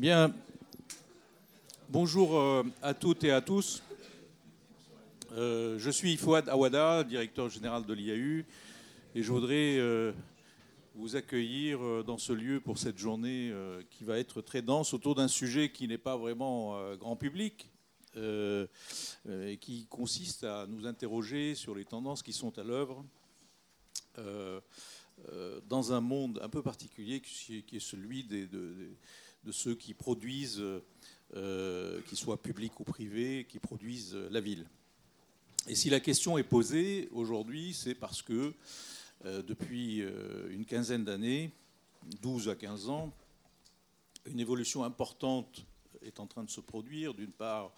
Bien. 0.00 0.34
Bonjour 1.90 2.38
euh, 2.38 2.62
à 2.80 2.94
toutes 2.94 3.22
et 3.22 3.32
à 3.32 3.42
tous. 3.42 3.82
Euh, 5.32 5.78
je 5.78 5.90
suis 5.90 6.16
Fouad 6.16 6.48
Awada, 6.48 7.04
directeur 7.04 7.50
général 7.50 7.84
de 7.84 7.92
l'IAU, 7.92 8.46
et 9.14 9.22
je 9.22 9.30
voudrais 9.30 9.76
euh, 9.76 10.12
vous 10.94 11.16
accueillir 11.16 12.02
dans 12.02 12.16
ce 12.16 12.32
lieu 12.32 12.60
pour 12.60 12.78
cette 12.78 12.96
journée 12.96 13.52
qui 13.90 14.04
va 14.04 14.18
être 14.18 14.40
très 14.40 14.62
dense 14.62 14.94
autour 14.94 15.16
d'un 15.16 15.28
sujet 15.28 15.70
qui 15.70 15.86
n'est 15.86 15.98
pas 15.98 16.16
vraiment 16.16 16.96
grand 16.96 17.16
public, 17.16 17.68
et 18.16 19.58
qui 19.60 19.84
consiste 19.90 20.44
à 20.44 20.66
nous 20.66 20.86
interroger 20.86 21.54
sur 21.54 21.74
les 21.74 21.84
tendances 21.84 22.22
qui 22.22 22.32
sont 22.32 22.58
à 22.58 22.62
l'œuvre 22.62 23.04
dans 25.68 25.92
un 25.92 26.00
monde 26.00 26.40
un 26.42 26.48
peu 26.48 26.62
particulier 26.62 27.20
qui 27.20 27.62
est 27.70 27.80
celui 27.80 28.24
des, 28.24 28.48
de 29.44 29.52
ceux 29.52 29.74
qui 29.74 29.94
produisent, 29.94 30.62
euh, 31.36 32.00
qu'ils 32.02 32.18
soient 32.18 32.42
publics 32.42 32.78
ou 32.80 32.84
privés, 32.84 33.46
qui 33.48 33.58
produisent 33.58 34.14
la 34.14 34.40
ville. 34.40 34.66
Et 35.68 35.74
si 35.74 35.90
la 35.90 36.00
question 36.00 36.38
est 36.38 36.42
posée 36.44 37.08
aujourd'hui, 37.12 37.74
c'est 37.74 37.94
parce 37.94 38.22
que 38.22 38.54
euh, 39.24 39.42
depuis 39.42 40.02
euh, 40.02 40.50
une 40.50 40.64
quinzaine 40.64 41.04
d'années, 41.04 41.52
12 42.22 42.48
à 42.48 42.56
15 42.56 42.88
ans, 42.88 43.12
une 44.26 44.40
évolution 44.40 44.84
importante 44.84 45.64
est 46.02 46.20
en 46.20 46.26
train 46.26 46.44
de 46.44 46.50
se 46.50 46.60
produire, 46.60 47.14
d'une 47.14 47.32
part 47.32 47.72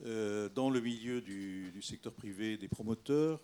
dans 0.00 0.70
le 0.70 0.80
milieu 0.80 1.20
du, 1.20 1.82
secteur 1.82 2.12
privé 2.12 2.56
des 2.56 2.68
promoteurs 2.68 3.40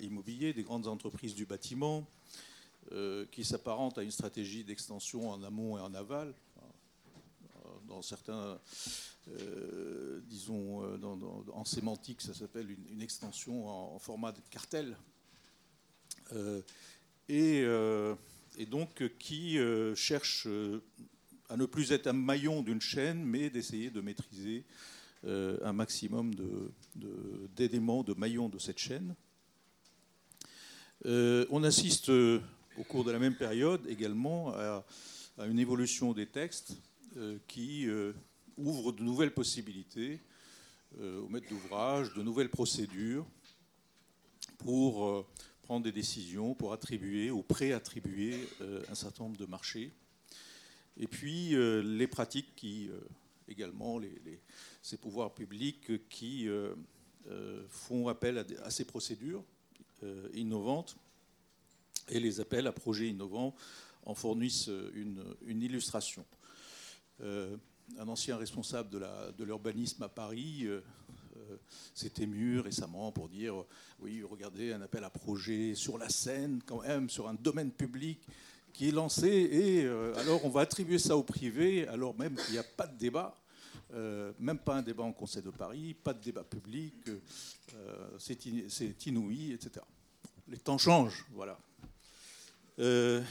immobiliers, 0.00 0.52
des 0.52 0.62
grandes 0.62 0.86
entreprises 0.86 1.34
du 1.34 1.46
bâtiment, 1.46 2.06
euh, 2.92 3.26
qui 3.30 3.44
s'apparente 3.44 3.98
à 3.98 4.02
une 4.02 4.10
stratégie 4.10 4.64
d'extension 4.64 5.30
en 5.30 5.42
amont 5.42 5.76
et 5.76 5.80
en 5.80 5.92
aval. 5.92 6.32
Dans 7.86 8.00
certains, 8.00 8.58
euh, 9.28 10.20
disons, 10.26 10.82
euh, 10.84 10.96
en 11.52 11.66
sémantique, 11.66 12.22
ça 12.22 12.32
s'appelle 12.32 12.70
une, 12.90 13.02
extension 13.02 13.68
en, 13.68 13.98
format 13.98 14.32
de 14.32 14.40
cartel. 14.50 14.96
Et, 17.28 17.66
donc 18.70 19.06
qui 19.18 19.58
cherche 19.94 20.48
à 21.50 21.56
ne 21.58 21.66
plus 21.66 21.92
être 21.92 22.06
un 22.06 22.14
maillon 22.14 22.62
d'une 22.62 22.80
chaîne, 22.80 23.22
mais 23.22 23.50
d'essayer 23.50 23.90
de 23.90 24.00
maîtriser 24.00 24.64
un 25.24 25.72
maximum 25.74 26.34
d'éléments, 27.54 28.02
de, 28.02 28.14
de, 28.14 28.18
maillons 28.18 28.48
de 28.48 28.58
cette 28.58 28.78
chaîne. 28.78 29.14
on 31.04 31.62
assiste 31.64 32.10
au 32.78 32.84
cours 32.84 33.04
de 33.04 33.10
la 33.10 33.18
même 33.18 33.34
période 33.34 33.84
également 33.88 34.54
à, 34.54 34.84
une 35.46 35.58
évolution 35.58 36.12
des 36.12 36.26
textes 36.26 36.76
euh, 37.16 37.38
qui 37.46 37.88
euh, 37.88 38.12
ouvre 38.56 38.92
de 38.92 39.02
nouvelles 39.02 39.34
possibilités 39.34 40.20
euh, 41.00 41.20
aux 41.20 41.28
maîtres 41.28 41.48
d'ouvrage, 41.48 42.14
de 42.14 42.22
nouvelles 42.22 42.50
procédures 42.50 43.26
pour 44.58 45.26
prendre 45.62 45.84
des 45.84 45.92
décisions, 45.92 46.54
pour 46.54 46.72
attribuer 46.72 47.30
ou 47.30 47.42
pré-attribuer 47.42 48.34
un 48.90 48.94
certain 48.96 49.24
nombre 49.24 49.36
de 49.36 49.46
marchés. 49.46 49.92
Et 50.96 51.06
puis 51.06 51.50
les 51.50 52.08
pratiques 52.08 52.56
qui, 52.56 52.90
également, 53.46 54.00
ces 54.82 54.96
pouvoirs 54.96 55.32
publics 55.32 56.08
qui 56.08 56.48
font 57.68 58.08
appel 58.08 58.44
à 58.64 58.70
ces 58.70 58.84
procédures 58.84 59.44
innovantes 60.34 60.96
et 62.10 62.20
les 62.20 62.40
appels 62.40 62.66
à 62.66 62.72
projets 62.72 63.08
innovants 63.08 63.54
en 64.08 64.14
fournissent 64.14 64.70
une, 64.94 65.62
illustration. 65.62 66.24
Euh, 67.22 67.56
un 67.98 68.08
ancien 68.08 68.36
responsable 68.36 68.90
de 68.90 69.44
l'urbanisme 69.44 70.02
à 70.02 70.08
Paris 70.08 70.64
euh, 70.64 70.80
euh, 71.36 71.56
s'est 71.94 72.12
ému 72.18 72.60
récemment 72.60 73.12
pour 73.12 73.28
dire 73.28 73.64
oui, 74.00 74.22
regardez, 74.22 74.72
un 74.72 74.82
appel 74.82 75.04
à 75.04 75.10
projet 75.10 75.74
sur 75.74 75.96
la 75.96 76.08
scène, 76.08 76.60
quand 76.66 76.82
même, 76.82 77.08
sur 77.08 77.28
un 77.28 77.34
domaine 77.34 77.70
public 77.70 78.20
qui 78.72 78.88
est 78.88 78.92
lancé, 78.92 79.28
et 79.28 79.86
alors 80.20 80.44
on 80.44 80.50
va 80.50 80.60
attribuer 80.60 80.98
ça 80.98 81.16
au 81.16 81.22
privé, 81.22 81.88
alors 81.88 82.16
même 82.16 82.36
qu'il 82.36 82.52
n'y 82.52 82.58
a 82.58 82.62
pas 82.62 82.86
de 82.86 82.96
débat. 82.96 83.34
même 84.38 84.58
pas 84.58 84.76
un 84.76 84.82
débat 84.82 85.02
en 85.02 85.12
Conseil 85.12 85.42
de 85.42 85.50
Paris, 85.50 85.94
pas 85.94 86.12
de 86.12 86.22
débat 86.22 86.44
public, 86.44 86.94
c'est 88.18 89.06
inouï, 89.06 89.52
etc. 89.52 89.84
Les 90.46 90.58
temps 90.58 90.78
changent, 90.78 91.26
voilà. 91.32 91.58
Euh, 92.78 93.22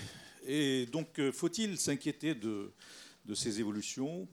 et 0.46 0.86
donc, 0.88 1.20
euh, 1.20 1.32
faut-il 1.32 1.78
s'inquiéter 1.78 2.36
de, 2.36 2.72
ces 3.34 3.60
évolutions? 3.60 4.28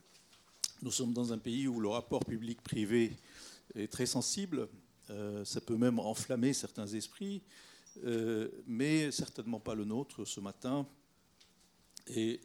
Nous 0.82 0.90
sommes 0.90 1.12
dans 1.12 1.32
un 1.32 1.38
pays 1.38 1.68
où 1.68 1.80
le 1.80 1.88
rapport 1.88 2.24
public-privé 2.24 3.12
est 3.74 3.90
très 3.90 4.06
sensible. 4.06 4.68
Euh, 5.10 5.44
ça 5.44 5.60
peut 5.60 5.76
même 5.76 5.98
enflammer 5.98 6.52
certains 6.52 6.86
esprits, 6.86 7.42
mais 8.66 9.12
certainement 9.12 9.60
pas 9.60 9.74
le 9.74 9.84
nôtre 9.84 10.24
ce 10.24 10.40
matin. 10.40 10.86
Et 12.08 12.40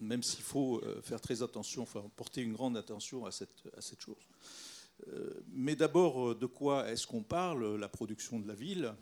même 0.00 0.22
s'il 0.22 0.42
faut 0.42 0.82
faire 1.02 1.20
très 1.20 1.42
attention, 1.42 1.86
porter 2.16 2.42
une 2.42 2.52
grande 2.52 2.76
attention 2.76 3.24
à 3.24 3.30
cette 3.30 4.00
chose. 4.00 4.26
mais 5.52 5.76
d'abord, 5.76 6.34
de 6.34 6.46
quoi 6.46 6.90
est-ce 6.90 7.06
qu'on 7.06 7.22
parle? 7.22 7.76
La 7.76 7.88
production 7.88 8.40
de 8.40 8.48
la 8.48 8.54
ville? 8.54 8.92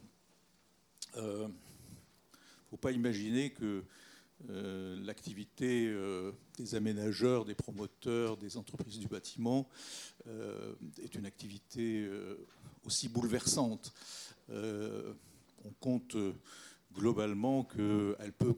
Ne 2.68 2.76
faut 2.76 2.76
pas 2.76 2.92
imaginer 2.92 3.50
que 3.50 3.82
euh, 4.50 4.96
l'activité 5.04 5.88
euh, 5.88 6.32
des 6.58 6.74
aménageurs, 6.74 7.44
des 7.44 7.54
promoteurs, 7.54 8.36
des 8.36 8.56
entreprises 8.56 8.98
du 8.98 9.08
bâtiment 9.08 9.68
euh, 10.28 10.74
est 11.02 11.14
une 11.14 11.26
activité 11.26 12.08
aussi 12.84 13.08
bouleversante. 13.08 13.92
on 14.50 15.70
compte 15.80 16.16
globalement 16.94 17.64
que 17.64 18.16
peut 18.38 18.54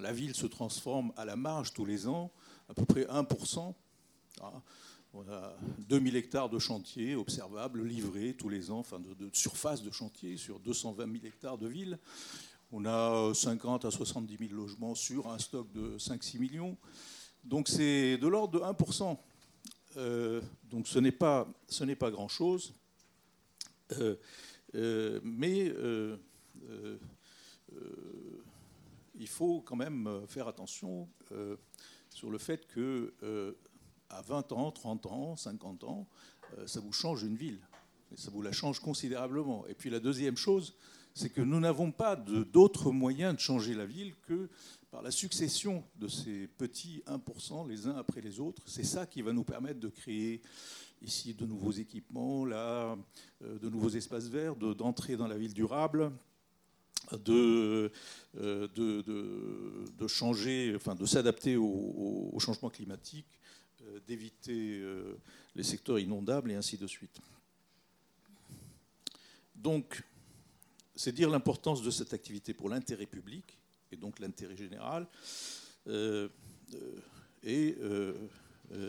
la 0.00 0.12
ville 0.12 0.34
se 0.34 0.46
transforme 0.46 1.12
à 1.16 1.24
la 1.24 1.36
marge 1.36 1.72
tous 1.72 1.84
les 1.84 2.08
ans, 2.08 2.32
à 2.68 2.74
peu 2.74 2.84
près 2.84 3.04
1%. 3.04 3.74
On 5.16 5.28
a 5.30 5.56
2000 5.88 6.16
hectares 6.16 6.48
de 6.48 6.58
chantier 6.58 7.14
observables, 7.14 7.84
livrés 7.84 8.34
tous 8.34 8.48
les 8.48 8.72
ans, 8.72 8.80
enfin 8.80 8.98
de, 8.98 9.30
surface 9.32 9.80
de 9.80 9.92
chantier 9.92 10.36
sur 10.36 10.58
220 10.58 11.04
000 11.04 11.24
hectares 11.24 11.56
de 11.56 11.68
ville. 11.68 12.00
On 12.72 12.84
a 12.84 13.32
50 13.32 13.84
à 13.84 13.92
70 13.92 14.36
000 14.48 14.60
logements 14.60 14.96
sur 14.96 15.30
un 15.30 15.38
stock 15.38 15.70
de 15.72 15.96
5-6 15.98 16.40
millions. 16.40 16.76
Donc 17.44 17.68
c'est 17.68 18.18
de 18.18 18.26
l'ordre 18.26 18.58
de 18.58 18.64
1%. 18.64 19.16
Euh, 19.98 20.40
donc 20.64 20.88
ce 20.88 20.98
n'est 20.98 21.12
pas, 21.12 21.46
ce 21.68 21.84
pas 21.94 22.10
grand-chose. 22.10 22.74
Euh, 23.92 24.16
euh, 24.74 25.20
mais 25.22 25.72
il 29.14 29.28
faut 29.28 29.60
quand 29.60 29.76
même 29.76 30.22
faire 30.26 30.48
attention 30.48 31.08
sur 32.10 32.30
le 32.30 32.38
fait 32.38 32.66
que 32.66 33.14
à 34.10 34.22
20 34.22 34.52
ans, 34.52 34.70
30 34.70 35.06
ans, 35.06 35.36
50 35.36 35.84
ans, 35.84 36.06
euh, 36.58 36.66
ça 36.66 36.80
vous 36.80 36.92
change 36.92 37.22
une 37.22 37.36
ville. 37.36 37.60
Ça 38.16 38.30
vous 38.30 38.42
la 38.42 38.52
change 38.52 38.80
considérablement. 38.80 39.66
Et 39.66 39.74
puis 39.74 39.90
la 39.90 40.00
deuxième 40.00 40.36
chose, 40.36 40.74
c'est 41.14 41.30
que 41.30 41.40
nous 41.40 41.60
n'avons 41.60 41.92
pas 41.92 42.16
d'autres 42.16 42.90
moyens 42.90 43.34
de 43.34 43.40
changer 43.40 43.74
la 43.74 43.86
ville 43.86 44.14
que 44.26 44.48
par 44.90 45.02
la 45.02 45.10
succession 45.10 45.84
de 45.96 46.06
ces 46.06 46.46
petits 46.46 47.02
1% 47.06 47.68
les 47.68 47.86
uns 47.86 47.96
après 47.96 48.20
les 48.20 48.40
autres. 48.40 48.62
C'est 48.66 48.84
ça 48.84 49.06
qui 49.06 49.22
va 49.22 49.32
nous 49.32 49.44
permettre 49.44 49.80
de 49.80 49.88
créer 49.88 50.42
ici 51.02 51.34
de 51.34 51.46
nouveaux 51.46 51.72
équipements, 51.72 52.44
là, 52.44 52.96
euh, 53.42 53.58
de 53.58 53.68
nouveaux 53.68 53.90
espaces 53.90 54.26
verts, 54.26 54.56
d'entrer 54.56 55.16
dans 55.16 55.26
la 55.26 55.36
ville 55.36 55.54
durable, 55.54 56.12
de, 57.12 57.92
euh, 58.38 58.68
de, 58.68 59.02
de, 59.96 60.08
changer, 60.08 60.72
enfin, 60.74 60.94
de 60.94 61.04
s'adapter 61.06 61.56
au, 61.56 62.34
changement 62.38 62.70
climatique 62.70 63.26
d'éviter 64.06 64.78
euh, 64.80 65.16
les 65.54 65.62
secteurs 65.62 65.98
inondables 65.98 66.50
et 66.50 66.54
ainsi 66.54 66.76
de 66.76 66.86
suite. 66.86 67.20
Donc, 69.54 70.02
c'est 70.94 71.12
dire 71.12 71.30
l'importance 71.30 71.82
de 71.82 71.90
cette 71.90 72.12
activité 72.12 72.54
pour 72.54 72.68
l'intérêt 72.68 73.06
public 73.06 73.58
et 73.90 73.96
donc 73.96 74.18
l'intérêt 74.18 74.56
général, 74.56 75.06
euh, 75.86 76.28
et, 77.42 77.76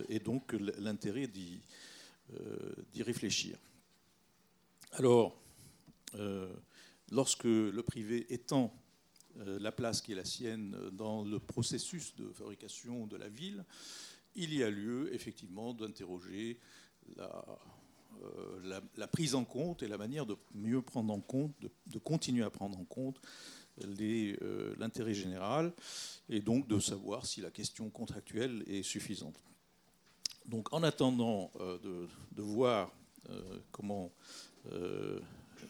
et, 0.08 0.20
donc 0.20 0.54
l'intérêt 0.54 1.28
d'y 1.28 1.60
réfléchir. 3.04 3.58
Alors, 4.94 5.38
lorsque 7.12 7.44
le 7.44 7.82
privé 7.84 8.26
étend 8.34 8.74
la 9.36 9.72
place 9.72 10.02
qui 10.02 10.14
est 10.14 10.16
la 10.16 10.26
sienne 10.26 10.76
dans 10.94 11.24
le 11.24 11.40
processus 11.40 12.16
de 12.16 12.32
fabrication 12.32 13.06
de 13.08 13.18
la 13.18 13.28
ville, 13.28 13.66
il 14.36 14.54
y 14.54 14.64
a 14.64 14.70
lieu 14.70 15.14
effectivement 15.14 15.74
d'interroger 15.74 16.60
euh, 17.20 18.80
la, 18.98 19.08
prise 19.08 19.36
en 19.36 19.44
compte 19.44 19.84
et 19.84 19.88
la 19.88 19.98
manière 19.98 20.26
de 20.26 20.36
mieux 20.54 20.82
prendre 20.82 21.14
en 21.14 21.20
compte, 21.20 21.54
de, 21.88 22.00
continuer 22.00 22.44
à 22.44 22.50
prendre 22.50 22.78
en 22.78 22.86
compte 22.86 23.20
l'intérêt 24.78 25.14
général 25.14 25.74
et 26.30 26.40
donc 26.40 26.68
de 26.68 26.80
savoir 26.80 27.26
si 27.26 27.42
la 27.42 27.52
question 27.52 27.90
contractuelle 27.90 28.64
est 28.68 28.84
suffisante. 28.84 29.36
Donc 30.46 30.74
en 30.74 30.82
attendant 30.84 31.52
de, 31.60 32.08
de, 32.32 32.42
voir 32.42 32.90
comment 33.72 34.12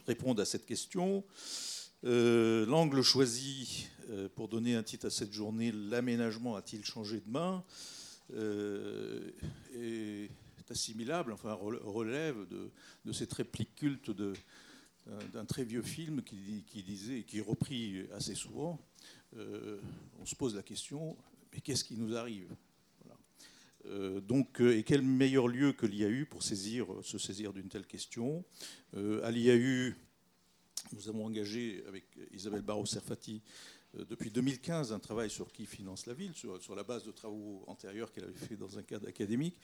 répondre 0.06 0.42
à 0.42 0.46
cette 0.46 0.68
question, 0.68 1.24
l'angle 2.04 3.02
choisi 3.02 3.88
pour 4.36 4.50
donner 4.50 4.76
un 4.76 4.84
titre 4.84 5.08
à 5.08 5.10
cette 5.10 5.34
journée, 5.34 5.72
l'aménagement 5.72 6.56
a-t-il 6.56 6.86
changé 6.86 7.22
de 7.22 7.30
main? 7.30 7.64
Est 8.34 10.30
assimilable, 10.70 11.32
enfin 11.32 11.54
relève 11.54 12.48
de, 12.48 13.12
cette 13.12 13.34
réplique 13.34 13.76
culte 13.76 14.12
d'un 14.12 15.46
très 15.46 15.64
vieux 15.64 15.84
film 15.84 16.24
qui, 16.24 16.64
qui, 16.68 16.84
disait, 16.84 17.24
qui 17.24 17.38
est 17.38 17.42
repris 17.42 18.08
assez 18.14 18.36
souvent, 18.36 18.80
euh, 19.38 19.80
on 20.20 20.26
se 20.26 20.36
pose 20.36 20.56
la 20.56 20.64
question, 20.64 21.18
mais 21.54 21.62
qu'est-ce 21.62 21.84
qui 21.84 21.98
nous 21.98 22.16
arrive? 22.16 22.50
Euh, 23.88 24.20
donc, 24.20 24.62
euh, 24.62 24.78
et 24.78 24.84
quel 24.84 25.02
meilleur 25.04 25.48
lieu 25.48 25.72
que 25.74 25.86
l'IAU 25.86 26.26
pour 26.26 26.42
saisir, 26.42 26.88
se 27.04 27.18
saisir 27.18 27.54
d'une 27.54 27.70
telle 27.70 27.86
question? 27.86 28.44
À 29.24 29.30
l'IAU, 29.30 29.94
nous 30.94 31.10
avons 31.10 31.26
engagé 31.26 31.84
avec 31.88 32.06
Isabelle 32.32 32.62
Barrault-Serfati 32.62 33.42
euh, 33.44 33.75
depuis 34.10 34.30
2015 34.30 34.92
un 34.92 35.00
travail 35.00 35.30
sur 35.30 35.52
qui 35.52 35.66
finance 35.66 36.06
la 36.06 36.14
ville, 36.14 36.34
sur, 36.34 36.76
la 36.76 36.84
base 36.84 37.04
de 37.04 37.12
travaux 37.12 37.64
antérieurs 37.68 38.12
qu'elle 38.12 38.26
avait 38.26 38.34
fait 38.34 38.56
dans 38.56 38.78
un 38.78 38.84
cadre 38.84 39.08
académique. 39.08 39.56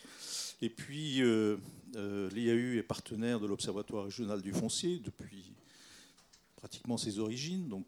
Et 0.61 0.69
puis, 0.69 1.21
euh, 1.21 1.57
euh, 1.95 2.29
l'IAU 2.29 2.77
est 2.77 2.83
partenaire 2.83 3.39
de 3.39 3.47
l'Observatoire 3.47 4.05
régional 4.05 4.41
du 4.41 4.53
foncier 4.53 4.99
depuis 4.99 5.53
pratiquement 6.55 6.97
ses 6.97 7.19
origines, 7.19 7.67
donc 7.67 7.85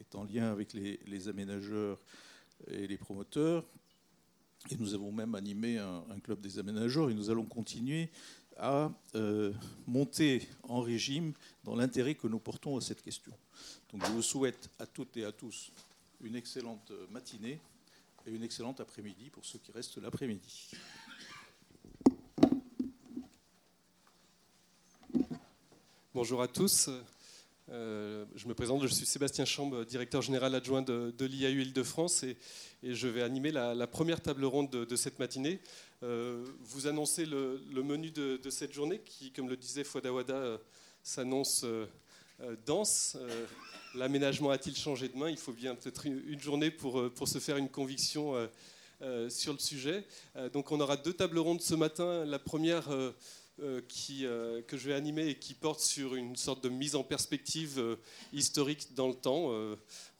est 0.00 0.14
en 0.14 0.24
lien 0.24 0.50
avec 0.50 0.72
les, 0.72 1.28
aménageurs 1.28 1.98
et 2.66 2.86
les 2.86 2.98
promoteurs. 2.98 3.64
Et 4.70 4.76
nous 4.76 4.94
avons 4.94 5.12
même 5.12 5.34
animé 5.34 5.78
un, 5.78 6.18
club 6.22 6.40
des 6.40 6.58
aménageurs 6.58 7.10
et 7.10 7.14
nous 7.14 7.30
allons 7.30 7.44
continuer 7.44 8.10
à 8.58 8.90
monter 9.86 10.48
en 10.64 10.80
régime 10.80 11.32
dans 11.64 11.76
l'intérêt 11.76 12.14
que 12.14 12.26
nous 12.26 12.38
portons 12.38 12.76
à 12.76 12.80
cette 12.80 13.02
question. 13.02 13.32
Donc 13.92 14.04
je 14.06 14.12
vous 14.12 14.22
souhaite 14.22 14.70
à 14.78 14.86
toutes 14.86 15.16
et 15.16 15.24
à 15.24 15.32
tous 15.32 15.70
une 16.20 16.36
excellente 16.36 16.92
matinée 17.10 17.60
et 18.26 18.30
une 18.30 18.42
excellente 18.42 18.80
après-midi 18.80 19.30
pour 19.30 19.44
ceux 19.44 19.58
qui 19.58 19.72
restent 19.72 19.98
l'après-midi. 19.98 20.70
Bonjour 26.14 26.42
à 26.42 26.48
tous. 26.48 26.90
Euh, 27.74 28.24
je 28.36 28.46
me 28.46 28.54
présente, 28.54 28.82
je 28.82 28.86
suis 28.86 29.04
Sébastien 29.04 29.44
Chambre, 29.44 29.84
directeur 29.84 30.22
général 30.22 30.54
adjoint 30.54 30.82
de, 30.82 31.12
l'IAU 31.20 31.60
Île-de-France 31.60 32.22
et, 32.22 32.36
je 32.82 33.08
vais 33.08 33.22
animer 33.22 33.50
la, 33.50 33.86
première 33.86 34.20
table 34.20 34.44
ronde 34.44 34.70
de, 34.70 34.96
cette 34.96 35.18
matinée. 35.18 35.58
Euh, 36.02 36.44
vous 36.60 36.86
annoncez 36.86 37.26
le, 37.26 37.58
menu 37.82 38.10
de, 38.10 38.50
cette 38.50 38.72
journée 38.72 39.00
qui, 39.04 39.32
comme 39.32 39.48
le 39.48 39.56
disait 39.56 39.84
Fouadawada, 39.84 40.34
euh, 40.34 40.58
s'annonce 41.02 41.66
dense. 42.64 43.16
L'aménagement 43.94 44.50
a-t-il 44.50 44.76
changé 44.76 45.08
de 45.08 45.16
main 45.16 45.30
Il 45.30 45.36
faut 45.36 45.52
bien 45.52 45.74
peut-être 45.76 46.06
une 46.06 46.40
journée 46.40 46.70
pour, 46.70 46.98
euh, 46.98 47.10
pour 47.10 47.28
se 47.28 47.38
faire 47.38 47.56
une 47.56 47.68
conviction 47.68 48.34
euh, 48.34 48.46
euh, 49.02 49.30
sur 49.30 49.52
le 49.52 49.58
sujet. 49.58 50.04
donc 50.52 50.70
on 50.72 50.80
aura 50.80 50.96
deux 50.96 51.12
tables 51.12 51.38
rondes 51.38 51.60
ce 51.60 51.74
matin. 51.74 52.24
La 52.24 52.38
première 52.38 52.88
qui, 53.88 54.26
que 54.66 54.76
je 54.76 54.88
vais 54.88 54.94
animer 54.94 55.28
et 55.28 55.38
qui 55.38 55.54
porte 55.54 55.80
sur 55.80 56.14
une 56.14 56.36
sorte 56.36 56.62
de 56.64 56.68
mise 56.68 56.96
en 56.96 57.04
perspective 57.04 57.98
historique 58.32 58.94
dans 58.94 59.08
le 59.08 59.14
temps. 59.14 59.52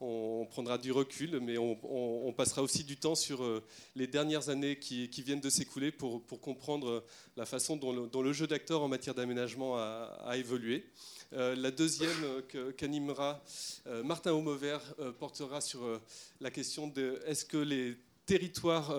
On, 0.01 0.47
prendra 0.51 0.79
du 0.79 0.93
recul, 0.93 1.41
mais 1.41 1.59
on, 1.59 2.33
passera 2.37 2.63
aussi 2.63 2.85
du 2.85 2.97
temps 2.97 3.15
sur 3.15 3.63
les 3.97 4.07
dernières 4.07 4.49
années 4.49 4.79
qui, 4.79 5.09
viennent 5.23 5.41
de 5.41 5.51
s'écouler 5.51 5.91
pour, 5.91 6.25
comprendre 6.41 7.05
la 7.37 7.47
façon 7.47 7.77
dont 7.77 8.23
le, 8.23 8.33
jeu 8.33 8.47
d'acteur 8.47 8.83
en 8.83 8.89
matière 8.89 9.15
d'aménagement 9.15 9.77
a, 9.77 10.37
évolué. 10.37 10.85
Euh, 11.33 11.57
la 11.57 11.71
deuxième 11.71 12.25
euh, 12.55 12.73
qu'animera 12.73 13.43
euh, 13.87 14.05
Martin 14.05 14.33
Homover 14.33 14.79
portera 15.19 15.61
sur 15.61 16.01
la 16.41 16.51
question 16.51 16.87
de 16.87 17.21
est-ce 17.27 17.45
que 17.45 17.57
les 17.57 17.97
territoires 18.27 18.95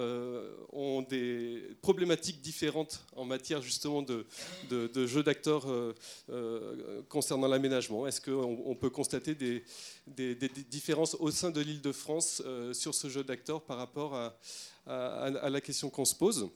ont 0.71 1.01
des 1.01 1.75
problématiques 1.81 2.41
différentes 2.41 3.05
en 3.15 3.25
matière 3.25 3.61
justement 3.61 4.01
de, 4.01 4.25
de, 4.69 5.07
jeux 5.07 5.23
d'acteurs 5.23 5.65
concernant 7.09 7.47
l'aménagement. 7.47 8.07
Est-ce 8.07 8.21
qu'on 8.21 8.75
peut 8.75 8.89
constater 8.89 9.35
des, 9.35 9.63
différences 10.69 11.15
au 11.15 11.31
sein 11.31 11.51
de 11.51 11.61
l'île 11.61 11.81
de 11.81 11.91
France 11.91 12.41
sur 12.73 12.93
ce 12.93 13.09
jeu 13.09 13.23
d'acteurs 13.23 13.61
par 13.61 13.77
rapport 13.77 14.15
à 14.85 15.49
la 15.49 15.61
question 15.61 15.89
qu'on 15.89 16.05
se 16.05 16.15
pose? 16.15 16.49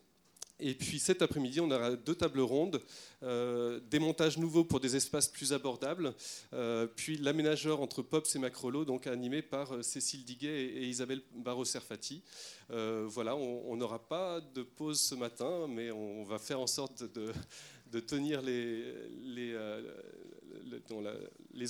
Et 0.60 0.74
puis 0.74 1.00
cet 1.00 1.22
après-midi, 1.22 1.62
on 1.62 1.72
aura 1.72 1.96
deux 1.96 2.16
tables 2.16 2.42
rondes, 2.42 2.82
euh, 3.24 3.80
des 3.90 4.00
montages 4.00 4.38
nouveaux 4.38 4.66
pour 4.66 4.80
des 4.80 4.96
espaces 4.96 5.30
plus 5.30 5.54
abordables, 5.54 6.14
euh, 6.54 6.86
puis 6.88 7.18
l'aménageur 7.18 7.82
entre 7.82 8.02
Pops 8.02 8.36
et 8.36 8.40
Macrolo, 8.40 8.84
donc 8.84 9.08
animé 9.08 9.42
par 9.42 9.74
euh, 9.74 9.82
Cécile 9.82 10.26
Diguet 10.26 10.66
et, 10.66 10.88
Isabelle 10.88 11.22
Barrault-Serfati. 11.34 12.22
voilà, 12.70 13.36
on 13.36 13.76
n'aura 13.78 14.00
pas 14.00 14.42
de 14.42 14.64
pause 14.64 15.00
ce 15.00 15.16
matin, 15.16 15.68
mais 15.68 15.92
on 15.92 16.24
va 16.24 16.40
faire 16.40 16.60
en 16.60 16.68
sorte 16.68 17.04
de, 17.04 18.00
tenir 18.02 18.42
les, 18.42 18.84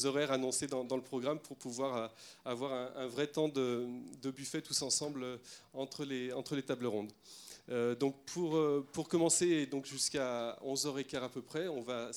horaires 0.05 0.31
annoncés 0.31 0.67
dans, 0.67 0.95
le 0.95 1.03
programme 1.03 1.39
pour 1.39 1.57
pouvoir 1.57 2.11
avoir 2.43 2.97
un, 2.97 3.07
vrai 3.07 3.27
temps 3.27 3.49
de, 3.49 3.85
buffet 4.35 4.61
tous 4.61 4.81
ensemble 4.81 5.39
entre 5.73 6.05
les 6.05 6.63
tables 6.63 6.87
rondes. 6.87 7.11
Euh, 7.71 7.93
donc 7.95 8.15
pour, 8.25 8.57
euh, 8.57 8.85
pour 8.93 9.07
commencer, 9.07 9.67
donc 9.67 9.85
jusqu'à 9.85 10.57
11h15 10.65 11.23
à 11.23 11.29
peu 11.29 11.41
près, 11.41 11.67
on 11.67 11.81
va, 11.81 12.09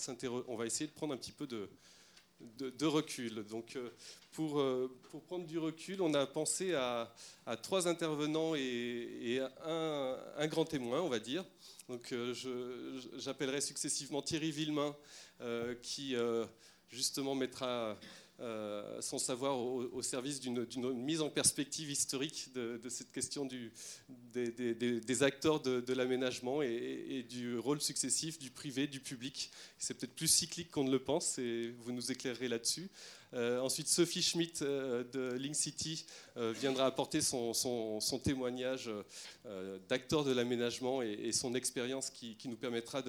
on 0.49 0.57
va 0.57 0.67
essayer 0.67 0.87
de 0.87 0.93
prendre 0.93 1.13
un 1.13 1.19
petit 1.19 1.33
peu 1.33 1.47
de, 1.47 1.69
de, 2.59 2.87
recul. 2.87 3.45
Donc 3.45 3.77
euh, 3.77 3.91
pour, 4.33 4.63
pour, 5.11 5.23
prendre 5.23 5.47
du 5.47 5.59
recul, 5.59 6.01
on 6.01 6.15
a 6.15 6.27
pensé 6.27 6.73
à, 6.75 7.13
à 7.45 7.57
trois 7.57 7.87
intervenants 7.87 8.55
et, 8.55 9.41
un, 9.67 10.17
un, 10.39 10.47
grand 10.47 10.65
témoin, 10.65 11.03
on 11.03 11.11
va 11.11 11.19
dire. 11.19 11.45
Donc 11.89 12.15
j'appellerai 13.19 13.61
successivement 13.61 14.23
Thierry 14.23 14.53
Villemain, 14.53 14.97
qui 15.83 16.15
justement 16.89 17.35
mettra 17.35 17.99
euh, 18.41 19.01
son 19.01 19.19
savoir 19.19 19.59
au, 19.59 20.03
service 20.03 20.41
d'une 20.41 20.67
mise 20.95 21.21
en 21.21 21.29
perspective 21.29 21.91
historique 21.91 22.51
de, 22.55 22.81
cette 22.89 23.13
question 23.13 23.47
des, 23.47 25.23
acteurs 25.23 25.61
de, 25.61 25.93
l'aménagement 25.93 26.63
et, 26.63 27.25
du 27.29 27.59
rôle 27.59 27.81
successif 27.81 28.39
du 28.39 28.51
privé, 28.51 28.87
du 28.87 29.01
public. 29.01 29.51
C'est 29.79 29.95
peut-être 29.95 30.17
plus 30.17 30.29
cyclique 30.29 30.71
qu'on 30.71 30.85
ne 30.85 30.91
le 30.91 30.99
pense 30.99 31.39
et 31.39 31.73
vous 31.81 31.93
nous 31.93 32.11
éclairerez 32.11 32.49
là-dessus. 32.49 32.91
Euh, 33.35 33.61
ensuite, 33.61 33.89
Sophie 33.89 34.23
Schmidt 34.23 34.63
euh, 34.63 35.05
de 35.05 35.35
Link 35.35 35.55
City 35.55 36.05
viendra 36.37 36.87
apporter 36.87 37.21
son, 37.21 37.53
témoignage 38.25 38.91
d'acteur 39.89 40.25
de 40.25 40.33
l'aménagement 40.33 41.03
et, 41.03 41.31
son 41.33 41.55
expérience 41.55 42.11
qui, 42.11 42.37
nous 42.47 42.57
permettra 42.57 43.03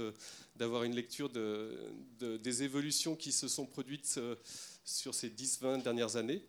d'avoir 0.57 0.83
une 0.83 0.95
lecture 0.95 1.29
des 2.19 2.63
évolutions 2.63 3.15
qui 3.15 3.31
se 3.31 3.47
sont 3.47 3.65
produites 3.65 4.19
sur 4.83 5.13
ces 5.13 5.29
10-20 5.29 5.83
dernières 5.83 6.15
années. 6.15 6.43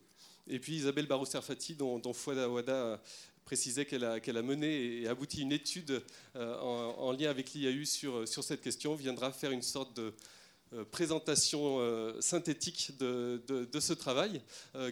Et 0.47 0.59
puis 0.59 0.75
Isabelle 0.75 1.07
Barou-Serfati, 1.07 1.75
dont, 1.75 1.99
dont 1.99 2.13
Fouada 2.13 2.49
Ouada 2.49 3.01
précisait 3.45 3.85
qu'elle 3.85 4.05
a, 4.05 4.43
mené 4.43 5.03
et 5.03 5.09
abouti 5.09 5.43
une 5.43 5.53
étude 5.53 6.03
euh, 6.37 6.59
en, 6.59 7.13
lien 7.13 7.31
avec 7.31 7.53
l'IAU 7.53 7.85
sur, 7.85 8.27
cette 8.27 8.63
question, 8.63 8.95
viendra 8.95 9.33
faire 9.33 9.51
une 9.51 9.63
sorte 9.63 9.95
de 9.97 10.13
euh, 10.73 10.85
présentation 10.85 11.79
euh, 11.79 12.19
synthétique 12.21 12.93
de, 12.99 13.69
ce 13.79 13.93
travail 13.93 14.41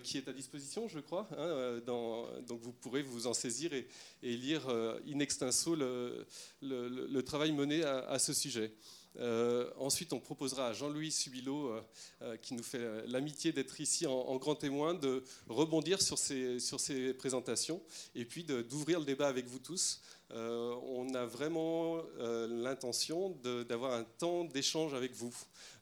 qui 0.03 0.19
est 0.19 0.29
à 0.29 0.33
disposition, 0.33 0.87
je 0.89 1.01
crois. 1.01 1.29
Hein, 1.37 1.81
donc 1.87 2.61
vous 2.61 2.73
pourrez 2.73 3.03
vous 3.03 3.27
en 3.27 3.35
saisir 3.35 3.73
et, 3.73 3.87
lire 4.23 4.69
in 5.09 5.19
extenso 5.19 5.75
le, 5.75 7.21
travail 7.23 7.53
mené 7.53 7.83
à 7.83 8.19
ce 8.19 8.33
sujet. 8.33 8.73
Euh, 9.19 9.71
ensuite, 9.77 10.13
on 10.13 10.21
proposera 10.21 10.69
à 10.69 10.73
Jean-Louis 10.73 11.13
Subilo, 11.13 11.69
euh, 11.69 11.81
euh, 12.23 12.37
qui 12.37 12.55
nous 12.55 12.63
fait 12.63 13.07
l'amitié 13.07 13.53
d'être 13.53 13.81
ici 13.81 14.07
en, 14.07 14.37
grand 14.37 14.55
témoin, 14.55 14.95
de 14.95 15.23
rebondir 15.49 16.01
sur 16.01 16.19
ces, 16.19 17.15
présentations 17.15 17.81
et 18.15 18.25
puis 18.25 18.45
d'ouvrir 18.45 18.99
le 19.01 19.05
débat 19.05 19.29
avec 19.29 19.47
vous 19.47 19.59
tous. 19.59 20.01
on 20.31 21.15
a 21.15 21.27
vraiment 21.27 22.03
l'intention 22.17 23.37
d'avoir 23.69 23.93
un 23.93 24.05
temps 24.05 24.45
d'échange 24.45 24.95
avec 24.95 25.13
vous 25.13 25.35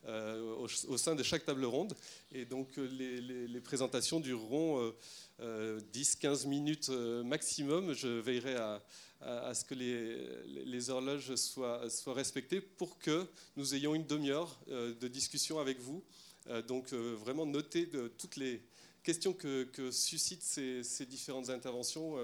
au, 0.08 0.96
sein 0.98 1.14
de 1.14 1.22
chaque 1.22 1.44
table 1.44 1.64
ronde. 1.64 1.94
Et 2.32 2.44
donc, 2.44 2.76
les, 2.76 3.20
les 3.20 3.60
présentations 3.60 4.20
dureront 4.20 4.92
10-15 5.40 6.48
minutes 6.48 6.90
maximum. 7.24 7.92
Je 7.92 8.08
veillerai 8.08 8.56
à 8.56 8.82
à, 9.20 9.54
ce 9.54 9.64
que 9.64 9.74
les, 9.74 10.90
horloges 10.90 11.34
soient, 11.34 11.82
respectées 12.06 12.60
pour 12.60 12.98
que 12.98 13.26
nous 13.56 13.74
ayons 13.74 13.94
une 13.94 14.06
demi-heure 14.06 14.58
euh, 14.68 14.94
de 14.94 15.08
discussion 15.08 15.58
avec 15.58 15.78
vous. 15.78 16.02
Euh, 16.46 16.62
donc 16.62 16.92
euh, 16.92 17.14
vraiment 17.14 17.44
noter 17.44 17.86
de 17.86 18.08
toutes 18.08 18.36
les, 18.36 18.62
questions 19.02 19.32
que, 19.32 19.66
suscitent 19.90 20.42
ces, 20.42 21.06
différentes 21.06 21.50
interventions 21.50 22.16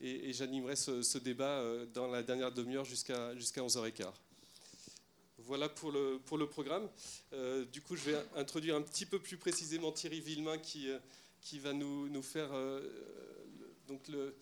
et, 0.00 0.32
j'animerai 0.32 0.76
ce, 0.76 1.18
débat 1.18 1.62
dans 1.92 2.06
la 2.06 2.22
dernière 2.22 2.50
demi-heure 2.50 2.86
jusqu'à 2.86 3.36
jusqu'à 3.36 3.60
11h15. 3.60 4.10
Voilà 5.38 5.68
pour 5.68 5.92
le, 5.92 6.20
pour 6.24 6.38
le 6.38 6.48
programme. 6.48 6.88
du 7.70 7.82
coup, 7.82 7.96
je 7.96 8.10
vais 8.10 8.16
introduire 8.36 8.76
un 8.76 8.82
petit 8.82 9.04
peu 9.04 9.18
plus 9.18 9.36
précisément 9.36 9.92
Thierry 9.92 10.20
Villemain 10.20 10.56
qui, 10.56 10.88
qui 11.42 11.58
va 11.58 11.74
nous, 11.74 12.08
nous 12.08 12.22
faire 12.22 12.48
donc 13.86 14.08
le, 14.08 14.34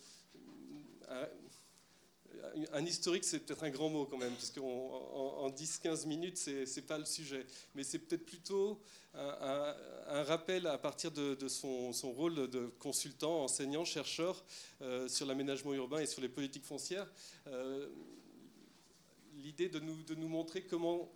historique, 2.87 3.25
c'est 3.25 3.41
peut-être 3.41 3.65
un 3.65 3.71
grand 3.71 3.89
mot 3.89 4.07
quand 4.07 4.19
même, 4.19 4.35
puisqu'en 4.35 4.63
en, 4.63 5.51
10-15 5.51 6.07
minutes, 6.07 6.39
ce 6.39 6.75
n'est 6.75 6.87
pas 6.87 6.99
le 6.99 7.05
sujet. 7.05 7.47
Mais 7.75 7.85
c'est 7.85 7.99
peut-être 7.99 8.25
plutôt 8.25 8.81
un, 9.15 10.23
rappel 10.25 10.67
à 10.67 10.79
partir 10.79 11.11
de, 11.11 11.49
son, 11.49 11.93
rôle 12.13 12.49
de 12.49 12.67
consultant, 12.79 13.45
enseignant, 13.45 13.85
chercheur 13.85 14.45
euh, 14.83 15.09
sur 15.09 15.27
l'aménagement 15.27 15.75
urbain 15.75 16.01
et 16.01 16.07
sur 16.07 16.23
les 16.23 16.29
politiques 16.29 16.65
foncières. 16.65 17.11
Euh, 17.47 17.89
l'idée 19.37 19.69
de 19.69 19.81
nous, 19.81 20.03
de 20.03 20.15
nous 20.15 20.29
montrer 20.29 20.63
comment, 20.63 21.11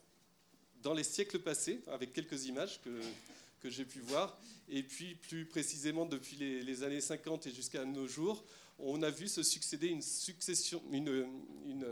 dans 0.83 0.95
les 0.95 1.05
siècles 1.05 1.41
passés, 1.41 1.81
avec 1.89 2.13
quelques 2.13 2.47
images 2.47 2.81
que, 2.83 3.01
j'ai 3.67 3.87
pu 3.87 4.01
voir, 4.01 4.39
et 4.69 4.83
puis 4.83 5.15
plus 5.15 5.47
précisément 5.47 6.05
depuis 6.05 6.37
les 6.37 6.83
années 6.83 7.01
50 7.01 7.47
et 7.47 7.51
jusqu'à 7.51 7.87
nos 7.87 8.07
jours, 8.07 8.45
on 8.79 9.03
a 9.03 9.11
vu 9.11 9.29
se 9.29 9.43
succéder 9.43 9.89
une 9.89 10.03
succession, 10.03 10.83
une, 10.91 11.27
une, 11.67 11.87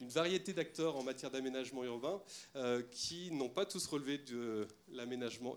variété 0.00 0.52
d'acteurs 0.52 0.96
en 0.96 1.02
matière 1.02 1.30
d'aménagement 1.30 1.82
urbain 1.82 2.22
euh, 2.56 2.82
qui 2.90 3.30
n'ont 3.30 3.48
pas 3.48 3.64
tous 3.64 3.86
relevé 3.86 4.18
de 4.18 4.68
l'aménagement 4.92 5.56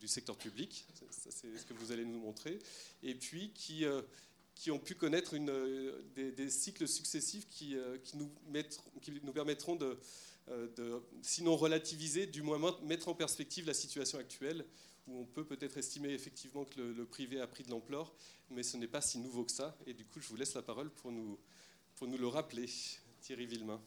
du 0.00 0.08
secteur 0.08 0.36
public, 0.36 0.86
c'est 1.10 1.30
ce 1.30 1.66
que 1.66 1.74
vous 1.74 1.92
allez 1.92 2.06
nous 2.06 2.18
montrer, 2.18 2.58
et 3.02 3.14
puis 3.14 3.52
qui, 3.52 3.84
euh, 3.84 4.00
qui 4.54 4.70
ont 4.70 4.78
pu 4.78 4.94
connaître 4.94 5.36
des, 5.36 6.50
cycles 6.50 6.88
successifs 6.88 7.46
qui, 7.50 7.76
euh, 7.76 7.98
qui, 7.98 8.16
nous, 8.16 8.30
qui 9.02 9.12
nous 9.22 9.32
permettront 9.32 9.76
de, 9.76 9.98
sinon 11.20 11.54
relativiser, 11.54 12.26
du 12.26 12.40
moins 12.40 12.58
mettre 12.82 13.08
en 13.08 13.14
perspective 13.14 13.66
la 13.66 13.74
situation 13.74 14.18
actuelle 14.18 14.64
où 15.08 15.20
on 15.20 15.24
peut 15.24 15.44
peut-être 15.44 15.78
estimer 15.78 16.10
effectivement 16.10 16.64
que 16.64 16.80
le, 16.80 17.04
privé 17.06 17.40
a 17.40 17.46
pris 17.46 17.64
de 17.64 17.70
l'ampleur, 17.70 18.12
mais 18.50 18.62
ce 18.62 18.76
n'est 18.76 18.88
pas 18.88 19.00
si 19.00 19.18
nouveau 19.18 19.44
que 19.44 19.52
ça. 19.52 19.76
Et 19.86 19.94
du 19.94 20.04
coup, 20.04 20.20
je 20.20 20.28
vous 20.28 20.36
laisse 20.36 20.54
la 20.54 20.62
parole 20.62 20.90
pour 20.90 21.10
nous, 21.12 21.38
le 22.02 22.26
rappeler. 22.26 22.68
Thierry 23.20 23.46
Villemain. 23.46 23.80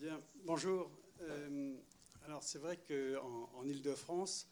Bien, 0.00 0.20
bonjour. 0.44 0.90
Euh, 1.20 1.76
alors 2.24 2.42
c'est 2.42 2.58
vrai 2.58 2.76
qu'en 2.76 3.50
en, 3.54 3.64
Ile-de-France, 3.64 4.48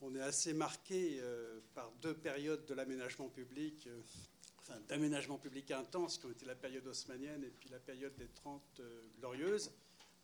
on 0.00 0.14
est 0.14 0.20
assez 0.20 0.52
marqué 0.54 1.18
euh, 1.20 1.60
par 1.74 1.90
deux 2.02 2.14
périodes 2.14 2.64
de 2.66 2.74
l'aménagement 2.74 3.28
public 3.28 3.86
euh, 3.86 4.00
d'aménagement 4.88 5.38
public 5.38 5.70
intense, 5.70 6.18
qui 6.18 6.26
ont 6.26 6.30
été 6.30 6.46
la 6.46 6.54
période 6.54 6.86
haussmanienne 6.86 7.44
et 7.44 7.50
puis 7.50 7.68
la 7.68 7.78
période 7.78 8.14
des 8.16 8.28
30 8.28 8.62
euh, 8.80 9.02
glorieuses, 9.18 9.72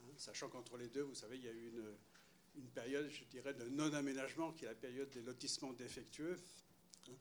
hein, 0.02 0.12
sachant 0.16 0.48
qu'entre 0.48 0.76
les 0.76 0.88
deux, 0.88 1.02
vous 1.02 1.14
savez, 1.14 1.36
il 1.36 1.44
y 1.44 1.48
a 1.48 1.52
eu 1.52 1.72
une, 2.56 2.68
période, 2.68 3.08
je 3.10 3.24
dirais, 3.24 3.54
de 3.54 3.68
non-aménagement, 3.68 4.52
qui 4.52 4.64
est 4.64 4.68
la 4.68 4.74
période 4.74 5.10
des 5.10 5.22
lotissements 5.22 5.72
défectueux. 5.72 6.36
Hein. 7.08 7.12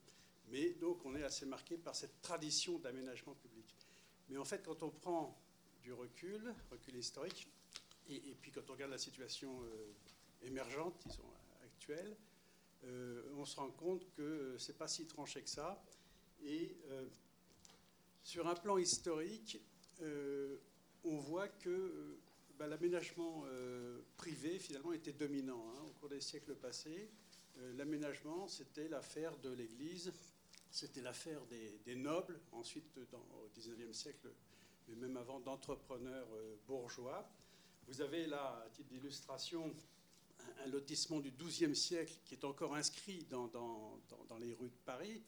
mais 0.48 0.70
donc, 0.74 1.04
on 1.04 1.14
est 1.14 1.24
assez 1.24 1.46
marqué 1.46 1.76
par 1.76 1.94
cette 1.94 2.20
tradition 2.22 2.78
d'aménagement 2.78 3.34
public. 3.34 3.74
Mais 4.28 4.38
en 4.38 4.44
fait, 4.44 4.62
quand 4.64 4.82
on 4.82 4.90
prend 4.90 5.38
du 5.82 5.92
recul, 5.92 6.54
recul 6.70 6.96
historique, 6.96 7.46
et, 8.08 8.36
puis 8.40 8.50
quand 8.50 8.68
on 8.70 8.72
regarde 8.74 8.92
la 8.92 8.98
situation 8.98 9.62
euh, 9.62 9.92
émergente, 10.42 10.94
disons, 11.06 11.24
actuelle, 11.64 12.16
euh, 12.84 13.22
on 13.36 13.44
se 13.44 13.56
rend 13.56 13.70
compte 13.70 14.10
que 14.12 14.56
c'est 14.58 14.76
pas 14.76 14.88
si 14.88 15.06
tranché 15.06 15.42
que 15.42 15.50
ça. 15.50 15.82
Et 16.44 16.76
euh, 16.90 17.06
sur 18.22 18.46
un 18.46 18.54
plan 18.54 18.78
historique, 18.78 19.60
euh, 20.02 20.56
on 21.04 21.16
voit 21.16 21.48
que 21.48 21.70
euh, 21.70 22.18
bah, 22.58 22.66
l'aménagement 22.66 23.44
privé, 24.16 24.58
finalement, 24.58 24.92
était 24.92 25.12
dominant 25.12 25.64
hein, 25.70 25.82
au 25.86 25.92
cours 26.00 26.08
des 26.08 26.20
siècles 26.20 26.54
passés. 26.54 27.10
l'aménagement, 27.76 28.48
c'était 28.48 28.88
l'affaire 28.88 29.36
de 29.38 29.50
l'Église, 29.50 30.12
c'était 30.70 31.02
l'affaire 31.02 31.40
des, 31.46 31.94
nobles, 31.94 32.40
ensuite, 32.52 32.98
au 33.12 33.50
XIXe 33.54 33.96
siècle, 33.96 34.30
mais 34.88 34.94
même 34.94 35.16
avant, 35.16 35.40
d'entrepreneurs 35.40 36.28
bourgeois. 36.66 37.28
Vous 37.88 38.00
avez 38.00 38.26
là, 38.26 38.62
à 38.66 38.70
titre 38.70 38.88
d'illustration, 38.88 39.74
un, 40.64 40.66
lotissement 40.68 41.20
du 41.20 41.30
XIIe 41.30 41.76
siècle 41.76 42.14
qui 42.24 42.34
est 42.34 42.44
encore 42.44 42.74
inscrit 42.74 43.26
dans 43.30 43.50
les 44.40 44.54
rues 44.54 44.70
de 44.70 44.84
Paris, 44.84 45.22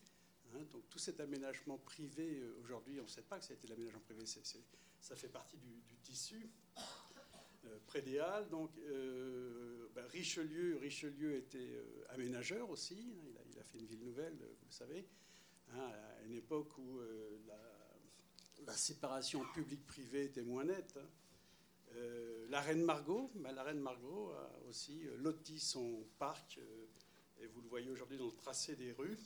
Hein, 0.55 0.61
donc 0.73 0.88
tout 0.88 0.99
cet 0.99 1.21
aménagement 1.21 1.78
privé, 1.78 2.40
euh, 2.40 2.61
aujourd'hui, 2.62 3.00
on 3.00 3.05
ne 3.05 3.09
sait 3.09 3.23
pas 3.23 3.38
que 3.38 3.45
ça 3.45 3.52
a 3.52 3.57
été 3.57 3.67
l'aménagement 3.67 4.00
privé, 4.00 4.25
ça 4.26 5.17
fait 5.17 5.28
partie 5.28 5.59
du, 5.59 5.97
tissu 6.02 6.50
euh, 7.64 7.78
prédéal. 7.87 8.49
Donc 8.49 8.71
euh, 8.78 9.88
ben, 9.95 10.07
Richelieu, 10.07 10.78
Richelieu 10.78 11.37
était 11.37 11.83
aménageur 12.11 12.71
aussi, 12.71 13.12
hein, 13.14 13.43
il, 13.50 13.59
a, 13.59 13.64
fait 13.64 13.78
une 13.78 13.87
ville 13.87 14.05
nouvelle, 14.05 14.35
vous 14.35 14.67
le 14.67 14.73
savez, 14.73 15.07
hein, 15.73 15.90
à 16.19 16.23
une 16.25 16.35
époque 16.35 16.76
où 16.78 17.00
la, 17.47 17.57
séparation 18.76 19.43
public-privé 19.55 20.26
était 20.26 20.43
moins 20.43 20.64
nette. 20.64 20.99
la 22.50 22.61
reine 22.61 22.85
Margot, 22.85 23.31
ben, 23.37 23.52
la 23.52 23.62
reine 23.62 23.81
Margot 23.81 24.31
a 24.33 24.69
aussi 24.69 25.05
loti 25.17 25.59
son 25.59 26.07
parc, 26.19 26.61
et 27.40 27.47
vous 27.47 27.62
le 27.62 27.69
voyez 27.69 27.90
aujourd'hui 27.90 28.19
dans 28.19 28.26
le 28.26 28.33
tracé 28.33 28.76
des 28.76 28.93
rues 28.93 29.19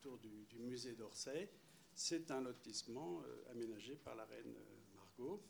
autour 0.00 0.18
du, 0.18 0.58
musée 0.58 0.94
d'Orsay. 0.94 1.50
C'est 1.94 2.30
un 2.30 2.40
lotissement 2.40 3.22
euh, 3.22 3.50
aménagé 3.50 3.96
par 3.96 4.14
la 4.14 4.24
reine 4.24 4.54
euh, 4.56 4.94
Margot. 4.94 5.42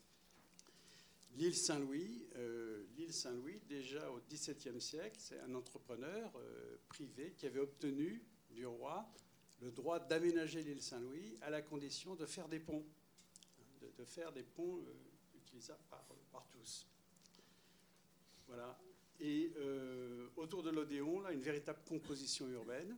L'île 1.36 1.54
Saint-Louis, 1.54 2.26
euh, 2.34 2.84
Saint-Louis, 3.10 3.60
déjà 3.68 4.10
au 4.10 4.20
XVIIe 4.28 4.80
siècle, 4.80 5.16
c'est 5.18 5.38
un 5.40 5.54
entrepreneur 5.54 6.32
privé 6.88 7.34
qui 7.36 7.46
avait 7.46 7.60
obtenu 7.60 8.22
du 8.50 8.66
roi 8.66 9.08
le 9.62 9.70
droit 9.70 10.00
d'aménager 10.00 10.62
l'île 10.62 10.82
Saint-Louis 10.82 11.36
à 11.42 11.50
la 11.50 11.62
condition 11.62 12.16
de 12.16 12.26
faire 12.26 12.48
des 12.48 12.58
ponts, 12.58 12.84
hein, 12.84 13.86
de, 13.98 14.04
faire 14.04 14.32
des 14.32 14.42
ponts 14.42 14.80
utilisables 15.36 15.84
par, 15.88 16.04
par, 16.32 16.46
tous. 16.50 16.86
Voilà. 18.48 18.76
Et 19.20 19.52
autour 20.36 20.62
de 20.64 20.70
l'Odéon, 20.70 21.20
là, 21.20 21.32
une 21.32 21.42
véritable 21.42 21.80
composition 21.86 22.48
urbaine 22.48 22.96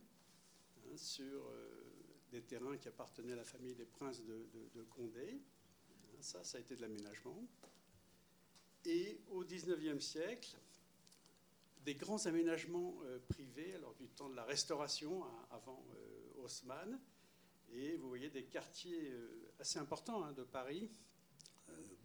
sur 0.97 1.47
euh, 1.47 1.83
des 2.31 2.41
terrains 2.41 2.77
qui 2.77 2.87
appartenaient 2.87 3.33
à 3.33 3.37
la 3.37 3.43
famille 3.43 3.75
des 3.75 3.85
princes 3.85 4.21
de, 4.23 4.83
Condé. 4.89 5.41
Ça, 6.19 6.43
ça 6.43 6.57
a 6.57 6.61
été 6.61 6.75
de 6.75 6.81
l'aménagement. 6.81 7.47
Et 8.85 9.19
au 9.29 9.43
XIXe 9.43 10.03
siècle, 10.03 10.55
des 11.85 11.95
grands 11.95 12.25
aménagements 12.25 12.95
euh, 13.03 13.19
privés, 13.27 13.75
alors 13.75 13.93
du 13.95 14.07
temps 14.07 14.29
de 14.29 14.35
la 14.35 14.45
Restauration, 14.45 15.23
hein, 15.25 15.47
avant 15.51 15.85
euh, 15.95 16.43
Haussmann. 16.43 16.99
Et 17.71 17.97
vous 17.97 18.07
voyez 18.07 18.29
des 18.29 18.43
quartiers 18.43 19.11
assez 19.59 19.79
importants 19.79 20.23
hein, 20.23 20.31
de 20.33 20.43
Paris, 20.43 20.91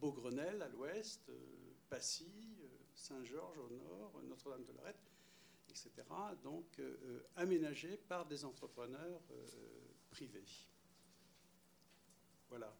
Beaugrenelle 0.00 0.62
à 0.62 0.68
l'ouest, 0.68 1.30
Passy, 1.90 2.56
Saint-Georges 2.94 3.58
au 3.58 3.68
nord, 3.68 4.22
Notre-Dame-de-Lorette, 4.28 5.12
etc., 5.86 6.06
donc 6.42 6.66
euh, 6.78 6.96
euh, 7.04 7.20
aménagés 7.36 7.96
par 8.08 8.26
des 8.26 8.44
entrepreneurs 8.44 9.20
euh, 9.30 9.46
privés. 10.10 10.44
Voilà. 12.48 12.74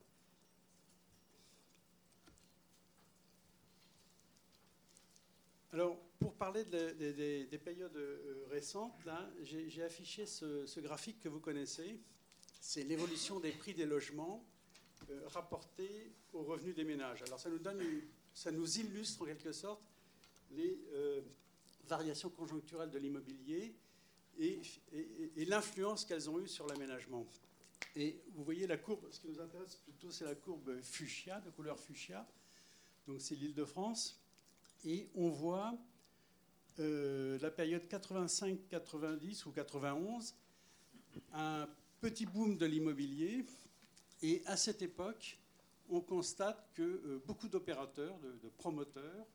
Alors, 5.73 5.99
pour 6.19 6.35
parler 6.35 6.65
des 6.65 7.61
périodes 7.63 7.99
récentes, 8.51 8.95
j'ai 9.43 9.83
affiché 9.83 10.25
ce, 10.25 10.81
graphique 10.81 11.21
que 11.21 11.29
vous 11.29 11.41
connaissez. 11.41 12.01
C'est 12.59 12.85
l'évolution 12.85 13.39
des 13.39 13.53
prix 13.53 13.75
des 13.75 13.85
logements 13.85 14.43
rapportés 15.27 16.11
aux 16.33 16.43
revenus 16.43 16.75
des 16.75 16.85
ménages. 16.85 17.23
Alors, 17.23 17.39
ça 17.39 17.51
nous, 17.51 17.59
donne, 17.59 17.83
ça 18.33 18.51
nous 18.51 18.79
illustre 18.79 19.23
en 19.23 19.27
quelque 19.27 19.53
sorte 19.53 19.83
les, 20.53 20.81
variations 21.89 22.31
conjoncturelles 22.31 22.91
de 22.91 22.99
l'immobilier 22.99 23.75
et, 24.39 24.61
l'influence 25.47 26.05
qu'elles 26.05 26.31
ont 26.31 26.39
eue 26.39 26.49
sur 26.49 26.67
l'aménagement. 26.67 27.27
Et 27.97 28.21
vous 28.35 28.45
voyez 28.45 28.67
la 28.67 28.77
courbe, 28.77 29.07
ce 29.11 29.21
qui 29.21 29.29
nous 29.29 29.41
intéresse 29.41 29.77
plutôt, 29.77 30.11
c'est 30.11 30.25
la 30.25 30.35
courbe 30.35 30.81
fuchsia, 30.83 31.41
de 31.41 31.51
couleur 31.51 31.79
fuchsia. 31.79 32.27
Donc 33.07 33.21
c'est 33.21 33.35
l'île 33.35 33.55
de 33.55 33.65
France. 33.65 34.21
Et 34.85 35.09
on 35.15 35.29
voit 35.29 35.77
euh, 36.79 37.39
la 37.41 37.51
période 37.51 37.83
85-90 37.91 39.47
ou 39.47 39.51
91, 39.51 40.35
un 41.33 41.69
petit 42.01 42.27
boom 42.27 42.57
de 42.57 42.67
l'immobilier 42.67 43.45
Et 44.23 44.43
à 44.47 44.57
cette 44.57 44.83
époque, 44.83 45.39
on 45.91 46.01
constate 46.01 46.71
que 46.75 46.83
euh, 46.83 47.23
beaucoup 47.27 47.49
d'opérateurs, 47.49 48.19
de, 48.21 48.49
promoteurs, 48.59 49.27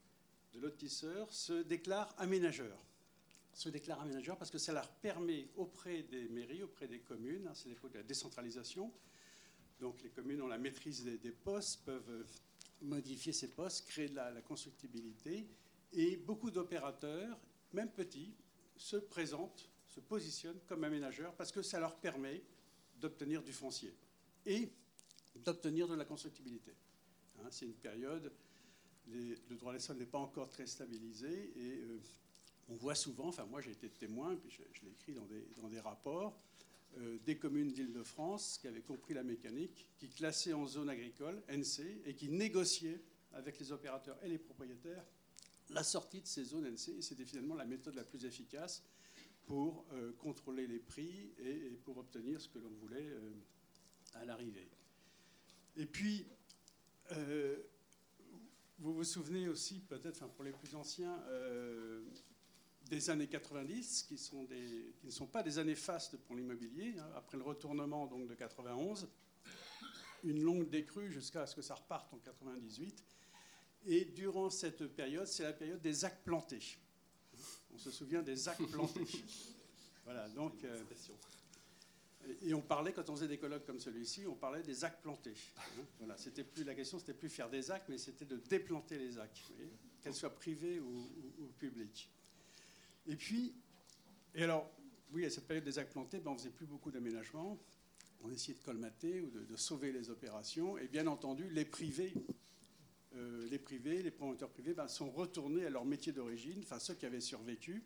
de 0.54 0.60
lotisseurs 0.60 1.32
se 1.32 1.64
déclarent 1.64 2.14
aménageurs. 2.18 2.80
Se 3.54 3.70
déclarent 3.70 4.02
aménageurs 4.02 4.38
parce 4.38 4.52
que 4.52 4.58
ça 4.58 4.74
leur 4.74 4.90
permet 4.90 5.48
auprès 5.56 6.04
des 6.04 6.28
mairies, 6.30 6.64
auprès 6.64 6.88
des 6.88 7.00
communes, 7.00 7.48
hein, 7.48 7.54
c'est 7.54 7.70
l'époque 7.70 7.92
de 7.92 8.00
la 8.00 8.04
décentralisation, 8.04 8.92
donc 9.80 10.02
les 10.02 10.10
communes 10.10 10.42
ont 10.42 10.48
la 10.48 10.58
maîtrise 10.58 11.04
des, 11.04 11.32
postes, 11.32 11.84
peuvent 11.84 12.10
euh, 12.10 12.24
modifier 12.82 13.34
ces 13.34 13.50
postes, 13.50 13.88
créer 13.88 14.08
de 14.08 14.16
la, 14.16 14.42
constructibilité, 14.42 15.48
et 15.92 16.18
beaucoup 16.18 16.52
d'opérateurs, 16.52 17.38
même 17.74 17.92
petits, 17.92 18.34
se 18.78 18.98
présentent, 18.98 19.70
se 19.88 20.00
positionnent 20.00 20.60
comme 20.68 20.84
aménageurs 20.84 21.36
parce 21.36 21.52
que 21.52 21.62
ça 21.62 21.80
leur 21.80 21.96
permet 21.98 22.44
d'obtenir 22.96 23.44
du 23.44 23.54
foncier 23.54 23.94
et 24.46 24.72
d'obtenir 25.36 25.88
de 25.88 25.96
la 25.96 26.06
constructibilité. 26.06 26.74
Hein, 27.40 27.48
c'est 27.52 27.66
une 27.66 27.76
période, 27.76 28.32
le 29.12 29.56
droit 29.56 29.74
des 29.74 29.80
sols 29.80 29.98
n'est 29.98 30.06
pas 30.06 30.20
encore 30.20 30.50
très 30.50 30.66
stabilisé 30.66 31.54
et 31.56 31.84
euh, 31.84 32.00
on 32.70 32.76
voit 32.76 32.96
souvent, 32.96 33.28
enfin 33.28 33.46
moi 33.46 33.62
j'ai 33.62 33.72
été 33.72 33.90
témoin, 33.90 34.36
puis 34.36 34.50
je, 34.52 34.86
l'ai 34.86 34.92
écrit 34.92 35.14
dans 35.14 35.26
des, 35.26 35.46
dans 35.62 35.68
des 35.68 35.80
rapports, 35.80 36.40
euh, 36.98 37.18
des 37.26 37.38
communes 37.38 37.72
d'Île-de-France 37.72 38.58
qui 38.62 38.68
avaient 38.68 38.82
compris 38.82 39.14
la 39.14 39.24
mécanique, 39.24 39.88
qui 40.00 40.10
classaient 40.10 40.54
en 40.54 40.66
zone 40.66 40.90
agricole, 40.90 41.42
NC, 41.50 42.02
et 42.06 42.16
qui 42.16 42.30
négociaient 42.30 43.02
avec 43.34 43.60
les 43.60 43.72
opérateurs 43.72 44.18
et 44.24 44.30
les 44.30 44.38
propriétaires 44.38 45.04
la 45.70 45.84
sortie 45.84 46.22
de 46.22 46.28
ces 46.28 46.44
zones 46.44 46.68
NC. 46.68 46.90
Et 46.98 47.02
c'était 47.02 47.26
finalement 47.26 47.56
la 47.56 47.66
méthode 47.66 47.96
la 47.96 48.04
plus 48.04 48.26
efficace 48.26 48.84
pour 49.46 49.86
euh, 49.94 50.12
contrôler 50.20 50.68
les 50.68 50.78
prix 50.78 51.32
et, 51.40 51.80
pour 51.84 51.98
obtenir 51.98 52.40
ce 52.40 52.48
que 52.50 52.60
l'on 52.60 52.70
voulait 52.70 53.10
à 54.14 54.26
l'arrivée. 54.26 54.68
Et 55.78 55.86
puis, 55.86 56.28
vous 58.80 58.94
vous 58.94 59.04
souvenez 59.04 59.48
aussi, 59.48 59.80
peut-être, 59.80 60.18
enfin, 60.18 60.32
pour 60.36 60.44
les 60.44 60.52
plus 60.52 60.76
anciens, 60.76 61.20
euh, 61.28 62.04
des 62.90 63.10
années 63.10 63.28
90, 63.28 64.04
qui, 64.04 64.18
sont 64.18 64.44
des, 64.44 64.94
qui, 65.00 65.08
ne 65.08 65.12
sont 65.12 65.28
pas 65.28 65.44
des 65.44 65.58
années 65.60 65.76
fastes 65.76 66.18
pour 66.18 66.36
l'immobilier. 66.36 66.96
Hein, 66.98 67.10
après 67.16 67.38
le 67.38 67.44
retournement 67.44 68.08
donc, 68.08 68.28
de 68.28 68.34
91, 68.34 69.08
une 70.24 70.42
longue 70.42 70.70
décrue 70.70 71.12
jusqu'à 71.12 71.46
ce 71.46 71.56
que 71.56 71.62
ça 71.62 71.76
reparte 71.76 72.14
en 72.14 72.18
98. 72.18 73.04
Et 73.86 74.06
durant 74.06 74.50
cette 74.50 74.88
période, 74.88 75.28
c'est 75.28 75.44
la 75.44 75.54
période 75.54 75.82
des 75.82 76.06
actes 76.06 76.24
plantés. 76.24 76.78
On 77.74 77.78
se 77.78 77.92
souvient 77.92 78.22
des 78.22 78.48
actes 78.48 78.66
plantés. 78.72 79.06
voilà, 80.06 80.30
donc. 80.30 80.64
Euh, 80.64 80.84
et 82.42 82.54
on 82.54 82.62
parlait, 82.62 82.94
quand 82.94 83.10
on 83.10 83.16
faisait 83.16 83.28
des 83.28 83.38
colloques 83.38 83.66
comme 83.66 83.80
celui-ci, 83.80 84.26
on 84.28 84.36
parlait 84.36 84.64
des 84.64 84.84
actes 84.84 85.02
plantés. 85.02 85.34
Voilà, 86.00 86.18
c'était 86.18 86.44
plus, 86.44 86.64
la 86.64 86.76
question, 86.76 87.00
c'était 87.00 87.14
plus 87.14 87.30
faire 87.30 87.50
des 87.50 87.72
actes, 87.72 87.88
mais 87.90 87.98
c'était 87.98 88.26
de 88.26 88.38
déplanter 88.38 88.98
les 88.98 89.18
actes, 89.18 89.40
qu'elles 90.02 90.14
soient 90.14 90.34
privées 90.34 90.80
ou, 90.80 91.10
publiques. 91.58 92.10
Et 93.08 93.16
puis, 93.16 93.54
et 94.36 94.44
alors, 94.44 94.70
oui, 95.12 95.26
à 95.26 95.30
cette 95.30 95.48
période 95.48 95.64
des 95.64 95.80
actes 95.80 95.92
plantés, 95.92 96.20
ben, 96.20 96.32
on 96.32 96.34
ne 96.34 96.40
faisait 96.40 96.50
plus 96.50 96.66
beaucoup 96.66 96.92
d'aménagements. 96.92 97.58
On 98.24 98.32
essayait 98.32 98.58
de 98.58 98.64
colmater 98.64 99.22
ou 99.22 99.30
de, 99.30 99.56
sauver 99.56 99.92
les 99.92 100.10
opérations. 100.10 100.78
Et 100.78 100.88
bien 100.88 101.08
entendu, 101.08 101.50
les 101.50 101.66
privés, 101.66 102.14
euh, 103.16 103.48
les 103.50 103.60
privés, 103.60 104.02
les 104.02 104.12
promoteurs 104.12 104.50
privés, 104.50 104.74
ben, 104.74 104.88
sont 104.88 105.12
retournés 105.12 105.66
à 105.66 105.70
leur 105.70 105.86
métier 105.86 106.12
d'origine, 106.12 106.62
enfin 106.64 106.80
ceux 106.80 106.96
qui 106.96 107.06
avaient 107.06 107.22
survécu 107.22 107.84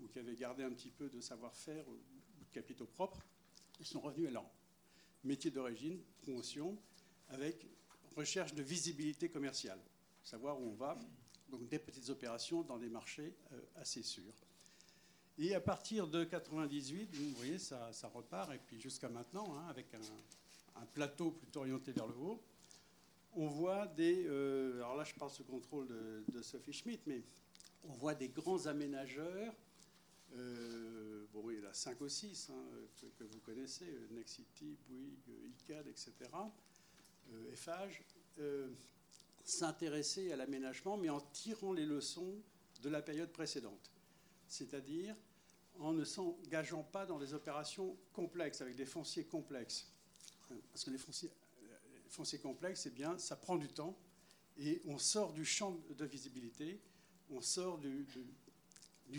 ou 0.00 0.08
qui 0.08 0.18
avaient 0.18 0.36
gardé 0.36 0.62
un 0.62 0.70
petit 0.70 0.90
peu 0.90 1.08
de 1.08 1.20
savoir-faire 1.20 1.86
ou 1.88 1.96
de 1.96 2.52
capitaux 2.52 2.86
propres 2.86 3.24
ils 3.80 3.86
sont 3.86 4.00
revenus 4.00 4.28
à 4.28 4.32
leur 4.32 4.46
métier 5.24 5.50
d'origine, 5.50 6.00
promotion, 6.22 6.76
avec 7.28 7.66
recherche 8.16 8.54
de 8.54 8.62
visibilité 8.62 9.28
commerciale, 9.28 9.78
savoir 10.22 10.60
où 10.60 10.68
on 10.68 10.74
va, 10.74 10.98
donc 11.50 11.68
des 11.68 11.78
petites 11.78 12.08
opérations 12.10 12.62
dans 12.62 12.78
des 12.78 12.88
marchés 12.88 13.34
euh, 13.52 13.60
assez 13.76 14.02
sûrs. 14.02 14.34
Et 15.38 15.54
à 15.54 15.60
partir 15.60 16.06
de 16.06 16.22
98, 16.22 17.14
vous 17.14 17.30
voyez, 17.36 17.58
ça, 17.58 17.90
repart, 18.14 18.52
et 18.52 18.58
puis 18.58 18.80
jusqu'à 18.80 19.08
maintenant, 19.08 19.56
hein, 19.56 19.66
avec 19.68 19.86
un, 19.94 20.86
plateau 20.92 21.30
plutôt 21.30 21.60
orienté 21.60 21.92
vers 21.92 22.06
le 22.06 22.14
haut, 22.14 22.40
on 23.36 23.48
voit 23.48 23.86
des... 23.86 24.26
Euh, 24.26 24.76
alors 24.76 24.96
là, 24.96 25.04
je 25.04 25.14
parle 25.14 25.30
sous 25.30 25.44
contrôle 25.44 25.88
de, 25.88 26.24
de 26.28 26.42
Sophie 26.42 26.72
Schmidt, 26.72 27.02
mais 27.06 27.22
on 27.88 27.92
voit 27.92 28.14
des 28.14 28.28
grands 28.28 28.66
aménageurs 28.66 29.52
euh, 30.36 31.26
bon, 31.32 31.50
il 31.50 31.58
y 31.58 31.66
en 31.66 31.68
a 31.68 31.74
5 31.74 32.00
ou 32.00 32.08
6 32.08 32.50
hein, 32.50 32.64
que, 33.18 33.24
vous 33.24 33.40
connaissez, 33.40 33.86
euh, 33.86 34.06
Nexity, 34.10 34.76
Bouygues, 34.88 35.52
ICAD, 35.60 35.86
etc., 35.88 36.12
euh, 37.32 37.54
euh, 38.38 38.68
s'intéresser 39.44 40.32
à 40.32 40.36
l'aménagement, 40.36 40.96
mais 40.96 41.10
en 41.10 41.20
tirant 41.20 41.72
les 41.72 41.86
leçons 41.86 42.34
de 42.82 42.88
la 42.88 43.02
période 43.02 43.30
précédente. 43.30 43.90
C'est-à-dire 44.48 45.16
en 45.80 45.92
ne 45.92 46.04
s'engageant 46.04 46.84
pas 46.84 47.04
dans 47.04 47.18
des 47.18 47.34
opérations 47.34 47.96
complexes, 48.12 48.60
avec 48.60 48.76
des 48.76 48.86
fonciers 48.86 49.24
complexes. 49.24 49.88
Parce 50.72 50.84
que 50.84 50.90
les 50.90 50.98
fonciers, 50.98 52.38
complexes, 52.38 52.86
eh 52.86 52.90
bien, 52.90 53.18
ça 53.18 53.34
prend 53.34 53.56
du 53.56 53.68
temps, 53.68 53.98
et 54.56 54.80
on 54.86 54.98
sort 54.98 55.32
du 55.32 55.44
champ 55.44 55.76
de 55.90 56.04
visibilité, 56.04 56.80
on 57.30 57.40
sort 57.40 57.78
du 57.78 58.06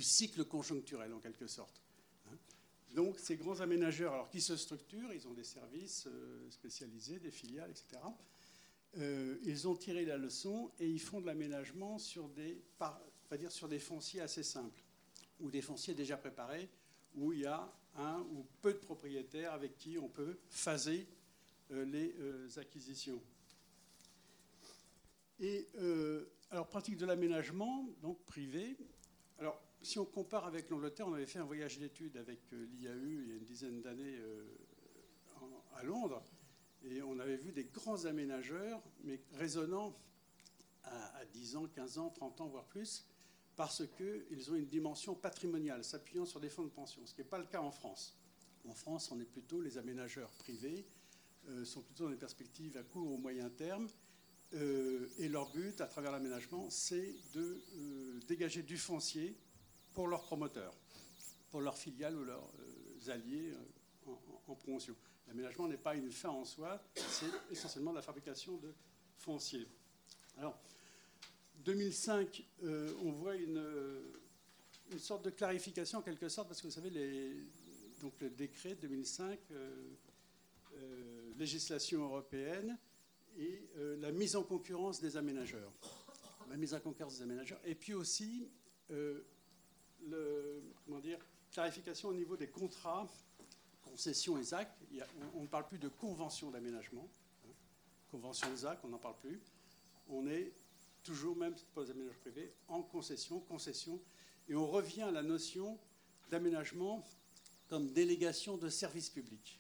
cycle 0.02 0.46
conjoncturel 0.46 1.14
en 1.14 1.20
quelque 1.20 1.48
sorte. 1.48 1.82
Donc 2.96 3.20
ces 3.20 3.36
grands 3.36 3.60
aménageurs, 3.60 4.14
alors 4.14 4.30
qui 4.30 4.40
se 4.40 4.56
structurent, 4.56 5.12
ils 5.14 5.28
ont 5.28 5.34
des 5.34 5.44
services 5.44 6.08
euh, 6.08 6.50
spécialisés, 6.50 7.20
des 7.20 7.30
filiales, 7.30 7.70
etc. 7.70 8.02
Euh, 8.98 9.38
ils 9.44 9.68
ont 9.68 9.76
tiré 9.76 10.06
la 10.06 10.18
leçon 10.18 10.72
et 10.80 10.90
ils 10.90 11.02
font 11.02 11.20
de 11.20 11.26
l'aménagement 11.26 12.00
sur 12.00 12.30
des 12.30 13.80
fonciers 13.80 14.22
assez 14.22 14.44
simples 14.44 14.82
ou 15.42 15.52
des 15.52 15.62
fonciers 15.62 15.94
déjà 15.94 16.16
préparés 16.16 16.70
où 17.16 17.34
il 17.34 17.42
y 17.42 17.46
a 17.46 17.70
un 17.98 18.22
ou 18.32 18.46
peu 18.62 18.72
de 18.72 18.78
propriétaires 18.78 19.52
avec 19.52 19.78
qui 19.78 19.98
on 19.98 20.08
peut 20.08 20.38
phaser 20.48 21.06
euh, 21.72 21.84
les 21.84 22.58
acquisitions. 22.58 23.22
Et 25.42 25.68
alors 26.50 26.70
pratique 26.70 26.96
de 26.96 27.06
l'aménagement 27.06 27.90
donc 28.02 28.24
privé. 28.24 28.78
Alors 29.38 29.62
si 29.86 30.00
on 30.00 30.06
compare 30.06 30.46
avec 30.46 30.70
l'Angleterre, 30.70 31.08
on 31.08 31.14
avait 31.14 31.28
fait 31.28 31.40
un 31.40 31.46
voyage 31.46 31.78
d'études 31.78 32.18
avec 32.18 32.40
euh, 32.54 32.66
l'IAU 32.74 33.22
il 33.22 33.30
y 33.30 33.32
a 33.32 33.36
une 33.36 33.46
dizaine 33.46 33.82
d'années 33.82 34.18
euh, 34.18 34.44
à 35.76 35.84
Londres, 35.84 36.24
et 36.84 37.02
on 37.04 37.20
avait 37.20 37.38
vu 37.38 37.52
des 37.52 37.66
grands 37.66 38.06
aménageurs, 38.06 38.82
mais 39.04 39.22
résonnant 39.34 39.96
à 40.84 41.26
10 41.34 41.56
ans, 41.56 41.68
15 41.68 41.98
ans, 41.98 42.10
30 42.10 42.42
ans, 42.42 42.48
voire 42.48 42.66
plus, 42.66 43.06
parce 43.56 43.84
qu'ils 43.98 44.52
ont 44.52 44.56
une 44.56 44.68
dimension 44.68 45.16
patrimoniale, 45.16 45.84
s'appuyant 45.84 46.26
sur 46.26 46.40
des 46.40 46.50
fonds 46.50 46.64
de 46.64 46.70
pension, 46.70 47.02
ce 47.06 47.14
qui 47.14 47.22
n'est 47.22 47.28
pas 47.28 47.40
le 47.40 47.46
cas 47.46 47.62
en 47.62 47.72
France. 47.72 48.16
En 48.68 48.74
France, 48.74 49.12
on 49.12 49.20
est 49.20 49.26
plutôt, 49.26 49.62
les 49.62 49.78
aménageurs 49.78 50.32
privés 50.32 50.86
euh, 51.50 51.66
sont 51.66 51.82
plutôt 51.82 52.06
dans 52.06 52.12
des 52.12 52.18
perspectives 52.18 52.78
à 52.78 52.84
court 52.84 53.12
ou 53.12 53.18
moyen 53.18 53.50
terme, 53.50 53.88
et 55.20 55.28
leur 55.28 55.50
but, 55.50 55.82
à 55.82 55.86
travers 55.86 56.14
l'aménagement, 56.14 56.70
c'est 56.70 57.14
de 57.34 57.62
dégager 58.26 58.64
du 58.64 58.78
foncier 58.78 59.36
pour 59.96 60.08
leurs 60.10 60.24
promoteurs, 60.24 60.76
pour 61.50 61.62
leurs 61.62 61.78
filiales 61.78 62.16
ou 62.16 62.26
leurs 62.26 62.52
euh, 62.60 63.12
alliés 63.12 63.54
euh, 64.08 64.12
en, 64.48 64.56
promotion. 64.56 64.96
L'aménagement 65.28 65.68
n'est 65.68 65.78
pas 65.78 65.96
une 65.96 66.12
fin 66.12 66.30
en 66.30 66.44
soi, 66.44 66.84
c'est 66.96 67.32
essentiellement 67.50 67.94
la 67.94 68.02
fabrication 68.02 68.58
de 68.58 68.74
foncier. 69.18 69.66
Alors, 70.38 70.60
2005, 71.64 72.46
euh, 72.64 72.94
on 73.04 73.12
voit 73.12 73.36
une, 73.36 73.64
une, 74.92 75.00
sorte 75.00 75.24
de 75.24 75.30
clarification 75.32 76.00
en 76.00 76.02
quelque 76.02 76.30
sorte, 76.30 76.50
parce 76.50 76.62
que 76.62 76.68
vous 76.68 76.74
savez, 76.74 76.90
les, 76.90 77.34
donc 78.02 78.14
le 78.20 78.30
décret 78.30 78.76
2005, 78.76 79.40
législation 81.38 82.04
européenne, 82.04 82.78
et 83.38 83.68
la 84.00 84.12
mise 84.12 84.36
en 84.36 84.44
concurrence 84.44 85.02
des 85.02 85.18
aménageurs. 85.18 85.72
La 86.50 86.58
mise 86.58 86.74
en 86.74 86.80
concurrence 86.80 87.18
des 87.18 87.24
aménageurs. 87.24 87.60
Et 87.66 87.76
puis 87.76 87.94
aussi, 87.94 88.48
le, 90.04 90.62
comment 90.86 91.00
dire, 91.00 91.20
clarification 91.52 92.10
au 92.10 92.14
niveau 92.14 92.38
des 92.38 92.48
contrats, 92.48 93.08
concessions 93.84 94.38
et 94.38 94.44
ZAC. 94.44 94.70
on 95.36 95.42
ne 95.42 95.48
parle 95.48 95.68
plus 95.68 95.80
de 95.80 95.88
convention 95.88 96.52
d'aménagement. 96.52 97.10
Hein. 97.46 97.54
Convention 98.12 98.56
ZAC, 98.56 98.80
on 98.84 98.90
n'en 98.90 98.98
parle 98.98 99.18
plus. 99.22 99.40
On 100.10 100.28
est 100.28 100.52
toujours, 101.04 101.36
même 101.36 101.56
pour 101.74 101.84
les 101.84 101.92
aménagements 101.92 102.20
privés, 102.22 102.52
en 102.68 102.82
concession, 102.82 103.40
concession. 103.40 104.00
Et 104.50 104.56
on 104.56 104.68
revient 104.68 105.04
à 105.04 105.12
la 105.12 105.24
notion 105.24 105.80
d'aménagement 106.30 107.04
comme 107.68 107.92
délégation 107.92 108.58
de 108.58 108.70
services 108.70 109.10
publics. 109.10 109.60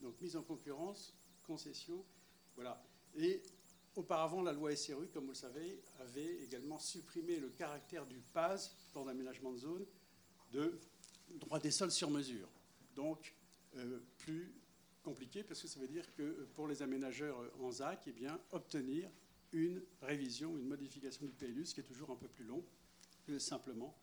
Donc 0.00 0.20
mise 0.20 0.36
en 0.36 0.42
concurrence, 0.42 1.14
concession, 1.46 2.04
voilà. 2.54 2.82
Et 3.16 3.42
Auparavant, 3.94 4.40
la 4.40 4.52
loi 4.52 4.74
SRU, 4.74 5.08
comme 5.08 5.24
vous 5.24 5.32
le 5.32 5.36
savez, 5.36 5.82
avait 6.00 6.42
également 6.42 6.78
supprimé 6.78 7.36
le 7.38 7.50
caractère 7.50 8.06
du 8.06 8.20
PAS, 8.32 8.74
plan 8.92 9.04
d'aménagement 9.04 9.52
de 9.52 9.58
zone, 9.58 9.84
de 10.50 10.78
droit 11.32 11.58
des 11.58 11.70
sols 11.70 11.90
sur 11.90 12.10
mesure. 12.10 12.48
Donc, 12.94 13.34
euh, 13.76 14.00
plus 14.18 14.54
compliqué 15.02 15.42
parce 15.42 15.60
que 15.60 15.68
ça 15.68 15.80
veut 15.80 15.88
dire 15.88 16.12
que 16.14 16.46
pour 16.54 16.68
les 16.68 16.82
aménageurs 16.82 17.38
en 17.60 17.70
ZAC, 17.70 18.04
eh 18.06 18.12
bien, 18.12 18.40
obtenir 18.52 19.10
une 19.52 19.82
révision, 20.00 20.56
une 20.56 20.66
modification 20.66 21.26
du 21.26 21.32
PLU, 21.32 21.66
ce 21.66 21.74
qui 21.74 21.80
est 21.80 21.84
toujours 21.84 22.10
un 22.10 22.16
peu 22.16 22.28
plus 22.28 22.44
long 22.44 22.64
que 23.24 23.38
simplement 23.38 23.96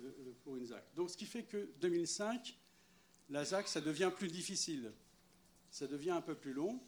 euh, 0.00 0.08
euh, 0.08 0.32
pour 0.42 0.56
une 0.56 0.66
ZAC. 0.66 0.84
Donc 0.94 1.10
ce 1.10 1.16
qui 1.16 1.26
fait 1.26 1.42
que 1.42 1.70
2005, 1.80 2.56
la 3.28 3.44
ZAC, 3.44 3.68
ça 3.68 3.80
devient 3.80 4.10
plus 4.14 4.28
difficile, 4.28 4.92
ça 5.70 5.86
devient 5.86 6.10
un 6.10 6.22
peu 6.22 6.34
plus 6.34 6.52
long, 6.52 6.80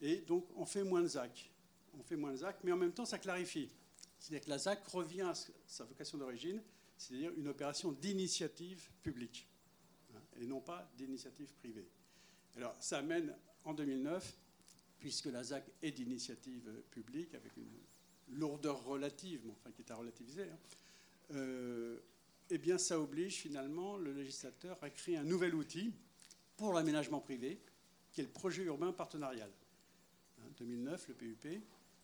et 0.00 0.18
donc 0.22 0.46
on 0.56 0.64
fait 0.64 0.84
moins 0.84 1.02
de 1.02 1.08
ZAC. 1.08 1.50
On 1.98 2.02
fait 2.02 2.16
moins 2.16 2.32
de 2.32 2.36
ZAC, 2.36 2.64
mais 2.64 2.72
en 2.72 2.76
même 2.76 2.92
temps, 2.92 3.04
ça 3.04 3.18
clarifie. 3.18 3.68
C'est-à-dire 4.18 4.44
que 4.44 4.50
la 4.50 4.58
ZAC 4.58 4.84
revient 4.86 5.22
à 5.22 5.34
sa 5.66 5.84
vocation 5.84 6.18
d'origine, 6.18 6.62
c'est-à-dire 6.96 7.32
une 7.36 7.48
opération 7.48 7.92
d'initiative 7.92 8.88
publique, 9.02 9.48
hein, 10.14 10.20
et 10.40 10.46
non 10.46 10.60
pas 10.60 10.90
d'initiative 10.96 11.52
privée. 11.54 11.88
Alors 12.56 12.76
ça 12.78 12.98
amène 12.98 13.34
en 13.64 13.74
2009 13.74 14.36
puisque 15.00 15.26
la 15.26 15.42
ZAC 15.42 15.64
est 15.82 15.90
d'initiative 15.90 16.70
publique, 16.92 17.34
avec 17.34 17.56
une 17.56 18.38
lourdeur 18.38 18.84
relative, 18.84 19.40
mais 19.44 19.52
enfin 19.52 19.72
qui 19.72 19.82
est 19.82 19.90
à 19.90 19.96
relativiser, 19.96 20.44
hein, 20.44 20.58
euh, 21.32 21.98
eh 22.50 22.58
bien 22.58 22.78
ça 22.78 23.00
oblige 23.00 23.38
finalement 23.38 23.96
le 23.96 24.12
législateur 24.12 24.78
à 24.82 24.90
créer 24.90 25.16
un 25.16 25.24
nouvel 25.24 25.56
outil 25.56 25.92
pour 26.56 26.72
l'aménagement 26.72 27.20
privé, 27.20 27.60
qui 28.12 28.20
est 28.20 28.24
le 28.24 28.30
projet 28.30 28.62
urbain 28.62 28.92
partenarial. 28.92 29.50
2009, 30.58 31.00
hein, 31.00 31.04
le 31.08 31.14
PUP, 31.14 31.62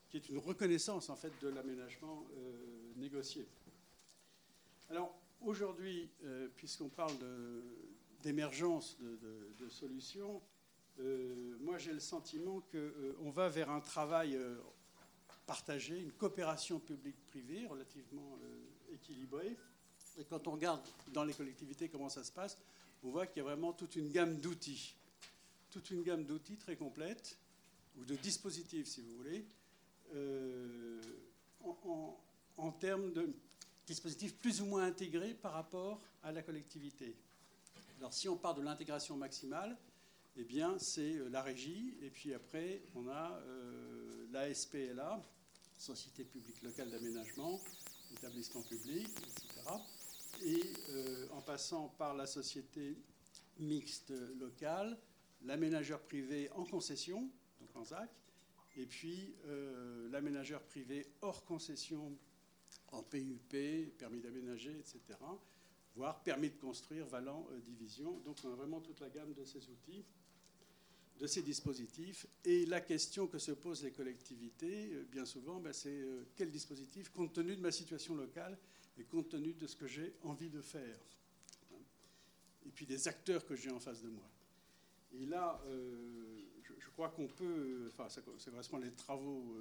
qui 0.09 0.16
est 0.16 0.29
une 0.29 0.38
reconnaissance 0.38 1.11
en 1.11 1.16
fait 1.16 1.33
de 1.40 1.49
l'aménagement 1.49 2.27
euh, 2.37 2.92
négocié. 2.97 3.47
Alors 4.90 5.14
aujourd'hui, 5.40 6.11
euh, 6.25 6.49
puisqu'on 6.57 6.88
parle 6.88 7.14
d'émergence 8.23 8.97
de, 9.01 9.68
solutions, 9.68 10.42
euh, 10.99 11.57
moi 11.61 11.79
j'ai 11.79 11.92
le 11.92 12.01
sentiment 12.01 12.62
qu'on 12.73 13.31
va 13.31 13.49
vers 13.49 13.71
un 13.71 13.81
travail 13.81 14.38
partagé, 15.47 16.01
une 16.01 16.12
coopération 16.12 16.81
publique-privée 16.81 17.66
relativement 17.66 18.38
équilibrée. 18.92 19.57
Et 20.18 20.25
quand 20.25 20.49
on 20.49 20.53
regarde 20.53 20.81
dans 21.12 21.25
les 21.25 21.33
collectivités 21.33 21.88
comment 21.88 22.09
ça 22.09 22.25
se 22.25 22.33
passe, 22.33 22.59
on 23.05 23.11
voit 23.11 23.27
qu'il 23.27 23.38
y 23.38 23.40
a 23.40 23.49
vraiment 23.49 23.73
toute 23.73 23.94
une 23.94 24.11
gamme 24.11 24.40
d'outils, 24.40 24.97
toute 25.71 25.90
une 25.90 26.03
gamme 26.03 26.25
d'outils 26.25 26.57
très 26.57 26.77
complète, 26.77 27.38
ou 27.97 28.05
de 28.05 28.16
dispositifs 28.16 28.87
si 28.87 29.01
vous 29.01 29.14
voulez, 29.16 29.44
en, 31.64 32.21
en 32.57 32.73
termes 32.73 33.12
de 33.12 33.35
dispositifs 33.87 34.37
plus 34.37 34.61
ou 34.61 34.66
moins 34.66 34.85
intégrés 34.85 35.35
par 35.35 35.53
rapport 35.53 36.01
à 36.23 36.33
la 36.33 36.42
collectivité. 36.42 37.16
Alors 37.99 38.12
si 38.12 38.29
on 38.29 38.37
part 38.37 38.55
de 38.55 38.62
l'intégration 38.62 39.16
maximale, 39.16 39.77
eh 40.40 40.44
bien, 40.44 40.79
c'est 40.79 41.16
euh, 41.16 41.29
la 41.31 41.42
régie. 41.42 41.94
Et 42.01 42.11
puis 42.11 42.33
après, 42.33 42.83
on 42.94 43.09
a 43.09 43.40
euh, 43.42 44.27
la 44.31 44.53
SPLA, 44.55 45.21
Société 45.77 46.25
publique 46.25 46.61
locale 46.62 46.90
d'aménagement, 46.90 47.61
établissement 48.12 48.62
public, 48.62 49.07
etc. 49.07 49.61
Et 50.44 50.62
euh, 50.90 51.29
en 51.33 51.40
passant 51.40 51.88
par 51.99 52.14
la 52.14 52.27
société 52.27 52.97
mixte 53.59 54.12
locale, 54.40 54.99
l'aménageur 55.42 56.01
privé 56.01 56.51
en 56.53 56.64
concession, 56.64 57.31
donc 57.61 57.77
en 57.77 57.85
ZAC, 57.85 58.11
et 58.79 58.87
puis 58.87 59.35
l'aménageur 60.11 60.62
privé 60.62 61.07
hors 61.21 61.45
concession 61.45 62.17
en 62.93 63.03
PUP, 63.03 63.55
permis 63.99 64.21
d'aménager, 64.21 64.79
etc., 64.79 65.01
voire 65.95 66.23
permis 66.23 66.49
de 66.49 66.57
construire, 66.57 67.07
valant 67.07 67.47
division. 67.64 68.19
Donc 68.25 68.38
on 68.45 68.53
a 68.53 68.55
vraiment 68.55 68.81
toute 68.81 69.01
la 69.01 69.11
gamme 69.11 69.35
de 69.35 69.45
ces 69.45 69.69
outils 69.69 70.05
de 71.19 71.27
ces 71.27 71.43
dispositifs. 71.43 72.27
Et 72.45 72.67
la 72.67 72.81
question 72.81 73.27
que 73.27 73.38
se 73.38 73.53
posent 73.53 73.83
les 73.83 73.91
collectivités, 73.91 74.93
euh, 74.93 75.05
bien 75.11 75.25
souvent, 75.25 75.61
ben, 75.61 75.73
c'est 75.73 76.01
euh, 76.01 76.25
quel 76.37 76.51
dispositif, 76.51 77.11
compte 77.11 77.33
tenu 77.33 77.57
de 77.57 77.61
ma 77.61 77.73
situation 77.73 78.14
locale 78.14 78.57
et 78.99 79.05
compte 79.05 79.29
tenu 79.29 79.53
de 79.55 79.67
ce 79.67 79.77
que 79.77 79.87
j'ai 79.87 80.14
envie 80.23 80.51
de 80.51 80.61
faire. 80.61 80.99
Et 82.67 82.71
puis 82.71 82.87
des 82.87 83.09
acteurs 83.09 83.47
que 83.47 83.57
j'ai 83.57 83.71
en 83.71 83.81
face 83.81 84.03
de 84.03 84.09
moi. 84.09 84.29
Et 85.12 85.27
là, 85.27 85.61
euh, 85.67 86.28
crois 86.99 87.11
qu'on 87.11 87.29
peut, 87.29 87.89
enfin, 87.93 88.09
ça, 88.09 88.21
correspond 88.23 88.79
à 88.79 88.81
les 88.81 88.91
travaux 88.91 89.55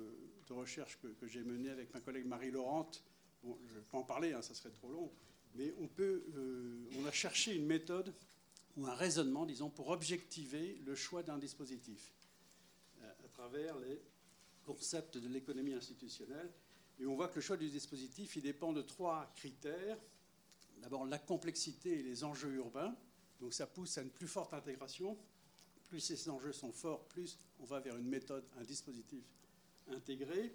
de 0.48 0.54
recherche 0.54 0.98
que, 0.98 1.28
j'ai 1.28 1.44
menés 1.44 1.70
avec 1.70 1.94
ma 1.94 2.00
collègue 2.00 2.26
Marie 2.26 2.50
Laurente. 2.50 3.04
Bon, 3.44 3.56
je 3.68 3.74
ne 3.76 3.80
vais 3.80 3.86
pas 3.92 4.00
en 4.00 4.04
parler, 4.04 4.34
hein, 4.34 4.42
ça 4.42 4.56
serait 4.56 4.72
trop 4.72 4.90
long. 4.90 5.12
Mais 5.54 5.72
on, 5.80 5.88
peut, 5.88 6.24
on 6.98 7.06
a 7.06 7.12
cherché 7.12 7.56
une 7.56 7.68
méthode 7.68 8.12
ou 8.76 8.88
un 8.88 8.96
raisonnement, 8.96 9.46
disons, 9.46 9.70
pour 9.70 9.90
objectiver 9.90 10.82
le 10.84 10.96
choix 10.96 11.22
d'un 11.22 11.38
dispositif 11.38 12.12
euh, 13.04 13.12
à 13.24 13.28
travers 13.28 13.78
les 13.78 14.02
concepts 14.66 15.20
de 15.20 15.28
l'économie 15.28 15.74
institutionnelle. 15.74 16.52
Et 17.00 17.06
on 17.06 17.16
voit 17.16 17.28
que 17.28 17.36
le 17.36 17.42
choix 17.42 17.58
du 17.58 17.70
dispositif, 17.70 18.36
il 18.36 18.42
dépend 18.42 18.74
de 18.74 18.82
trois 18.82 19.32
critères. 19.36 20.00
D'abord, 20.82 21.06
la 21.06 21.20
complexité 21.20 22.00
et 22.00 22.02
les 22.02 22.24
enjeux 22.24 22.56
urbains. 22.56 22.96
Donc 23.40 23.54
ça 23.54 23.68
pousse 23.68 24.00
à 24.00 24.02
une 24.02 24.10
plus 24.10 24.28
forte 24.28 24.56
intégration. 24.56 25.16
Plus 25.88 26.00
ces 26.00 26.30
enjeux 26.30 26.52
sont 26.52 26.72
forts, 26.72 27.08
plus 27.08 27.38
on 27.60 27.66
va 27.66 27.80
vers 27.80 27.96
une 27.98 28.08
méthode, 28.08 28.44
un 28.58 28.64
dispositif 28.64 29.24
intégré. 29.88 30.54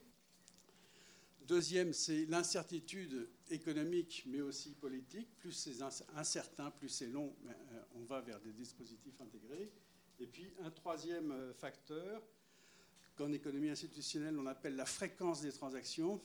Deuxième, 1.46 1.92
c'est 1.92 2.26
l'incertitude 2.26 3.28
économique, 3.50 4.24
mais 4.26 4.40
aussi 4.40 4.70
politique. 4.74 5.28
Plus 5.38 5.52
c'est 5.52 5.82
incertain, 6.14 6.70
plus 6.70 6.88
c'est 6.88 7.08
long, 7.08 7.34
euh, 7.46 7.82
on 7.96 8.04
va 8.04 8.20
vers 8.20 8.40
des 8.40 8.52
dispositifs 8.52 9.20
intégrés. 9.20 9.72
Et 10.20 10.26
puis 10.26 10.52
un 10.62 10.70
troisième 10.70 11.32
euh, 11.32 11.52
facteur, 11.54 12.22
qu'en 13.16 13.32
économie 13.32 13.70
institutionnelle 13.70 14.38
on 14.38 14.46
appelle 14.46 14.76
la 14.76 14.86
fréquence 14.86 15.42
des 15.42 15.52
transactions. 15.52 16.20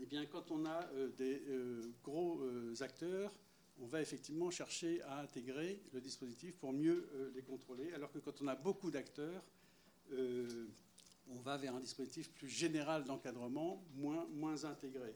Eh 0.00 0.06
bien, 0.06 0.24
quand 0.26 0.50
on 0.50 0.64
a 0.64 0.86
euh, 0.94 1.08
des 1.08 1.42
gros 2.02 2.40
acteurs, 2.80 3.32
on 3.80 3.86
va 3.86 4.02
effectivement 4.02 4.50
chercher 4.50 5.02
à 5.02 5.20
intégrer 5.20 5.80
le 5.92 6.00
dispositif 6.00 6.56
pour 6.56 6.72
mieux 6.72 7.08
les 7.34 7.42
contrôler, 7.42 7.92
alors 7.92 8.10
que 8.10 8.18
quand 8.18 8.42
on 8.42 8.48
a 8.48 8.56
beaucoup 8.56 8.90
d'acteurs, 8.90 9.44
on 11.30 11.40
va 11.40 11.56
vers 11.56 11.74
un 11.74 11.80
dispositif 11.80 12.30
plus 12.32 12.48
général 12.48 13.04
d'encadrement, 13.04 13.84
moins, 13.94 14.64
intégré. 14.64 15.14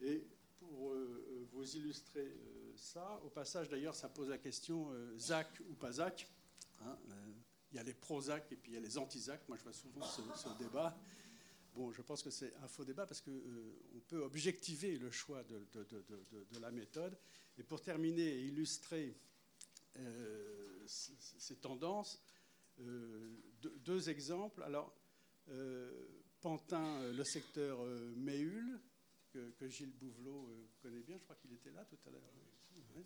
Et 0.00 0.24
pour 0.58 0.92
euh, 0.92 1.46
vous 1.52 1.76
illustrer 1.76 2.26
euh, 2.26 2.72
ça, 2.76 3.20
au 3.24 3.28
passage 3.28 3.68
d'ailleurs, 3.68 3.94
ça 3.94 4.08
pose 4.08 4.28
la 4.28 4.38
question 4.38 4.90
euh, 4.92 5.16
ZAC 5.18 5.48
ou 5.70 5.74
pas 5.74 5.92
ZAC. 5.92 6.28
Hein, 6.82 6.96
il 7.72 7.76
y 7.76 7.78
a 7.78 7.82
les 7.82 7.94
pro-ZAC 7.94 8.52
et 8.52 8.56
puis 8.56 8.72
il 8.72 8.74
y 8.74 8.78
a 8.78 8.80
les 8.80 8.96
anti-ZAC. 8.96 9.48
Moi, 9.48 9.56
je 9.58 9.62
vois 9.62 9.72
souvent 9.72 10.02
ce, 10.02 10.48
débat. 10.58 10.96
Bon, 11.74 11.92
je 11.92 12.00
pense 12.00 12.22
que 12.22 12.30
c'est 12.30 12.54
un 12.62 12.68
faux 12.68 12.84
débat 12.84 13.06
parce 13.06 13.20
qu'on 13.20 14.00
peut 14.08 14.22
objectiver 14.22 14.96
le 14.98 15.10
choix 15.10 15.42
de, 15.44 16.60
la 16.60 16.70
méthode. 16.70 17.18
Et 17.58 17.62
pour 17.62 17.80
terminer 17.80 18.22
et 18.22 18.46
illustrer 18.46 19.16
ces 20.86 21.56
tendances, 21.56 22.22
deux 22.78 24.10
exemples. 24.10 24.62
Alors, 24.62 24.94
euh, 25.48 25.90
Pantin, 26.40 27.00
euh, 27.00 27.12
le 27.12 27.24
secteur 27.24 27.80
euh, 27.80 28.12
Méhul, 28.16 28.80
que, 29.32 29.68
Gilles 29.68 29.92
Bouvelot 29.92 30.48
connaît 30.80 31.02
bien, 31.02 31.18
je 31.18 31.24
crois 31.24 31.36
qu'il 31.36 31.52
était 31.52 31.70
là 31.70 31.84
tout 31.84 31.98
à 32.06 32.10
l'heure. 32.10 32.22
Oui. 32.94 33.04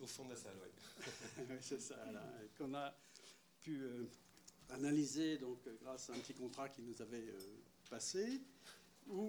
au 0.00 0.06
fond 0.06 0.24
de 0.24 0.30
la 0.30 0.36
salle, 0.36 0.56
oui. 0.62 1.04
c'est 1.60 1.80
ça, 1.80 1.96
qu'on 2.56 2.72
a 2.74 2.94
pu 3.60 3.82
analyser 4.70 5.36
donc, 5.36 5.58
grâce 5.82 6.08
à 6.08 6.14
un 6.14 6.18
petit 6.18 6.32
contrat 6.32 6.70
qui 6.70 6.80
nous 6.80 7.02
avait 7.02 7.34
passé, 7.90 8.40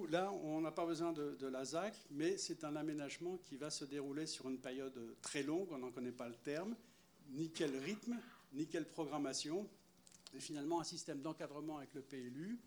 là, 0.08 0.32
on 0.32 0.60
n'a 0.60 0.70
pas 0.70 0.86
besoin 0.86 1.12
de, 1.12 1.46
la 1.46 1.64
ZAC, 1.64 1.94
mais 2.10 2.36
c'est 2.36 2.64
un 2.64 2.76
aménagement 2.76 3.38
qui 3.44 3.56
va 3.56 3.70
se 3.70 3.84
dérouler 3.84 4.26
sur 4.26 4.48
une 4.48 4.58
période 4.58 4.98
très 5.22 5.42
longue, 5.42 5.68
on 5.70 5.78
n'en 5.78 5.90
connaît 5.90 6.12
pas 6.12 6.28
le 6.28 6.34
terme, 6.34 6.76
ni 7.30 7.50
quel 7.50 7.76
rythme, 7.78 8.16
ni 8.52 8.66
quelle 8.66 8.86
programmation, 8.86 9.68
finalement 10.38 10.80
un 10.80 10.84
système 10.84 11.20
d'encadrement 11.20 11.78
avec 11.78 11.94
le 11.94 12.02
PLU, 12.02 12.58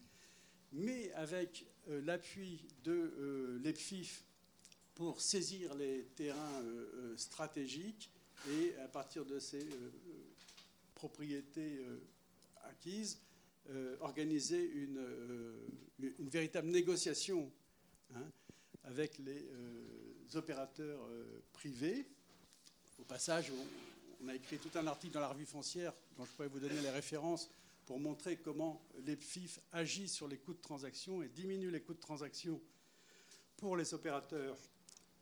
mais 0.71 1.11
avec 1.13 1.65
euh, 1.89 2.01
l'appui 2.01 2.61
de 2.83 2.91
euh, 2.91 3.59
l'EPFIF 3.63 4.23
pour 4.93 5.21
saisir 5.21 5.73
les 5.75 6.05
terrains 6.15 6.61
euh, 6.63 7.15
stratégiques 7.17 8.11
et 8.49 8.75
à 8.77 8.87
partir 8.87 9.25
de 9.25 9.39
ces 9.39 9.67
propriétés 10.93 11.83
acquises, 12.63 13.19
organiser 13.99 14.63
une, 14.63 15.01
une, 15.99 16.29
véritable 16.29 16.67
négociation 16.67 17.51
hein, 18.13 18.31
avec 18.83 19.17
les 19.17 19.47
opérateurs 20.35 21.09
privés. 21.53 22.05
Au 22.99 23.03
passage, 23.03 23.51
on 24.21 24.27
a 24.27 24.35
écrit 24.35 24.57
tout 24.57 24.77
un 24.77 24.87
article 24.87 25.13
dans 25.13 25.19
la 25.19 25.29
revue 25.29 25.45
foncière 25.45 25.93
dont 26.17 26.25
je 26.25 26.31
pourrais 26.31 26.47
vous 26.47 26.59
donner 26.59 26.79
les 26.81 26.89
références 26.89 27.49
pour 27.85 27.99
montrer 27.99 28.37
comment 28.37 28.81
les 29.05 29.15
FIF 29.15 29.59
agissent 29.71 30.13
sur 30.13 30.27
les 30.27 30.37
coûts 30.37 30.53
de 30.53 30.61
transaction 30.61 31.21
et 31.21 31.27
diminuent 31.29 31.71
les 31.71 31.81
coûts 31.81 31.93
de 31.93 31.99
transaction 31.99 32.59
pour 33.57 33.77
les 33.77 33.93
opérateurs 33.93 34.57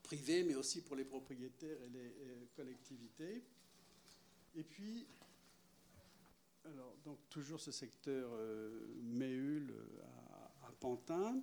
privés, 0.02 0.42
mais 0.44 0.54
aussi 0.54 0.80
pour 0.80 0.96
les 0.96 1.04
propriétaires 1.04 1.76
et 1.82 1.88
les 1.88 2.48
collectivités. 2.56 3.42
Et 4.56 4.62
puis, 4.62 5.06
alors, 6.64 6.96
donc, 7.04 7.18
toujours 7.28 7.60
ce 7.60 7.70
secteur 7.70 8.30
euh, 8.32 8.94
Méhul 9.02 9.70
euh, 9.70 10.02
à, 10.62 10.72
Pantin. 10.80 11.42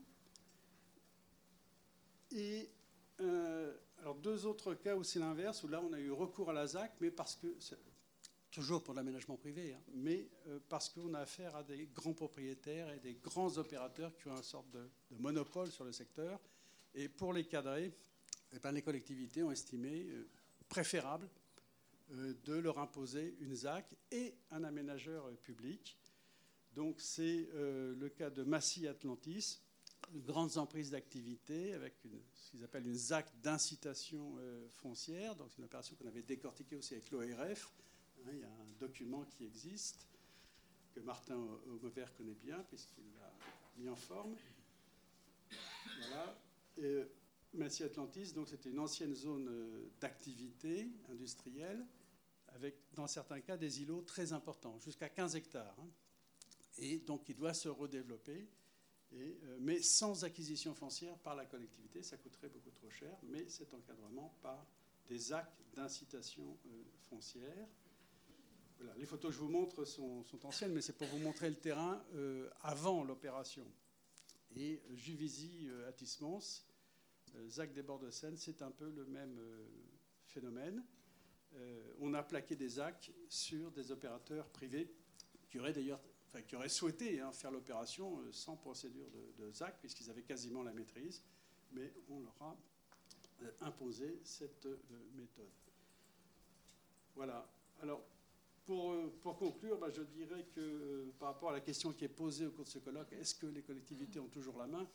Et 2.31 2.69
euh, 3.19 3.77
alors 3.99 4.15
deux 4.15 4.45
autres 4.45 4.73
cas 4.73 4.95
où 4.95 5.03
c'est 5.03 5.19
l'inverse, 5.19 5.63
où 5.63 5.67
là 5.67 5.81
on 5.81 5.93
a 5.93 5.99
eu 5.99 6.11
recours 6.11 6.49
à 6.49 6.53
la 6.53 6.65
ZAC, 6.65 6.93
mais 7.01 7.11
parce 7.11 7.35
que, 7.35 7.47
toujours 8.49 8.83
pour 8.83 8.93
l'aménagement 8.93 9.37
privé, 9.37 9.73
hein, 9.73 9.81
mais 9.93 10.29
euh, 10.47 10.59
parce 10.69 10.89
qu'on 10.89 11.13
a 11.13 11.19
affaire 11.19 11.55
à 11.55 11.63
des 11.63 11.87
grands 11.87 12.13
propriétaires 12.13 12.91
et 12.91 12.99
des 12.99 13.15
grands 13.15 13.57
opérateurs 13.57 14.15
qui 14.15 14.27
ont 14.27 14.35
une 14.35 14.43
sorte 14.43 14.69
de, 14.71 14.89
monopole 15.19 15.71
sur 15.71 15.83
le 15.83 15.91
secteur. 15.91 16.39
Et 16.93 17.09
pour 17.09 17.33
les 17.33 17.45
cadrer, 17.45 17.93
eh 18.53 18.59
ben, 18.59 18.71
les 18.71 18.81
collectivités 18.81 19.43
ont 19.43 19.51
estimé 19.51 20.07
préférable 20.67 21.29
de 22.11 22.53
leur 22.53 22.79
imposer 22.79 23.35
une 23.39 23.55
ZAC 23.55 23.85
et 24.11 24.35
un 24.51 24.63
aménageur 24.63 25.25
euh, 25.25 25.35
public. 25.35 25.97
Donc 26.73 27.01
c'est 27.01 27.49
euh, 27.53 27.95
le 27.95 28.09
cas 28.09 28.29
de 28.29 28.43
Massy 28.43 28.87
Atlantis, 28.87 29.61
grandes 30.15 30.57
emprises 30.57 30.91
d'activité 30.91 31.73
avec 31.73 31.95
ce 32.33 32.51
qu'ils 32.51 32.63
appellent 32.63 32.87
une 32.87 32.95
ZAC 32.95 33.31
d'incitation 33.41 34.35
euh, 34.39 34.67
foncière. 34.69 35.35
Donc 35.35 35.49
c'est 35.51 35.57
une 35.57 35.65
opération 35.65 35.95
qu'on 35.95 36.07
avait 36.07 36.23
décortiquée 36.23 36.75
aussi 36.75 36.93
avec 36.93 37.11
l'ORF. 37.11 37.71
Hein, 38.25 38.31
il 38.33 38.39
y 38.39 38.43
a 38.43 38.47
un 38.47 38.79
document 38.79 39.25
qui 39.25 39.45
existe 39.45 40.07
que 40.93 40.99
Martin 40.99 41.37
Aumevert 41.67 42.13
connaît 42.15 42.35
bien 42.35 42.63
puisqu'il 42.69 43.05
l'a 43.19 43.33
mis 43.77 43.89
en 43.89 43.95
forme. 43.95 44.35
Voilà. 45.99 46.37
Massy 47.53 47.83
Atlantis, 47.83 48.33
donc 48.33 48.47
c'était 48.47 48.69
une 48.69 48.79
ancienne 48.79 49.13
zone 49.13 49.47
euh, 49.49 49.89
d'activité 49.99 50.89
industrielle 51.09 51.85
avec, 52.51 52.75
dans 52.93 53.07
certains 53.07 53.41
cas, 53.41 53.57
des 53.57 53.81
îlots 53.81 54.01
très 54.01 54.33
importants, 54.33 54.77
jusqu'à 54.79 55.09
15 55.09 55.35
hectares. 55.35 55.75
Hein. 55.79 55.89
Et 56.77 56.99
donc, 56.99 57.27
il 57.29 57.35
doit 57.35 57.53
se 57.53 57.69
redévelopper, 57.69 58.47
euh, 59.13 59.57
mais 59.59 59.81
sans 59.81 60.23
acquisition 60.23 60.73
foncière 60.73 61.17
par 61.17 61.35
la 61.35 61.45
collectivité. 61.45 62.01
Ça 62.03 62.17
coûterait 62.17 62.49
beaucoup 62.49 62.71
trop 62.71 62.89
cher, 62.89 63.17
mais 63.23 63.49
cet 63.49 63.73
encadrement 63.73 64.37
par 64.41 64.65
des 65.07 65.33
actes 65.33 65.61
d'incitation 65.73 66.57
euh, 66.65 66.83
foncière. 67.09 67.67
Les 68.97 69.05
photos 69.05 69.31
que 69.31 69.35
je 69.35 69.41
vous 69.41 69.49
montre 69.49 69.85
sont, 69.85 70.23
anciennes, 70.43 70.73
mais 70.73 70.81
c'est 70.81 70.97
pour 70.97 71.07
vous 71.07 71.19
montrer 71.19 71.49
le 71.49 71.55
terrain 71.55 72.03
euh, 72.13 72.49
avant 72.61 73.03
l'opération. 73.03 73.65
Et 74.55 74.81
Juvisy 74.91 75.67
euh, 75.69 75.89
Atismons, 75.89 76.39
euh, 77.35 77.49
ZAC 77.49 77.73
des 77.73 77.83
bords 77.83 77.99
de 77.99 78.09
Seine, 78.09 78.37
c'est 78.37 78.61
un 78.61 78.71
peu 78.71 78.89
le 78.89 79.05
même 79.05 79.39
phénomène. 80.25 80.83
Euh, 81.55 81.93
on 81.99 82.13
a 82.13 82.23
plaqué 82.23 82.55
des 82.55 82.69
ZAC 82.69 83.11
sur 83.27 83.71
des 83.71 83.91
opérateurs 83.91 84.47
privés 84.49 84.89
qui 85.49 85.59
auraient 85.59 85.73
d'ailleurs 85.73 85.99
enfin, 86.27 86.41
qui 86.43 86.55
auraient 86.55 86.69
souhaité 86.69 87.19
hein, 87.19 87.31
faire 87.33 87.51
l'opération 87.51 88.19
euh, 88.19 88.31
sans 88.31 88.55
procédure 88.55 89.07
de, 89.37 89.51
ZAC, 89.51 89.79
puisqu'ils 89.79 90.09
avaient 90.09 90.23
quasiment 90.23 90.63
la 90.63 90.71
maîtrise, 90.71 91.23
mais 91.73 91.91
on 92.09 92.21
leur 92.21 92.35
a 92.41 92.57
euh, 93.43 93.51
imposé 93.61 94.19
cette 94.23 94.67
méthode. 95.15 95.49
Voilà. 97.15 97.45
Alors, 97.81 98.01
pour, 98.65 98.95
pour 99.21 99.37
conclure, 99.37 99.77
bah, 99.77 99.89
je 99.89 100.03
dirais 100.03 100.45
que 100.55 101.11
par 101.19 101.33
rapport 101.33 101.49
à 101.49 101.53
la 101.53 101.59
question 101.59 101.91
qui 101.91 102.05
est 102.05 102.09
posée 102.09 102.45
au 102.45 102.51
cours 102.51 102.63
de 102.63 102.69
ce 102.69 102.79
colloque, 102.79 103.11
est-ce 103.13 103.35
que 103.35 103.47
les 103.47 103.61
collectivités 103.61 104.19
ont 104.19 104.29
toujours 104.29 104.57
la 104.57 104.67
main? 104.67 104.87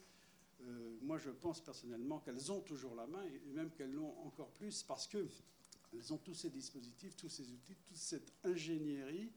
Moi, 1.02 1.18
je 1.18 1.28
pense 1.28 1.60
personnellement 1.60 2.20
qu'elles 2.20 2.50
ont 2.50 2.60
toujours 2.60 2.94
la 2.94 3.06
main, 3.06 3.22
et 3.24 3.52
même 3.52 3.70
qu'elles 3.72 3.92
l'ont 3.92 4.18
encore 4.24 4.50
plus, 4.52 4.82
parce 4.84 5.06
qu'elles 5.90 6.12
ont 6.12 6.18
tous 6.18 6.34
ces 6.34 6.50
dispositifs, 6.50 7.16
tous 7.16 7.28
ces 7.28 7.50
outils, 7.50 7.76
toute 7.76 7.96
cette 7.96 8.32
ingénierie 8.44 9.32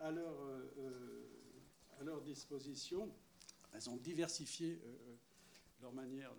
à 0.00 0.10
leur, 0.10 0.40
euh, 0.40 0.74
euh, 0.78 1.26
à 2.00 2.04
leur 2.04 2.22
disposition. 2.22 3.12
Elles 3.72 3.88
ont 3.90 3.96
diversifié 3.96 4.80
euh, 4.84 5.16
leur 5.80 5.92
manière, 5.92 6.32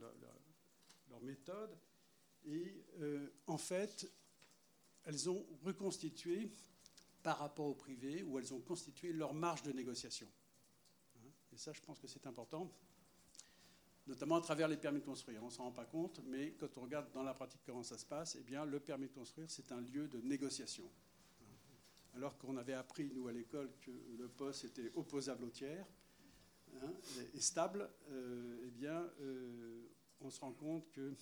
leur, 1.10 1.22
méthode, 1.22 1.76
et 2.46 2.80
en 3.48 3.58
fait, 3.58 4.08
elles 5.04 5.30
ont 5.30 5.44
reconstitué 5.64 6.52
par 7.24 7.40
rapport 7.40 7.66
au 7.66 7.74
privé, 7.74 8.22
où 8.22 8.38
elles 8.38 8.54
ont 8.54 8.62
constitué 8.62 9.12
leur 9.12 9.34
marge 9.34 9.64
de 9.64 9.72
négociation. 9.72 10.28
Hein, 11.18 11.30
Et 11.52 11.58
ça, 11.58 11.74
je 11.74 11.82
pense 11.82 11.98
que 11.98 12.08
c'est 12.08 12.28
important, 12.28 12.72
notamment 14.08 14.38
à 14.38 14.42
travers 14.42 14.68
les 14.68 14.78
permis 14.78 15.00
de 15.00 15.06
construire. 15.06 15.44
On 15.44 15.48
ne 15.48 15.52
s'en 15.52 15.64
rend 15.64 15.72
pas 15.72 15.86
compte, 15.86 16.22
mais 16.26 16.54
quand 16.60 16.78
on 16.78 16.82
regarde 16.82 17.12
dans 17.14 17.24
la 17.24 17.34
pratique 17.34 17.62
comment 17.66 17.84
ça 17.84 17.98
se 17.98 18.06
passe, 18.06 18.38
eh 18.40 18.44
bien, 18.44 18.66
le 18.66 18.80
permis 18.80 19.08
de 19.08 19.14
construire, 19.14 19.50
c'est 19.52 19.72
un 19.72 19.82
lieu 19.82 20.08
de 20.08 20.20
négociation. 20.22 20.90
Alors 22.16 22.38
qu'on 22.38 22.58
avait 22.58 22.74
appris, 22.74 23.12
nous, 23.14 23.28
à 23.28 23.32
l'école, 23.32 23.70
que 23.82 23.92
le 24.18 24.28
poste 24.28 24.66
était 24.66 24.92
opposable 24.96 25.44
au 25.44 25.50
tiers 25.50 25.86
hein, 26.82 26.94
et, 27.34 27.40
stable, 27.40 27.90
euh, 28.10 28.64
eh 28.66 28.72
bien, 28.72 29.08
euh, 29.20 29.84
on 30.22 30.30
se 30.30 30.40
rend 30.40 30.54
compte 30.54 30.90
que 30.92 31.14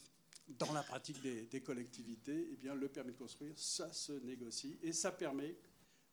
dans 0.47 0.71
la 0.71 0.83
pratique 0.83 1.21
des, 1.21 1.47
des 1.47 1.61
collectivités, 1.61 2.49
eh 2.51 2.55
bien, 2.55 2.75
le 2.75 2.87
permis 2.87 3.11
de 3.11 3.17
construire, 3.17 3.57
ça 3.57 3.91
se 3.91 4.13
négocie 4.13 4.77
et 4.83 4.93
ça 4.93 5.11
permet 5.11 5.57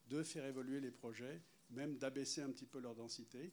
de 0.08 0.22
faire 0.22 0.46
évoluer 0.46 0.80
les 0.80 0.90
projets, 0.90 1.40
même 1.70 1.96
d'abaisser 1.98 2.40
un 2.40 2.50
petit 2.50 2.66
peu 2.66 2.80
leur 2.80 2.94
densité, 2.94 3.52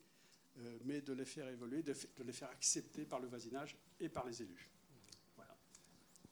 mais 0.85 1.01
de 1.01 1.13
les 1.13 1.25
faire 1.25 1.47
évoluer, 1.47 1.83
de, 1.83 1.93
de, 1.93 2.23
les 2.23 2.33
faire 2.33 2.49
accepter 2.49 3.05
par 3.05 3.19
le 3.19 3.27
voisinage 3.27 3.77
et 3.99 4.09
par 4.09 4.25
les 4.25 4.41
élus. 4.41 4.69
Voilà. 5.35 5.55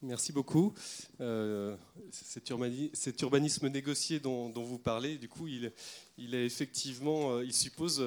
Merci 0.01 0.31
beaucoup. 0.31 0.73
Euh, 1.19 1.75
cet, 2.11 2.49
urbani 2.49 2.89
cet, 2.93 3.21
urbanisme 3.21 3.67
négocié 3.69 4.19
dont, 4.19 4.49
dont, 4.49 4.63
vous 4.63 4.79
parlez, 4.79 5.17
du 5.17 5.29
coup, 5.29 5.47
il, 5.47 5.71
il 6.17 6.35
est 6.35 6.45
effectivement, 6.45 7.33
euh, 7.33 7.45
il 7.45 7.53
suppose 7.53 8.03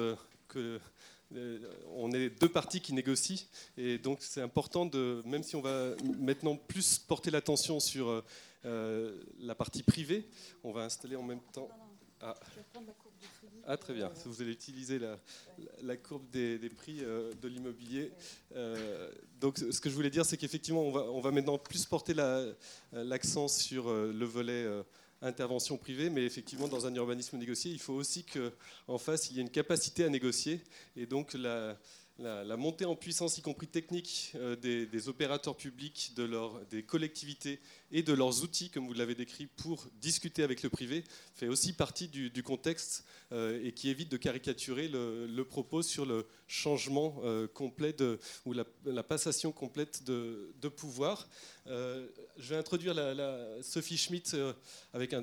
que 0.47 0.79
on 1.93 2.11
est 2.11 2.29
deux 2.29 2.49
parties 2.49 2.81
qui 2.81 2.91
négocient 2.91 3.47
et 3.77 3.97
donc 3.97 4.21
c'est 4.21 4.41
important 4.41 4.85
de, 4.85 5.21
même 5.25 5.43
si 5.43 5.55
on 5.55 5.61
va 5.61 5.95
maintenant 6.19 6.57
plus 6.57 6.99
porter 6.99 7.31
l'attention 7.31 7.79
sur 7.79 8.23
euh, 8.65 9.23
la 9.39 9.55
partie 9.55 9.81
privée, 9.81 10.27
on 10.63 10.71
va 10.71 10.83
installer 10.83 11.15
en 11.15 11.23
même 11.23 11.41
temps. 11.51 11.69
Ah. 12.19 12.35
Ah. 13.67 13.77
très 13.77 13.93
bien. 13.93 14.11
Vous 14.25 14.41
allez 14.41 14.51
utiliser 14.51 14.99
la, 15.81 15.97
courbe 15.97 16.29
des, 16.31 16.57
prix 16.69 16.99
euh, 17.01 17.31
de 17.41 17.47
l'immobilier. 17.47 18.11
Euh, 18.55 19.09
donc, 19.39 19.57
ce 19.57 19.79
que 19.79 19.89
je 19.89 19.95
voulais 19.95 20.09
dire, 20.09 20.25
c'est 20.25 20.37
qu'effectivement, 20.37 20.81
on 20.81 21.21
va, 21.21 21.31
maintenant 21.31 21.57
plus 21.57 21.85
porter 21.85 22.13
l'accent 22.13 23.43
la, 23.43 23.47
sur 23.47 23.89
euh, 23.89 24.13
le 24.13 24.25
volet 24.25 24.67
intervention 25.21 25.77
privée, 25.77 26.09
mais 26.09 26.25
effectivement, 26.25 26.67
dans 26.67 26.87
un 26.87 26.95
urbanisme 26.95 27.37
négocié, 27.37 27.71
il 27.71 27.79
faut 27.79 27.93
aussi 27.93 28.25
qu'en 28.25 28.97
face, 28.97 29.29
il 29.29 29.37
y 29.37 29.39
ait 29.39 29.43
une 29.43 29.49
capacité 29.49 30.03
à 30.03 30.09
négocier. 30.09 30.61
Et 30.95 31.05
donc, 31.05 31.33
la, 31.33 31.77
la, 32.21 32.57
montée 32.57 32.85
en 32.85 32.95
puissance, 32.95 33.37
y 33.37 33.41
compris 33.41 33.67
technique, 33.67 34.33
euh, 34.35 34.55
des, 34.55 35.09
opérateurs 35.09 35.55
publics, 35.55 36.13
des 36.69 36.83
collectivités 36.83 37.59
et 37.91 38.03
de 38.03 38.13
leurs 38.13 38.43
outils, 38.43 38.69
comme 38.69 38.85
vous 38.85 38.93
l'avez 38.93 39.15
décrit, 39.15 39.47
pour 39.47 39.87
discuter 39.99 40.43
avec 40.43 40.63
le 40.63 40.69
privé, 40.69 41.03
fait 41.33 41.47
aussi 41.47 41.73
partie 41.73 42.07
du, 42.07 42.43
contexte 42.43 43.05
euh, 43.31 43.63
et 43.63 43.71
qui 43.71 43.89
évite 43.89 44.09
de 44.09 44.17
caricaturer 44.17 44.87
le, 44.87 45.43
propos 45.43 45.81
sur 45.81 46.05
le 46.05 46.27
changement 46.47 47.19
euh, 47.23 47.47
complet 47.47 47.95
ou 48.45 48.53
la, 48.53 49.03
passation 49.03 49.51
complète 49.51 50.03
de, 50.03 50.69
pouvoir. 50.69 51.27
Je 51.65 52.49
vais 52.49 52.55
introduire 52.55 52.95
Sophie 53.61 53.97
Schmitt 53.97 54.35
avec 54.93 55.13
un 55.13 55.21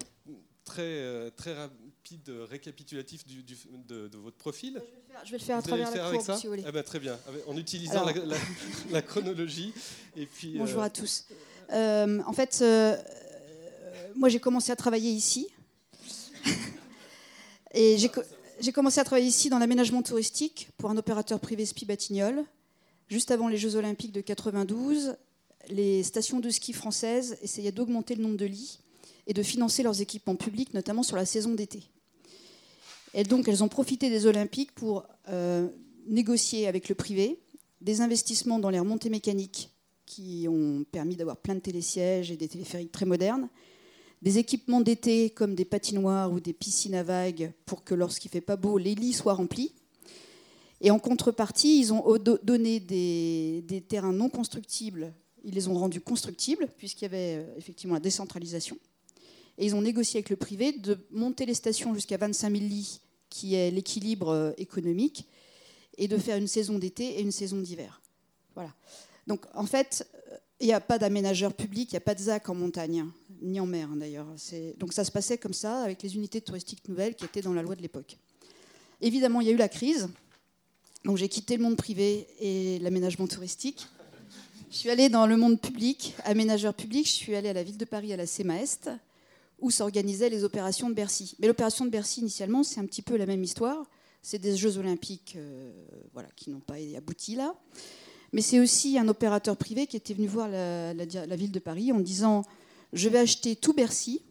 très, 0.68 1.30
très 1.32 1.54
rapide 1.54 2.30
récapitulatif 2.50 3.26
du, 3.26 3.42
du, 3.42 3.56
de, 3.88 4.08
de, 4.08 4.18
votre 4.18 4.36
profil. 4.36 4.74
Je 4.74 4.78
vais 4.78 4.78
le 4.78 5.14
faire, 5.14 5.24
je 5.24 5.30
vais 5.32 5.38
le 5.38 5.44
faire 5.44 5.56
à 5.58 5.62
travers 5.62 5.88
faire 5.90 6.12
la 6.12 6.18
courbe, 6.18 6.38
si 6.38 6.46
vous 6.46 6.52
voulez. 6.52 6.64
Ah 6.66 6.72
ben, 6.72 6.82
très 6.82 7.00
bien, 7.00 7.18
en 7.46 7.56
utilisant 7.56 8.04
la, 8.04 8.12
la, 8.90 9.02
chronologie. 9.02 9.72
Et 10.16 10.26
puis, 10.26 10.58
bonjour 10.58 10.82
euh... 10.82 10.86
à 10.86 10.90
tous. 10.90 11.26
Euh, 11.72 12.20
en 12.26 12.32
fait, 12.32 12.60
euh, 12.62 12.96
moi 14.14 14.28
j'ai 14.28 14.40
commencé 14.40 14.72
à 14.72 14.76
travailler 14.76 15.10
ici. 15.10 15.48
Et 17.74 17.98
j'ai 18.60 18.72
commencé 18.72 18.98
à 19.00 19.04
travailler 19.04 19.28
ici 19.28 19.50
dans 19.50 19.58
l'aménagement 19.58 20.02
touristique 20.02 20.70
pour 20.78 20.90
un 20.90 20.96
opérateur 20.96 21.38
privé 21.38 21.66
SPI 21.66 21.84
Batignolles. 21.84 22.44
Juste 23.08 23.30
avant 23.30 23.48
les 23.48 23.58
Jeux 23.58 23.76
Olympiques 23.76 24.12
de 24.12 24.20
92, 24.20 25.16
les 25.68 26.02
stations 26.02 26.40
de 26.40 26.50
ski 26.50 26.72
françaises 26.72 27.36
essayaient 27.42 27.72
d'augmenter 27.72 28.14
le 28.14 28.22
nombre 28.22 28.36
de 28.36 28.46
lits 28.46 28.80
et 29.28 29.34
de 29.34 29.42
financer 29.44 29.84
leurs 29.84 30.00
équipements 30.00 30.34
publics, 30.34 30.74
notamment 30.74 31.04
sur 31.04 31.14
la 31.14 31.26
saison 31.26 31.54
d'été. 31.54 31.84
Et 33.14 33.22
donc, 33.22 33.46
elles 33.46 33.62
ont 33.62 33.68
profité 33.68 34.10
des 34.10 34.26
Olympiques 34.26 34.72
pour 34.72 35.04
euh, 35.28 35.68
négocier 36.06 36.66
avec 36.66 36.88
le 36.88 36.94
privé 36.94 37.38
des 37.80 38.00
investissements 38.00 38.58
dans 38.58 38.70
les 38.70 38.80
remontées 38.80 39.10
mécaniques 39.10 39.70
qui 40.04 40.46
ont 40.48 40.84
permis 40.90 41.16
d'avoir 41.16 41.36
plein 41.36 41.54
de 41.54 41.60
télésièges 41.60 42.30
et 42.30 42.36
des 42.36 42.48
téléphériques 42.48 42.90
très 42.90 43.04
modernes, 43.04 43.48
des 44.22 44.38
équipements 44.38 44.80
d'été 44.80 45.30
comme 45.30 45.54
des 45.54 45.64
patinoires 45.64 46.32
ou 46.32 46.40
des 46.40 46.52
piscines 46.52 46.94
à 46.94 47.02
vagues 47.02 47.52
pour 47.66 47.84
que 47.84 47.94
lorsqu'il 47.94 48.30
ne 48.30 48.32
fait 48.32 48.40
pas 48.40 48.56
beau, 48.56 48.78
les 48.78 48.94
lits 48.94 49.12
soient 49.12 49.34
remplis. 49.34 49.72
Et 50.80 50.90
en 50.90 50.98
contrepartie, 50.98 51.78
ils 51.80 51.92
ont 51.92 52.18
donné 52.42 52.80
des, 52.80 53.84
terrains 53.88 54.12
non 54.12 54.28
constructibles, 54.28 55.12
ils 55.44 55.54
les 55.54 55.68
ont 55.68 55.74
rendus 55.74 56.00
constructibles, 56.00 56.68
puisqu'il 56.78 57.04
y 57.04 57.06
avait 57.06 57.36
euh, 57.36 57.56
effectivement 57.56 57.94
la 57.94 58.00
décentralisation. 58.00 58.76
Et 59.58 59.66
ils 59.66 59.74
ont 59.74 59.82
négocié 59.82 60.18
avec 60.18 60.30
le 60.30 60.36
privé 60.36 60.72
de 60.72 60.98
monter 61.10 61.44
les 61.44 61.54
stations 61.54 61.92
jusqu'à 61.92 62.16
25 62.16 62.50
000 62.50 62.64
lits 62.64 63.00
qui 63.28 63.54
est 63.54 63.70
l'équilibre 63.70 64.54
économique, 64.56 65.26
et 65.98 66.08
de 66.08 66.16
faire 66.16 66.36
une 66.36 66.46
saison 66.46 66.78
d'été 66.78 67.18
et 67.18 67.20
une 67.20 67.32
saison 67.32 67.58
d'hiver. 67.58 68.00
Voilà. 68.54 68.72
Donc 69.26 69.44
en 69.52 69.66
fait, 69.66 70.08
il 70.60 70.66
n'y 70.66 70.72
a 70.72 70.80
pas 70.80 70.98
d'aménageur 70.98 71.52
public, 71.52 71.90
il 71.90 71.94
n'y 71.94 71.98
a 71.98 72.00
pas 72.00 72.14
de 72.14 72.20
ZAC 72.20 72.48
en 72.48 72.54
montagne, 72.54 73.04
ni 73.42 73.60
en 73.60 73.66
mer 73.66 73.88
d'ailleurs. 73.96 74.26
Donc 74.78 74.92
ça 74.92 75.04
se 75.04 75.10
passait 75.10 75.38
comme 75.38 75.52
ça 75.52 75.82
avec 75.82 76.02
les 76.02 76.14
unités 76.14 76.40
touristiques 76.40 76.88
nouvelles 76.88 77.16
qui 77.16 77.24
étaient 77.24 77.42
dans 77.42 77.52
la 77.52 77.62
loi 77.62 77.74
de 77.74 77.82
l'époque. 77.82 78.16
Évidemment, 79.00 79.40
il 79.40 79.48
y 79.48 79.50
a 79.50 79.52
eu 79.52 79.58
la 79.58 79.68
crise. 79.68 80.08
Donc 81.04 81.16
j'ai 81.16 81.28
quitté 81.28 81.56
le 81.56 81.62
monde 81.62 81.76
privé 81.76 82.26
et 82.40 82.78
l'aménagement 82.78 83.26
touristique. 83.26 83.86
Je 84.70 84.76
suis 84.76 84.90
allée 84.90 85.08
dans 85.08 85.26
le 85.26 85.36
monde 85.36 85.60
public, 85.60 86.14
aménageur 86.24 86.74
public. 86.74 87.06
Je 87.06 87.12
suis 87.12 87.34
allée 87.34 87.48
à 87.48 87.54
la 87.54 87.62
ville 87.62 87.78
de 87.78 87.84
Paris, 87.84 88.12
à 88.12 88.16
la 88.16 88.26
CEMAEST, 88.26 88.90
où 89.60 89.70
s'organisaient 89.70 90.28
les 90.28 90.44
opérations 90.44 90.88
de 90.88 90.94
Bercy. 90.94 91.36
Mais 91.38 91.46
l'opération 91.46 91.84
de 91.84 91.90
Bercy, 91.90 92.20
initialement, 92.20 92.62
c'est 92.62 92.80
un 92.80 92.86
petit 92.86 93.02
peu 93.02 93.16
la 93.16 93.26
même 93.26 93.42
histoire. 93.42 93.86
C'est 94.22 94.38
des 94.38 94.56
Jeux 94.56 94.78
olympiques 94.78 95.34
euh, 95.36 95.72
qui 96.36 96.50
n'ont 96.50 96.60
pas 96.60 96.76
abouti 96.96 97.34
là. 97.34 97.54
Mais 98.32 98.42
c'est 98.42 98.60
aussi 98.60 98.98
un 98.98 99.08
opérateur 99.08 99.56
privé 99.56 99.86
qui 99.86 99.96
était 99.96 100.14
venu 100.14 100.26
voir 100.26 100.48
la, 100.48 100.92
la, 100.92 101.36
ville 101.36 101.52
de 101.52 101.58
Paris 101.58 101.92
en 101.92 102.00
disant 102.00 102.44
Je 102.92 103.08
vais 103.08 103.18
acheter 103.18 103.56
tout 103.56 103.72
Bercy 103.72 104.22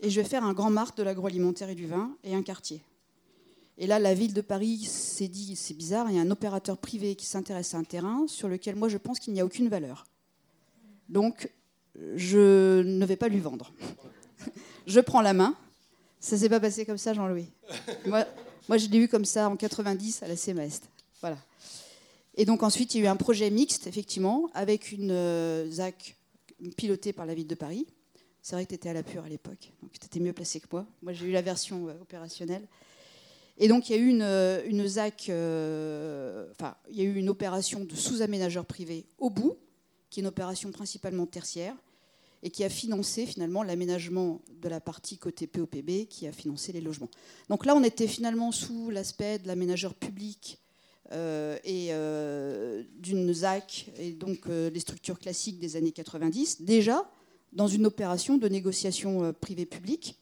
et 0.00 0.10
je 0.10 0.20
vais 0.20 0.26
faire 0.26 0.44
un 0.44 0.52
grand 0.52 0.70
marque 0.70 0.96
de 0.96 1.02
l'agroalimentaire 1.02 1.68
et 1.68 1.74
du 1.74 1.86
vin 1.86 2.16
et 2.24 2.34
un 2.34 2.42
quartier. 2.42 2.82
Et 3.80 3.86
là, 3.86 4.00
la 4.00 4.12
ville 4.12 4.34
de 4.34 4.40
Paris 4.40 4.84
s'est 4.84 5.28
dit, 5.28 5.54
c'est 5.54 5.74
bizarre, 5.74 6.10
il 6.10 6.16
y 6.16 6.18
a 6.18 6.22
un 6.22 6.30
opérateur 6.32 6.78
privé 6.78 7.14
qui 7.14 7.26
s'intéresse 7.26 7.74
à 7.74 7.78
un 7.78 7.84
terrain 7.84 8.26
sur 8.26 8.48
lequel 8.48 8.74
moi 8.74 8.88
je 8.88 8.98
pense 8.98 9.20
qu'il 9.20 9.32
n'y 9.32 9.40
a 9.40 9.44
aucune 9.44 9.68
valeur. 9.68 10.04
Donc, 11.08 11.48
je 12.16 12.82
ne 12.82 13.06
vais 13.06 13.16
pas 13.16 13.28
lui 13.28 13.38
vendre. 13.38 13.72
je 14.86 15.00
prends 15.00 15.20
la 15.20 15.32
main. 15.32 15.54
Ça 16.20 16.36
ne 16.36 16.40
s'est 16.40 16.48
pas 16.48 16.60
passé 16.60 16.84
comme 16.84 16.98
ça, 16.98 17.14
Jean-Louis. 17.14 17.48
Moi, 18.06 18.26
moi, 18.68 18.76
je 18.76 18.86
l'ai 18.88 18.98
eu 18.98 19.08
comme 19.08 19.24
ça 19.24 19.48
en 19.48 19.56
90 19.56 20.22
à 20.22 20.28
la 20.28 20.36
CEMEST. 20.36 20.90
Voilà. 21.22 21.38
Et 22.34 22.44
donc 22.44 22.62
ensuite, 22.62 22.94
il 22.94 22.98
y 22.98 23.00
a 23.00 23.04
eu 23.06 23.08
un 23.08 23.16
projet 23.16 23.50
mixte, 23.50 23.86
effectivement, 23.86 24.50
avec 24.54 24.92
une 24.92 25.10
euh, 25.10 25.68
ZAC 25.70 26.16
pilotée 26.76 27.12
par 27.12 27.24
la 27.24 27.34
ville 27.34 27.46
de 27.46 27.54
Paris. 27.54 27.86
C'est 28.42 28.54
vrai 28.54 28.64
que 28.64 28.68
tu 28.68 28.74
étais 28.74 28.90
à 28.90 28.92
la 28.92 29.02
pure 29.02 29.24
à 29.24 29.28
l'époque, 29.28 29.72
donc 29.82 29.90
tu 29.98 30.06
étais 30.06 30.20
mieux 30.20 30.32
placé 30.32 30.60
que 30.60 30.66
moi. 30.70 30.86
Moi, 31.02 31.12
j'ai 31.14 31.26
eu 31.26 31.32
la 31.32 31.42
version 31.42 31.88
euh, 31.88 31.94
opérationnelle. 32.00 32.66
Et 33.56 33.66
donc, 33.66 33.88
il 33.88 33.96
y 33.96 33.98
a 33.98 34.02
eu 34.02 34.06
une, 34.06 34.70
une 34.70 34.86
ZAC, 34.86 35.30
euh, 35.30 36.46
enfin, 36.52 36.76
il 36.90 36.96
y 36.96 37.00
a 37.00 37.04
eu 37.04 37.16
une 37.16 37.28
opération 37.28 37.84
de 37.84 37.94
sous-aménageur 37.96 38.64
privé 38.64 39.06
au 39.18 39.30
bout, 39.30 39.56
qui 40.10 40.20
est 40.20 40.22
une 40.22 40.28
opération 40.28 40.70
principalement 40.70 41.26
tertiaire, 41.26 41.74
et 42.42 42.50
qui 42.50 42.64
a 42.64 42.68
financé 42.68 43.26
finalement 43.26 43.62
l'aménagement 43.62 44.40
de 44.60 44.68
la 44.68 44.80
partie 44.80 45.18
côté 45.18 45.46
POPB, 45.46 46.06
qui 46.08 46.26
a 46.26 46.32
financé 46.32 46.72
les 46.72 46.80
logements. 46.80 47.10
Donc 47.48 47.66
là, 47.66 47.74
on 47.74 47.82
était 47.82 48.06
finalement 48.06 48.52
sous 48.52 48.90
l'aspect 48.90 49.38
de 49.38 49.48
l'aménageur 49.48 49.94
public 49.94 50.60
euh, 51.12 51.58
et 51.64 51.88
euh, 51.90 52.82
d'une 52.98 53.32
ZAC, 53.32 53.90
et 53.98 54.12
donc 54.12 54.46
les 54.46 54.80
structures 54.80 55.18
classiques 55.18 55.58
des 55.58 55.76
années 55.76 55.92
90, 55.92 56.62
déjà 56.62 57.10
dans 57.52 57.66
une 57.66 57.86
opération 57.86 58.36
de 58.36 58.48
négociation 58.48 59.32
privée-publique 59.40 60.18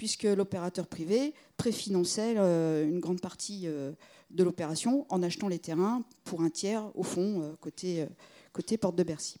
puisque 0.00 0.24
l'opérateur 0.24 0.86
privé 0.86 1.34
préfinançait 1.58 2.34
euh, 2.38 2.88
une 2.88 3.00
grande 3.00 3.20
partie 3.20 3.64
euh, 3.66 3.92
de 4.30 4.42
l'opération 4.42 5.04
en 5.10 5.22
achetant 5.22 5.46
les 5.46 5.58
terrains 5.58 6.04
pour 6.24 6.40
un 6.40 6.48
tiers, 6.48 6.90
au 6.94 7.02
fond, 7.02 7.42
euh, 7.42 7.52
côté, 7.60 8.06
côté 8.54 8.78
porte 8.78 8.96
de 8.96 9.02
Bercy. 9.02 9.36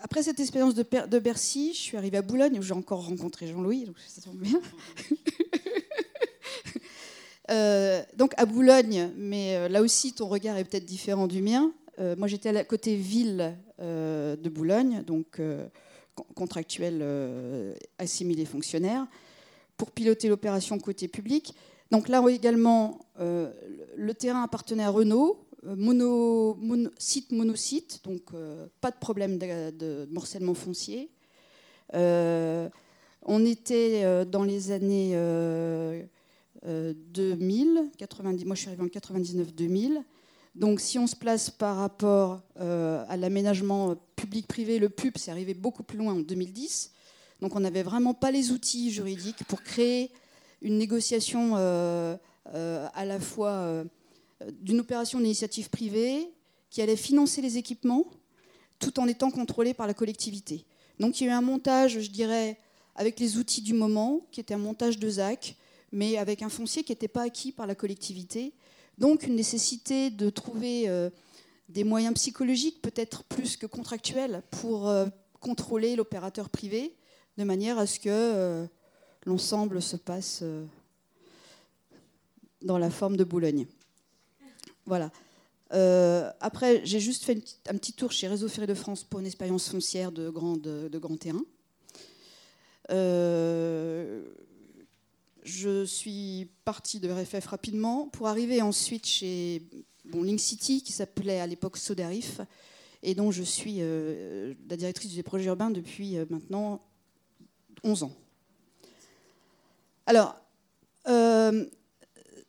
Après 0.00 0.22
cette 0.22 0.40
expérience 0.40 0.74
de, 0.74 1.18
Bercy, 1.18 1.72
je 1.74 1.78
suis 1.78 1.96
arrivée 1.96 2.18
à 2.18 2.22
Boulogne 2.22 2.58
où 2.58 2.62
j'ai 2.62 2.74
encore 2.74 3.06
rencontré 3.06 3.46
Jean-Louis, 3.46 3.84
donc 3.84 3.96
ça 4.06 4.22
tombe 4.22 4.38
bien. 4.38 4.60
donc 8.16 8.32
à 8.36 8.46
Boulogne, 8.46 9.10
mais 9.16 9.68
là 9.68 9.82
aussi 9.82 10.12
ton 10.12 10.28
regard 10.28 10.56
est 10.56 10.64
peut-être 10.64 10.84
différent 10.84 11.26
du 11.26 11.42
mien. 11.42 11.72
moi 12.16 12.28
j'étais 12.28 12.56
à 12.56 12.64
côté 12.64 12.96
ville 12.96 13.56
de 13.78 14.48
Boulogne, 14.48 15.02
donc 15.04 15.40
contractuels 16.34 17.00
euh, 17.02 17.74
assimilés 17.98 18.44
fonctionnaires, 18.44 19.06
pour 19.76 19.90
piloter 19.90 20.28
l'opération 20.28 20.78
côté 20.78 21.08
public. 21.08 21.54
Donc 21.90 22.08
là 22.08 22.22
également, 22.28 23.00
euh, 23.20 23.52
le 23.96 24.14
terrain 24.14 24.42
appartenait 24.42 24.84
à 24.84 24.90
Renault, 24.90 25.47
euh, 25.68 25.76
mono, 25.76 26.58
site 26.98 27.32
monosite, 27.32 28.00
donc 28.04 28.32
pas 28.80 28.90
de 28.90 28.96
problème 28.96 29.38
de, 29.38 30.08
morcellement 30.10 30.54
foncier. 30.54 31.10
on 31.92 33.44
était 33.46 34.24
dans 34.26 34.44
les 34.44 34.70
années 34.72 35.16
2000, 36.64 37.90
90, 37.96 38.44
moi 38.44 38.54
je 38.54 38.60
suis 38.60 38.68
arrivée 38.68 38.82
en 38.82 38.86
99-2000. 38.86 40.02
Donc 40.58 40.80
si 40.80 40.98
on 40.98 41.06
se 41.06 41.14
place 41.14 41.50
par 41.50 41.76
rapport 41.76 42.42
euh, 42.60 43.04
à 43.08 43.16
l'aménagement 43.16 43.94
public-privé, 44.16 44.80
le 44.80 44.88
PUP, 44.88 45.16
c'est 45.16 45.30
arrivé 45.30 45.54
beaucoup 45.54 45.84
plus 45.84 45.98
loin 45.98 46.14
en 46.14 46.18
2010. 46.18 46.92
Donc 47.40 47.54
on 47.54 47.60
n'avait 47.60 47.84
vraiment 47.84 48.12
pas 48.12 48.32
les 48.32 48.50
outils 48.50 48.90
juridiques 48.90 49.44
pour 49.46 49.62
créer 49.62 50.10
une 50.60 50.76
négociation 50.76 51.52
euh, 51.54 52.16
euh, 52.54 52.88
à 52.94 53.04
la 53.04 53.20
fois 53.20 53.84
d'une 54.60 54.80
opération 54.80 55.18
d'initiative 55.18 55.70
privée 55.70 56.28
qui 56.70 56.82
allait 56.82 56.96
financer 56.96 57.40
les 57.40 57.56
équipements 57.56 58.06
tout 58.78 59.00
en 59.00 59.06
étant 59.08 59.30
contrôlée 59.30 59.74
par 59.74 59.86
la 59.86 59.94
collectivité. 59.94 60.64
Donc 61.00 61.20
il 61.20 61.24
y 61.24 61.26
a 61.28 61.32
eu 61.32 61.34
un 61.34 61.40
montage, 61.40 61.98
je 61.98 62.10
dirais, 62.10 62.58
avec 62.94 63.18
les 63.18 63.36
outils 63.36 63.62
du 63.62 63.74
moment, 63.74 64.26
qui 64.30 64.40
était 64.40 64.54
un 64.54 64.58
montage 64.58 64.98
de 64.98 65.08
ZAC, 65.08 65.56
mais 65.92 66.16
avec 66.16 66.42
un 66.42 66.48
foncier 66.48 66.84
qui 66.84 66.92
n'était 66.92 67.08
pas 67.08 67.22
acquis 67.22 67.52
par 67.52 67.66
la 67.66 67.74
collectivité 67.74 68.52
donc 68.98 69.22
une 69.22 69.36
nécessité 69.36 70.10
de 70.10 70.28
trouver 70.28 70.88
euh, 70.88 71.08
des 71.68 71.84
moyens 71.84 72.14
psychologiques, 72.14 72.82
peut-être 72.82 73.24
plus 73.24 73.56
que 73.56 73.66
contractuels, 73.66 74.42
pour 74.50 74.88
euh, 74.88 75.06
contrôler 75.40 75.96
l'opérateur 75.96 76.50
privé, 76.50 76.94
de 77.36 77.44
manière 77.44 77.78
à 77.78 77.86
ce 77.86 78.00
que 78.00 78.08
euh, 78.08 78.66
l'ensemble 79.24 79.80
se 79.80 79.96
passe 79.96 80.42
dans 82.62 82.78
la 82.78 82.90
forme 82.90 83.16
de 83.16 83.24
Boulogne. 83.24 83.66
Voilà. 84.88 85.10
après, 86.40 86.80
j'ai 86.84 87.00
juste 87.00 87.24
fait 87.24 87.38
un 87.68 87.74
petit 87.74 87.92
tour 87.92 88.10
chez 88.10 88.26
Réseau 88.26 88.48
Ferré 88.48 88.66
de 88.66 88.74
France 88.74 89.04
pour 89.04 89.20
une 89.20 89.26
expérience 89.26 89.68
foncière 89.68 90.10
de 90.10 90.30
grand, 90.30 90.58
terrain 91.18 91.44
je 95.48 95.84
suis 95.84 96.48
partie 96.64 97.00
de 97.00 97.10
RFF 97.10 97.46
rapidement 97.46 98.08
pour 98.08 98.28
arriver 98.28 98.60
ensuite 98.62 99.06
chez 99.06 99.62
Link 100.12 100.38
City, 100.38 100.82
qui 100.82 100.92
s'appelait 100.92 101.40
à 101.40 101.46
l'époque 101.46 101.76
Sodarif, 101.76 102.40
et 103.02 103.14
dont 103.14 103.30
je 103.30 103.42
suis 103.42 103.76
euh, 103.78 104.54
la 104.68 104.76
directrice 104.76 105.14
des 105.14 105.22
projets 105.22 105.46
urbains 105.46 105.70
depuis 105.70 106.18
euh, 106.18 106.26
maintenant 106.30 106.82
11 107.84 108.02
ans. 108.04 108.12
Alors, 110.06 110.36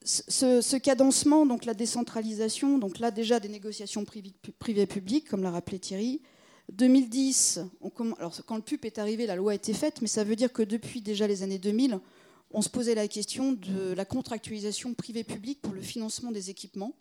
ce, 0.09 0.77
cadencement, 0.77 1.45
donc 1.45 1.65
la 1.65 1.73
décentralisation, 1.73 2.77
donc 2.77 2.99
là 2.99 3.11
déjà 3.11 3.39
des 3.39 3.49
négociations 3.49 4.05
privées-publiques, 4.05 5.27
comme 5.29 5.43
l'a 5.43 5.51
rappelé 5.51 5.79
Thierry. 5.79 6.21
2010, 6.71 7.61
on, 7.81 7.91
alors 8.13 8.35
quand 8.45 8.55
le 8.55 8.61
PUP 8.61 8.85
est 8.85 8.99
arrivé, 8.99 9.25
la 9.25 9.35
loi 9.35 9.53
a 9.53 9.55
été 9.55 9.73
faite, 9.73 10.01
mais 10.01 10.07
ça 10.07 10.23
veut 10.23 10.35
dire 10.35 10.53
que 10.53 10.61
depuis 10.61 11.01
déjà 11.01 11.27
les 11.27 11.43
années 11.43 11.57
2000, 11.57 11.99
on 12.51 12.61
se 12.61 12.69
posait 12.69 12.95
la 12.95 13.07
question 13.07 13.53
de 13.53 13.93
la 13.93 14.05
contractualisation 14.05 14.93
privée-publique 14.93 15.61
pour 15.61 15.73
le 15.73 15.81
financement 15.81 16.31
des 16.31 16.49
équipements. 16.49 16.93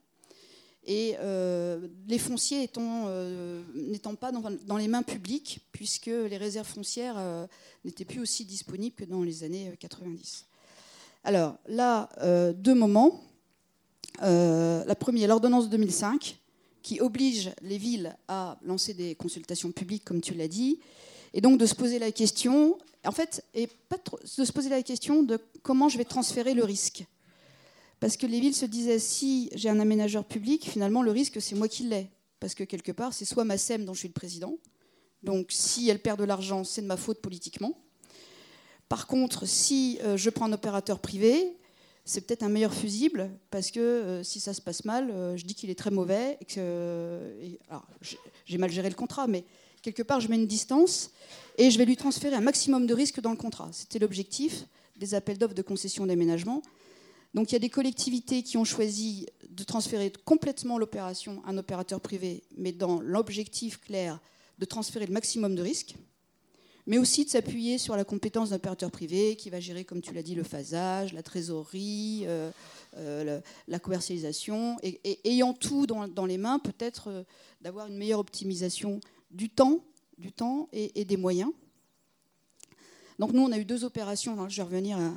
Et 0.85 1.17
euh, 1.19 1.87
les 2.07 2.19
fonciers 2.19 2.71
euh, 2.79 3.63
n'étant 3.75 4.15
pas 4.15 4.33
dans, 4.33 4.77
les 4.77 4.89
mains 4.89 5.03
publiques, 5.03 5.61
puisque 5.73 6.07
les 6.07 6.37
réserves 6.37 6.67
foncières 6.67 7.19
euh, 7.19 7.47
n'étaient 7.85 8.07
plus 8.07 8.21
aussi 8.21 8.47
disponibles 8.47 8.97
que 8.97 9.05
dans 9.05 9.23
les 9.23 9.45
années 9.45 9.75
90. 9.79 10.48
Alors 11.29 11.59
là, 11.67 12.09
deux 12.55 12.75
moments. 12.75 13.21
la 14.23 14.95
première, 14.99 15.29
l'ordonnance 15.29 15.67
de 15.67 15.73
2005, 15.73 16.39
qui 16.81 17.03
oblige 17.03 17.51
les 17.61 17.77
villes 17.77 18.17
à 18.29 18.59
lancer 18.63 18.95
des 18.95 19.15
consultations 19.15 19.71
publiques, 19.71 20.07
comme 20.07 20.23
tu 20.23 20.33
l'as 20.33 20.49
dit, 20.49 20.81
et 21.35 21.43
donc 21.43 21.59
de 21.59 21.67
se 21.67 21.75
poser 21.75 21.99
la 21.99 22.13
question, 22.13 22.79
en 23.05 23.13
fait, 23.13 23.45
de 23.55 24.45
se 24.47 24.53
poser 24.53 24.71
la 24.71 24.83
question 24.83 25.23
de 25.23 25.39
comment 25.63 25.91
je 25.91 25.99
vais 25.99 26.07
transférer 26.07 26.55
le 26.55 26.65
risque. 26.65 27.05
Parce 28.01 28.17
que 28.17 28.27
les 28.27 28.41
villes 28.41 28.55
se 28.55 28.65
disaient, 28.65 28.99
si 28.99 29.51
j'ai 29.55 29.69
un 29.69 29.81
aménageur 29.81 30.25
public, 30.25 30.71
finalement, 30.71 31.03
le 31.03 31.11
risque, 31.11 31.43
c'est 31.43 31.57
moi 31.57 31.69
qui 31.69 31.83
l'ai. 31.83 32.09
Parce 32.41 32.55
que 32.55 32.65
quelque 32.65 32.93
part, 32.93 33.13
c'est 33.13 33.27
soit 33.27 33.45
ma 33.45 33.59
SEM 33.59 33.85
dont 33.85 33.93
je 33.93 33.99
suis 33.99 34.09
le 34.09 34.15
président, 34.15 34.57
donc 35.23 35.49
si 35.51 35.91
elle 35.91 36.01
perd 36.01 36.19
de 36.19 36.25
l'argent, 36.25 36.65
c'est 36.65 36.81
de 36.81 36.87
ma 36.87 36.97
faute 36.97 37.21
politiquement. 37.21 37.79
Par 38.89 39.07
contre, 39.07 39.47
si 39.47 39.99
euh, 40.03 40.17
je 40.17 40.31
prends 40.31 40.47
un 40.47 40.53
opérateur 40.53 40.99
privé, 40.99 41.57
c'est 42.05 42.23
peut-être 42.23 42.43
un 42.43 42.49
meilleur 42.49 42.73
fusible, 42.73 43.31
parce 43.51 43.71
que 43.71 43.81
euh, 43.81 44.23
si 44.23 44.41
ça 44.41 44.55
se 44.55 44.63
passe 44.63 44.85
mal, 44.87 45.11
euh, 45.11 45.37
je 45.37 45.45
dis 45.45 45.55
qu'il 45.55 45.69
est 45.69 45.79
très 45.79 45.91
mauvais, 45.91 46.39
et 46.41 46.45
que 46.47 47.19
j'ai 48.47 48.59
mal 48.59 48.71
géré 48.71 48.89
le 48.89 48.95
contrat, 48.95 49.27
mais 49.27 49.45
quelque 49.83 50.03
part, 50.03 50.21
je 50.21 50.29
mets 50.29 50.37
une 50.37 50.47
distance 50.47 51.11
et 51.59 51.71
je 51.71 51.79
vais 51.79 51.85
lui 51.85 51.97
transférer 51.97 52.35
un 52.35 52.41
maximum 52.41 52.87
de 52.87 52.95
risques 52.95 53.21
dans 53.21 53.31
le 53.31 53.37
contrat. 53.37 53.69
C'était 53.73 53.99
l'objectif 53.99 54.65
des 54.97 55.15
appels 55.15 55.39
d'offres 55.39 55.55
de 55.55 55.63
concession 55.63 56.07
d'aménagement. 56.07 56.63
Donc 57.35 57.51
il 57.51 57.55
y 57.55 57.57
a 57.57 57.61
des 57.61 57.69
collectivités 57.69 58.43
qui 58.43 58.57
ont 58.57 58.65
choisi 58.65 59.27
de 59.51 59.63
transférer 59.63 60.13
complètement 60.25 60.79
l'opération 60.79 61.43
à 61.45 61.51
un 61.51 61.59
opérateur 61.59 62.01
privé, 62.01 62.43
mais 62.57 62.73
dans 62.73 63.01
l'objectif 63.01 63.81
clair 63.81 64.19
de 64.59 64.65
transférer 64.65 65.07
le 65.07 65.13
maximum 65.13 65.55
de 65.55 65.63
risques, 65.63 65.95
mais 66.89 66.97
aussi 66.97 67.27
de 67.27 67.31
s'appuyer 67.31 67.77
sur 67.77 67.97
la 67.97 68.05
compétence 68.05 68.49
d'un 68.49 68.57
opérateur 68.57 68.91
privé 68.91 69.37
qui 69.37 69.51
va 69.51 69.61
gérer, 69.61 69.85
comme 69.85 70.01
tu 70.01 70.15
l'as 70.15 70.23
dit, 70.23 70.35
le 70.35 70.43
phasage, 70.43 71.13
la 71.13 71.23
trésorerie, 71.23 72.23
euh, 72.25 72.51
euh, 72.97 73.41
la 73.69 73.79
commercialisation, 73.79 74.79
et, 74.83 75.21
ayant 75.29 75.53
tout 75.53 75.87
dans, 75.87 76.25
les 76.25 76.39
mains, 76.39 76.59
peut-être 76.59 77.09
euh, 77.09 77.25
d'avoir 77.61 77.89
une 77.89 77.99
meilleure 77.99 78.21
optimisation 78.21 79.01
du 79.31 79.51
temps, 79.51 79.85
du 80.17 80.33
temps 80.33 80.71
et, 80.73 81.05
des 81.05 81.19
moyens. 81.19 81.53
Donc 83.19 83.35
nous, 83.35 83.43
on 83.43 83.53
a 83.53 83.59
eu 83.59 83.67
deux 83.67 83.85
opérations, 83.85 84.49
je 84.49 84.57
vais 84.57 84.63
revenir 84.63 84.97
à 84.97 85.13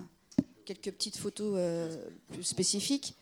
quelques 0.65 0.91
petites 0.91 1.17
photos 1.17 1.57
plus 2.33 2.43
spécifiques. 2.43 3.15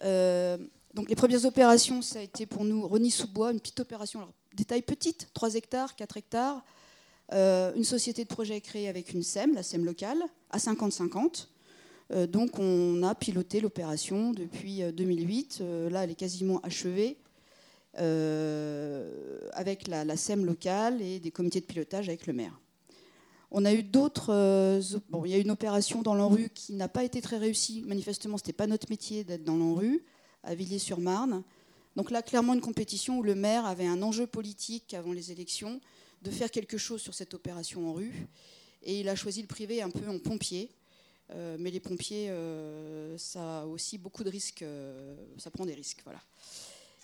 donc 0.00 1.08
les 1.08 1.14
premières 1.14 1.44
opérations, 1.44 2.02
ça 2.02 2.18
a 2.18 2.22
été 2.22 2.44
pour 2.44 2.64
nous 2.64 2.88
Rony-sous-Bois, 2.88 3.52
une 3.52 3.60
petite 3.60 3.78
opération, 3.78 4.18
alors, 4.18 4.32
des 4.54 4.64
tailles 4.64 4.82
petites, 4.82 5.28
3 5.32 5.54
hectares, 5.54 5.94
4 5.94 6.16
hectares, 6.16 6.64
une 7.32 7.84
société 7.84 8.24
de 8.24 8.28
projet 8.28 8.60
créée 8.60 8.88
avec 8.88 9.12
une 9.12 9.22
SEM, 9.22 9.54
la 9.54 9.62
SEM 9.62 9.84
locale, 9.84 10.22
à 10.50 10.58
50-50. 10.58 11.48
Euh, 12.12 12.26
donc 12.26 12.58
on 12.58 13.02
a 13.02 13.14
piloté 13.14 13.60
l'opération 13.60 14.32
depuis 14.32 14.82
2008. 14.92 15.58
Euh, 15.60 15.64
euh, 15.64 15.90
là, 15.90 16.04
elle 16.04 16.10
est 16.10 16.14
quasiment 16.14 16.60
achevée. 16.60 17.18
avec 17.96 19.86
la, 19.88 20.16
SEM 20.16 20.44
locale 20.44 21.00
et 21.00 21.20
des 21.20 21.30
comités 21.30 21.60
de 21.60 21.66
pilotage 21.66 22.08
avec 22.08 22.26
le 22.26 22.32
maire. 22.32 22.58
On 23.50 23.64
a 23.64 23.72
eu 23.72 23.84
d'autres. 23.84 24.32
bon, 25.10 25.24
il 25.24 25.30
y 25.30 25.34
a 25.34 25.38
une 25.38 25.52
opération 25.52 26.02
dans 26.02 26.14
l'ANRU 26.14 26.50
qui 26.52 26.72
n'a 26.74 26.88
pas 26.88 27.04
été 27.04 27.20
très 27.20 27.38
réussie. 27.38 27.84
Manifestement, 27.86 28.36
ce 28.36 28.42
n'était 28.42 28.52
pas 28.52 28.66
notre 28.66 28.90
métier 28.90 29.22
d'être 29.22 29.44
dans 29.44 29.56
l'ANRU, 29.56 30.02
à 30.42 30.56
Villiers-sur-Marne. 30.56 31.44
Donc 31.94 32.10
là, 32.10 32.22
clairement, 32.22 32.54
une 32.54 32.60
compétition 32.60 33.18
où 33.18 33.22
le 33.22 33.36
maire 33.36 33.64
avait 33.64 33.86
un 33.86 34.02
enjeu 34.02 34.26
politique 34.26 34.92
avant 34.92 35.12
les 35.12 35.30
élections 35.30 35.80
de 36.24 36.30
faire 36.30 36.50
quelque 36.50 36.78
chose 36.78 37.02
sur 37.02 37.12
cette 37.14 37.34
opération 37.34 37.90
en 37.90 37.92
rue. 37.92 38.26
Et 38.82 39.00
il 39.00 39.08
a 39.08 39.14
choisi 39.14 39.42
le 39.42 39.46
privé 39.46 39.82
un 39.82 39.90
peu 39.90 40.08
en 40.08 40.18
pompier. 40.18 40.70
Euh, 41.30 41.56
mais 41.58 41.70
les 41.70 41.80
pompiers, 41.80 42.28
euh, 42.30 43.16
ça 43.18 43.60
a 43.60 43.66
aussi 43.66 43.98
beaucoup 43.98 44.24
de 44.24 44.30
risques, 44.30 44.62
euh, 44.62 45.14
ça 45.38 45.50
prend 45.50 45.66
des 45.66 45.74
risques. 45.74 46.00
Voilà. 46.04 46.20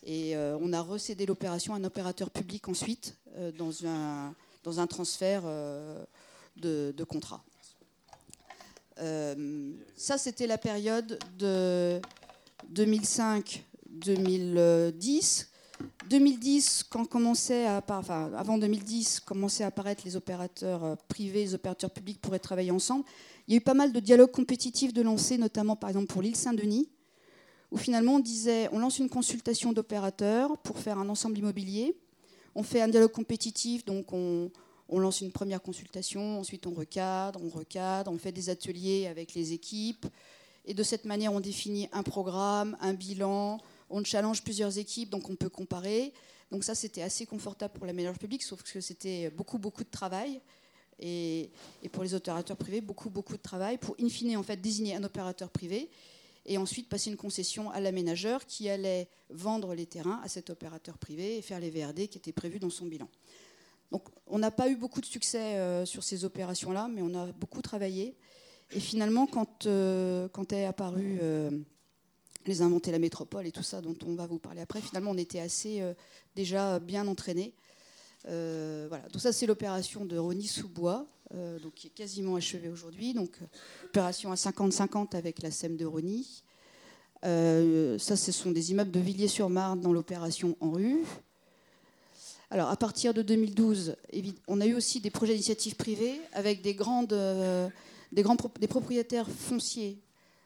Et 0.03 0.35
on 0.37 0.73
a 0.73 0.81
recédé 0.81 1.27
l'opération 1.27 1.75
à 1.75 1.77
un 1.77 1.85
opérateur 1.85 2.31
public 2.31 2.67
ensuite 2.69 3.19
dans, 3.59 3.85
un, 3.85 4.35
transfert 4.87 5.43
de, 6.57 6.95
de 6.97 7.05
contrat. 7.05 7.45
ça, 8.97 10.17
c'était 10.17 10.47
la 10.47 10.57
période 10.57 11.19
de 11.37 12.01
2005-2010. 12.73 15.50
2010, 16.09 16.85
quand 16.91 17.05
commençait 17.05 17.67
à, 17.67 17.83
enfin, 17.89 18.33
avant 18.37 18.59
2010, 18.59 19.21
commençaient 19.21 19.65
à 19.65 19.69
apparaître 19.69 20.03
les 20.05 20.17
opérateurs 20.17 20.97
privés, 21.09 21.45
les 21.45 21.55
opérateurs 21.55 21.91
publics 21.91 22.21
pourraient 22.21 22.39
travailler 22.39 22.71
ensemble. 22.71 23.05
Il 23.47 23.55
y 23.55 23.55
a 23.55 23.59
eu 23.59 23.61
pas 23.61 23.75
mal 23.75 23.93
de 23.93 24.01
dialogues 24.01 24.31
compétitifs 24.31 24.93
de 24.93 25.03
lancer, 25.03 25.39
notamment 25.39 25.77
par 25.77 25.91
exemple 25.91 26.07
pour 26.07 26.23
l'île 26.23 26.37
Saint-Denis, 26.37 26.89
où 27.71 27.77
finalement 27.77 28.17
on 28.17 28.19
disait 28.19 28.69
on 28.73 28.79
lance 28.79 28.99
une 28.99 29.09
consultation 29.09 29.73
d'opérateurs 29.73 30.59
pour 30.59 30.79
faire 30.79 30.99
un 30.99 31.09
ensemble 31.09 31.39
immobilier. 31.39 31.97
On 32.55 32.63
fait 32.63 32.81
un 32.81 32.89
dialogue 32.89 33.13
compétitif, 33.13 33.85
donc 33.85 34.13
on, 34.13 34.51
lance 34.89 35.21
une 35.21 35.31
première 35.31 35.63
consultation, 35.63 36.41
ensuite 36.41 36.67
on 36.67 36.75
recadre, 36.75 37.41
on 37.43 37.49
recadre, 37.49 38.11
on 38.11 38.19
fait 38.19 38.33
des 38.33 38.51
ateliers 38.51 39.07
avec 39.07 39.35
les 39.35 39.53
équipes. 39.53 40.07
Et 40.65 40.75
de 40.75 40.83
cette 40.83 41.05
manière, 41.05 41.33
on 41.33 41.41
définit 41.41 41.89
un 41.93 42.03
programme, 42.03 42.77
un 42.81 42.93
bilan, 42.93 43.61
on 43.91 44.05
challenge 44.05 44.43
plusieurs 44.43 44.79
équipes, 44.79 45.11
donc 45.11 45.29
on 45.29 45.37
peut 45.37 45.49
comparer. 45.49 46.13
Donc 46.51 46.65
ça, 46.65 46.75
c'était 46.75 47.03
assez 47.03 47.27
confortable 47.27 47.75
pour 47.75 47.87
la 47.87 47.93
meilleure 47.93 48.19
publique, 48.19 48.43
sauf 48.43 48.63
que 48.63 48.81
c'était 48.81 49.31
beaucoup, 49.31 49.59
beaucoup 49.59 49.85
de 49.85 49.91
travail 49.91 50.41
et, 50.99 51.51
pour 51.93 52.03
les 52.03 52.15
opérateurs 52.15 52.57
privés, 52.57 52.81
beaucoup, 52.81 53.11
beaucoup 53.11 53.37
de 53.37 53.43
travail 53.43 53.79
pour, 53.79 53.97
in 54.01 54.09
fine, 54.09 54.37
en 54.37 54.43
fait, 54.43 54.57
désigner 54.57 54.95
un 54.95 55.05
opérateur 55.05 55.51
privé 55.51 55.89
et 56.47 56.59
ensuite 56.59 56.89
passer 56.89 57.11
une 57.11 57.17
concession 57.17 57.71
à 57.71 57.81
l'aménageur 57.81 58.47
qui 58.47 58.69
allait 58.69 59.09
vendre 59.29 59.75
les 59.75 59.87
terrains 59.87 60.21
à 60.25 60.29
cet 60.29 60.51
opérateur 60.51 60.99
privé 60.99 61.39
et 61.39 61.43
faire 61.43 61.61
les 61.61 61.71
VRD 61.71 62.09
qui 62.09 62.19
étaient 62.19 62.33
prévus 62.33 62.59
dans 62.59 62.71
son 62.71 62.87
bilan. 62.87 63.09
Donc 63.91 64.05
on 64.27 64.39
n'a 64.39 64.51
pas 64.51 64.69
eu 64.69 64.77
beaucoup 64.77 65.01
de 65.01 65.07
succès 65.07 65.57
euh, 65.59 65.85
sur 65.85 66.03
ces 66.03 66.25
opérations-là, 66.25 66.89
mais 66.93 67.03
on 67.03 67.15
a 67.15 67.27
beaucoup 67.33 67.63
travaillé. 67.63 68.17
Et 68.73 68.81
finalement, 68.81 69.27
quand, 69.27 69.67
euh, 69.67 70.29
est 70.51 70.65
apparu 70.65 71.19
euh, 71.23 71.51
les 72.47 72.63
inventer 72.63 72.91
la 72.91 72.99
métropole 72.99 73.47
et 73.47 73.53
tout 73.53 73.63
ça 73.63 73.81
dont 73.81 73.97
on 74.07 74.15
va 74.15 74.27
vous 74.27 74.39
parler 74.39 74.61
après, 74.61 74.81
finalement 74.81 75.11
on 75.11 75.19
était 75.19 75.41
assez 75.41 75.83
déjà 76.35 76.79
bien 76.79 77.07
entraînés. 77.07 77.55
Euh, 78.29 78.87
voilà. 78.89 79.05
Donc 79.09 79.23
ça, 79.23 79.33
c'est 79.33 79.47
l'opération 79.47 80.05
de 80.05 80.19
Rony-sous-Bois, 80.19 81.07
euh, 81.35 81.59
donc 81.59 81.75
qui 81.75 81.87
est 81.89 81.91
quasiment 81.91 82.37
achevée 82.37 82.69
aujourd'hui. 82.69 83.15
Donc 83.15 83.39
opération 83.85 84.33
à 84.33 84.35
50-50 84.35 85.17
avec 85.17 85.43
la 85.43 85.51
SEM 85.51 85.77
de 85.77 85.87
Rony. 85.87 86.43
Euh, 87.25 87.99
ça, 87.99 88.17
ce 88.17 88.33
sont 88.33 88.51
des 88.51 88.71
immeubles 88.71 88.91
de 88.91 89.01
Villiers-sur-Marne 89.01 89.81
dans 89.81 89.93
l'opération 89.93 90.57
en 90.61 90.71
rue. 90.71 91.05
Alors, 92.51 92.69
à 92.69 92.77
partir 92.77 93.15
de 93.15 93.23
2012, 93.23 93.95
on 94.49 94.61
a 94.61 94.67
eu 94.67 94.75
aussi 94.75 95.01
des 95.01 95.11
projets 95.11 95.35
d'initiative 95.35 95.77
privée 95.77 96.21
avec 96.33 96.63
des, 96.63 96.75
grandes, 96.75 97.15
des, 98.11 98.23
grands, 98.23 98.37
des 98.59 98.67
propriétaires 98.67 99.31
fonciers 99.31 100.01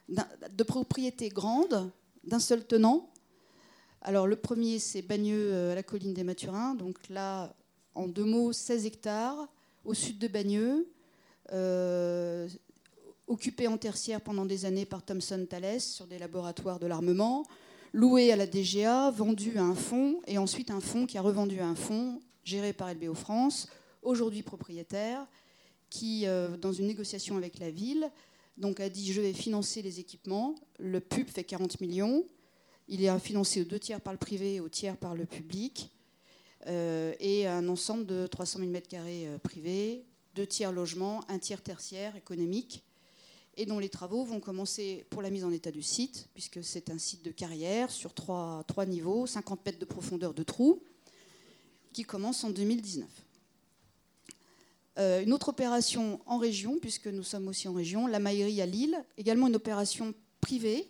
de 0.09 0.62
propriétés 0.62 1.28
grandes 1.28 1.90
d'un 2.24 2.38
seul 2.38 2.66
tenant. 2.66 3.11
Alors, 4.00 4.26
le 4.26 4.36
premier, 4.36 4.78
c'est 4.78 5.02
Bagneux 5.02 5.70
à 5.70 5.74
la 5.74 5.82
colline 5.82 6.14
des 6.14 6.24
Mathurins. 6.24 6.74
Donc 6.74 7.09
là, 7.09 7.55
en 7.94 8.07
deux 8.07 8.24
mots, 8.24 8.52
16 8.52 8.86
hectares 8.86 9.48
au 9.84 9.94
sud 9.94 10.18
de 10.18 10.28
Bagneux, 10.28 10.88
euh, 11.52 12.48
occupé 13.26 13.66
en 13.66 13.78
tertiaire 13.78 14.20
pendant 14.20 14.44
des 14.44 14.64
années 14.64 14.86
par 14.86 15.02
Thomson 15.02 15.46
Thales 15.48 15.80
sur 15.80 16.07
des 16.07 16.18
laboratoires 16.18 16.78
de 16.78 16.86
l'armement, 16.86 17.44
loué 17.92 18.32
à 18.32 18.36
la 18.36 18.46
DGA, 18.46 19.11
vendu 19.11 19.59
à 19.59 19.62
un 19.62 19.74
fonds, 19.74 20.20
et 20.26 20.38
ensuite 20.38 20.70
un 20.70 20.80
fonds 20.80 21.07
qui 21.07 21.18
a 21.18 21.22
revendu 21.22 21.61
à 21.61 21.66
un 21.66 21.74
fonds 21.74 22.20
géré 22.44 22.72
par 22.72 22.92
LBO 22.92 23.14
France, 23.14 23.68
aujourd'hui 24.02 24.42
propriétaire, 24.42 25.26
qui, 25.90 26.26
euh, 26.26 26.57
dans 26.57 26.72
une 26.72 26.86
négociation 26.86 27.36
avec 27.36 27.59
la 27.59 27.70
ville, 27.70 28.11
donc 28.57 28.80
a 28.80 28.88
dit 28.88 29.12
je 29.12 29.20
vais 29.20 29.32
financer 29.32 29.82
les 29.82 30.00
équipements. 30.00 30.55
Le 30.78 31.00
pub 31.00 31.28
fait 31.28 31.44
40 31.44 31.80
millions. 31.80 32.24
Il 32.88 33.05
est 33.05 33.18
financé 33.18 33.62
aux 33.62 33.64
deux 33.64 33.78
tiers 33.78 34.00
par 34.00 34.12
le 34.12 34.18
privé 34.18 34.57
et 34.57 34.61
au 34.61 34.68
tiers 34.68 34.96
par 34.96 35.14
le 35.14 35.24
public. 35.24 35.90
Euh, 36.66 37.14
et 37.20 37.46
un 37.46 37.68
ensemble 37.68 38.07
de 38.07 38.26
300 38.26 38.61
000 38.61 38.70
m2 38.70 38.96
euh, 38.96 39.38
privés, 39.38 40.07
deux 40.34 40.46
tiers 40.46 40.72
logements, 40.72 41.20
un 41.28 41.38
tiers 41.38 41.62
tertiaire 41.62 42.16
économique, 42.16 42.82
et 43.57 43.66
dont 43.66 43.78
les 43.78 43.90
travaux 43.90 44.24
vont 44.24 44.40
commencer 44.40 45.05
pour 45.11 45.20
la 45.20 45.30
mise 45.30 45.44
en 45.44 45.52
état 45.52 45.70
du 45.70 45.82
site, 45.82 46.28
puisque 46.32 46.64
c'est 46.64 46.90
un 46.90 46.98
site 46.98 47.22
de 47.22 47.30
carrière 47.30 47.90
sur 47.90 48.14
trois, 48.14 48.64
trois 48.66 48.86
niveaux, 48.86 49.26
50 49.26 49.64
mètres 49.66 49.78
de 49.78 49.84
profondeur 49.84 50.32
de 50.32 50.42
trous, 50.42 50.82
qui 51.92 52.02
commence 52.02 52.42
en 52.44 52.50
2019. 52.50 53.09
Euh, 54.97 55.22
une 55.22 55.32
autre 55.32 55.49
opération 55.49 56.20
en 56.26 56.38
région, 56.38 56.78
puisque 56.80 57.09
nous 57.09 57.24
sommes 57.24 57.49
aussi 57.49 57.66
en 57.68 57.72
région, 57.72 58.07
la 58.07 58.20
Maillerie 58.20 58.61
à 58.62 58.66
Lille, 58.66 58.97
également 59.18 59.49
une 59.49 59.57
opération 59.57 60.14
privée. 60.40 60.88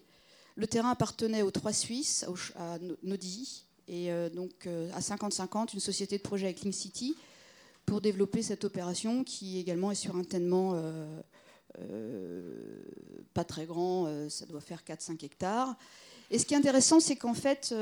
Le 0.57 0.67
terrain 0.67 0.91
appartenait 0.91 1.43
aux 1.43 1.51
trois 1.51 1.73
Suisses, 1.73 2.27
à 2.57 2.79
Nodi, 3.03 3.65
et 3.89 4.13
euh, 4.13 4.29
donc 4.29 4.67
euh, 4.67 4.91
à 4.95 5.01
50-50 5.01 5.75
une 5.75 5.81
société 5.81 6.19
de 6.19 6.23
projet 6.23 6.47
avec 6.47 6.61
Link 6.63 6.75
City 6.75 7.17
pour 7.87 8.01
développer 8.01 8.43
cette 8.43 8.65
opération 8.65 9.25
qui 9.25 9.59
également 9.59 9.91
est 9.91 9.97
sur 9.97 10.17
un 10.17 10.25
tellement 10.25 10.81
pas 13.35 13.45
très 13.45 13.67
grand, 13.67 14.09
ça 14.31 14.47
doit 14.47 14.63
faire 14.63 14.83
4-5 14.87 15.23
hectares. 15.23 15.77
Et 16.31 16.39
ce 16.39 16.47
qui 16.47 16.55
est 16.55 16.57
intéressant, 16.57 16.99
c'est 16.99 17.17
qu'en 17.17 17.35
fait, 17.35 17.75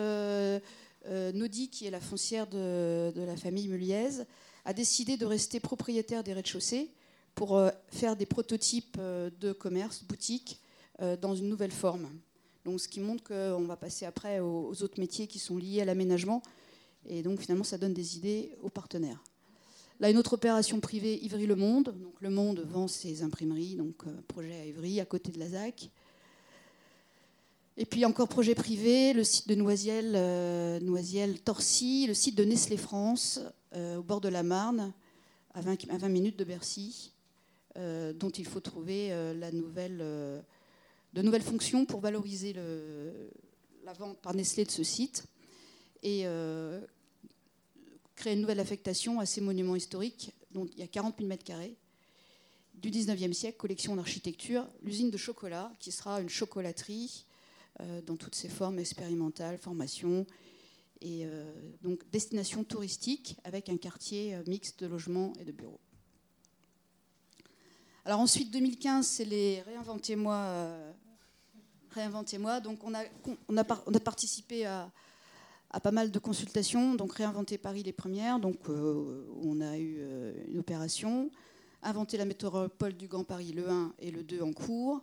Nodi, 1.09 1.69
qui 1.69 1.87
est 1.87 1.91
la 1.91 2.01
foncière 2.01 2.49
de, 2.49 3.13
de, 3.15 3.23
la 3.23 3.37
famille 3.37 3.69
Muliez, 3.69 4.25
a 4.65 4.73
décidé 4.73 5.17
de 5.17 5.27
rester 5.27 5.61
propriétaire 5.61 6.23
des 6.23 6.33
rez-de-chaussée 6.33 6.91
pour 7.35 7.61
faire 7.89 8.15
des 8.17 8.27
prototypes 8.27 8.99
de 8.99 9.53
commerce, 9.53 10.05
boutiques, 10.05 10.61
dans 11.21 11.35
une 11.35 11.49
nouvelle 11.49 11.73
forme. 11.73 12.09
Donc, 12.65 12.81
ce 12.81 12.89
qui 12.89 13.01
montre 13.01 13.25
qu'on 13.25 13.65
va 13.65 13.77
passer 13.77 14.07
après 14.07 14.41
aux, 14.41 14.83
autres 14.83 15.01
métiers 15.01 15.27
qui 15.27 15.39
sont 15.39 15.57
liés 15.57 15.81
à 15.81 15.85
l'aménagement. 15.85 16.43
Et 17.07 17.23
donc, 17.23 17.41
finalement, 17.41 17.65
ça 17.65 17.79
donne 17.79 17.95
des 17.95 18.17
idées 18.17 18.57
aux 18.63 18.69
partenaires. 18.69 19.23
Là, 19.99 20.11
une 20.11 20.19
autre 20.19 20.35
opération 20.35 20.81
privée, 20.81 21.23
Ivry 21.25 21.47
Le 21.47 21.57
Monde. 21.57 21.95
Donc, 22.01 22.15
Le 22.21 22.31
Monde 22.31 22.61
vend 22.61 22.89
ses 22.89 23.23
imprimeries, 23.23 23.77
donc 23.77 24.07
euh, 24.07 24.11
projet 24.29 24.55
à 24.55 24.67
Ivry, 24.67 25.01
à 25.01 25.05
côté 25.05 25.33
de 25.33 25.39
la 25.39 25.49
ZAC. 25.49 25.91
Et 27.77 27.87
puis 27.87 28.05
encore 28.05 28.29
projet 28.29 28.55
privé, 28.55 29.13
le 29.13 29.25
site 29.25 29.49
de 29.49 29.55
Noisiel, 29.55 30.13
euh, 30.15 30.79
Noisiel 30.81 31.41
Torcy, 31.41 32.07
le 32.07 32.15
site 32.15 32.37
de 32.37 32.45
Nestlé 32.45 32.77
France, 32.77 33.41
euh, 33.43 33.51
au 33.75 34.03
bord 34.03 34.21
de 34.21 34.29
la 34.29 34.43
Marne, 34.43 34.93
à 35.55 35.61
20, 35.61 35.91
à 35.91 35.99
20 35.99 36.09
minutes 36.09 36.39
de 36.39 36.45
Bercy. 36.45 37.13
dont 37.77 38.31
il 38.31 38.47
faut 38.47 38.61
trouver 38.61 39.11
nouvelle, 39.53 39.99
de 39.99 41.23
nouvelles 41.23 41.43
fonctions 41.43 41.87
pour 41.87 42.01
valoriser 42.01 42.55
la 43.85 43.93
vente 43.93 44.19
par 44.19 44.35
Nestlé 44.35 44.65
de 44.65 44.71
ce 44.71 44.85
site 44.85 45.25
et 46.03 46.27
créer 48.15 48.35
une 48.35 48.41
nouvelle 48.41 48.61
affectation 48.61 49.21
à 49.21 49.27
ces 49.27 49.41
monuments 49.41 49.77
historiques, 49.77 50.33
dont 50.51 50.67
il 50.67 50.79
y 50.79 50.83
a 50.83 50.87
40 50.87 51.17
000 51.19 51.29
mètres 51.29 51.45
carrés, 51.45 51.77
du 52.75 52.91
19e 52.91 53.33
siècle, 53.33 53.59
collection 53.59 53.97
d'architecture, 53.97 54.67
l'usine 54.83 55.11
de 55.11 55.17
chocolat, 55.17 55.73
qui 55.79 55.93
sera 55.93 56.21
une 56.21 56.29
chocolaterie 56.29 57.27
euh, 57.81 58.03
dans 58.03 58.17
toutes 58.17 58.35
ses 58.35 58.49
formes 58.49 58.79
expérimentales, 58.79 59.59
formation, 59.59 60.27
et 61.03 61.27
euh, 61.27 61.53
donc 61.83 62.09
destination 62.11 62.65
touristique 62.65 63.37
avec 63.45 63.69
un 63.69 63.77
quartier 63.77 64.35
euh, 64.35 64.43
mixte 64.47 64.81
de 64.81 64.87
logements 64.87 65.33
et 65.41 65.45
de 65.45 65.53
bureaux. 65.53 65.81
Alors 68.05 68.21
ensuite, 68.21 68.51
2015, 68.51 69.07
c'est 69.07 69.25
les 69.25 69.63
Réinventez-moi. 69.63 70.77
Réinventez-moi. 71.91 72.61
Donc 72.61 72.83
on 72.85 72.95
a, 72.95 73.03
on 73.49 73.57
a, 73.57 73.65
on 73.87 73.95
a 73.95 74.01
participé 74.01 74.65
à, 74.67 74.91
à, 75.71 75.79
pas 75.79 75.93
mal 75.93 76.11
de 76.11 76.19
consultations. 76.19 76.95
Donc 76.95 77.15
Réinventer 77.15 77.59
Paris 77.59 77.83
les 77.83 77.93
premières. 77.93 78.41
Donc 78.41 78.69
on 78.69 79.61
a 79.61 79.79
eu 79.79 80.01
une 80.49 80.59
opération. 80.59 81.31
Inventer 81.83 82.17
la 82.17 82.25
métropole 82.25 82.95
du 82.95 83.07
Grand 83.07 83.23
Paris, 83.23 83.53
le 83.53 83.69
1 83.69 83.95
et 84.01 84.11
le 84.11 84.25
2 84.25 84.43
en 84.43 84.53
cours. 84.53 85.01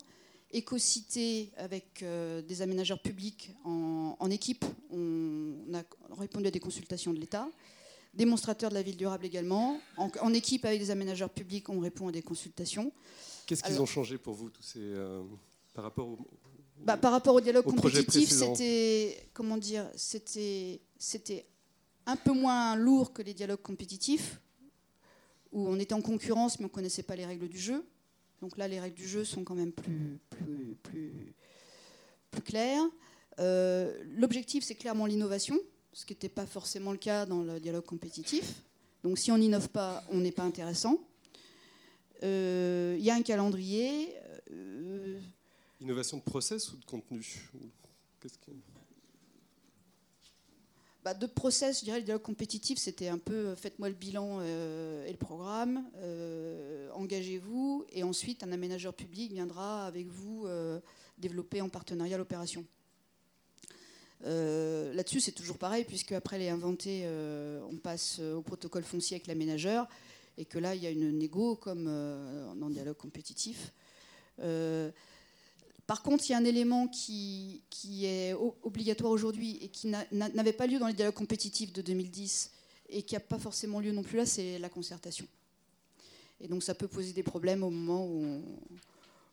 Éco-cité 0.51 1.51
avec 1.57 2.01
euh, 2.01 2.41
des 2.41 2.61
aménageurs 2.61 2.99
publics 2.99 3.51
en, 3.63 4.29
équipe. 4.31 4.65
On 4.91 5.53
a 5.73 5.83
répondu 6.19 6.47
à 6.47 6.51
des 6.51 6.59
consultations 6.59 7.13
de 7.13 7.19
l'État. 7.19 7.47
Démonstrateurs 8.15 8.71
de 8.71 8.75
la 8.75 8.81
ville 8.81 8.97
durable 8.97 9.25
également. 9.25 9.79
En, 9.97 10.33
équipe 10.33 10.65
avec 10.65 10.79
des 10.79 10.89
aménageurs 10.89 11.29
publics, 11.29 11.69
on 11.69 11.79
répond 11.79 12.07
à 12.07 12.11
des 12.11 12.23
consultations. 12.23 12.91
Qu'est-ce 13.45 13.63
qu'ils 13.63 13.79
ont 13.79 13.85
changé 13.85 14.17
pour 14.17 14.33
vous 14.33 14.49
tous 14.49 14.63
ces, 14.63 14.79
euh, 14.79 15.21
par 15.73 15.83
rapport 15.83 16.07
au, 16.07 16.17
bah, 16.79 16.97
par 16.97 17.11
rapport 17.11 17.35
au 17.35 17.41
dialogue 17.41 17.65
compétitif, 17.65 18.29
c'était 18.29 19.29
comment 19.33 19.57
dire, 19.57 19.89
c'était 19.95 20.81
c'était 20.97 21.45
un 22.05 22.15
peu 22.15 22.31
moins 22.31 22.75
lourd 22.75 23.13
que 23.13 23.21
les 23.21 23.33
dialogues 23.33 23.61
compétitifs 23.61 24.39
où 25.51 25.67
on 25.67 25.77
était 25.79 25.93
en 25.93 26.01
concurrence 26.01 26.59
mais 26.59 26.65
on 26.65 26.69
ne 26.69 26.73
connaissait 26.73 27.03
pas 27.03 27.15
les 27.15 27.25
règles 27.25 27.49
du 27.49 27.59
jeu. 27.59 27.85
Donc 28.41 28.57
là, 28.57 28.67
les 28.67 28.79
règles 28.79 28.95
du 28.95 29.07
jeu 29.07 29.25
sont 29.25 29.43
quand 29.43 29.55
même 29.55 29.71
plus, 29.71 30.19
plus, 30.29 30.77
plus, 32.31 32.41
claires. 32.41 32.85
Euh, 33.39 34.01
l'objectif, 34.15 34.63
c'est 34.63 34.75
clairement 34.75 35.05
l'innovation, 35.05 35.57
ce 35.93 36.05
qui 36.05 36.13
n'était 36.13 36.29
pas 36.29 36.45
forcément 36.45 36.91
le 36.91 36.97
cas 36.97 37.25
dans 37.25 37.43
le 37.43 37.59
dialogue 37.59 37.85
compétitif. 37.85 38.63
Donc 39.03 39.17
si 39.17 39.31
on 39.31 39.37
n'innove 39.37 39.69
pas, 39.69 40.03
on 40.09 40.19
n'est 40.19 40.31
pas 40.31 40.43
intéressant. 40.43 40.99
Euh, 42.23 42.95
il 42.97 43.03
y 43.03 43.09
a 43.09 43.15
un 43.15 43.21
calendrier. 43.21 44.15
Euh, 44.51 45.19
Innovation 45.79 46.17
de 46.17 46.23
process 46.23 46.71
ou 46.73 46.77
de 46.77 46.85
contenu? 46.85 47.49
Bah, 51.09 51.15
de 51.15 51.25
process, 51.25 51.79
je 51.79 51.85
dirais, 51.85 51.97
le 51.97 52.05
dialogue 52.05 52.21
compétitif, 52.21 52.77
c'était 52.77 53.07
un 53.07 53.17
peu 53.17 53.33
euh, 53.33 53.55
faites-moi 53.55 53.89
le 53.89 53.95
bilan 53.95 54.41
euh, 54.41 55.07
et 55.07 55.11
le 55.11 55.17
programme, 55.17 55.83
euh, 55.97 56.87
engagez-vous, 56.93 57.83
et 57.91 58.03
ensuite 58.03 58.43
un 58.43 58.51
aménageur 58.51 58.93
public 58.93 59.31
viendra 59.31 59.87
avec 59.87 60.05
vous 60.05 60.47
développer 61.17 61.61
en 61.61 61.69
partenariat 61.69 62.17
l'opération. 62.17 62.63
Là-dessus, 64.21 65.19
c'est 65.19 65.31
toujours 65.31 65.57
pareil, 65.57 65.83
puisque 65.83 66.11
après 66.11 66.37
les 66.37 66.49
inventés, 66.49 67.07
on 67.71 67.77
passe 67.77 68.19
au 68.19 68.41
protocole 68.41 68.83
foncier 68.83 69.15
avec 69.15 69.25
l'aménageur, 69.25 69.87
et 70.37 70.45
que 70.45 70.59
là, 70.59 70.75
il 70.75 70.83
y 70.83 70.87
a 70.87 70.91
une 70.91 71.17
négo 71.17 71.55
comme 71.55 71.85
dans 71.85 72.67
le 72.67 72.73
dialogue 72.73 72.97
compétitif. 72.97 73.73
Par 75.89 76.03
contre, 76.03 76.29
il 76.29 76.33
y 76.33 76.35
a 76.35 76.37
un 76.37 76.45
élément 76.45 76.87
qui, 76.87 77.63
est 78.05 78.35
obligatoire 78.61 79.11
aujourd'hui 79.11 79.57
et 79.59 79.69
qui 79.69 79.87
n'avait 80.11 80.53
pas 80.53 80.67
lieu 80.67 80.77
dans 80.77 80.85
les 80.85 80.93
dialogues 80.93 81.15
compétitifs 81.15 81.73
de 81.73 81.81
2010 81.81 82.51
et 82.89 83.01
qui 83.01 83.15
n'a 83.15 83.19
pas 83.19 83.39
forcément 83.39 83.79
lieu 83.79 83.91
non 83.91 84.03
plus 84.03 84.17
là, 84.17 84.27
c'est 84.27 84.59
la 84.59 84.69
concertation. 84.69 85.25
Et 86.41 86.47
donc 86.47 86.61
ça 86.61 86.75
peut 86.75 86.87
poser 86.87 87.11
des 87.11 87.23
problèmes 87.23 87.63
au 87.63 87.71
moment 87.71 88.05
où 88.05 88.39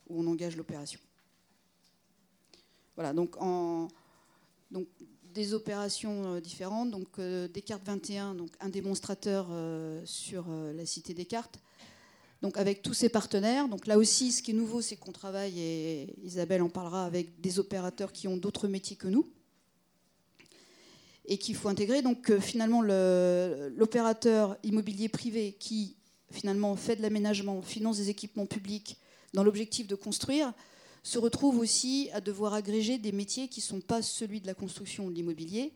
on, 0.08 0.26
engage 0.26 0.56
l'opération. 0.56 0.98
Voilà, 2.94 3.12
donc, 3.12 3.36
des 5.34 5.52
opérations 5.52 6.36
euh, 6.36 6.40
différentes, 6.40 6.90
donc 6.90 7.18
euh, 7.18 7.48
Descartes 7.48 7.84
21, 7.84 8.34
donc 8.34 8.52
un 8.60 8.70
démonstrateur 8.70 9.48
euh, 9.50 10.00
sur 10.06 10.46
la 10.48 10.86
cité 10.86 11.12
Descartes, 11.12 11.58
donc 12.42 12.56
avec 12.58 12.82
tous 12.82 12.94
ces 12.94 13.08
partenaires. 13.08 13.68
Donc 13.68 13.86
là 13.86 13.98
aussi, 13.98 14.32
ce 14.32 14.42
qui 14.42 14.50
est 14.50 14.54
nouveau, 14.54 14.80
c'est 14.80 14.96
qu'on 14.96 15.12
travaille, 15.12 15.58
et 15.58 16.14
Isabelle 16.22 16.62
en 16.62 16.68
parlera, 16.68 17.04
avec 17.04 17.40
des 17.40 17.58
opérateurs 17.58 18.12
qui 18.12 18.28
ont 18.28 18.36
d'autres 18.36 18.68
métiers 18.68 18.96
que 18.96 19.08
nous 19.08 19.26
et 21.26 21.38
qu'il 21.38 21.56
faut 21.56 21.68
intégrer. 21.68 22.02
Donc 22.02 22.30
euh, 22.30 22.40
finalement, 22.40 22.82
l'opérateur 22.82 24.56
immobilier 24.62 25.08
privé 25.08 25.56
qui 25.58 25.96
finalement 26.30 26.76
fait 26.76 26.96
de 26.96 27.02
l'aménagement, 27.02 27.62
finance 27.62 27.98
des 27.98 28.10
équipements 28.10 28.46
publics 28.46 28.98
dans 29.32 29.44
l'objectif 29.44 29.86
de 29.86 29.94
construire, 29.94 30.52
se 31.02 31.18
retrouve 31.18 31.58
aussi 31.58 32.10
à 32.12 32.20
devoir 32.20 32.54
agréger 32.54 32.98
des 32.98 33.12
métiers 33.12 33.48
qui 33.48 33.60
ne 33.60 33.64
sont 33.64 33.80
pas 33.80 34.02
celui 34.02 34.40
de 34.40 34.46
la 34.46 34.54
construction 34.54 35.08
de 35.08 35.14
l'immobilier, 35.14 35.72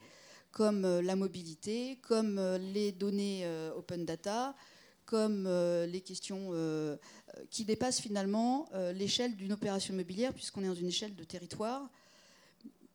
comme 0.50 0.84
euh, 0.84 1.02
la 1.02 1.14
mobilité, 1.14 1.98
comme 2.02 2.38
euh, 2.38 2.58
les 2.58 2.92
données 2.92 3.46
open 3.76 4.04
data, 4.04 4.54
comme 5.10 5.46
euh, 5.48 5.86
les 5.86 6.00
questions 6.00 6.50
euh, 6.52 6.96
qui 7.50 7.64
dépassent 7.64 8.00
finalement 8.00 8.68
euh, 8.74 8.92
l'échelle 8.92 9.34
d'une 9.34 9.52
opération 9.52 9.92
immobilière, 9.92 10.32
puisqu'on 10.32 10.62
est 10.62 10.68
dans 10.68 10.74
une 10.74 10.86
échelle 10.86 11.16
de 11.16 11.24
territoire. 11.24 11.90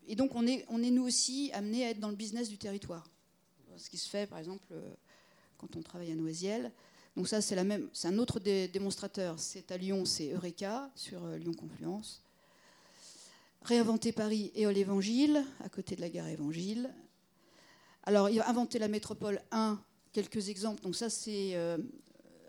Et 0.08 0.16
donc 0.16 0.34
on 0.34 0.48
est, 0.48 0.66
on 0.70 0.82
est 0.82 0.92
nous 0.92 1.06
aussi 1.06 1.52
amenés 1.54 1.86
à 1.86 1.90
être 1.90 2.00
dans 2.00 2.10
le 2.10 2.16
business 2.16 2.48
du 2.48 2.58
territoire. 2.58 3.06
Ce 3.76 3.90
qui 3.90 3.98
se 3.98 4.08
fait 4.08 4.28
par 4.28 4.40
exemple 4.40 4.74
quand 5.58 5.76
on 5.76 5.82
travaille 5.82 6.12
à 6.12 6.16
Noisiel. 6.16 6.72
Donc 7.18 7.28
ça 7.28 7.42
c'est, 7.42 7.56
la 7.56 7.66
même, 7.66 7.90
c'est 7.92 8.08
un 8.08 8.18
autre 8.18 8.40
démonstrateur. 8.40 9.38
C'est 9.38 9.70
à 9.74 9.78
Lyon, 9.78 10.06
c'est 10.06 10.32
Eureka 10.32 10.90
sur 10.96 11.28
Lyon 11.28 11.54
Confluence. 11.54 12.24
Réinventer 13.64 14.14
Paris 14.14 14.52
et 14.56 14.72
l'Évangile, 14.72 15.44
à 15.62 15.68
côté 15.68 15.98
de 15.98 16.02
la 16.02 16.10
gare 16.10 16.28
Évangile. 16.28 16.94
Alors, 18.04 18.30
il 18.30 18.40
a 18.40 18.48
inventé 18.48 18.78
la 18.78 18.88
métropole 18.88 19.42
1, 19.52 19.82
quelques 20.14 20.50
exemples. 20.50 20.84
Donc 20.84 20.96
ça, 20.96 21.10
c'est 21.10 21.56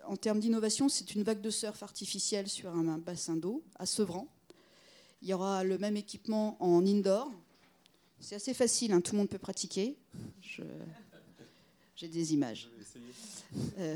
en 0.07 0.15
termes 0.15 0.39
d'innovation, 0.39 0.89
c'est 0.89 1.15
une 1.15 1.23
vague 1.23 1.41
de 1.41 1.49
surf 1.49 1.83
artificielle 1.83 2.47
sur 2.47 2.69
un, 2.73 2.97
bassin 2.97 3.35
d'eau 3.35 3.63
à 3.75 3.85
Sevran. 3.85 4.27
Il 5.21 5.27
y 5.27 5.33
aura 5.33 5.63
le 5.63 5.77
même 5.77 5.97
équipement 5.97 6.57
en 6.59 6.85
indoor. 6.85 7.31
C'est 8.19 8.35
assez 8.35 8.53
facile, 8.53 8.93
hein, 8.93 9.01
tout 9.01 9.13
le 9.13 9.19
monde 9.19 9.29
peut 9.29 9.37
pratiquer. 9.37 9.97
J'ai 11.95 12.07
des 12.07 12.33
images. 12.33 12.69
Euh, 13.79 13.95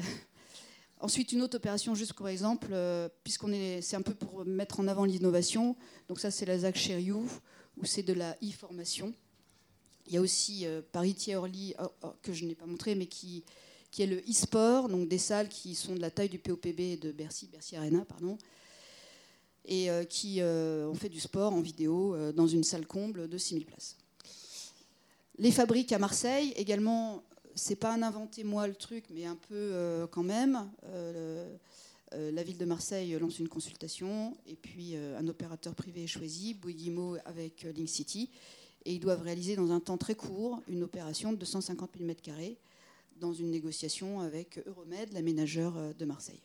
ensuite, 0.99 1.31
une 1.31 1.41
autre 1.41 1.57
opération, 1.57 1.95
juste 1.95 2.13
pour 2.13 2.27
exemple, 2.27 2.69
euh, 2.71 3.09
puisqu'on 3.23 3.51
est, 3.51 3.81
c'est 3.81 3.95
un 3.95 4.01
peu 4.01 4.13
pour 4.13 4.45
mettre 4.45 4.79
en 4.79 4.87
avant 4.87 5.05
l'innovation. 5.05 5.75
Donc 6.07 6.19
ça, 6.19 6.31
c'est 6.31 6.45
la 6.45 6.59
ZAC 6.59 6.77
Chériou, 6.77 7.27
où 7.77 7.85
c'est 7.85 8.03
de 8.03 8.13
la 8.13 8.37
e-formation. 8.43 9.13
Il 10.07 10.13
y 10.13 10.17
a 10.17 10.21
aussi 10.21 10.65
euh, 10.65 10.81
Paris 10.91 11.15
Orly, 11.35 11.75
oh, 11.79 11.91
oh, 12.03 12.13
que 12.21 12.33
je 12.33 12.45
n'ai 12.45 12.55
pas 12.55 12.65
montré, 12.65 12.95
mais 12.95 13.05
qui 13.05 13.43
qui 13.91 14.01
est 14.03 14.07
le 14.07 14.19
e-sport, 14.19 14.87
donc 14.87 15.07
des 15.09 15.17
salles 15.17 15.49
qui 15.49 15.75
sont 15.75 15.93
de 15.93 15.99
la 15.99 16.09
taille 16.09 16.29
du 16.29 16.39
POPB 16.39 16.97
de 16.99 17.11
Bercy, 17.11 17.47
Bercy 17.51 17.75
Arena, 17.75 18.05
pardon, 18.05 18.37
et 19.65 19.91
euh, 19.91 20.05
qui 20.05 20.37
euh, 20.39 20.87
ont 20.87 20.95
fait 20.95 21.09
du 21.09 21.19
sport 21.19 21.53
en 21.53 21.61
vidéo 21.61 22.15
euh, 22.15 22.31
dans 22.31 22.47
une 22.47 22.63
salle 22.63 22.87
comble 22.87 23.27
de 23.27 23.37
6000 23.37 23.65
places. 23.65 23.97
Les 25.37 25.51
fabriques 25.51 25.91
à 25.91 25.99
Marseille, 25.99 26.53
également, 26.55 27.23
c'est 27.53 27.75
pas 27.75 27.93
un 27.93 28.01
inventé 28.01 28.43
moi 28.43 28.67
le 28.67 28.75
truc, 28.75 29.05
mais 29.11 29.25
un 29.25 29.35
peu 29.35 30.07
quand 30.11 30.23
même. 30.23 30.69
la 32.11 32.43
ville 32.43 32.57
de 32.57 32.65
Marseille 32.65 33.17
lance 33.19 33.39
une 33.39 33.47
consultation 33.47 34.37
et 34.45 34.55
puis 34.55 34.95
un 34.95 35.27
opérateur 35.27 35.73
privé 35.73 36.03
est 36.03 36.07
choisi, 36.07 36.53
Bouyguimo 36.53 37.17
avec 37.25 37.63
Link 37.63 37.89
City, 37.89 38.29
et 38.85 38.93
ils 38.93 38.99
doivent 38.99 39.23
réaliser 39.23 39.55
dans 39.55 39.71
un 39.71 39.79
temps 39.79 39.97
très 39.97 40.15
court 40.15 40.61
une 40.67 40.83
opération 40.83 41.31
de 41.31 41.37
250 41.37 41.91
000 41.97 42.11
m2 42.11 42.55
dans 43.21 43.31
une 43.33 43.51
négociation 43.51 44.19
avec 44.19 44.59
Euromed, 44.67 45.13
l'aménageur 45.13 45.77
euh, 45.77 45.93
de 45.93 46.05
Marseille. 46.05 46.41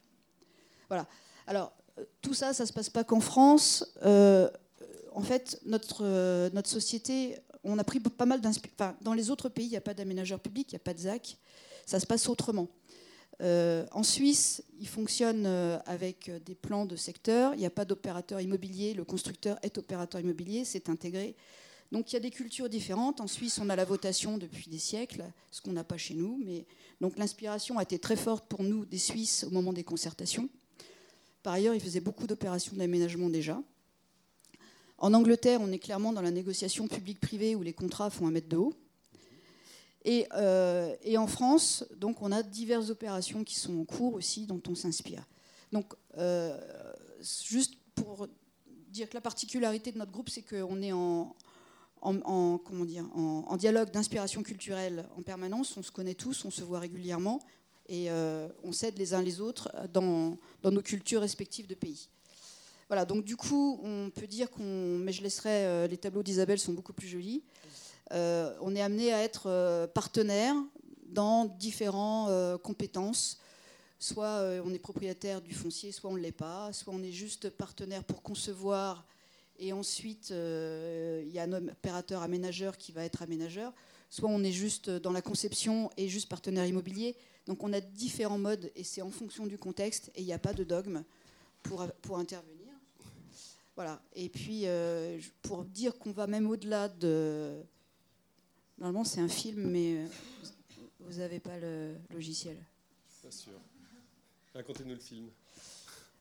Voilà. 0.89 1.09
Alors, 1.47 1.73
euh, 1.99 2.05
tout 2.21 2.35
ça, 2.35 2.53
ça 2.53 2.65
ne 2.65 2.69
se 2.69 2.73
passe 2.73 2.91
pas 2.91 3.03
qu'en 3.03 3.21
France. 3.21 3.85
Euh, 4.05 4.49
en 5.13 5.23
fait, 5.23 5.59
notre, 5.65 6.05
notre 6.53 6.69
société, 6.69 7.39
on 7.65 7.79
a 7.79 7.85
pris 7.85 8.01
pas 8.01 8.27
mal 8.27 8.43
d'inspiration. 8.43 8.95
dans 9.01 9.15
les 9.15 9.31
autres 9.31 9.49
pays, 9.49 9.65
il 9.65 9.71
n'y 9.71 9.77
a 9.77 9.81
pas 9.81 9.95
d'aménageur 9.95 10.39
public, 10.39 10.71
il 10.71 10.75
n'y 10.75 10.81
a 10.81 10.85
pas 10.85 10.93
de 10.93 10.99
ZAC. 10.99 11.39
Ça 11.87 11.99
se 11.99 12.07
passe 12.07 12.29
autrement. 12.29 12.69
en 13.41 14.03
Suisse, 14.03 14.63
il 14.79 14.87
fonctionne 14.87 15.47
avec 15.87 16.31
des 16.45 16.55
plans 16.55 16.85
de 16.85 16.97
secteur. 16.97 17.55
Il 17.55 17.61
n'y 17.61 17.67
a 17.67 17.71
pas 17.71 17.87
d'opérateur 17.87 18.43
immobilier. 18.43 18.93
Le 18.93 19.05
constructeur 19.05 19.59
est 19.63 19.79
opérateur 19.79 20.21
immobilier. 20.21 20.67
C'est 20.67 20.91
intégré 20.91 21.35
donc 21.93 22.11
il 22.11 22.15
y 22.15 22.17
a 22.17 22.21
des 22.21 22.31
cultures 22.31 22.69
différentes. 22.69 23.21
En 23.21 23.27
Suisse, 23.27 23.59
on 23.59 23.69
a 23.71 23.77
la 23.77 23.85
votation 23.85 24.39
depuis 24.39 24.69
des 24.69 24.79
siècles, 24.79 25.25
ce 25.51 25.61
qu'on 25.61 25.73
n'a 25.73 25.85
pas 25.85 25.97
chez 25.97 26.15
nous. 26.15 26.41
Mais 26.45 26.67
donc 27.01 27.19
l'inspiration 27.19 27.79
a 27.79 27.83
été 27.83 27.99
très 27.99 28.17
forte 28.17 28.47
pour 28.49 28.63
nous 28.63 28.85
des 28.85 28.99
Suisses 28.99 29.45
au 29.45 29.51
moment 29.51 29.73
des 29.73 29.85
concertations, 29.85 30.49
Par 31.43 31.55
ailleurs, 31.55 31.75
il 31.75 31.81
faisait 31.81 32.01
beaucoup 32.01 32.27
d'opérations 32.27 32.77
d'aménagement 32.77 33.31
déjà. 33.31 33.63
En 34.99 35.13
Angleterre, 35.13 35.61
on 35.61 35.71
est 35.71 35.79
clairement 35.79 36.13
dans 36.13 36.23
la 36.23 36.31
négociation 36.31 36.89
publique-privée 36.89 37.55
où 37.55 37.63
les 37.63 37.75
contrats 37.75 38.11
font 38.11 38.27
un 38.27 38.31
mètre 38.31 38.49
de 38.49 38.57
haut. 38.57 38.75
Et, 40.05 40.27
euh, 40.35 40.97
en 41.17 41.27
France, 41.27 41.85
donc, 41.97 42.23
on 42.23 42.33
a 42.33 42.43
diverses 42.43 42.91
opérations 42.91 43.45
qui 43.45 43.57
sont 43.57 43.79
en 43.79 43.85
cours 43.85 44.15
aussi, 44.15 44.47
dont 44.47 44.63
on 44.69 44.75
s'inspire. 44.75 45.27
Donc, 45.73 45.93
euh, 46.17 46.59
juste 47.43 47.75
pour 47.95 48.29
dire 48.89 49.09
que 49.09 49.15
la 49.15 49.21
particularité 49.21 49.93
de 49.93 49.99
notre 49.99 50.13
groupe, 50.13 50.31
c'est 50.31 50.43
qu'on 50.43 50.81
est 50.81 50.93
en, 50.93 51.37
en, 52.03 53.57
dialogue 53.57 53.91
d'inspiration 53.91 54.43
culturelle 54.43 55.09
en 55.17 55.23
permanence. 55.23 55.77
On 55.77 55.83
se 55.83 55.91
connaît 55.91 56.15
tous, 56.15 56.45
on 56.45 56.51
se 56.51 56.63
voit 56.63 56.81
régulièrement 56.81 57.41
et 57.89 58.11
euh, 58.11 58.49
on 58.65 58.73
s'aide 58.73 58.99
les 58.99 59.15
uns 59.15 59.23
les 59.23 59.41
autres 59.41 59.71
dans, 59.93 60.39
dans, 60.63 60.71
nos 60.71 60.83
cultures 60.83 61.21
respectives 61.21 61.67
de 61.67 61.75
pays. 61.75 62.09
Voilà, 62.89 63.05
donc 63.05 63.25
du 63.25 63.37
coup, 63.37 63.81
on 63.83 64.11
peut 64.11 64.27
dire 64.27 64.51
qu'on. 64.51 64.99
Mais 64.99 65.13
je 65.13 65.23
laisserai. 65.23 65.67
Euh, 65.67 65.87
les 65.87 65.97
tableaux 65.97 66.23
d'Isabelle 66.23 66.59
sont 66.59 66.73
beaucoup 66.73 66.93
plus 66.93 67.09
jolis. 67.09 67.43
Euh, 68.13 68.55
on 68.61 68.77
est 68.77 68.83
amené 68.83 69.13
à 69.13 69.23
être 69.23 69.87
partenaire 69.93 70.55
dans 71.09 71.47
différentes 71.47 72.63
compétences. 72.63 73.41
Soit 73.99 74.61
on 74.65 74.73
est 74.73 74.79
propriétaire 74.79 75.41
du 75.41 75.55
foncier, 75.55 75.91
soit 75.91 76.11
on 76.11 76.15
ne 76.15 76.21
l'est 76.21 76.31
pas. 76.31 76.73
Soit 76.73 76.93
on 76.95 77.03
est 77.03 77.11
juste 77.11 77.51
partenaire 77.51 78.05
pour 78.05 78.23
concevoir 78.23 79.05
et 79.59 79.73
ensuite 79.73 80.31
euh, 80.31 81.23
il 81.27 81.33
y 81.33 81.39
a 81.39 81.45
un 81.45 81.53
opérateur 81.53 82.23
aménageur 82.23 82.77
qui 82.77 82.93
va 82.93 83.05
être 83.05 83.23
aménageur, 83.23 83.73
soit 84.11 84.29
on 84.29 84.43
est 84.43 84.53
juste 84.53 84.91
dans 84.91 85.13
la 85.13 85.23
conception 85.23 85.91
et 85.97 86.09
juste 86.09 86.29
partenaire 86.29 86.67
immobilier. 86.67 87.17
Donc 87.47 87.63
on 87.63 87.73
a 87.73 87.81
différents 87.81 88.39
modes 88.39 88.71
et 88.75 88.85
c'est 88.85 89.03
en 89.03 89.11
fonction 89.11 89.47
du 89.47 89.59
contexte 89.59 90.11
et 90.15 90.23
il 90.23 90.27
n'y 90.27 90.33
a 90.33 90.39
pas 90.39 90.53
de 90.53 90.65
dogme 90.65 91.05
pour, 91.63 91.87
pour 92.03 92.19
intervenir. 92.19 92.73
Voilà. 93.75 94.03
Et 94.15 94.29
puis 94.29 94.63
euh, 94.65 95.21
pour 95.43 95.65
dire 95.65 95.99
qu'on 95.99 96.13
va 96.13 96.27
même 96.27 96.49
au-delà 96.49 96.89
de... 96.89 97.63
Normalement 98.79 99.05
c'est 99.05 99.21
un 99.21 99.29
film 99.29 99.71
mais 99.71 99.97
euh, 99.97 100.07
vous 101.01 101.19
n'avez 101.19 101.41
pas 101.41 101.59
le 101.59 101.95
logiciel. 102.13 102.57
Pas 103.23 103.31
sûr. 103.31 103.53
Racontez-nous 104.55 104.95
le 104.95 105.01
film. 105.01 105.29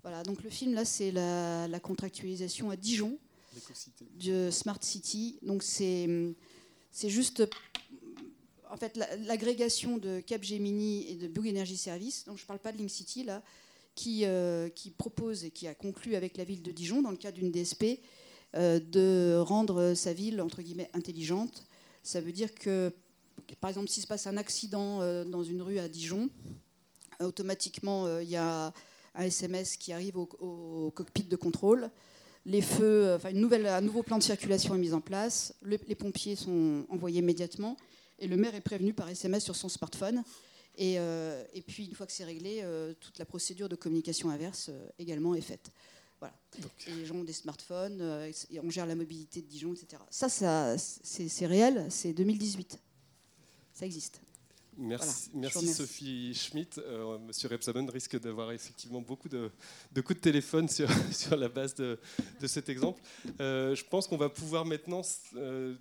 Voilà, 0.05 0.21
donc 0.21 0.43
le 0.43 0.51
film 0.51 0.75
là, 0.75 0.86
c'est 0.86 1.09
la, 1.09 1.67
la, 1.67 1.79
contractualisation 1.79 2.69
à 2.69 2.75
Dijon 2.75 3.17
de 4.20 4.49
Smart 4.51 4.80
City. 4.82 5.39
Donc 5.41 5.64
c'est 5.64 7.10
juste 7.10 7.43
en 8.70 8.78
fait 8.78 8.97
l'agrégation 9.26 9.97
de 9.97 10.20
Capgemini 10.20 11.10
et 11.10 11.16
de 11.16 11.28
Bouygues 11.28 11.56
Energy 11.56 11.78
Service. 11.78 12.26
Donc 12.26 12.38
je 12.38 12.43
ne 12.43 12.47
parle 12.47 12.60
pas 12.60 12.72
de 12.72 12.78
Link 12.78 12.89
City 12.89 13.24
là, 13.24 13.41
qui 13.95 14.26
euh, 14.26 14.70
qui 14.70 14.91
propose 14.91 15.45
et 15.45 15.51
qui 15.51 15.68
a 15.68 15.76
conclu 15.76 16.16
avec 16.16 16.38
la 16.38 16.43
ville 16.43 16.62
de 16.62 16.72
Dijon 16.72 17.01
dans 17.01 17.12
le 17.12 17.18
cadre 17.18 17.38
d'une 17.38 17.51
DSP 17.51 17.99
euh, 18.56 18.80
de 18.80 19.38
rendre 19.38 19.93
sa 19.93 20.14
ville 20.14 20.41
entre 20.41 20.62
guillemets 20.62 20.89
intelligente. 20.93 21.66
Ça 22.03 22.22
veut 22.22 22.34
dire 22.34 22.53
que 22.53 22.93
par 23.60 23.70
exemple, 23.70 23.89
s'il 23.89 24.01
se 24.01 24.08
passe 24.08 24.28
un 24.28 24.38
accident 24.38 25.01
euh, 25.01 25.24
dans 25.26 25.43
une 25.43 25.62
rue 25.62 25.80
à 25.80 25.88
Dijon, 25.88 26.30
automatiquement 27.20 28.20
il 28.20 28.30
y 28.30 28.36
a 28.36 28.74
un 29.16 29.24
SMS 29.24 29.78
qui 29.78 29.93
arrive 29.93 30.18
au, 30.18 30.91
cockpit 30.93 31.24
de 31.24 31.36
contrôle. 31.36 31.89
Les 32.46 32.62
feux, 32.62 33.14
enfin 33.16 33.30
une 33.30 33.39
nouvelle, 33.39 33.66
un 33.66 33.82
nouveau 33.82 34.04
plan 34.04 34.18
de 34.18 34.24
circulation 34.24 34.76
est 34.76 34.80
mis 34.80 34.93
en 34.93 35.02
place. 35.02 35.56
les 35.64 35.96
pompiers 35.96 36.36
sont 36.36 36.86
envoyés 36.89 37.20
immédiatement 37.20 37.76
et 38.20 38.28
le 38.28 38.38
maire 38.38 38.56
est 38.56 38.62
prévenu 38.62 38.93
par 38.93 39.10
SMS 39.10 39.43
sur 39.43 39.56
son 39.56 39.70
smartphone. 39.70 40.24
Et, 40.78 41.00
euh, 41.00 41.43
puis 41.68 41.86
une 41.86 41.96
fois 41.96 42.06
que 42.06 42.12
c'est 42.12 42.26
réglé, 42.26 42.60
euh, 42.64 42.93
toute 43.00 43.18
la 43.18 43.26
procédure 43.26 43.70
de 43.70 43.76
communication 43.76 44.30
inverse 44.30 44.70
euh, 44.70 44.88
également 45.00 45.36
est 45.36 45.41
faite. 45.41 45.72
Voilà. 46.20 46.34
les 46.88 47.06
gens 47.06 47.16
ont 47.16 47.24
des 47.24 47.34
smartphones, 47.34 48.02
et 48.50 48.60
on 48.62 48.70
gère 48.70 48.86
la 48.86 48.96
mobilité 48.96 49.41
de 49.41 49.48
Dijon, 49.48 49.74
etc. 49.74 50.02
Ça, 50.10 50.30
ça 50.30 50.78
c'est 50.78 51.46
réel, 51.46 51.86
c'est 51.89 52.14
2018. 52.14 52.80
Ça 53.74 53.86
existe. 53.86 54.22
Merci, 54.78 55.30
merci, 55.34 55.67
Sophie 55.67 56.34
Schmitt. 56.34 56.78
Euh, 56.80 57.17
Monsieur 57.19 57.47
Repsamen 57.47 57.89
risque 57.89 58.19
d'avoir 58.19 58.51
effectivement 58.51 58.99
beaucoup 58.99 59.30
de, 59.30 59.49
coups 59.95 60.15
de 60.15 60.21
téléphone 60.21 60.67
sur, 60.67 60.89
sur 61.13 61.38
la 61.38 61.47
base 61.47 61.76
de, 61.76 61.97
cet 62.45 62.67
exemple. 62.67 63.01
Euh, 63.39 63.73
je 63.73 63.86
pense 63.86 64.07
qu'on 64.07 64.17
va 64.17 64.30
pouvoir 64.30 64.65
maintenant 64.65 65.01
euh, 65.36 65.76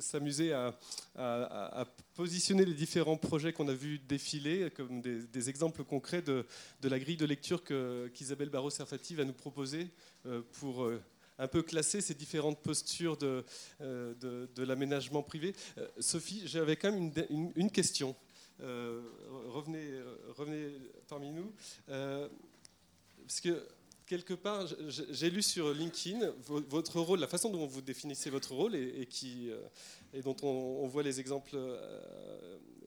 s'amuser 0.00 0.52
à, 0.52 0.74
positionner 2.14 2.64
les 2.64 2.74
différents 2.74 3.16
projets 3.16 3.52
qu'on 3.52 3.68
a 3.68 3.74
vus 3.74 4.00
défiler 4.00 4.70
comme 4.70 5.00
des, 5.00 5.48
exemples 5.48 5.84
concrets 5.84 6.22
de, 6.22 6.44
la 6.82 6.98
grille 6.98 7.16
de 7.16 7.26
lecture 7.26 7.62
qu'Isabelle 8.12 8.50
Barrault-Serfati 8.50 9.14
va 9.14 9.24
nous 9.24 9.32
proposer 9.32 9.88
pour 10.58 10.90
un 11.38 11.48
peu 11.48 11.62
classer 11.62 12.00
ces 12.00 12.14
différentes 12.14 12.60
postures 12.60 13.16
de, 13.16 13.44
euh, 13.80 14.14
de, 14.54 14.62
l'aménagement 14.62 15.22
privé. 15.22 15.54
Euh, 15.78 15.88
Sophie, 16.00 16.42
j'avais 16.46 16.76
quand 16.76 16.92
même 16.92 17.12
une, 17.56 17.70
question. 17.70 18.14
Euh, 18.60 19.00
revenez, 19.46 19.88
revenez 20.36 20.72
parmi 21.08 21.30
nous. 21.30 21.52
parce 21.86 23.40
que 23.40 23.64
quelque 24.06 24.34
part, 24.34 24.66
j'ai 24.88 25.30
lu 25.30 25.42
sur 25.42 25.72
LinkedIn 25.72 26.32
votre 26.46 27.00
rôle, 27.00 27.20
la 27.20 27.28
façon 27.28 27.50
dont 27.50 27.66
vous 27.66 27.82
définissez 27.82 28.30
votre 28.30 28.52
rôle 28.54 28.74
et, 28.74 29.06
qui, 29.06 29.50
et 30.14 30.22
dont 30.22 30.36
on, 30.42 30.86
voit 30.88 31.02
les 31.02 31.20
exemples 31.20 31.58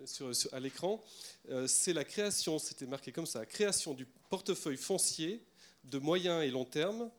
sur, 0.06 0.32
à 0.52 0.60
l'écran, 0.60 1.02
c'est 1.68 1.93
la 1.93 2.04
création, 2.04 2.58
c'était 2.58 2.88
marqué 2.88 3.12
comme 3.12 3.28
ça, 3.28 3.45
création 3.45 3.93
du 3.93 4.08
portefeuille 4.30 4.78
foncier 4.78 5.43
de 5.84 5.99
moyen 5.99 6.41
et 6.41 6.49
long 6.49 6.66
terme 6.66 7.12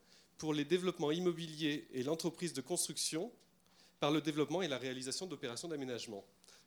pour 0.43 0.53
les 0.53 0.65
développements 0.65 1.13
immobiliers 1.13 1.87
et 1.93 2.03
l'entreprise 2.03 2.51
de 2.51 2.59
construction 2.59 3.31
par 4.01 4.11
le 4.11 4.19
développement 4.19 4.61
et 4.61 4.67
la 4.67 4.77
réalisation 4.77 5.25
d'opérations 5.25 5.69
d'aménagement. 5.69 6.25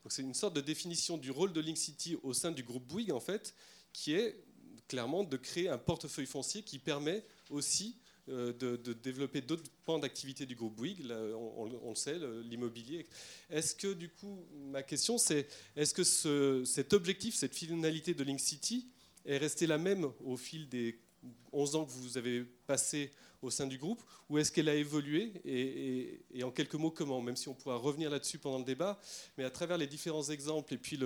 C'est 0.09 0.23
une 0.23 0.33
sorte 0.33 0.57
de 0.57 0.63
définition 0.63 1.19
du 1.19 1.31
rôle 1.31 1.53
de 1.53 1.61
Link 1.61 1.77
City 1.77 2.17
au 2.23 2.33
sein 2.33 2.53
du 2.53 2.63
groupe 2.63 2.87
Bouygues 2.87 3.13
en 3.13 3.21
fait, 3.21 3.55
qui 3.93 4.15
est 4.15 4.43
clairement 4.89 5.25
de 5.25 5.37
créer 5.37 5.69
un 5.69 5.77
portefeuille 5.77 6.25
foncier 6.25 6.63
qui 6.63 6.79
permet 6.79 7.23
aussi 7.51 7.99
euh, 8.31 8.55
de, 8.55 8.95
développer 8.95 9.43
d'autres 9.43 9.71
points 9.85 9.99
d'activité 9.99 10.47
du 10.47 10.55
groupe 10.55 10.75
Bouygues, 10.75 11.05
on, 11.13 11.91
le 11.91 11.95
sait, 11.97 12.19
l'immobilier. 12.45 13.07
Est-ce 13.51 13.75
que 13.75 13.93
du 13.93 14.09
coup, 14.09 14.43
ma 14.71 14.83
question 14.83 15.19
c'est, 15.19 15.49
est-ce 15.77 15.93
que 15.93 16.65
cet 16.65 16.95
objectif, 16.95 17.35
cette 17.35 17.55
finalité 17.55 18.15
de 18.15 18.25
Link 18.25 18.41
City 18.41 18.89
est 19.27 19.37
restée 19.37 19.67
la 19.67 19.77
même 19.77 20.11
au 20.25 20.39
fil 20.39 20.67
des 20.67 20.99
11 21.53 21.77
ans 21.77 21.85
que 21.85 21.91
vous 21.91 22.17
avez 22.17 22.43
passé 22.67 23.11
au 23.47 23.51
sein 23.51 23.67
du 23.67 23.79
groupe 23.79 24.03
Ou 24.29 24.39
est-ce 24.39 24.53
qu'elle 24.53 24.69
a 24.69 24.75
évolué 24.75 25.33
et, 25.45 26.43
en 26.43 26.51
quelques 26.51 26.75
mots, 26.75 26.91
comment 26.91 27.23
Même 27.23 27.37
si 27.37 27.49
on 27.49 27.55
pourra 27.55 27.77
revenir 27.77 28.11
là-dessus 28.11 28.39
pendant 28.39 28.59
le 28.59 28.65
débat, 28.65 28.99
mais 29.39 29.45
à 29.45 29.51
travers 29.51 29.79
les 29.79 29.87
différents 29.87 30.25
exemples 30.25 30.75
et 30.75 30.79
puis 30.79 30.99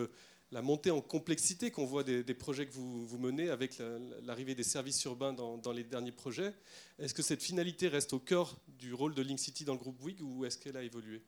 la 0.51 0.63
montée 0.63 0.91
en 0.91 1.01
complexité 1.01 1.71
qu'on 1.71 1.85
voit 1.85 2.03
des, 2.03 2.35
projets 2.35 2.67
que 2.67 2.73
vous, 2.73 3.07
vous 3.07 3.19
menez 3.19 3.51
avec 3.51 3.81
l'arrivée 4.25 4.55
des 4.55 4.65
services 4.65 5.03
urbains 5.05 5.33
dans, 5.33 5.73
les 5.73 5.85
derniers 5.85 6.13
projets, 6.13 6.53
est-ce 6.99 7.15
que 7.15 7.23
cette 7.23 7.43
finalité 7.43 7.89
reste 7.89 8.13
au 8.13 8.19
cœur 8.19 8.57
du 8.67 8.95
rôle 8.95 9.15
de 9.15 9.23
Link 9.23 9.39
City 9.39 9.65
dans 9.65 9.75
le 9.75 9.79
groupe 9.79 9.99
Bouygues 9.99 10.23
ou 10.23 10.45
est-ce 10.45 10.59
qu'elle 10.59 10.77
a 10.77 10.83
évolué? 10.83 11.23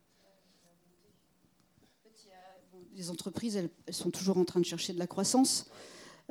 Les 2.95 3.09
entreprises, 3.09 3.57
elles, 3.57 3.71
sont 3.95 4.11
toujours 4.11 4.37
en 4.37 4.45
train 4.45 4.61
de 4.61 4.67
chercher 4.67 4.93
de 4.93 4.99
la 4.99 5.07
croissance. 5.07 5.71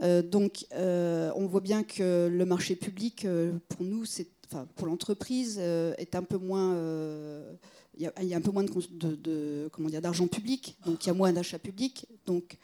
Euh, 0.01 0.21
donc, 0.21 0.65
euh, 0.73 1.31
on 1.35 1.45
voit 1.47 1.61
bien 1.61 1.83
que 1.83 2.27
le 2.31 2.45
marché 2.45 2.75
public, 2.75 3.25
euh, 3.25 3.53
pour 3.69 3.83
nous, 3.83 4.05
c'est 4.05 4.27
pour 4.75 4.87
l'entreprise, 4.87 5.57
euh. 5.59 5.93
Euh, 5.99 7.53
il 7.97 8.27
y, 8.27 8.33
a 8.33 8.37
un 8.37 8.41
peu 8.41 8.51
moins 8.51 8.63
de, 8.63 9.99
d'argent 9.99 10.27
public, 10.27 10.77
donc 10.85 11.03
il 11.03 11.07
y 11.07 11.09
a 11.09 11.13
moins 11.13 11.33
d'achats 11.33 11.59
publics. 11.59 12.07
Donc 12.25 12.57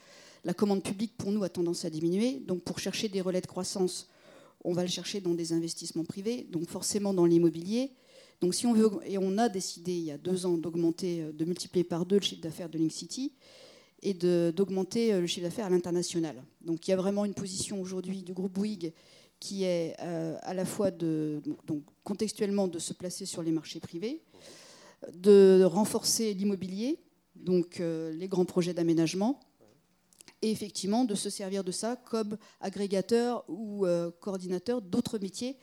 la 0.45 0.53
commande 0.53 0.81
publique 0.81 1.15
pour 1.17 1.31
nous 1.31 1.43
a 1.43 1.49
tendance 1.49 1.85
à 1.85 1.89
diminuer. 1.89 2.41
Donc 2.47 2.63
pour 2.63 2.79
chercher 2.79 3.09
des 3.09 3.21
relais 3.21 3.41
de 3.41 3.47
croissance, 3.47 4.07
on 4.63 4.73
va 4.73 4.83
le 4.83 4.87
chercher 4.87 5.19
dans 5.21 5.33
des 5.33 5.53
investissements 5.53 6.05
privés, 6.05 6.47
donc 6.49 6.67
forcément 6.69 7.13
dans 7.13 7.25
l'immobilier. 7.25 7.91
Donc 8.41 8.55
si 8.55 8.65
on 8.65 8.73
veut, 8.73 8.89
et 9.05 9.17
on 9.17 9.37
a 9.37 9.49
décidé 9.49 9.91
il 9.91 10.05
y 10.05 10.11
a 10.11 10.17
deux 10.17 10.45
ans 10.45 10.57
d'augmenter, 10.57 11.25
de 11.33 11.45
multiplier 11.45 11.83
par 11.83 12.05
deux 12.05 12.17
le 12.17 12.23
chiffre 12.23 12.41
d'affaires 12.41 12.69
de 12.69 12.77
Link 12.77 12.91
City 12.91 13.33
et 14.01 14.13
d'augmenter 14.13 15.19
le 15.19 15.27
chiffre 15.27 15.45
d'affaires 15.45 15.65
à 15.65 15.69
l'international. 15.69 16.41
Donc 16.61 16.87
il 16.87 16.91
y 16.91 16.93
a 16.93 16.97
vraiment 16.97 17.25
une 17.25 17.33
position 17.33 17.81
aujourd'hui 17.81 18.23
du 18.23 18.33
groupe 18.33 18.53
Bouygues 18.53 18.93
qui 19.39 19.63
est 19.63 19.95
euh, 20.01 20.37
à 20.41 20.53
la 20.53 20.65
fois 20.65 20.91
de, 20.91 21.41
donc, 21.65 21.83
contextuellement 22.03 22.67
de 22.67 22.79
se 22.79 22.93
placer 22.93 23.25
sur 23.25 23.43
les 23.43 23.51
marchés 23.51 23.79
privés, 23.79 24.21
de 25.13 25.63
renforcer 25.63 26.33
l'immobilier, 26.33 26.99
donc 27.35 27.79
euh, 27.79 28.11
les 28.13 28.27
grands 28.27 28.45
projets 28.45 28.73
d'aménagement, 28.73 29.39
et 30.41 30.51
effectivement 30.51 31.03
de 31.03 31.15
se 31.15 31.29
servir 31.29 31.63
de 31.63 31.71
ça 31.71 31.95
comme 31.95 32.37
agrégateur 32.61 33.43
ou 33.47 33.85
euh, 33.85 34.11
coordinateur 34.19 34.81
d'autres 34.81 35.17
métiers 35.19 35.57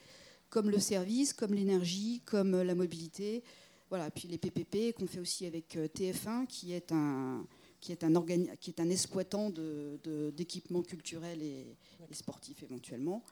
comme 0.50 0.70
le 0.70 0.78
service, 0.78 1.32
comme 1.32 1.52
l'énergie, 1.52 2.22
comme 2.24 2.62
la 2.62 2.76
mobilité, 2.76 3.42
voilà, 3.90 4.08
puis 4.10 4.28
les 4.28 4.38
PPP 4.38 4.96
qu'on 4.96 5.06
fait 5.06 5.18
aussi 5.18 5.46
avec 5.46 5.76
TF1 5.76 6.46
qui 6.46 6.72
est 6.72 6.92
un 6.92 7.44
qui 7.80 7.92
est 7.92 8.02
un, 8.02 8.12
qui 8.60 8.70
est 8.70 8.80
un 8.80 8.88
exploitant 8.88 9.50
d'équipements 9.50 10.82
culturels 10.82 11.42
et, 11.42 11.76
et 12.08 12.14
sportifs 12.14 12.62
éventuellement. 12.62 13.22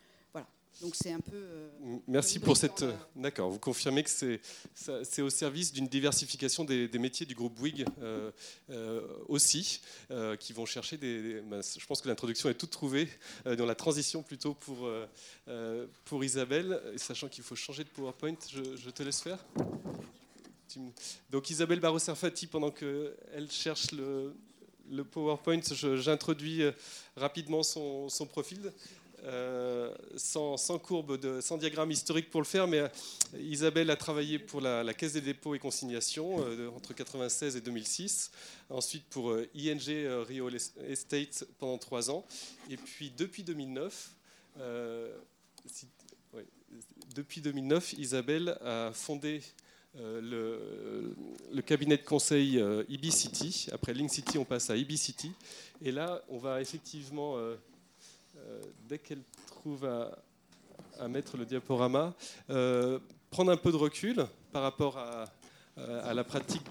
Donc 0.81 0.95
c'est 0.95 1.13
un 1.13 1.21
peu. 1.21 1.37
Euh, 1.37 1.69
Merci 2.09 2.39
pour 2.39 2.57
cette. 2.57 2.85
D'accord. 3.15 3.51
Vous 3.51 3.59
confirmez 3.59 4.03
que 4.03 4.11
c'est 4.11 5.23
au 5.23 5.31
service 5.31 5.73
d'une 5.73 5.87
diversification 5.87 6.65
des, 6.65 6.89
métiers 6.99 7.27
du 7.27 7.35
groupe 7.35 7.55
Bouygues 7.55 7.85
aussi, 9.29 9.81
qui 10.41 10.53
vont 10.53 10.67
chercher 10.67 10.97
des. 10.97 11.41
Ben, 11.43 11.63
je 11.63 11.87
pense 11.87 12.01
que 12.01 12.09
l'introduction 12.09 12.49
est 12.49 12.55
toute 12.55 12.71
trouvée 12.71 13.09
dans 13.45 13.67
la 13.67 13.75
transition 13.75 14.23
plutôt 14.23 14.55
pour 14.55 14.89
pour 16.05 16.25
Isabelle, 16.25 16.81
sachant 16.97 17.29
qu'il 17.29 17.45
faut 17.45 17.57
changer 17.57 17.85
de 17.85 17.91
PowerPoint. 17.91 18.35
Je, 18.51 18.77
je 18.77 18.91
te 18.91 19.03
laisse 19.03 19.21
faire. 19.21 19.39
Donc 21.31 21.51
Isabelle 21.51 21.81
Barreau-Serfati, 21.81 22.47
pendant 22.47 22.71
qu'elle 22.71 23.51
cherche 23.51 23.89
le, 23.93 25.05
PowerPoint, 25.05 25.61
j'introduis 25.73 26.63
euh, 26.63 26.73
rapidement 27.17 27.63
son, 27.63 28.09
profil. 28.29 28.73
Euh, 29.25 29.95
sans, 30.17 30.57
courbe, 30.79 31.41
sans 31.41 31.57
diagramme 31.57 31.93
historique 31.93 32.29
pour 32.29 32.41
le 32.41 32.47
faire, 32.47 32.67
mais 32.67 32.81
euh, 32.81 32.89
Isabelle 33.39 33.89
a 33.91 33.97
travaillé 33.97 34.41
pour 34.41 34.61
la, 34.61 34.95
Caisse 34.95 35.13
des 35.13 35.21
dépôts 35.21 35.55
et 35.55 35.61
consignations 35.61 36.37
entre 36.37 36.91
1996 36.91 37.57
et 37.57 37.61
2006, 37.61 38.33
ensuite 38.69 39.05
pour 39.11 39.37
ING 39.55 39.79
Real 40.29 40.57
Estate 40.89 41.45
pendant 41.59 41.79
trois 41.79 42.11
ans, 42.11 42.25
et 42.69 42.77
puis 42.77 43.13
depuis 43.17 43.45
2009, 43.45 44.11
depuis 47.15 47.41
2009, 47.41 47.93
Isabelle 47.95 48.59
a 48.61 48.91
fondé 48.93 49.43
euh, 49.99 51.13
le, 51.53 51.63
cabinet 51.63 51.99
de 51.99 52.03
conseil 52.03 52.59
euh, 52.59 52.83
City. 53.11 53.69
Après 53.73 53.93
Link 53.93 54.11
City, 54.11 54.39
on 54.39 54.45
passe 54.45 54.71
à 54.71 54.77
IB 54.77 54.97
City. 54.97 55.33
Et 55.85 55.93
là, 55.93 56.23
on 56.29 56.39
va 56.39 56.61
effectivement, 56.61 57.37
euh, 57.37 57.57
dès 58.89 58.99
qu'elle 58.99 59.23
trouve 59.47 59.85
à, 59.85 61.09
mettre 61.09 61.37
le 61.37 61.45
diaporama, 61.45 62.15
prendre 63.31 63.51
un 63.51 63.57
peu 63.57 63.73
de 63.73 63.77
recul 63.77 64.27
par 64.53 64.63
rapport 64.63 64.99
à, 64.99 65.25
à 65.77 66.15
la 66.15 66.25
pratique 66.25 66.69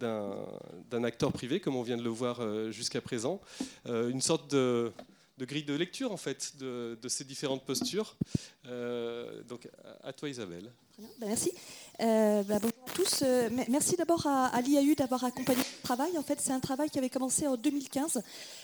d'un 0.00 1.04
acteur 1.04 1.32
privé, 1.32 1.60
comme 1.60 1.76
on 1.76 1.82
vient 1.82 1.96
de 1.96 2.02
le 2.02 2.10
voir 2.10 2.70
jusqu'à 2.72 3.00
présent. 3.00 3.40
une 3.86 4.20
sorte 4.20 4.50
de, 4.50 4.92
grille 5.40 5.64
de 5.64 5.74
lecture, 5.74 6.12
en 6.12 6.16
fait, 6.16 6.56
de, 6.58 6.98
de 7.00 7.08
ces 7.08 7.24
différentes 7.24 7.64
postures. 7.64 8.16
donc, 8.64 9.68
à 10.02 10.12
toi, 10.12 10.28
Isabelle. 10.28 10.72
Ben, 10.98 11.28
merci. 11.28 11.52
Euh, 12.00 12.44
bah, 12.44 12.60
bonjour 12.60 12.78
à 12.86 12.90
tous. 12.92 13.22
Euh, 13.22 13.48
merci 13.68 13.96
d'abord 13.96 14.24
à, 14.26 14.60
l'IAU 14.60 14.94
d'avoir 14.94 15.24
accompagné 15.24 15.58
le 15.58 15.82
travail. 15.82 16.16
En 16.16 16.22
fait, 16.22 16.40
c'est 16.40 16.52
un 16.52 16.60
travail 16.60 16.90
qui 16.90 16.98
avait 16.98 17.10
commencé 17.10 17.46
en 17.48 17.56
2015, 17.56 18.22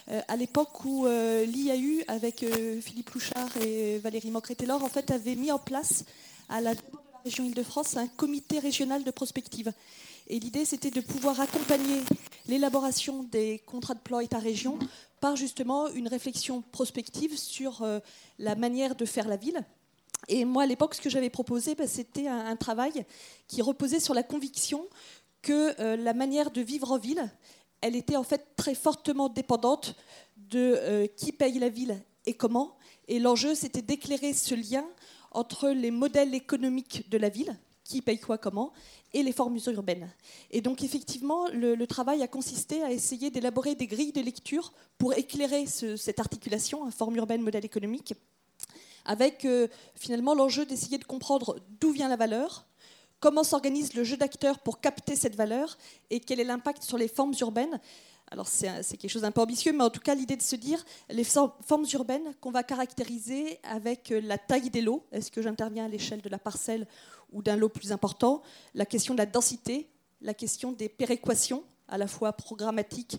euh, 0.08 0.20
à 0.28 0.36
l'époque 0.36 0.84
où 0.84 1.06
l'IAU, 1.06 2.04
avec 2.06 2.44
Philippe 2.80 3.10
Louchard 3.10 3.56
et 3.60 3.98
Valérie 3.98 4.30
Mocret-Taylor, 4.30 4.82
en 4.82 4.88
fait, 4.88 5.10
avait 5.10 5.34
mis 5.34 5.50
en 5.50 5.58
place 5.58 6.04
à 6.48 6.60
la 6.60 6.74
région 7.24 7.44
Île-de-France 7.44 7.96
un 7.96 8.06
comité 8.06 8.60
régional 8.60 9.02
de 9.02 9.10
prospective. 9.10 9.72
Et 10.28 10.38
l'idée, 10.38 10.64
c'était 10.64 10.90
de 10.90 11.00
pouvoir 11.00 11.40
accompagner 11.40 12.02
l'élaboration 12.46 13.24
des 13.24 13.60
contrats 13.66 13.94
de 13.94 14.00
plan 14.00 14.20
État-région 14.20 14.78
par 15.20 15.34
justement 15.34 15.88
une 15.88 16.06
réflexion 16.06 16.62
prospective 16.70 17.36
sur 17.36 17.84
la 18.38 18.54
manière 18.54 18.94
de 18.94 19.04
faire 19.04 19.26
la 19.26 19.36
ville 19.36 19.64
et 20.28 20.44
moi, 20.44 20.64
à 20.64 20.66
l'époque, 20.66 20.94
ce 20.94 21.00
que 21.00 21.10
j'avais 21.10 21.30
proposé, 21.30 21.74
bah, 21.74 21.86
c'était 21.86 22.28
un, 22.28 22.56
travail 22.56 23.04
qui 23.46 23.62
reposait 23.62 24.00
sur 24.00 24.14
la 24.14 24.22
conviction 24.22 24.86
que 25.42 25.78
euh, 25.80 25.96
la 25.96 26.14
manière 26.14 26.50
de 26.50 26.60
vivre 26.60 26.92
en 26.92 26.98
ville, 26.98 27.30
elle 27.80 27.96
était 27.96 28.16
en 28.16 28.22
fait 28.22 28.56
très 28.56 28.74
fortement 28.74 29.28
dépendante 29.28 29.94
de 30.36 30.76
euh, 30.78 31.06
qui 31.06 31.32
paye 31.32 31.58
la 31.58 31.68
ville 31.68 32.02
et 32.26 32.34
comment. 32.34 32.76
Et 33.08 33.18
l'enjeu, 33.18 33.54
c'était 33.54 33.82
d'éclairer 33.82 34.32
ce 34.32 34.54
lien 34.54 34.86
entre 35.32 35.68
les 35.68 35.90
modèles 35.90 36.34
économiques 36.34 37.10
de 37.10 37.18
la 37.18 37.28
ville, 37.28 37.58
qui 37.82 38.00
paye 38.00 38.18
quoi, 38.18 38.38
comment, 38.38 38.72
et 39.12 39.22
les 39.22 39.32
formes 39.32 39.58
urbaines. 39.66 40.10
Et 40.50 40.62
donc, 40.62 40.82
effectivement, 40.82 41.48
le, 41.48 41.84
travail 41.86 42.22
a 42.22 42.28
consisté 42.28 42.82
à 42.82 42.90
essayer 42.90 43.30
d'élaborer 43.30 43.74
des 43.74 43.86
grilles 43.86 44.12
de 44.12 44.22
lecture 44.22 44.72
pour 44.96 45.12
éclairer 45.12 45.66
cette 45.66 46.18
articulation, 46.18 46.90
forme 46.90 47.16
urbaine, 47.16 47.42
modèle 47.42 47.64
économique 47.64 48.14
avec 49.04 49.44
euh, 49.44 49.68
finalement 49.94 50.34
l'enjeu 50.34 50.66
d'essayer 50.66 50.98
de 50.98 51.04
comprendre 51.04 51.60
d'où 51.80 51.92
vient 51.92 52.08
la 52.08 52.16
valeur, 52.16 52.66
comment 53.20 53.44
s'organise 53.44 53.94
le 53.94 54.04
jeu 54.04 54.16
d'acteurs 54.16 54.58
pour 54.58 54.80
capter 54.80 55.16
cette 55.16 55.36
valeur 55.36 55.78
et 56.10 56.20
quel 56.20 56.40
est 56.40 56.44
l'impact 56.44 56.82
sur 56.82 56.98
les 56.98 57.08
formes 57.08 57.34
urbaines. 57.40 57.80
Alors 58.30 58.48
c'est 58.48 58.96
quelque 58.96 59.10
chose 59.10 59.22
d'un 59.22 59.30
peu 59.30 59.40
ambitieux, 59.40 59.72
mais 59.72 59.84
en 59.84 59.90
tout 59.90 60.00
cas 60.00 60.14
l'idée 60.14 60.36
de 60.36 60.42
se 60.42 60.56
dire 60.56 60.84
les 61.08 61.24
formes 61.24 61.86
urbaines 61.92 62.34
qu'on 62.40 62.50
va 62.50 62.62
caractériser 62.62 63.60
avec 63.62 64.10
euh, 64.10 64.20
la 64.22 64.38
taille 64.38 64.70
des 64.70 64.80
lots, 64.80 65.06
est-ce 65.12 65.30
que 65.30 65.42
j'interviens 65.42 65.84
à 65.84 65.88
l'échelle 65.88 66.20
de 66.20 66.28
la 66.28 66.38
parcelle 66.38 66.86
ou 67.32 67.42
d'un 67.42 67.56
lot 67.56 67.68
plus 67.68 67.92
important, 67.92 68.42
la 68.74 68.86
question 68.86 69.14
de 69.14 69.18
la 69.18 69.26
densité, 69.26 69.88
la 70.20 70.34
question 70.34 70.72
des 70.72 70.88
péréquations, 70.88 71.64
à 71.88 71.98
la 71.98 72.06
fois 72.06 72.32
programmatiques 72.32 73.18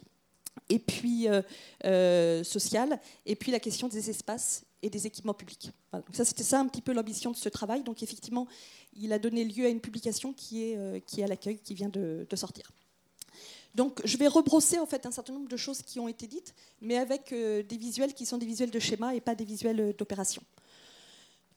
et 0.69 0.79
puis 0.79 1.27
euh, 1.83 2.43
sociales, 2.43 2.99
et 3.25 3.35
puis 3.35 3.51
la 3.51 3.59
question 3.59 3.87
des 3.87 4.09
espaces 4.09 4.63
et 4.85 4.89
des 4.89 5.07
équipements 5.07 5.33
publics. 5.33 5.71
c'était 6.11 6.43
ça 6.43 6.59
un 6.59 6.67
petit 6.67 6.81
peu 6.81 6.93
l'ambition 6.93 7.31
de 7.31 7.35
ce 7.35 7.49
travail. 7.49 7.81
Donc 7.83 8.03
effectivement, 8.03 8.47
il 8.93 9.11
a 9.13 9.19
donné 9.19 9.43
lieu 9.43 9.65
à 9.65 9.69
une 9.69 9.81
publication 9.81 10.31
qui 10.31 10.63
est, 10.63 10.77
euh, 10.77 10.99
à 11.23 11.27
l'accueil, 11.27 11.57
qui 11.57 11.73
vient 11.73 11.89
de, 11.89 12.27
sortir. 12.35 12.71
Donc 13.73 13.99
je 14.05 14.15
vais 14.17 14.27
rebrosser 14.27 14.77
en 14.77 14.85
fait 14.85 15.07
un 15.07 15.11
certain 15.11 15.33
nombre 15.33 15.49
de 15.49 15.57
choses 15.57 15.81
qui 15.81 15.99
ont 15.99 16.07
été 16.07 16.27
dites, 16.27 16.53
mais 16.81 16.97
avec 16.97 17.33
euh, 17.33 17.63
des 17.63 17.77
visuels 17.77 18.13
qui 18.13 18.27
sont 18.27 18.37
des 18.37 18.45
visuels 18.45 18.69
de 18.69 18.79
schéma 18.79 19.15
et 19.15 19.21
pas 19.21 19.33
des 19.33 19.43
visuels 19.43 19.79
euh, 19.79 19.93
d'opération. 19.93 20.43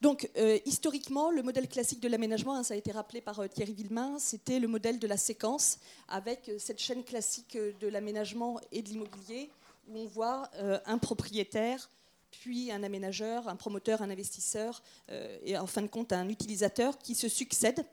Donc, 0.01 0.31
historiquement, 0.65 1.29
le 1.29 1.43
modèle 1.43 1.67
classique 1.67 1.99
de 1.99 2.07
l'aménagement, 2.07 2.55
hein, 2.55 2.63
ça 2.63 2.73
a 2.73 2.77
été 2.77 2.89
rappelé 2.89 3.19
par 3.19 3.49
Thierry 3.49 3.73
Villemain, 3.73 4.17
c'était 4.17 4.57
le 4.57 4.69
modèle 4.69 4.97
de 4.97 5.07
la 5.07 5.17
séquence, 5.17 5.77
avec 6.07 6.49
cette 6.57 6.79
chaîne 6.79 7.03
classique 7.03 7.57
de 7.57 7.87
l'aménagement 7.89 8.61
et 8.71 8.81
de 8.81 8.87
l'immobilier, 8.87 9.49
où 9.89 9.97
on 9.97 10.05
voit 10.05 10.49
un 10.85 10.97
propriétaire, 10.99 11.89
puis 12.31 12.71
un 12.71 12.83
aménageur, 12.83 13.47
un 13.47 13.55
promoteur, 13.55 14.01
un 14.01 14.09
investisseur 14.09 14.81
euh, 15.09 15.37
et 15.43 15.57
en 15.57 15.67
fin 15.67 15.81
de 15.81 15.87
compte 15.87 16.13
un 16.13 16.29
utilisateur 16.29 16.97
qui 16.97 17.15
se 17.15 17.27
succèdent 17.27 17.85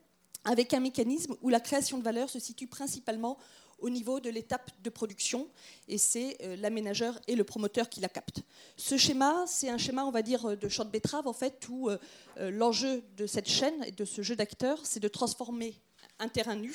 avec 0.45 0.75
un 0.75 0.81
mécanisme 0.81 1.37
où 1.43 1.49
la 1.49 1.61
création 1.61 1.99
de 1.99 2.03
valeur 2.05 2.31
se 2.31 2.39
situe 2.39 2.67
principalement 2.67 3.39
au 3.79 3.91
niveau 3.91 4.21
de 4.21 4.31
l'étape 4.31 4.71
de 4.83 4.89
production, 4.89 5.49
et 5.87 5.99
c'est 5.99 6.39
euh, 6.43 6.57
l'aménageur 6.57 7.21
et 7.27 7.37
le 7.37 7.45
promoteur 7.45 7.91
qui 7.91 8.01
la 8.01 8.09
captent. 8.09 8.41
Ce 8.79 8.97
schéma, 8.97 9.45
c'est 9.47 9.69
un 9.69 9.77
schéma, 9.77 10.05
on 10.07 10.11
va 10.11 10.23
dire, 10.23 10.57
de 10.57 10.69
champ 10.69 10.87
de 10.87 10.91
betterave, 10.91 11.27
en 11.27 11.35
fait, 11.35 11.69
où 11.69 11.91
euh, 11.91 11.99
l'enjeu 12.39 13.05
de 13.19 13.27
cette 13.27 13.49
chaîne 13.49 13.85
et 13.85 13.93
de 13.93 14.07
ce 14.07 14.23
jeu 14.23 14.35
d'acteurs, 14.35 14.81
c'est 14.85 15.01
de 15.01 15.09
transformer 15.09 15.79
un 16.19 16.29
terrain 16.29 16.57
nu 16.57 16.75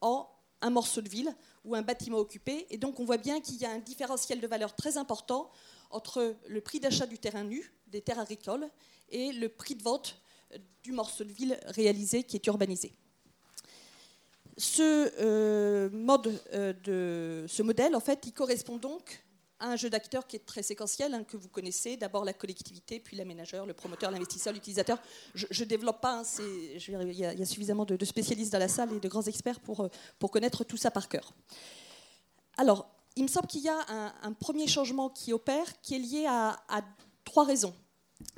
en 0.00 0.28
un 0.60 0.70
morceau 0.70 1.00
de 1.00 1.08
ville 1.08 1.34
ou 1.64 1.74
un 1.74 1.82
bâtiment 1.82 2.18
occupé. 2.18 2.66
Et 2.70 2.78
donc, 2.78 3.00
on 3.00 3.04
voit 3.04 3.18
bien 3.18 3.40
qu'il 3.40 3.56
y 3.56 3.64
a 3.64 3.70
un 3.70 3.78
différentiel 3.78 4.40
de 4.40 4.46
valeur 4.46 4.74
très 4.74 4.96
important 4.96 5.50
entre 5.92 6.36
le 6.46 6.60
prix 6.60 6.80
d'achat 6.80 7.06
du 7.06 7.18
terrain 7.18 7.44
nu, 7.44 7.72
des 7.88 8.00
terres 8.00 8.18
agricoles, 8.18 8.68
et 9.10 9.32
le 9.32 9.48
prix 9.48 9.74
de 9.74 9.82
vente 9.82 10.20
du 10.82 10.92
morceau 10.92 11.24
de 11.24 11.32
ville 11.32 11.58
réalisé 11.66 12.24
qui 12.24 12.36
est 12.36 12.46
urbanisé. 12.46 12.92
Ce, 14.58 14.82
euh, 15.20 15.88
euh, 16.52 17.46
ce 17.48 17.62
modèle, 17.62 17.96
en 17.96 18.00
fait, 18.00 18.20
il 18.26 18.32
correspond 18.32 18.76
donc 18.76 19.24
à 19.58 19.68
un 19.68 19.76
jeu 19.76 19.88
d'acteurs 19.88 20.26
qui 20.26 20.36
est 20.36 20.44
très 20.44 20.62
séquentiel, 20.62 21.14
hein, 21.14 21.24
que 21.24 21.36
vous 21.36 21.48
connaissez. 21.48 21.96
D'abord 21.96 22.24
la 22.24 22.32
collectivité, 22.32 23.00
puis 23.00 23.16
l'aménageur, 23.16 23.64
le 23.64 23.74
promoteur, 23.74 24.10
l'investisseur, 24.10 24.52
l'utilisateur. 24.52 24.98
Je 25.34 25.46
ne 25.46 25.68
développe 25.68 26.00
pas, 26.00 26.20
hein, 26.20 26.22
il, 26.38 27.12
y 27.12 27.24
a, 27.24 27.46
suffisamment 27.46 27.84
de, 27.84 28.04
spécialistes 28.04 28.52
dans 28.52 28.58
la 28.58 28.68
salle 28.68 28.92
et 28.92 29.00
de 29.00 29.08
grands 29.08 29.22
experts 29.22 29.60
pour, 29.60 29.80
euh, 29.82 29.88
pour 30.18 30.30
connaître 30.30 30.64
tout 30.64 30.76
ça 30.76 30.90
par 30.90 31.08
cœur. 31.08 31.32
Alors, 32.58 32.91
il 33.16 33.24
me 33.24 33.28
semble 33.28 33.46
qu'il 33.46 33.62
y 33.62 33.68
a 33.68 33.84
un, 34.22 34.32
premier 34.32 34.66
changement 34.66 35.10
qui 35.10 35.32
opère 35.32 35.80
qui 35.80 35.94
est 35.94 35.98
lié 35.98 36.26
à, 36.26 36.84
trois 37.24 37.44
raisons. 37.44 37.74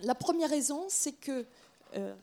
La 0.02 0.14
première 0.14 0.50
raison, 0.50 0.86
c'est 0.88 1.12
que. 1.12 1.46
Euh, 1.94 2.14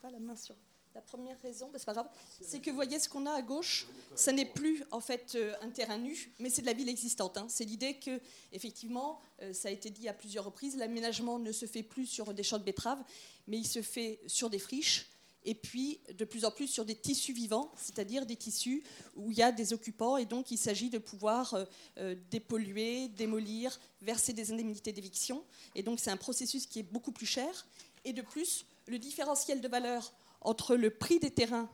pas 0.00 0.10
la 0.10 0.18
main 0.18 0.36
sur. 0.36 0.54
La 0.94 1.02
première 1.02 1.40
raison, 1.42 1.70
c'est 1.76 1.84
pas 1.84 1.92
grave, 1.92 2.08
c'est 2.40 2.58
que 2.58 2.70
vous 2.70 2.74
voyez 2.74 2.98
ce 2.98 3.08
qu'on 3.08 3.24
a 3.26 3.30
à 3.30 3.40
gauche, 3.42 3.86
ça 4.16 4.32
n'est 4.32 4.44
plus 4.44 4.82
en 4.90 4.98
fait 4.98 5.36
euh, 5.36 5.54
un 5.62 5.70
terrain 5.70 5.96
nu, 5.96 6.32
mais 6.40 6.50
c'est 6.50 6.62
de 6.62 6.66
la 6.66 6.72
ville 6.72 6.88
existante. 6.88 7.38
Hein. 7.38 7.46
C'est 7.48 7.64
l'idée 7.64 8.00
que, 8.00 8.20
effectivement, 8.52 9.20
euh, 9.42 9.52
ça 9.52 9.68
a 9.68 9.70
été 9.70 9.90
dit 9.90 10.08
à 10.08 10.12
plusieurs 10.12 10.44
reprises, 10.44 10.76
l'aménagement 10.76 11.38
ne 11.38 11.52
se 11.52 11.66
fait 11.66 11.84
plus 11.84 12.06
sur 12.06 12.34
des 12.34 12.42
champs 12.42 12.58
de 12.58 12.64
betteraves, 12.64 13.02
mais 13.46 13.58
il 13.58 13.66
se 13.66 13.80
fait 13.80 14.18
sur 14.26 14.50
des 14.50 14.58
friches, 14.58 15.06
et 15.44 15.54
puis 15.54 16.00
de 16.12 16.24
plus 16.24 16.44
en 16.44 16.50
plus 16.50 16.66
sur 16.66 16.84
des 16.84 16.94
tissus 16.94 17.32
vivants, 17.32 17.72
c'est-à-dire 17.76 18.26
des 18.26 18.36
tissus 18.36 18.82
où 19.16 19.30
il 19.30 19.38
y 19.38 19.42
a 19.42 19.52
des 19.52 19.72
occupants, 19.72 20.16
et 20.16 20.26
donc 20.26 20.50
il 20.50 20.58
s'agit 20.58 20.90
de 20.90 20.98
pouvoir 20.98 21.54
euh, 21.54 21.64
euh, 21.98 22.14
dépolluer, 22.30 23.08
démolir, 23.08 23.78
verser 24.02 24.32
des 24.32 24.52
indemnités 24.52 24.92
d'éviction, 24.92 25.44
et 25.74 25.82
donc 25.82 26.00
c'est 26.00 26.10
un 26.10 26.16
processus 26.16 26.66
qui 26.66 26.80
est 26.80 26.90
beaucoup 26.90 27.12
plus 27.12 27.26
cher, 27.26 27.66
et 28.04 28.12
de 28.12 28.22
plus, 28.22 28.66
le 28.86 28.98
différentiel 28.98 29.60
de 29.60 29.68
valeur 29.68 30.12
entre 30.40 30.76
le 30.76 30.90
prix 30.90 31.18
des 31.18 31.30
terrains 31.30 31.68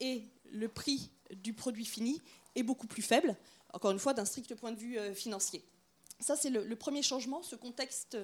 et 0.00 0.24
le 0.50 0.68
prix 0.68 1.10
du 1.30 1.52
produit 1.52 1.84
fini 1.84 2.20
est 2.54 2.62
beaucoup 2.62 2.86
plus 2.86 3.02
faible, 3.02 3.36
encore 3.72 3.90
une 3.90 3.98
fois 3.98 4.14
d'un 4.14 4.24
strict 4.24 4.54
point 4.54 4.72
de 4.72 4.78
vue 4.78 4.98
euh, 4.98 5.14
financier. 5.14 5.62
Ça, 6.20 6.34
c'est 6.34 6.50
le, 6.50 6.74
premier 6.74 7.02
changement, 7.02 7.44
ce 7.44 7.54
contexte 7.54 8.18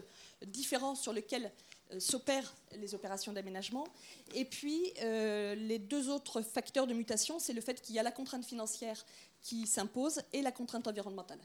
différent 0.44 0.96
sur 0.96 1.12
lequel 1.12 1.52
s'opèrent 1.98 2.54
les 2.76 2.94
opérations 2.94 3.32
d'aménagement. 3.32 3.86
Et 4.34 4.44
puis, 4.44 4.92
euh, 5.02 5.54
les 5.54 5.78
deux 5.78 6.08
autres 6.08 6.42
facteurs 6.42 6.86
de 6.86 6.94
mutation, 6.94 7.38
c'est 7.38 7.52
le 7.52 7.60
fait 7.60 7.80
qu'il 7.80 7.94
y 7.94 7.98
a 7.98 8.02
la 8.02 8.12
contrainte 8.12 8.44
financière 8.44 9.04
qui 9.42 9.66
s'impose 9.66 10.20
et 10.32 10.42
la 10.42 10.52
contrainte 10.52 10.86
environnementale. 10.86 11.40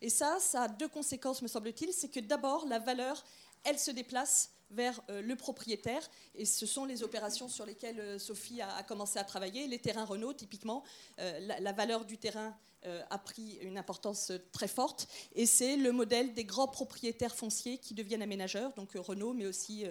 Et 0.00 0.10
ça, 0.10 0.38
ça 0.40 0.62
a 0.62 0.68
deux 0.68 0.88
conséquences, 0.88 1.42
me 1.42 1.48
semble-t-il. 1.48 1.92
C'est 1.92 2.08
que 2.08 2.20
d'abord, 2.20 2.66
la 2.66 2.78
valeur, 2.78 3.24
elle 3.62 3.78
se 3.78 3.90
déplace 3.90 4.50
vers 4.70 5.00
euh, 5.08 5.22
le 5.22 5.36
propriétaire. 5.36 6.08
Et 6.34 6.44
ce 6.44 6.66
sont 6.66 6.84
les 6.84 7.02
opérations 7.02 7.48
sur 7.48 7.64
lesquelles 7.64 8.18
Sophie 8.18 8.60
a, 8.60 8.82
commencé 8.82 9.18
à 9.18 9.24
travailler. 9.24 9.66
Les 9.68 9.78
terrains 9.78 10.04
Renault, 10.04 10.32
typiquement, 10.32 10.82
la, 11.18 11.72
valeur 11.72 12.04
du 12.04 12.18
terrain 12.18 12.56
a 13.10 13.18
pris 13.18 13.58
une 13.62 13.78
importance 13.78 14.32
très 14.52 14.68
forte. 14.68 15.08
Et 15.34 15.46
c'est 15.46 15.76
le 15.76 15.92
modèle 15.92 16.34
des 16.34 16.44
grands 16.44 16.68
propriétaires 16.68 17.34
fonciers 17.34 17.78
qui 17.78 17.94
deviennent 17.94 18.22
aménageurs, 18.22 18.72
donc 18.74 18.92
Renault, 18.94 19.32
mais 19.32 19.46
aussi 19.46 19.84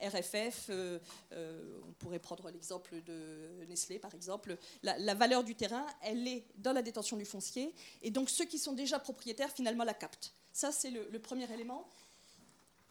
RFF, 0.00 0.66
euh, 0.70 0.98
euh, 1.32 1.80
on 1.86 1.92
pourrait 1.92 2.18
prendre 2.18 2.48
l'exemple 2.50 3.02
de 3.02 3.64
Nestlé 3.68 3.98
par 3.98 4.14
exemple, 4.14 4.56
la, 4.82 5.14
valeur 5.14 5.44
du 5.44 5.54
terrain, 5.54 5.86
elle 6.02 6.26
est 6.26 6.44
dans 6.56 6.72
la 6.72 6.82
détention 6.82 7.16
du 7.16 7.24
foncier, 7.24 7.74
et 8.02 8.10
donc 8.10 8.30
ceux 8.30 8.44
qui 8.44 8.58
sont 8.58 8.72
déjà 8.72 8.98
propriétaires 8.98 9.50
finalement 9.50 9.84
la 9.84 9.94
captent. 9.94 10.32
Ça, 10.52 10.72
c'est 10.72 10.90
le, 10.90 11.18
premier 11.18 11.50
élément. 11.52 11.88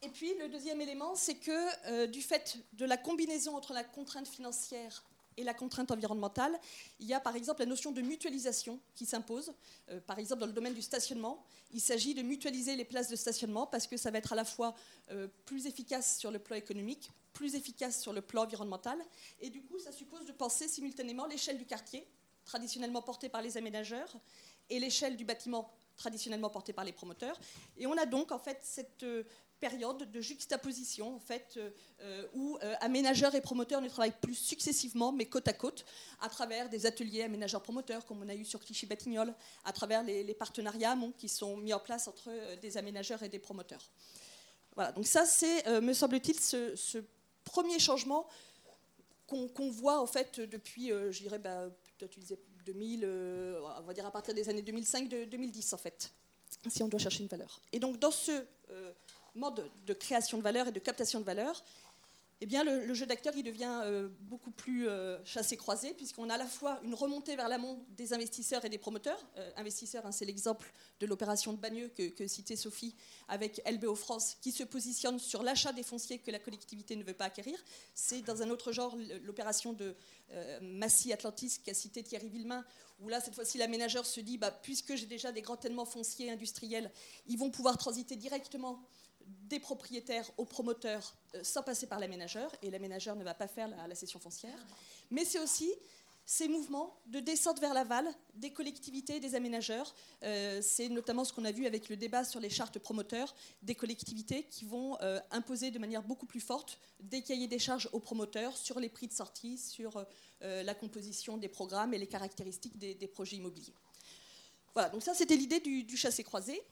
Et 0.02 0.10
puis 0.10 0.34
le 0.40 0.48
deuxième 0.48 0.80
élément, 0.80 1.16
c'est 1.16 1.36
que 1.36 1.92
euh, 1.92 2.08
du 2.08 2.22
fait 2.22 2.58
de 2.74 2.86
la 2.86 2.96
combinaison 2.96 3.58
entre 3.58 3.74
la 3.74 3.84
contrainte 3.84 4.28
financière 4.28 5.04
et 5.40 5.44
la 5.44 5.54
contrainte 5.54 5.90
environnementale, 5.90 6.60
il 7.00 7.08
y 7.08 7.14
a 7.14 7.20
par 7.20 7.36
exemple 7.36 7.62
la 7.62 7.66
notion 7.66 7.92
de 7.92 8.02
mutualisation 8.02 8.80
qui 8.94 9.06
s'impose. 9.06 9.54
Euh, 9.90 10.02
par 10.02 10.20
exemple, 10.20 10.42
dans 10.42 10.48
le 10.48 10.54
domaine 10.54 10.74
du 10.74 10.82
stationnement, 10.82 11.46
il 11.72 11.80
s'agit 11.80 12.14
de 12.14 12.22
mutualiser 12.22 12.76
les 12.76 12.84
places 12.84 13.10
de 13.10 13.16
stationnement 13.16 13.66
parce 13.66 13.88
que 13.88 13.96
ça 13.96 14.12
va 14.12 14.18
être 14.18 14.34
à 14.34 14.36
la 14.36 14.44
fois 14.44 14.76
euh, 15.12 15.28
plus 15.46 15.66
efficace 15.66 16.18
sur 16.18 16.30
le 16.30 16.40
plan 16.40 16.58
économique, 16.58 17.10
plus 17.32 17.56
efficace 17.56 18.02
sur 18.02 18.12
le 18.12 18.22
plan 18.22 18.44
environnemental. 18.44 19.00
Et 19.40 19.50
du 19.50 19.64
coup, 19.64 19.80
ça 19.80 19.94
suppose 19.94 20.26
de 20.26 20.34
penser 20.34 20.68
simultanément 20.68 21.26
l'échelle 21.26 21.58
du 21.58 21.66
quartier, 21.66 22.06
traditionnellement 22.44 23.02
portée 23.02 23.30
par 23.30 23.42
les 23.42 23.56
aménageurs, 23.56 24.14
et 24.70 24.80
l'échelle 24.80 25.16
du 25.16 25.24
bâtiment, 25.24 25.72
traditionnellement 25.96 26.50
portée 26.50 26.74
par 26.74 26.84
les 26.84 26.92
promoteurs. 26.92 27.40
Et 27.78 27.88
on 27.88 27.98
a 27.98 28.06
donc 28.06 28.34
en 28.34 28.40
fait 28.40 28.60
cette 28.62 29.04
euh, 29.04 29.24
période 29.60 30.10
de 30.10 30.22
juxtaposition 30.22 31.16
en 31.16 31.20
fait, 31.20 31.56
euh, 31.58 31.70
euh, 32.02 32.28
où 32.34 32.58
euh, 32.64 32.76
aménageurs 32.80 33.36
et 33.36 33.42
promoteurs 33.42 33.82
ne 33.82 33.90
travaillent 33.90 34.20
plus 34.22 34.36
successivement 34.36 35.12
mais 35.12 35.26
côte 35.26 35.48
à 35.48 35.54
côte 35.54 35.86
à 36.22 36.30
travers 36.30 36.70
des 36.70 36.86
ateliers 36.86 37.24
aménageurs-promoteurs 37.24 38.06
comme 38.06 38.22
on 38.22 38.30
a 38.30 38.36
eu 38.36 38.46
sur 38.46 38.60
Clichy-Batignolles, 38.60 39.34
à 39.66 39.74
travers 39.74 40.04
les, 40.04 40.34
partenariats 40.34 40.98
qui 41.18 41.28
sont 41.28 41.58
mis 41.58 41.74
en 41.74 41.80
place 41.80 42.08
entre 42.08 42.32
des 42.62 42.78
aménageurs 42.78 43.22
et 43.24 43.30
des 43.30 43.40
promoteurs. 43.40 43.92
Voilà, 44.76 44.92
donc 44.92 45.06
ça 45.06 45.26
c'est, 45.26 45.82
me 45.82 45.94
semble-t-il, 45.94 46.40
ce, 46.40 47.04
premier 47.44 47.80
changement 47.80 48.28
qu'on 49.28 49.70
voit 49.70 50.00
en 50.00 50.06
fait 50.08 50.40
depuis, 50.40 50.90
je 50.90 51.20
dirais, 51.20 51.40
bah, 51.40 51.70
tu 51.98 52.20
disais 52.20 52.40
2000, 52.66 53.06
on 53.06 53.82
va 53.82 53.94
dire 53.94 54.06
à 54.06 54.12
partir 54.12 54.34
des 54.34 54.48
années 54.50 54.62
2005-2010 54.62 55.76
en 55.76 55.78
fait, 55.78 56.12
si 56.70 56.84
on 56.84 56.88
doit 56.88 57.00
chercher 57.00 57.24
une 57.24 57.30
valeur. 57.30 57.60
Et 57.74 57.80
donc 57.80 58.00
dans 58.00 58.12
ce 58.12 58.32
mode 59.36 59.70
de 59.86 59.94
création 59.94 60.38
de 60.38 60.44
valeur 60.44 60.68
et 60.68 60.72
de 60.72 60.80
captation 60.80 61.20
de 61.20 61.26
valeur, 61.26 61.64
eh 62.42 62.46
bien, 62.46 62.64
le, 62.64 62.94
jeu 62.94 63.06
d'acteur 63.06 63.34
il 63.36 63.44
devient 63.44 63.82
euh, 63.84 64.08
beaucoup 64.22 64.52
plus 64.52 64.88
euh, 64.88 65.18
chassé-croisé, 65.26 65.94
puisqu'on 65.94 66.30
a 66.30 66.36
à 66.36 66.38
la 66.38 66.46
fois 66.46 66.80
une 66.86 66.94
remontée 66.94 67.36
vers 67.36 67.50
l'amont 67.50 67.84
des 67.98 68.14
investisseurs 68.14 68.64
et 68.64 68.70
des 68.70 68.78
promoteurs. 68.78 69.20
Euh, 69.38 69.52
investisseurs, 69.58 70.06
hein, 70.06 70.14
c'est 70.14 70.24
l'exemple 70.24 70.72
de 71.02 71.06
l'opération 71.06 71.52
de 71.52 71.58
Bagneux 71.58 71.90
que, 71.90 72.28
citait 72.28 72.56
Sophie 72.56 72.96
avec 73.28 73.62
LBO 73.70 73.94
France, 73.94 74.38
qui 74.40 74.54
se 74.54 74.64
positionne 74.64 75.20
sur 75.20 75.44
l'achat 75.44 75.74
des 75.74 75.84
fonciers 75.84 76.20
que 76.20 76.32
la 76.32 76.40
collectivité 76.40 76.96
ne 76.96 77.04
veut 77.04 77.14
pas 77.14 77.26
acquérir. 77.26 77.58
C'est 77.94 78.22
dans 78.22 78.42
un 78.42 78.50
autre 78.50 78.72
genre 78.72 78.96
l'opération 79.24 79.74
de 79.74 79.96
Massy 80.62 81.12
Atlantis 81.12 81.60
qu'a 81.64 81.74
cité 81.74 82.04
Thierry 82.04 82.30
Villemain, 82.30 82.64
où 83.02 83.10
là, 83.10 83.20
cette 83.20 83.36
fois-ci, 83.36 83.58
l'aménageur 83.58 84.06
se 84.06 84.20
dit, 84.20 84.38
bah, 84.38 84.52
puisque 84.52 84.96
j'ai 84.96 85.06
déjà 85.06 85.32
des 85.32 85.42
grands 85.42 85.58
tellement 85.58 85.86
fonciers 85.86 86.30
industriels, 86.32 86.92
ils 87.28 87.38
vont 87.38 87.50
pouvoir 87.50 87.78
transiter 87.78 88.16
directement 88.16 88.82
des 89.50 89.60
propriétaires 89.60 90.30
aux 90.38 90.46
promoteurs 90.46 91.16
euh, 91.36 91.44
sans 91.44 91.64
passer 91.64 91.88
par 91.88 92.00
l'aménageur, 92.00 92.52
et 92.62 92.70
l'aménageur 92.70 93.16
ne 93.16 93.24
va 93.24 93.34
pas 93.34 93.48
faire 93.48 93.68
la, 93.68 93.96
cession 93.96 94.20
foncière. 94.20 94.58
Mais 95.12 95.26
c'est 95.26 95.40
aussi 95.40 95.72
ces 96.26 96.48
mouvements 96.48 96.96
de 97.08 97.20
descente 97.20 97.60
vers 97.60 97.74
l'aval 97.74 98.08
des 98.36 98.54
collectivités 98.54 99.20
des 99.20 99.34
aménageurs. 99.34 99.96
Euh, 100.24 100.62
c'est 100.62 100.88
notamment 100.88 101.26
ce 101.26 101.34
qu'on 101.34 101.46
a 101.46 101.52
vu 101.52 101.66
avec 101.66 101.90
le 101.90 101.98
débat 101.98 102.24
sur 102.24 102.40
les 102.40 102.52
chartes 102.52 102.78
promoteurs 102.78 103.34
des 103.64 103.74
collectivités 103.74 104.44
qui 104.44 104.66
vont 104.66 104.96
euh, 105.02 105.20
imposer 105.32 105.72
de 105.72 105.80
manière 105.80 106.04
beaucoup 106.04 106.28
plus 106.28 106.40
forte 106.40 106.80
des 107.00 107.24
cahiers 107.24 107.48
des 107.48 107.58
charges 107.58 107.90
aux 107.94 108.00
promoteurs 108.00 108.56
sur 108.56 108.80
les 108.80 108.90
prix 108.90 109.08
de 109.08 109.14
sortie, 109.14 109.58
sur 109.58 110.06
la 110.42 110.74
composition 110.74 111.38
des 111.38 111.50
programmes 111.50 111.94
et 111.94 111.98
les 111.98 112.08
caractéristiques 112.08 112.78
des, 112.78 113.08
projets 113.08 113.36
immobiliers. 113.36 113.74
Voilà, 114.74 114.88
donc 114.88 115.04
ça 115.04 115.14
c'était 115.14 115.36
l'idée 115.36 115.60
du, 115.60 115.84
du 115.84 115.98
chassé-croisé. 115.98 116.64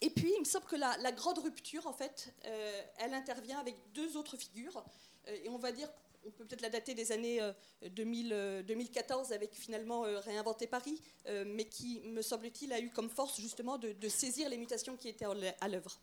Et 0.00 0.10
puis, 0.10 0.32
il 0.34 0.40
me 0.40 0.44
semble 0.44 0.66
que 0.66 0.76
la, 0.76 1.12
grande 1.12 1.38
rupture, 1.38 1.86
en 1.86 1.92
fait, 1.92 2.34
euh, 2.44 2.82
elle 2.98 3.14
intervient 3.14 3.58
avec 3.58 3.76
deux 3.94 4.16
autres 4.16 4.36
figures. 4.36 4.84
Euh, 5.28 5.36
et 5.44 5.48
on 5.48 5.58
va 5.58 5.72
dire, 5.72 5.88
on 6.24 6.30
peut 6.30 6.44
peut-être 6.44 6.60
la 6.62 6.70
dater 6.70 6.94
des 6.94 7.12
années 7.12 7.40
2014 7.82 9.30
euh, 9.30 9.34
avec 9.34 9.54
finalement 9.54 10.02
Réinventer 10.02 10.66
Paris, 10.66 11.00
mais 11.46 11.64
qui, 11.64 12.00
me 12.04 12.22
semble-t-il, 12.22 12.72
a 12.72 12.80
eu 12.80 12.90
comme 12.90 13.10
force 13.10 13.40
justement 13.40 13.76
de, 13.76 13.92
de 13.92 14.08
saisir 14.08 14.48
les 14.48 14.56
mutations 14.56 14.96
qui 14.96 15.08
étaient 15.08 15.26
à 15.60 15.68
l'œuvre. 15.68 15.98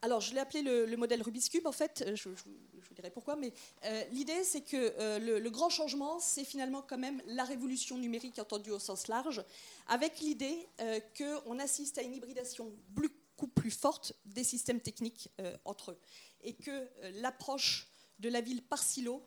Alors, 0.00 0.20
je 0.20 0.32
l'ai 0.32 0.40
appelé 0.40 0.62
le, 0.62 0.96
modèle 0.96 1.22
Rubik's 1.22 1.48
Cube, 1.48 1.66
en 1.66 1.72
fait, 1.72 2.04
euh, 2.06 2.14
je, 2.14 2.28
vous 2.28 2.94
dirai 2.94 3.10
pourquoi, 3.10 3.34
mais 3.34 3.52
euh, 3.84 4.04
l'idée, 4.12 4.44
c'est 4.44 4.60
que 4.60 4.76
euh, 4.76 5.40
le, 5.40 5.50
grand 5.50 5.70
changement, 5.70 6.20
c'est 6.20 6.44
finalement 6.44 6.82
quand 6.82 6.98
même 6.98 7.20
la 7.26 7.42
révolution 7.42 7.98
numérique 7.98 8.38
entendue 8.38 8.70
au 8.70 8.78
sens 8.78 9.08
large, 9.08 9.42
avec 9.88 10.20
l'idée 10.20 10.68
qu'on 11.16 11.58
assiste 11.58 11.98
à 11.98 12.02
une 12.02 12.14
hybridation 12.14 12.72
beaucoup 12.90 13.48
plus 13.48 13.72
forte 13.72 14.12
des 14.24 14.44
systèmes 14.44 14.80
techniques 14.80 15.30
entre 15.64 15.92
eux, 15.92 15.98
et 16.42 16.54
que 16.54 16.88
l'approche 17.20 17.88
de 18.20 18.28
la 18.28 18.40
ville 18.40 18.62
par 18.62 18.82
silo 18.82 19.22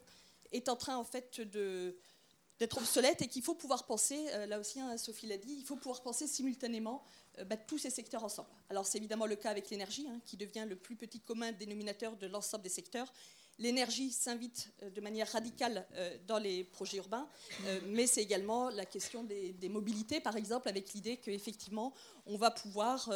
est 0.54 0.70
en 0.70 0.78
train, 0.78 0.96
en 0.96 1.06
fait, 1.06 1.42
de 1.42 1.98
d'être 2.60 2.78
obsolète 2.78 3.24
et 3.24 3.28
qu'il 3.28 3.42
faut 3.42 3.56
pouvoir 3.56 3.88
penser, 3.88 4.24
là 4.48 4.60
aussi 4.60 4.80
hein, 4.80 4.96
Sophie 4.96 5.26
l'a 5.26 5.38
dit, 5.38 5.52
il 5.52 5.66
faut 5.66 5.78
pouvoir 5.78 6.04
penser 6.04 6.28
simultanément 6.28 7.04
bah, 7.46 7.58
tous 7.58 7.78
ces 7.78 7.90
secteurs 7.90 8.24
ensemble. 8.24 8.50
Alors 8.70 8.86
c'est 8.86 8.98
évidemment 8.98 9.26
le 9.26 9.36
cas 9.36 9.50
avec 9.52 9.70
l'énergie, 9.70 10.06
hein, 10.10 10.20
qui 10.26 10.38
devient 10.38 10.66
le 10.68 10.76
plus 10.76 10.96
petit 10.96 11.20
commun 11.20 11.52
dénominateur 11.52 12.16
de 12.18 12.28
l'ensemble 12.28 12.64
des 12.64 12.70
secteurs. 12.70 13.12
L'énergie 13.60 14.12
s'invite 14.12 14.72
euh, 14.82 14.90
de 14.90 15.02
manière 15.02 15.32
radicale 15.32 15.86
euh, 15.94 16.18
dans 16.28 16.40
les 16.40 16.64
projets 16.64 16.98
urbains, 16.98 17.28
mais 17.86 18.08
c'est 18.08 18.22
également 18.22 18.70
la 18.70 18.86
question 18.86 19.24
des, 19.24 19.70
mobilités, 19.70 20.20
par 20.20 20.36
exemple, 20.36 20.68
avec 20.68 20.94
l'idée 20.94 21.18
qu'effectivement, 21.18 21.94
on 22.26 22.38
va 22.38 22.52
pouvoir 22.52 23.10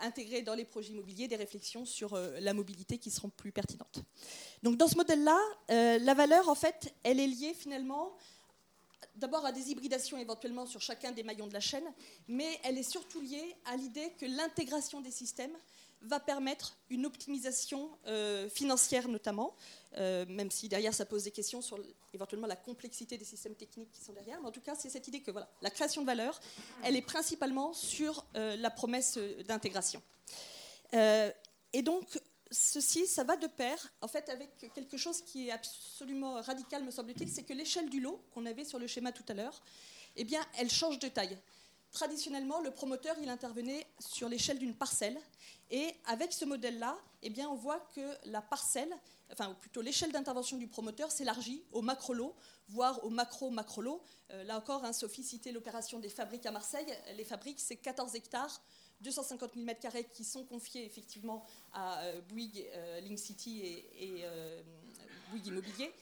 intégrer 0.00 0.42
dans 0.42 0.54
les 0.54 0.64
projets 0.64 0.92
immobiliers 0.92 1.28
des 1.28 1.36
réflexions 1.36 1.84
sur 1.84 2.16
la 2.16 2.54
mobilité 2.54 2.98
qui 2.98 3.10
seront 3.10 3.30
plus 3.30 3.52
pertinentes. 3.52 4.02
Donc 4.62 4.76
dans 4.76 4.88
ce 4.88 4.96
modèle-là, 4.96 5.38
la 5.68 6.14
valeur, 6.14 6.48
en 6.48 6.54
fait, 6.54 6.94
elle 7.02 7.20
est 7.20 7.26
liée 7.26 7.54
finalement 7.54 8.16
d'abord 9.16 9.44
à 9.44 9.52
des 9.52 9.70
hybridations 9.70 10.18
éventuellement 10.18 10.66
sur 10.66 10.80
chacun 10.80 11.12
des 11.12 11.22
maillons 11.22 11.46
de 11.46 11.52
la 11.52 11.60
chaîne, 11.60 11.84
mais 12.28 12.60
elle 12.64 12.78
est 12.78 12.82
surtout 12.82 13.20
liée 13.20 13.56
à 13.66 13.76
l'idée 13.76 14.12
que 14.18 14.26
l'intégration 14.26 15.00
des 15.00 15.10
systèmes 15.10 15.56
va 16.04 16.18
permettre 16.18 16.76
une 16.90 17.06
optimisation 17.06 17.88
euh, 18.06 18.48
financière 18.48 19.08
notamment, 19.08 19.54
euh, 19.96 20.26
même 20.28 20.50
si 20.50 20.68
derrière 20.68 20.92
ça 20.92 21.06
pose 21.06 21.24
des 21.24 21.30
questions 21.30 21.62
sur 21.62 21.78
éventuellement 22.12 22.48
la 22.48 22.56
complexité 22.56 23.16
des 23.16 23.24
systèmes 23.24 23.54
techniques 23.54 23.92
qui 23.92 24.02
sont 24.02 24.12
derrière. 24.12 24.40
Mais 24.40 24.48
en 24.48 24.52
tout 24.52 24.60
cas, 24.60 24.74
c'est 24.74 24.90
cette 24.90 25.06
idée 25.06 25.20
que 25.20 25.30
voilà, 25.30 25.48
la 25.60 25.70
création 25.70 26.02
de 26.02 26.06
valeur, 26.06 26.40
elle 26.82 26.96
est 26.96 27.02
principalement 27.02 27.72
sur 27.72 28.24
euh, 28.36 28.56
la 28.56 28.70
promesse 28.70 29.18
d'intégration. 29.46 30.02
et 30.92 31.82
donc, 31.82 32.18
ceci, 32.52 33.06
ça 33.06 33.24
va 33.24 33.36
de 33.36 33.46
pair, 33.46 33.76
en 34.00 34.08
fait, 34.08 34.28
avec 34.28 34.50
quelque 34.74 34.96
chose 34.96 35.22
qui 35.22 35.48
est 35.48 35.52
absolument 35.52 36.40
radical, 36.42 36.84
me 36.84 36.90
semble-t-il, 36.90 37.30
c'est 37.30 37.42
que 37.42 37.52
l'échelle 37.52 37.88
du 37.88 38.00
lot 38.00 38.22
qu'on 38.32 38.46
avait 38.46 38.64
sur 38.64 38.78
le 38.78 38.86
schéma 38.86 39.10
tout 39.12 39.24
à 39.28 39.34
l'heure, 39.34 39.62
eh 40.16 40.24
bien, 40.24 40.44
elle 40.58 40.70
change 40.70 40.98
de 40.98 41.08
taille. 41.08 41.38
Traditionnellement, 41.90 42.60
le 42.60 42.70
promoteur, 42.70 43.16
il 43.20 43.28
intervenait 43.28 43.86
sur 43.98 44.28
l'échelle 44.28 44.58
d'une 44.58 44.74
parcelle, 44.74 45.18
et 45.70 45.94
avec 46.06 46.32
ce 46.32 46.44
modèle-là, 46.44 46.96
eh 47.22 47.30
bien, 47.30 47.48
on 47.48 47.54
voit 47.54 47.80
que 47.94 48.16
la 48.26 48.42
parcelle, 48.42 48.94
enfin, 49.32 49.54
plutôt 49.60 49.80
l'échelle 49.80 50.12
d'intervention 50.12 50.58
du 50.58 50.66
promoteur 50.66 51.10
s'élargit 51.10 51.64
au 51.72 51.80
macro-lot, 51.82 52.34
voire 52.68 53.02
au 53.04 53.10
macro-macro-lot. 53.10 54.02
Euh, 54.30 54.44
là 54.44 54.58
encore, 54.58 54.84
hein, 54.84 54.92
Sophie 54.92 55.22
citait 55.22 55.52
l'opération 55.52 55.98
des 55.98 56.08
fabriques 56.08 56.46
à 56.46 56.50
Marseille. 56.50 56.86
Les 57.16 57.24
fabriques, 57.24 57.60
c'est 57.60 57.76
14 57.76 58.14
hectares 58.14 58.60
250 59.02 59.52
000 59.54 59.66
m2 59.66 60.04
qui 60.12 60.24
sont 60.24 60.44
confiés 60.44 60.84
effectivement 60.84 61.44
à 61.72 62.02
euh, 62.04 62.20
Bouygues 62.28 62.64
euh, 62.74 63.00
Link 63.00 63.18
City 63.18 63.60
et, 63.60 64.20
euh, 64.22 64.62
Bouygues 65.30 65.48
Immobilier. 65.48 65.92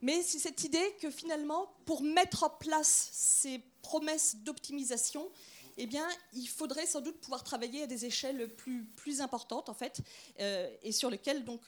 Mais 0.00 0.22
c'est 0.22 0.38
cette 0.38 0.64
idée 0.64 0.96
que 1.00 1.10
finalement, 1.10 1.72
pour 1.84 2.02
mettre 2.02 2.42
en 2.42 2.50
place 2.50 3.10
ces 3.12 3.60
promesses 3.82 4.36
d'optimisation, 4.36 5.30
eh 5.78 5.86
bien, 5.86 6.06
il 6.34 6.46
faudrait 6.46 6.86
sans 6.86 7.00
doute 7.00 7.18
pouvoir 7.20 7.44
travailler 7.44 7.82
à 7.82 7.86
des 7.86 8.04
échelles 8.04 8.48
plus, 8.56 9.20
importantes, 9.20 9.68
en 9.68 9.74
fait, 9.74 10.00
et 10.38 10.92
sur 10.92 11.08
lesquelles 11.08 11.44
donc, 11.44 11.62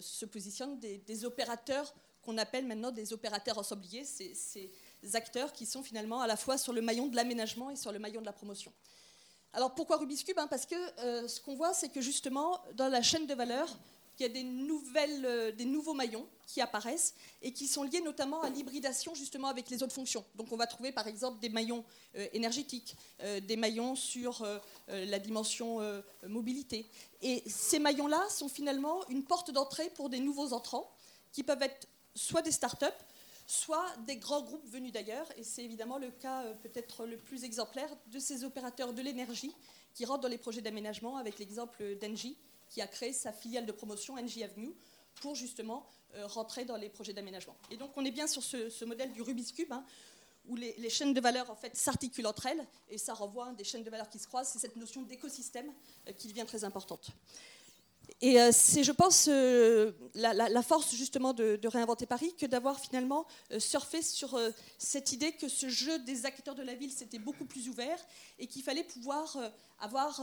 se 0.00 0.26
positionnent 0.26 0.78
des, 0.80 1.24
opérateurs 1.24 1.94
qu'on 2.22 2.36
appelle 2.38 2.66
maintenant 2.66 2.90
des 2.90 3.12
opérateurs 3.12 3.56
ensembliers, 3.56 4.04
ces 4.04 4.68
acteurs 5.14 5.52
qui 5.52 5.64
sont 5.64 5.84
finalement 5.84 6.20
à 6.20 6.26
la 6.26 6.36
fois 6.36 6.58
sur 6.58 6.72
le 6.72 6.82
maillon 6.82 7.06
de 7.06 7.16
l'aménagement 7.16 7.70
et 7.70 7.76
sur 7.76 7.92
le 7.92 8.00
maillon 8.00 8.20
de 8.20 8.26
la 8.26 8.32
promotion. 8.32 8.72
Alors 9.52 9.74
pourquoi 9.74 9.96
Rubik's 9.96 10.24
Cube 10.24 10.38
hein, 10.38 10.46
Parce 10.48 10.66
que 10.66 10.76
ce 11.26 11.40
qu'on 11.40 11.54
voit, 11.54 11.74
c'est 11.74 11.88
que 11.88 12.00
justement, 12.00 12.60
dans 12.74 12.88
la 12.88 13.02
chaîne 13.02 13.26
de 13.26 13.34
valeur, 13.34 13.68
il 14.20 14.26
y 14.26 14.98
a 14.98 15.06
euh, 15.24 15.52
des 15.52 15.64
nouveaux 15.64 15.94
maillons 15.94 16.26
qui 16.46 16.60
apparaissent 16.60 17.14
et 17.42 17.52
qui 17.52 17.66
sont 17.66 17.84
liés 17.84 18.00
notamment 18.00 18.42
à 18.42 18.50
l'hybridation 18.50 19.14
justement 19.14 19.48
avec 19.48 19.70
les 19.70 19.82
autres 19.82 19.94
fonctions. 19.94 20.24
Donc 20.34 20.52
on 20.52 20.56
va 20.56 20.66
trouver 20.66 20.92
par 20.92 21.06
exemple 21.06 21.40
des 21.40 21.48
maillons 21.48 21.84
euh, 22.16 22.26
énergétiques, 22.32 22.96
euh, 23.22 23.40
des 23.40 23.56
maillons 23.56 23.94
sur 23.94 24.46
la 24.88 25.18
dimension 25.18 25.78
mobilité. 26.26 26.86
Et 27.22 27.42
ces 27.46 27.78
maillons-là 27.78 28.28
sont 28.28 28.48
finalement 28.48 29.06
une 29.08 29.24
porte 29.24 29.50
d'entrée 29.50 29.90
pour 29.90 30.10
des 30.10 30.20
nouveaux 30.20 30.52
entrants 30.52 30.90
qui 31.32 31.42
peuvent 31.42 31.62
être 31.62 31.86
soit 32.14 32.42
des 32.42 32.50
startups, 32.50 32.86
soit 33.50 33.86
des 34.06 34.16
grands 34.16 34.42
groupes 34.42 34.66
venus 34.68 34.92
d'ailleurs. 34.92 35.26
Et 35.36 35.42
c'est 35.42 35.64
évidemment 35.64 35.98
le 35.98 36.10
cas 36.10 36.44
peut-être 36.62 37.06
le 37.06 37.16
plus 37.16 37.44
exemplaire 37.44 37.90
de 38.06 38.18
ces 38.18 38.44
opérateurs 38.44 38.92
de 38.92 39.02
l'énergie 39.02 39.54
qui 39.94 40.04
rentrent 40.04 40.22
dans 40.22 40.28
les 40.28 40.38
projets 40.38 40.60
d'aménagement 40.60 41.16
avec 41.16 41.38
l'exemple 41.38 41.96
d'Engie 41.96 42.36
qui 42.68 42.80
a 42.80 42.86
créé 42.86 43.12
sa 43.12 43.32
filiale 43.32 43.66
de 43.66 43.72
promotion 43.72 44.16
NJ 44.16 44.42
Avenue 44.42 44.72
pour 45.16 45.34
justement 45.34 45.86
euh, 46.14 46.26
rentrer 46.26 46.64
dans 46.64 46.76
les 46.76 46.88
projets 46.88 47.12
d'aménagement. 47.12 47.56
Et 47.70 47.76
donc 47.76 47.90
on 47.96 48.04
est 48.04 48.10
bien 48.10 48.26
sur 48.26 48.42
ce, 48.42 48.84
modèle 48.84 49.12
du 49.12 49.22
Rubik's 49.22 49.52
Cube, 49.52 49.72
hein, 49.72 49.84
où 50.46 50.56
les, 50.56 50.88
chaînes 50.88 51.12
de 51.12 51.20
valeur 51.20 51.50
en 51.50 51.56
fait 51.56 51.76
s'articulent 51.76 52.26
entre 52.26 52.46
elles, 52.46 52.64
et 52.88 52.98
ça 52.98 53.12
renvoie 53.12 53.48
à 53.48 53.52
des 53.52 53.64
chaînes 53.64 53.82
de 53.82 53.90
valeur 53.90 54.08
qui 54.08 54.18
se 54.18 54.26
croisent. 54.26 54.48
C'est 54.48 54.60
cette 54.60 54.76
notion 54.76 55.02
d'écosystème 55.02 55.72
euh, 56.08 56.12
qui 56.12 56.28
devient 56.28 56.46
très 56.46 56.64
importante. 56.64 57.10
Et 58.22 58.40
euh, 58.40 58.50
c'est, 58.52 58.84
je 58.84 58.92
pense, 58.92 59.28
la, 60.14 60.62
force 60.62 60.94
justement 60.94 61.32
de, 61.32 61.58
réinventer 61.64 62.06
Paris 62.06 62.34
que 62.36 62.46
d'avoir 62.46 62.78
finalement 62.78 63.26
surfé 63.58 64.02
sur 64.02 64.38
cette 64.78 65.12
idée 65.12 65.32
que 65.32 65.48
ce 65.48 65.68
jeu 65.68 65.98
des 66.00 66.26
acteurs 66.26 66.54
de 66.54 66.62
la 66.62 66.74
ville 66.74 66.90
c'était 66.90 67.18
beaucoup 67.18 67.46
plus 67.46 67.68
ouvert 67.68 67.98
et 68.38 68.46
qu'il 68.46 68.62
fallait 68.62 68.84
pouvoir 68.84 69.38
avoir 69.80 70.22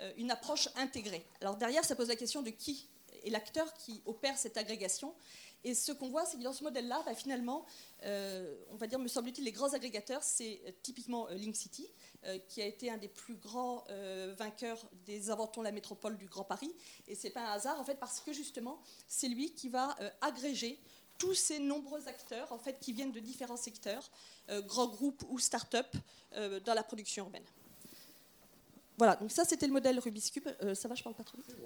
euh, 0.00 0.12
une 0.16 0.32
approche 0.32 0.68
intégrée. 0.74 1.24
Alors 1.40 1.56
derrière, 1.56 1.84
ça 1.84 1.94
pose 1.94 2.08
la 2.08 2.16
question 2.16 2.42
de 2.42 2.50
qui 2.50 2.88
est 3.24 3.30
l'acteur 3.30 3.72
qui 3.74 4.02
opère 4.06 4.36
cette 4.36 4.56
agrégation. 4.56 5.14
Et 5.64 5.74
ce 5.74 5.92
qu'on 5.92 6.08
voit, 6.08 6.26
c'est 6.26 6.36
que 6.36 6.42
dans 6.42 6.52
ce 6.52 6.62
modèle-là, 6.62 7.02
bah, 7.06 7.14
finalement, 7.14 7.64
euh, 8.04 8.54
on 8.70 8.76
va 8.76 8.86
dire, 8.86 8.98
me 8.98 9.08
semble-t-il, 9.08 9.44
les 9.44 9.52
grands 9.52 9.72
agrégateurs, 9.72 10.22
c'est 10.22 10.60
euh, 10.66 10.70
typiquement 10.82 11.26
Link 11.30 11.56
City, 11.56 11.88
qui 12.48 12.62
a 12.62 12.66
été 12.66 12.90
un 12.90 12.96
des 12.96 13.08
plus 13.08 13.34
grands 13.34 13.84
vainqueurs 14.38 14.82
des 15.04 15.28
Inventons 15.28 15.60
la 15.60 15.72
métropole 15.72 16.16
du 16.16 16.24
Grand 16.24 16.44
Paris. 16.44 16.74
Et 17.06 17.14
c'est 17.14 17.28
pas 17.28 17.42
un 17.42 17.52
hasard, 17.52 17.78
en 17.78 17.84
fait, 17.84 17.96
parce 17.96 18.20
que 18.20 18.32
justement, 18.32 18.80
c'est 19.08 19.28
lui 19.28 19.52
qui 19.52 19.68
va 19.68 19.94
agréger 20.22 20.80
tous 21.18 21.34
ces 21.34 21.58
nombreux 21.58 22.08
acteurs, 22.08 22.50
en 22.50 22.56
fait, 22.56 22.80
qui 22.80 22.94
viennent 22.94 23.12
de 23.12 23.20
différents 23.20 23.58
secteurs, 23.58 24.10
grands 24.48 24.88
groupes 24.88 25.22
ou 25.28 25.38
start-up, 25.38 25.94
dans 26.64 26.72
la 26.72 26.82
production 26.82 27.24
urbaine. 27.24 27.44
Voilà, 28.96 29.16
donc 29.16 29.32
ça 29.32 29.44
c'était 29.44 29.66
le 29.66 29.72
modèle 29.72 29.98
Rubik's 29.98 30.30
Cube. 30.30 30.48
Euh, 30.62 30.74
ça 30.74 30.88
va, 30.88 30.94
je 30.94 31.02
parle 31.02 31.16
pas 31.16 31.24
trop 31.24 31.36
vite 31.38 31.56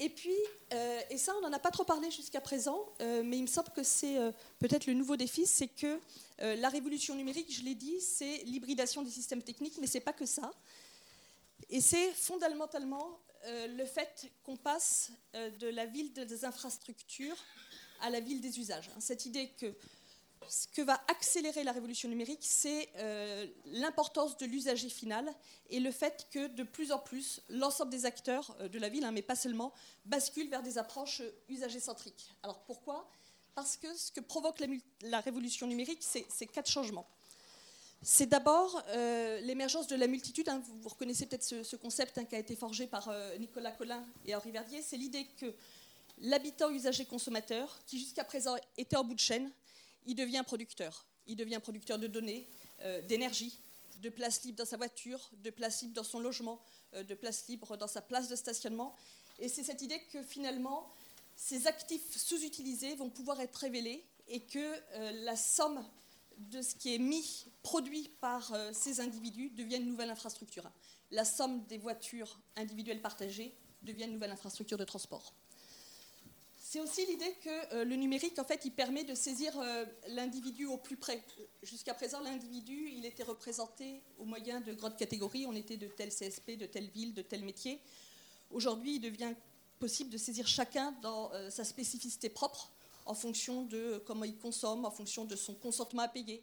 Et 0.00 0.08
puis, 0.08 0.36
euh, 0.72 1.00
et 1.10 1.18
ça 1.18 1.32
on 1.36 1.42
n'en 1.42 1.52
a 1.52 1.58
pas 1.58 1.70
trop 1.70 1.84
parlé 1.84 2.10
jusqu'à 2.10 2.40
présent, 2.40 2.92
euh, 3.00 3.22
mais 3.24 3.38
il 3.38 3.42
me 3.42 3.46
semble 3.46 3.70
que 3.70 3.82
c'est 3.82 4.16
peut-être 4.58 4.86
le 4.86 4.94
nouveau 4.94 5.16
défi, 5.16 5.46
c'est 5.46 5.68
que 5.68 6.00
la 6.38 6.68
révolution 6.68 7.14
numérique, 7.14 7.54
je 7.54 7.62
l'ai 7.62 7.76
dit, 7.76 8.00
c'est 8.00 8.38
l'hybridation 8.44 9.02
des 9.02 9.10
systèmes 9.10 9.42
techniques, 9.42 9.78
mais 9.80 9.86
c'est 9.86 10.00
pas 10.00 10.12
que 10.12 10.26
ça. 10.26 10.50
Et 11.70 11.80
c'est 11.80 12.10
fondamentalement 12.12 13.20
le 13.46 13.84
fait 13.84 14.28
qu'on 14.42 14.56
passe 14.56 15.12
de 15.34 15.68
la 15.68 15.86
ville 15.86 16.12
des 16.12 16.44
infrastructures 16.44 17.36
à 18.00 18.10
la 18.10 18.18
ville 18.18 18.40
des 18.40 18.58
usages. 18.58 18.90
Cette 18.98 19.24
idée 19.24 19.50
que 19.50 19.72
ce 20.48 20.66
que 20.68 20.82
va 20.82 21.00
accélérer 21.08 21.64
la 21.64 21.72
révolution 21.72 22.08
numérique, 22.08 22.42
c'est 22.42 22.88
euh, 22.96 23.46
l'importance 23.66 24.36
de 24.36 24.46
l'usager 24.46 24.88
final 24.88 25.32
et 25.70 25.80
le 25.80 25.90
fait 25.90 26.26
que 26.30 26.48
de 26.48 26.62
plus 26.62 26.92
en 26.92 26.98
plus, 26.98 27.40
l'ensemble 27.48 27.90
des 27.90 28.06
acteurs 28.06 28.56
euh, 28.60 28.68
de 28.68 28.78
la 28.78 28.88
ville, 28.88 29.04
hein, 29.04 29.12
mais 29.12 29.22
pas 29.22 29.36
seulement, 29.36 29.72
basculent 30.04 30.48
vers 30.48 30.62
des 30.62 30.78
approches 30.78 31.20
euh, 31.20 31.34
usager-centriques. 31.48 32.30
Alors 32.42 32.60
pourquoi? 32.64 33.10
Parce 33.54 33.76
que 33.76 33.94
ce 33.94 34.10
que 34.10 34.20
provoque 34.20 34.62
la, 35.02 35.20
révolution 35.20 35.66
numérique, 35.66 36.02
c'est 36.02 36.46
quatre 36.46 36.70
changements. 36.70 37.06
C'est 38.00 38.26
d'abord 38.26 38.82
l'émergence 39.42 39.86
de 39.86 39.94
la 39.94 40.06
multitude. 40.06 40.48
Hein. 40.48 40.62
vous, 40.80 40.88
reconnaissez 40.88 41.26
peut-être 41.26 41.44
ce, 41.44 41.76
concept 41.76 42.16
hein, 42.16 42.24
qui 42.24 42.34
a 42.34 42.38
été 42.38 42.56
forgé 42.56 42.86
par 42.86 43.12
Nicolas 43.38 43.72
Collin 43.72 44.02
et 44.24 44.34
Henri 44.34 44.50
Verdier. 44.52 44.80
C'est 44.80 44.96
l'idée 44.96 45.26
que 45.38 45.54
l'habitant 46.18 46.70
usager-consommateur, 46.70 47.78
qui 47.86 47.98
jusqu'à 47.98 48.24
présent 48.24 48.56
était 48.78 48.96
en 48.96 49.04
bout 49.04 49.14
de 49.14 49.20
chaîne, 49.20 49.50
il 50.06 50.14
devient 50.14 50.42
producteur. 50.46 51.06
Il 51.26 51.36
devient 51.36 51.60
producteur 51.62 51.98
de 51.98 52.06
données, 52.06 52.48
euh, 52.82 53.00
d'énergie, 53.02 53.58
de 53.98 54.08
place 54.08 54.42
libre 54.44 54.58
dans 54.58 54.64
sa 54.64 54.76
voiture, 54.76 55.30
de 55.44 55.50
place 55.50 55.82
libre 55.82 55.94
dans 55.94 56.04
son 56.04 56.20
logement, 56.20 56.60
euh, 56.94 57.04
de 57.04 57.14
place 57.14 57.46
libre 57.48 57.76
dans 57.76 57.86
sa 57.86 58.02
place 58.02 58.28
de 58.28 58.36
stationnement. 58.36 58.96
Et 59.38 59.48
c'est 59.48 59.62
cette 59.62 59.82
idée 59.82 60.00
que 60.12 60.22
finalement, 60.22 60.90
ces 61.36 61.66
actifs 61.66 62.16
sous-utilisés 62.16 62.94
vont 62.96 63.10
pouvoir 63.10 63.40
être 63.40 63.56
révélés 63.56 64.04
et 64.28 64.40
que 64.40 64.58
euh, 64.58 65.12
la 65.24 65.36
somme 65.36 65.84
de 66.38 66.62
ce 66.62 66.74
qui 66.74 66.94
est 66.94 66.98
mis, 66.98 67.46
produit 67.62 68.08
par 68.20 68.52
ces 68.72 69.00
individus 69.00 69.50
devient 69.50 69.76
une 69.76 69.86
nouvelle 69.86 70.10
infrastructure. 70.10 70.68
La 71.10 71.24
somme 71.24 71.64
des 71.66 71.78
voitures 71.78 72.40
individuelles 72.56 73.02
partagées 73.02 73.54
devient 73.82 74.04
une 74.04 74.14
nouvelle 74.14 74.32
infrastructure 74.32 74.78
de 74.78 74.84
transport. 74.84 75.34
C'est 76.72 76.80
aussi 76.80 77.04
l'idée 77.04 77.34
que 77.44 77.74
euh, 77.74 77.84
le 77.84 77.96
numérique, 77.96 78.38
en 78.38 78.44
fait, 78.44 78.64
il 78.64 78.70
permet 78.70 79.04
de 79.04 79.14
saisir 79.14 79.52
euh, 79.60 79.84
l'individu 80.08 80.64
au 80.64 80.78
plus 80.78 80.96
près. 80.96 81.22
Jusqu'à 81.62 81.92
présent, 81.92 82.18
l'individu, 82.20 82.88
il 82.96 83.04
était 83.04 83.24
représenté 83.24 84.00
au 84.18 84.24
moyen 84.24 84.58
de 84.62 84.72
grandes 84.72 84.96
catégories. 84.96 85.44
On 85.46 85.54
était 85.54 85.76
de 85.76 85.86
tel 85.86 86.08
CSP, 86.08 86.52
de 86.56 86.64
telle 86.64 86.88
ville, 86.88 87.12
de 87.12 87.20
tel 87.20 87.44
métier. 87.44 87.78
Aujourd'hui, 88.50 88.94
il 88.94 89.00
devient 89.00 89.34
possible 89.80 90.08
de 90.08 90.16
saisir 90.16 90.48
chacun 90.48 90.92
dans 91.02 91.30
euh, 91.34 91.50
sa 91.50 91.64
spécificité 91.64 92.30
propre, 92.30 92.72
en 93.04 93.12
fonction 93.12 93.64
de 93.64 94.02
comment 94.06 94.24
il 94.24 94.38
consomme, 94.38 94.86
en 94.86 94.90
fonction 94.90 95.26
de 95.26 95.36
son 95.36 95.52
consentement 95.52 96.00
à 96.00 96.08
payer. 96.08 96.42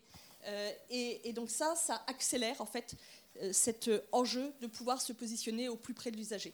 Et, 0.91 1.27
et, 1.27 1.34
donc 1.34 1.49
ça, 1.49 1.75
ça 1.75 2.03
accélère 2.05 2.61
en 2.61 2.65
fait 2.67 2.95
cet 3.51 3.89
enjeu 4.11 4.53
de 4.61 4.67
pouvoir 4.67 5.01
se 5.01 5.11
positionner 5.11 5.69
au 5.69 5.75
plus 5.75 5.95
près 5.95 6.11
de 6.11 6.17
l'usager. 6.17 6.53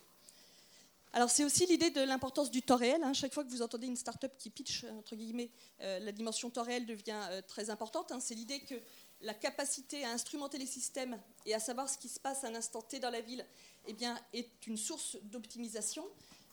Alors 1.15 1.29
c'est 1.29 1.45
aussi 1.45 1.65
l'idée 1.65 1.91
de 1.91 2.01
l'importance 2.01 2.51
du 2.51 2.61
temps 2.61 2.75
réel. 2.75 3.01
Hein. 3.01 3.13
Chaque 3.13 3.33
fois 3.33 3.45
que 3.45 3.49
vous 3.49 3.61
entendez 3.61 3.87
une 3.87 3.95
start-up 3.95 4.33
qui 4.37 4.49
pitch, 4.49 4.83
entre 4.83 5.15
guillemets, 5.15 5.49
euh, 5.79 5.99
la 5.99 6.11
dimension 6.11 6.49
temps 6.49 6.63
réel 6.63 6.85
devient 6.85 7.17
euh, 7.29 7.41
très 7.41 7.69
importante. 7.69 8.11
Hein. 8.11 8.19
C'est 8.19 8.35
l'idée 8.35 8.59
que 8.59 8.75
la 9.21 9.33
capacité 9.33 10.03
à 10.03 10.11
instrumenter 10.11 10.57
les 10.57 10.65
systèmes 10.65 11.17
et 11.45 11.53
à 11.53 11.61
savoir 11.61 11.87
ce 11.87 11.97
qui 11.97 12.09
se 12.09 12.19
passe 12.19 12.43
à 12.43 12.49
un 12.49 12.55
instant 12.55 12.81
T 12.81 12.99
dans 12.99 13.11
la 13.11 13.21
ville 13.21 13.45
eh 13.87 13.93
bien, 13.93 14.19
est 14.33 14.67
une 14.67 14.75
source 14.75 15.15
d'optimisation. 15.23 16.05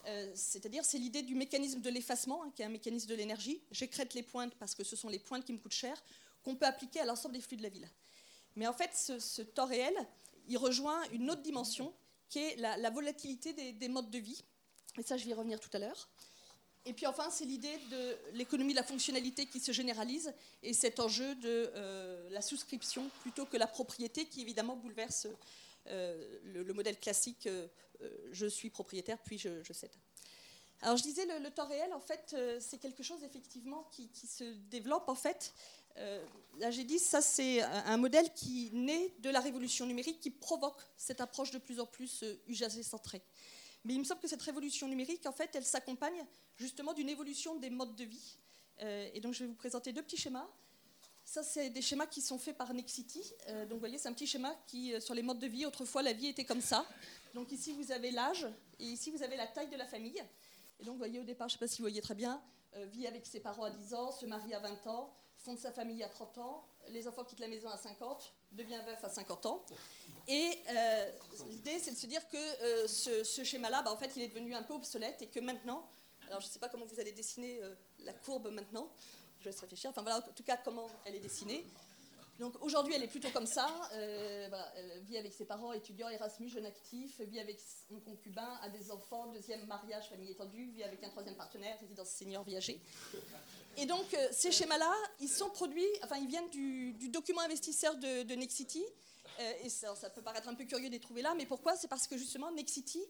Euh, 0.06 0.30
c'est-à-dire, 0.36 0.84
c'est 0.84 0.98
l'idée 0.98 1.22
du 1.22 1.34
mécanisme 1.34 1.80
de 1.80 1.90
l'effacement, 1.90 2.44
hein, 2.44 2.52
qui 2.54 2.62
est 2.62 2.64
un 2.64 2.68
mécanisme 2.68 3.08
de 3.08 3.16
l'énergie. 3.16 3.60
J'écrète 3.72 4.14
les 4.14 4.22
pointes 4.22 4.54
parce 4.60 4.76
que 4.76 4.84
ce 4.84 4.94
sont 4.94 5.08
les 5.08 5.18
pointes 5.18 5.44
qui 5.44 5.52
me 5.52 5.58
coûtent 5.58 5.72
cher, 5.72 6.00
qu'on 6.44 6.54
peut 6.54 6.66
appliquer 6.66 7.00
à 7.00 7.04
l'ensemble 7.04 7.34
des 7.34 7.40
flux 7.40 7.56
de 7.56 7.64
la 7.64 7.68
ville. 7.68 7.90
Mais 8.54 8.68
en 8.68 8.72
fait, 8.72 8.94
ce, 8.94 9.42
temps 9.42 9.66
réel, 9.66 9.94
il 10.46 10.56
rejoint 10.56 11.02
une 11.10 11.28
autre 11.32 11.42
dimension, 11.42 11.92
qui 12.28 12.38
est 12.38 12.56
la, 12.58 12.90
volatilité 12.90 13.72
des 13.72 13.88
modes 13.88 14.10
de 14.10 14.18
vie. 14.18 14.44
Et 14.98 15.02
ça, 15.02 15.16
je 15.16 15.24
vais 15.24 15.30
y 15.30 15.34
revenir 15.34 15.58
tout 15.60 15.70
à 15.72 15.78
l'heure. 15.78 16.08
Et 16.84 16.92
puis 16.92 17.06
enfin, 17.06 17.30
c'est 17.30 17.44
l'idée 17.44 17.78
de 17.90 18.16
l'économie 18.32 18.72
de 18.72 18.78
la 18.78 18.82
fonctionnalité 18.82 19.46
qui 19.46 19.60
se 19.60 19.70
généralise 19.70 20.32
et 20.62 20.72
cet 20.72 20.98
enjeu 20.98 21.34
de 21.36 21.70
euh, 21.76 22.28
la 22.30 22.42
souscription 22.42 23.08
plutôt 23.20 23.46
que 23.46 23.56
la 23.56 23.68
propriété 23.68 24.26
qui 24.26 24.40
évidemment 24.40 24.76
bouleverse 24.76 25.28
euh, 25.88 26.38
le, 26.42 26.72
modèle 26.74 26.98
classique 26.98 27.46
euh, 27.46 27.68
je 28.32 28.46
suis 28.46 28.68
propriétaire 28.68 29.18
puis 29.22 29.38
je, 29.38 29.72
cède. 29.72 29.92
Alors 30.80 30.96
je 30.96 31.04
disais 31.04 31.24
le, 31.38 31.50
temps 31.50 31.68
réel, 31.68 31.92
en 31.92 32.00
fait, 32.00 32.34
c'est 32.58 32.78
quelque 32.78 33.04
chose 33.04 33.22
effectivement 33.22 33.88
qui, 33.92 34.08
qui, 34.08 34.26
se 34.26 34.42
développe 34.68 35.08
en 35.08 35.14
fait. 35.14 35.54
là 36.58 36.72
j'ai 36.72 36.82
dit 36.82 36.98
ça 36.98 37.20
c'est 37.20 37.62
un 37.62 37.96
modèle 37.96 38.34
qui 38.34 38.70
naît 38.72 39.14
de 39.20 39.30
la 39.30 39.38
révolution 39.38 39.86
numérique 39.86 40.18
qui 40.18 40.30
provoque 40.30 40.80
cette 40.96 41.20
approche 41.20 41.52
de 41.52 41.58
plus 41.58 41.78
en 41.78 41.86
plus 41.86 42.24
usager 42.48 42.82
centrée. 42.82 43.22
Mais 43.84 43.94
il 43.94 43.98
me 43.98 44.04
semble 44.04 44.20
que 44.20 44.28
cette 44.28 44.42
révolution 44.42 44.86
numérique, 44.86 45.26
en 45.26 45.32
fait, 45.32 45.50
elle 45.54 45.64
s'accompagne 45.64 46.24
justement 46.56 46.92
d'une 46.92 47.08
évolution 47.08 47.56
des 47.56 47.70
modes 47.70 47.96
de 47.96 48.04
vie. 48.04 48.36
Euh, 48.80 49.10
et 49.12 49.20
donc, 49.20 49.34
je 49.34 49.40
vais 49.40 49.46
vous 49.46 49.54
présenter 49.56 49.92
deux 49.92 50.02
petits 50.02 50.16
schémas. 50.16 50.46
Ça, 51.24 51.42
c'est 51.42 51.70
des 51.70 51.82
schémas 51.82 52.06
qui 52.06 52.20
sont 52.20 52.38
faits 52.38 52.56
par 52.56 52.72
Nexity. 52.74 53.22
Euh, 53.48 53.64
donc, 53.64 53.74
vous 53.74 53.80
voyez, 53.80 53.98
c'est 53.98 54.08
un 54.08 54.12
petit 54.12 54.26
schéma 54.26 54.54
qui, 54.66 54.92
euh, 54.92 55.00
sur 55.00 55.14
les 55.14 55.22
modes 55.22 55.38
de 55.38 55.46
vie, 55.46 55.66
autrefois, 55.66 56.02
la 56.02 56.12
vie 56.12 56.28
était 56.28 56.44
comme 56.44 56.60
ça. 56.60 56.86
Donc, 57.34 57.50
ici, 57.52 57.72
vous 57.72 57.90
avez 57.90 58.10
l'âge 58.10 58.46
et 58.78 58.84
ici, 58.84 59.10
vous 59.10 59.22
avez 59.22 59.36
la 59.36 59.46
taille 59.46 59.68
de 59.68 59.76
la 59.76 59.86
famille. 59.86 60.22
Et 60.80 60.84
donc, 60.84 60.94
vous 60.94 60.98
voyez, 60.98 61.18
au 61.20 61.24
départ, 61.24 61.48
je 61.48 61.54
ne 61.54 61.58
sais 61.58 61.64
pas 61.64 61.68
si 61.68 61.78
vous 61.78 61.84
voyez 61.84 62.02
très 62.02 62.14
bien, 62.14 62.40
vit 62.92 63.06
avec 63.06 63.26
ses 63.26 63.40
parents 63.40 63.64
à 63.64 63.70
10 63.70 63.94
ans, 63.94 64.12
se 64.12 64.26
marie 64.26 64.54
à 64.54 64.58
20 64.58 64.86
ans, 64.86 65.14
fonde 65.36 65.58
sa 65.58 65.70
famille 65.72 66.02
à 66.02 66.08
30 66.08 66.38
ans, 66.38 66.66
les 66.88 67.08
enfants 67.08 67.24
quittent 67.24 67.40
la 67.40 67.48
maison 67.48 67.68
à 67.68 67.76
50, 67.76 68.32
devient 68.52 68.80
veuf 68.86 69.02
à 69.04 69.08
50 69.08 69.46
ans. 69.46 69.64
Et 70.28 70.58
euh, 70.70 71.10
l'idée, 71.48 71.78
c'est 71.78 71.90
de 71.92 71.96
se 71.96 72.06
dire 72.06 72.26
que 72.28 72.36
euh, 72.36 72.86
ce, 72.86 73.44
schéma-là, 73.44 73.82
bah, 73.82 73.92
en 73.92 73.96
fait, 73.96 74.12
il 74.16 74.22
est 74.22 74.28
devenu 74.28 74.54
un 74.54 74.62
peu 74.62 74.74
obsolète 74.74 75.20
et 75.22 75.26
que 75.26 75.40
maintenant, 75.40 75.88
alors 76.28 76.40
je 76.40 76.46
ne 76.46 76.50
sais 76.50 76.58
pas 76.58 76.68
comment 76.68 76.86
vous 76.86 77.00
allez 77.00 77.12
dessiner 77.12 77.58
euh, 77.62 77.74
la 78.00 78.12
courbe 78.12 78.50
maintenant, 78.50 78.88
je 79.40 79.46
laisse 79.46 79.60
réfléchir, 79.60 79.90
enfin 79.90 80.02
voilà, 80.02 80.18
en 80.18 80.32
tout 80.32 80.44
cas, 80.44 80.56
comment 80.56 80.88
elle 81.04 81.16
est 81.16 81.20
dessinée. 81.20 81.64
Donc 82.38 82.54
aujourd'hui, 82.62 82.94
elle 82.94 83.02
est 83.02 83.08
plutôt 83.08 83.30
comme 83.30 83.46
ça. 83.46 83.68
Euh, 83.92 84.48
vit 85.02 85.16
avec 85.16 85.32
ses 85.32 85.44
parents, 85.44 85.72
étudiants, 85.72 86.08
Erasmus, 86.08 86.48
jeune 86.48 86.66
actif, 86.66 87.20
vit 87.20 87.38
avec 87.38 87.60
son 87.88 88.00
concubin, 88.00 88.58
a 88.62 88.68
des 88.68 88.90
enfants, 88.90 89.26
deuxième 89.32 89.64
mariage, 89.66 90.08
famille 90.08 90.30
étendue, 90.30 90.70
vit 90.74 90.82
avec 90.82 91.02
un 91.04 91.08
troisième 91.08 91.36
partenaire, 91.36 91.78
résidence 91.80 92.08
senior, 92.08 92.42
viager. 92.44 92.80
Et 93.76 93.86
donc 93.86 94.12
euh, 94.14 94.28
ces 94.32 94.52
schémas-là, 94.52 94.92
ils 95.20 95.28
sont 95.28 95.50
produits, 95.50 95.86
enfin 96.02 96.16
ils 96.16 96.26
viennent 96.28 96.50
du, 96.50 97.08
document 97.08 97.40
investisseur 97.42 97.96
de, 97.96 98.22
de 98.22 98.34
Nexity. 98.34 98.84
Euh, 99.40 99.52
et 99.64 99.68
ça, 99.68 99.94
ça, 99.94 100.10
peut 100.10 100.20
paraître 100.20 100.48
un 100.48 100.54
peu 100.54 100.64
curieux 100.64 100.88
de 100.88 100.92
les 100.92 101.00
trouver 101.00 101.22
là, 101.22 101.34
mais 101.34 101.46
pourquoi? 101.46 101.76
C'est 101.76 101.88
parce 101.88 102.06
que 102.06 102.18
justement 102.18 102.50
Nexity 102.52 103.02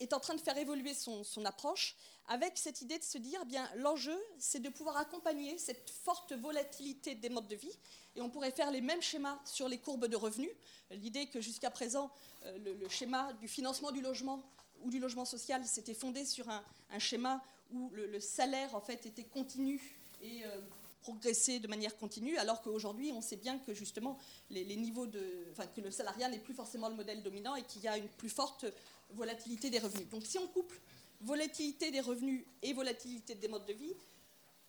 est 0.00 0.12
en 0.12 0.20
train 0.20 0.34
de 0.34 0.40
faire 0.40 0.56
évoluer 0.56 0.94
son, 0.94 1.24
approche 1.44 1.96
avec 2.28 2.58
cette 2.58 2.82
idée 2.82 2.98
de 2.98 3.04
se 3.04 3.18
dire, 3.18 3.40
eh 3.42 3.46
bien 3.46 3.68
l'enjeu, 3.76 4.18
c'est 4.38 4.60
de 4.60 4.68
pouvoir 4.68 4.96
accompagner 4.96 5.58
cette 5.58 5.90
forte 5.90 6.32
volatilité 6.32 7.14
des 7.14 7.28
modes 7.28 7.48
de 7.48 7.56
vie. 7.56 7.78
Et 8.16 8.20
on 8.20 8.30
pourrait 8.30 8.50
faire 8.50 8.70
les 8.70 8.80
mêmes 8.80 9.02
schémas 9.02 9.38
sur 9.44 9.68
les 9.68 9.78
courbes 9.78 10.06
de 10.06 10.16
revenus. 10.16 10.50
L'idée 10.90 11.26
que 11.26 11.40
jusqu'à 11.40 11.70
présent, 11.70 12.10
euh, 12.44 12.58
le, 12.58 12.88
schéma 12.88 13.32
du 13.34 13.48
financement 13.48 13.92
du 13.92 14.00
logement 14.00 14.42
ou 14.82 14.90
du 14.90 14.98
logement 14.98 15.24
social 15.24 15.64
s'était 15.64 15.94
fondé 15.94 16.24
sur 16.24 16.48
un, 16.48 16.62
schéma 16.98 17.42
où 17.72 17.90
le, 17.90 18.20
salaire 18.20 18.74
en 18.74 18.80
fait 18.80 19.06
était 19.06 19.24
continu 19.24 19.96
et 20.22 20.44
euh, 20.44 20.60
progressait 21.00 21.58
de 21.58 21.68
manière 21.68 21.96
continue, 21.96 22.36
alors 22.38 22.60
qu'aujourd'hui, 22.60 23.12
on 23.12 23.20
sait 23.20 23.36
bien 23.36 23.58
que 23.58 23.72
justement, 23.72 24.18
les 24.50 24.76
niveaux 24.76 25.06
de, 25.06 25.46
enfin, 25.52 25.66
que 25.66 25.80
le 25.80 25.90
salariat 25.90 26.28
n'est 26.28 26.38
plus 26.38 26.54
forcément 26.54 26.88
le 26.88 26.94
modèle 26.94 27.22
dominant 27.22 27.54
et 27.54 27.62
qu'il 27.62 27.82
y 27.82 27.88
a 27.88 27.96
une 27.96 28.08
plus 28.08 28.28
forte 28.28 28.66
volatilité 29.10 29.70
des 29.70 29.78
revenus. 29.78 30.08
Donc 30.08 30.24
si 30.24 30.38
on 30.38 30.46
couple 30.48 30.80
volatilité 31.20 31.90
des 31.90 32.00
revenus 32.00 32.44
et 32.62 32.72
volatilité 32.72 33.34
des 33.34 33.48
modes 33.48 33.66
de 33.66 33.72
vie, 33.72 33.94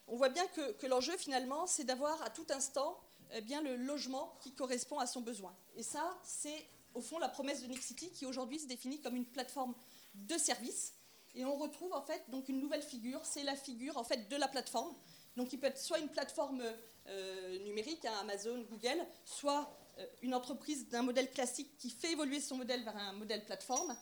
on 0.08 0.16
voit 0.16 0.30
bien 0.30 0.46
que, 0.48 0.86
l'enjeu 0.88 1.16
finalement, 1.18 1.68
c'est 1.68 1.84
d'avoir 1.84 2.22
à 2.24 2.30
tout 2.30 2.48
instant 2.50 3.00
eh 3.32 3.42
bien, 3.42 3.62
le 3.62 3.76
logement 3.76 4.36
qui 4.42 4.54
correspond 4.54 4.98
à 4.98 5.06
son 5.06 5.22
besoin. 5.22 5.56
Et 5.76 5.84
ça, 5.84 6.18
c'est 6.24 6.66
au 6.96 7.02
fond 7.02 7.20
la 7.20 7.30
promesse 7.30 7.62
de 7.62 7.68
Nexity 7.68 8.10
qui 8.12 8.26
aujourd'hui 8.26 8.60
se 8.60 8.66
définit 8.66 9.00
comme 9.02 9.16
une 9.16 9.26
plateforme 9.26 9.76
de 10.16 10.38
services. 10.38 10.94
Et 11.36 11.46
on 11.46 11.56
retrouve 11.56 11.94
en 11.94 12.02
fait 12.02 12.24
donc 12.30 12.50
une 12.50 12.60
nouvelle 12.60 12.82
figure, 12.82 13.24
c'est 13.24 13.44
la 13.44 13.56
figure 13.56 13.98
en 13.98 14.04
fait 14.04 14.28
de 14.30 14.36
la 14.36 14.48
plateforme. 14.48 14.96
Donc 15.38 15.54
il 15.54 15.60
peut 15.60 15.68
être 15.68 15.78
soit 15.78 16.00
une 16.00 16.10
plateforme 16.10 16.64
euh, 17.08 17.60
numérique, 17.60 18.04
hein, 18.06 18.14
Amazon, 18.22 18.66
Google, 18.70 19.06
soit 19.26 19.72
euh, 20.00 20.06
une 20.24 20.34
entreprise 20.34 20.90
d'un 20.90 21.04
modèle 21.04 21.32
classique 21.32 21.78
qui 21.78 21.92
fait 21.92 22.14
évoluer 22.14 22.40
son 22.40 22.56
modèle 22.56 22.84
vers 22.84 22.98
un 22.98 23.14
modèle 23.14 23.46
plateforme. 23.46 23.96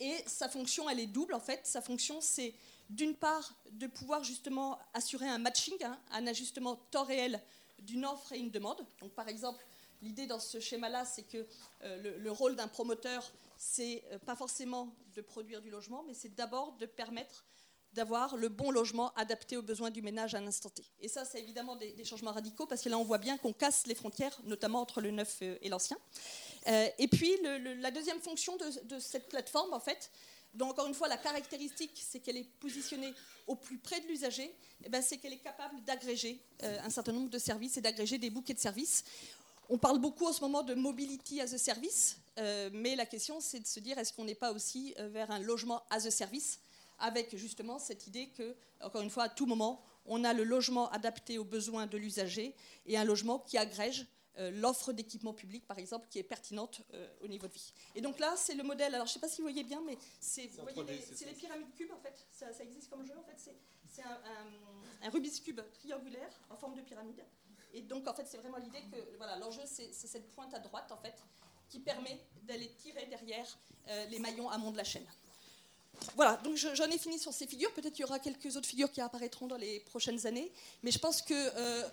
Et 0.00 0.16
sa 0.26 0.48
fonction, 0.48 0.88
elle 0.88 1.00
est 1.00 1.06
double 1.06 1.34
en 1.34 1.40
fait. 1.40 1.60
Sa 1.64 1.80
fonction, 1.80 2.20
c'est 2.20 2.54
d'une 2.90 3.14
part 3.14 3.54
de 3.70 3.86
pouvoir 3.86 4.24
justement 4.24 4.78
assurer 4.94 5.28
un 5.28 5.38
matching, 5.38 5.76
hein, 5.82 5.98
un 6.10 6.26
ajustement 6.26 6.76
temps 6.90 7.04
réel 7.04 7.40
d'une 7.78 8.04
offre 8.04 8.32
et 8.32 8.38
une 8.38 8.50
demande. 8.50 8.84
Donc 9.00 9.12
par 9.12 9.28
exemple, 9.28 9.64
l'idée 10.02 10.26
dans 10.26 10.40
ce 10.40 10.60
schéma-là, 10.60 11.04
c'est 11.04 11.22
que 11.22 11.46
euh, 11.82 12.18
le, 12.18 12.30
rôle 12.30 12.56
d'un 12.56 12.68
promoteur, 12.68 13.32
c'est 13.56 14.04
euh, 14.10 14.18
pas 14.18 14.36
forcément 14.36 14.94
de 15.14 15.20
produire 15.20 15.62
du 15.62 15.70
logement, 15.70 16.04
mais 16.06 16.14
c'est 16.14 16.34
d'abord 16.34 16.72
de 16.72 16.86
permettre 16.86 17.44
d'avoir 17.92 18.36
le 18.36 18.48
bon 18.48 18.70
logement 18.70 19.12
adapté 19.14 19.56
aux 19.56 19.62
besoins 19.62 19.90
du 19.90 20.02
ménage 20.02 20.34
à 20.34 20.38
un 20.38 20.46
instant 20.46 20.70
T. 20.70 20.82
Et 21.00 21.08
ça, 21.08 21.24
c'est 21.24 21.40
évidemment 21.40 21.76
des, 21.76 22.04
changements 22.04 22.32
radicaux 22.32 22.66
parce 22.66 22.82
que 22.82 22.88
là, 22.88 22.98
on 22.98 23.04
voit 23.04 23.18
bien 23.18 23.36
qu'on 23.36 23.52
casse 23.52 23.86
les 23.86 23.94
frontières, 23.94 24.38
notamment 24.44 24.80
entre 24.80 25.00
le 25.00 25.10
neuf 25.10 25.38
euh, 25.42 25.58
et 25.60 25.68
l'ancien. 25.68 25.98
Euh, 26.68 26.88
et 26.98 27.08
puis, 27.08 27.36
la 27.80 27.90
deuxième 27.90 28.20
fonction 28.20 28.56
de, 28.56 28.98
cette 28.98 29.28
plateforme, 29.28 29.72
en 29.74 29.80
fait, 29.80 30.10
dont 30.54 30.68
encore 30.68 30.86
une 30.86 30.94
fois 30.94 31.08
la 31.08 31.16
caractéristique, 31.16 32.02
c'est 32.06 32.20
qu'elle 32.20 32.36
est 32.36 32.48
positionnée 32.60 33.12
au 33.46 33.56
plus 33.56 33.78
près 33.78 34.00
de 34.00 34.06
l'usager, 34.06 34.54
eh 34.84 34.88
ben, 34.88 35.02
c'est 35.02 35.18
qu'elle 35.18 35.32
est 35.32 35.38
capable 35.38 35.82
d'agréger 35.84 36.40
euh, 36.62 36.78
un 36.82 36.90
certain 36.90 37.12
nombre 37.12 37.30
de 37.30 37.38
services 37.38 37.76
et 37.76 37.80
d'agréger 37.80 38.18
des 38.18 38.30
bouquets 38.30 38.54
de 38.54 38.60
services. 38.60 39.04
On 39.68 39.78
parle 39.78 39.98
beaucoup 39.98 40.26
en 40.26 40.32
ce 40.32 40.40
moment 40.40 40.62
de 40.62 40.74
mobility 40.74 41.40
as 41.40 41.52
a 41.52 41.58
service, 41.58 42.18
mais 42.72 42.96
la 42.96 43.06
question 43.06 43.40
c'est 43.40 43.60
de 43.60 43.66
se 43.66 43.78
dire 43.80 43.96
est-ce 43.96 44.12
qu'on 44.12 44.24
n'est 44.24 44.34
pas 44.34 44.52
aussi 44.52 44.92
vers 44.98 45.30
un 45.30 45.38
logement 45.38 45.82
as 45.88 46.04
a 46.04 46.10
service, 46.10 46.58
avec 46.98 47.36
justement 47.36 47.78
cette 47.78 48.06
idée 48.06 48.28
que, 48.28 48.54
encore 48.80 49.02
une 49.02 49.10
fois, 49.10 49.24
à 49.24 49.28
tout 49.28 49.46
moment, 49.46 49.84
on 50.06 50.24
a 50.24 50.32
le 50.32 50.44
logement 50.44 50.90
adapté 50.90 51.38
aux 51.38 51.44
besoins 51.44 51.86
de 51.86 51.96
l'usager 51.96 52.54
et 52.86 52.96
un 52.96 53.04
logement 53.04 53.38
qui 53.38 53.58
agrège 53.58 54.06
euh, 54.38 54.50
l'offre 54.50 54.92
d'équipement 54.92 55.34
public, 55.34 55.66
par 55.66 55.78
exemple, 55.78 56.08
qui 56.08 56.18
est 56.18 56.22
pertinente 56.22 56.80
euh, 56.94 57.06
au 57.20 57.28
niveau 57.28 57.46
de 57.46 57.52
vie. 57.52 57.72
Et 57.94 58.00
donc 58.00 58.18
là, 58.18 58.32
c'est 58.36 58.54
le 58.54 58.62
modèle. 58.62 58.94
Alors, 58.94 59.06
je 59.06 59.10
ne 59.10 59.14
sais 59.14 59.20
pas 59.20 59.28
si 59.28 59.42
vous 59.42 59.46
voyez 59.46 59.62
bien, 59.62 59.82
mais 59.84 59.98
c'est 60.20 60.48
les, 61.26 61.32
pyramides 61.34 61.74
cubes, 61.74 61.92
en 61.92 62.00
fait. 62.00 62.26
Ça, 62.30 62.46
existe 62.60 62.88
comme 62.88 63.04
jeu, 63.04 63.14
en 63.18 63.22
fait. 63.24 63.54
C'est 63.86 64.02
un, 64.02 65.10
Rubik's 65.10 65.40
Cube 65.40 65.60
triangulaire 65.74 66.30
en 66.48 66.56
forme 66.56 66.74
de 66.74 66.80
pyramide. 66.80 67.22
Et 67.74 67.82
donc, 67.82 68.08
en 68.08 68.14
fait, 68.14 68.24
c'est 68.26 68.38
vraiment 68.38 68.56
l'idée 68.56 68.82
que 68.90 69.16
voilà, 69.18 69.36
l'enjeu, 69.36 69.62
c'est 69.66 69.92
cette 69.92 70.30
pointe 70.30 70.54
à 70.54 70.60
droite, 70.60 70.90
en 70.92 70.96
fait, 70.96 71.14
qui 71.68 71.80
permet 71.80 72.18
d'aller 72.44 72.72
tirer 72.74 73.06
derrière 73.06 73.58
euh, 73.88 74.06
les 74.06 74.18
maillons 74.18 74.48
amont 74.48 74.70
de 74.70 74.78
la 74.78 74.84
chaîne. 74.84 75.06
Voilà, 76.16 76.36
donc 76.44 76.56
j'en 76.56 76.90
ai 76.90 76.98
fini 76.98 77.18
sur 77.18 77.32
ces 77.32 77.46
figures. 77.46 77.72
Peut-être 77.72 77.92
qu'il 77.94 78.02
y 78.02 78.04
aura 78.04 78.18
quelques 78.18 78.56
autres 78.56 78.66
figures 78.66 78.90
qui 78.90 79.00
apparaîtront 79.00 79.46
dans 79.46 79.56
les 79.56 79.80
prochaines 79.80 80.26
années. 80.26 80.52
Mais 80.82 80.90
je 80.90 80.98
pense 80.98 81.22
que 81.22 81.34
euh, 81.34 81.88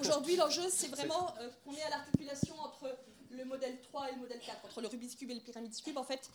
aujourd'hui, 0.00 0.36
l'enjeu, 0.36 0.62
c'est 0.70 0.88
vraiment 0.88 1.34
euh, 1.38 1.48
qu'on 1.64 1.74
est 1.74 1.82
à 1.82 1.90
l'articulation 1.90 2.58
entre 2.60 2.96
le 3.30 3.44
modèle 3.44 3.80
3 3.80 4.10
et 4.10 4.14
le 4.14 4.20
modèle 4.20 4.40
4, 4.44 4.64
entre 4.64 4.80
le 4.80 4.88
Rubik's 4.88 5.14
Cube 5.14 5.30
et 5.30 5.34
le 5.34 5.40
Pyramide 5.40 5.74
Cube, 5.82 5.96
en 5.96 6.04
fait, 6.04 6.30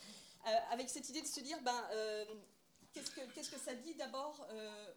euh, 0.46 0.50
avec 0.72 0.88
cette 0.88 1.08
idée 1.08 1.22
de 1.22 1.26
se 1.26 1.40
dire, 1.40 1.58
ben, 1.62 1.84
qu'est-ce, 2.92 3.10
que, 3.10 3.20
qu'est-ce 3.34 3.50
que 3.50 3.58
ça 3.58 3.74
dit 3.74 3.94
d'abord 3.94 4.44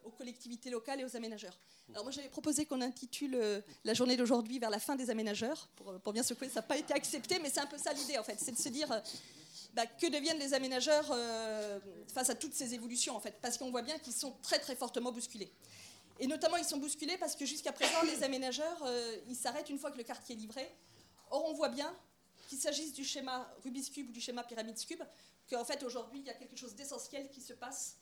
aux 0.04 0.10
collectivités 0.10 0.70
locales 0.70 1.00
et 1.00 1.04
aux 1.04 1.16
aménageurs? 1.16 1.56
Alors 1.90 2.02
moi, 2.02 2.10
j'avais 2.10 2.28
proposé 2.28 2.66
qu'on 2.66 2.80
intitule 2.80 3.62
la 3.84 3.94
journée 3.94 4.16
d'aujourd'hui 4.16 4.58
vers 4.58 4.70
la 4.70 4.80
fin 4.80 4.96
des 4.96 5.10
aménageurs, 5.10 5.68
pour, 5.76 6.00
pour 6.00 6.12
bien 6.12 6.24
secouer, 6.24 6.48
ça 6.48 6.60
n'a 6.60 6.66
pas 6.66 6.76
été 6.76 6.92
accepté, 6.92 7.38
mais 7.38 7.50
c'est 7.50 7.60
un 7.60 7.66
peu 7.66 7.78
ça 7.78 7.92
l'idée, 7.92 8.18
en 8.18 8.24
fait, 8.24 8.38
c'est 8.40 8.52
de 8.52 8.58
se 8.58 8.68
dire 8.68 8.88
bah, 9.74 9.86
que 9.86 10.06
deviennent 10.06 10.38
les 10.38 10.54
aménageurs 10.54 11.10
euh, 11.10 11.80
face 12.12 12.30
à 12.30 12.34
toutes 12.34 12.54
ces 12.54 12.74
évolutions, 12.74 13.16
en 13.16 13.20
fait, 13.20 13.34
parce 13.40 13.56
qu'on 13.56 13.70
voit 13.70 13.82
bien 13.82 13.98
qu'ils 13.98 14.12
sont 14.12 14.34
très 14.42 14.58
très 14.58 14.76
fortement 14.76 15.12
bousculés. 15.12 15.50
Et 16.20 16.26
notamment, 16.26 16.56
ils 16.56 16.64
sont 16.64 16.76
bousculés 16.76 17.16
parce 17.16 17.34
que 17.34 17.46
jusqu'à 17.46 17.72
présent, 17.72 18.02
les 18.04 18.22
aménageurs, 18.22 18.82
euh, 18.84 19.16
ils 19.28 19.36
s'arrêtent 19.36 19.70
une 19.70 19.78
fois 19.78 19.90
que 19.90 19.98
le 19.98 20.04
quartier 20.04 20.36
est 20.36 20.38
livré. 20.38 20.70
Or, 21.30 21.48
on 21.48 21.54
voit 21.54 21.70
bien 21.70 21.92
qu'il 22.48 22.58
s'agisse 22.58 22.92
du 22.92 23.04
schéma 23.04 23.50
Rubik's 23.64 23.88
Cube 23.88 24.10
ou 24.10 24.12
du 24.12 24.20
schéma 24.20 24.44
Pyramide 24.44 24.78
Cube, 24.78 25.02
qu'en 25.50 25.64
fait, 25.64 25.82
aujourd'hui, 25.82 26.20
il 26.20 26.26
y 26.26 26.30
a 26.30 26.34
quelque 26.34 26.56
chose 26.56 26.74
d'essentiel 26.74 27.30
qui 27.30 27.40
se 27.40 27.54
passe 27.54 27.96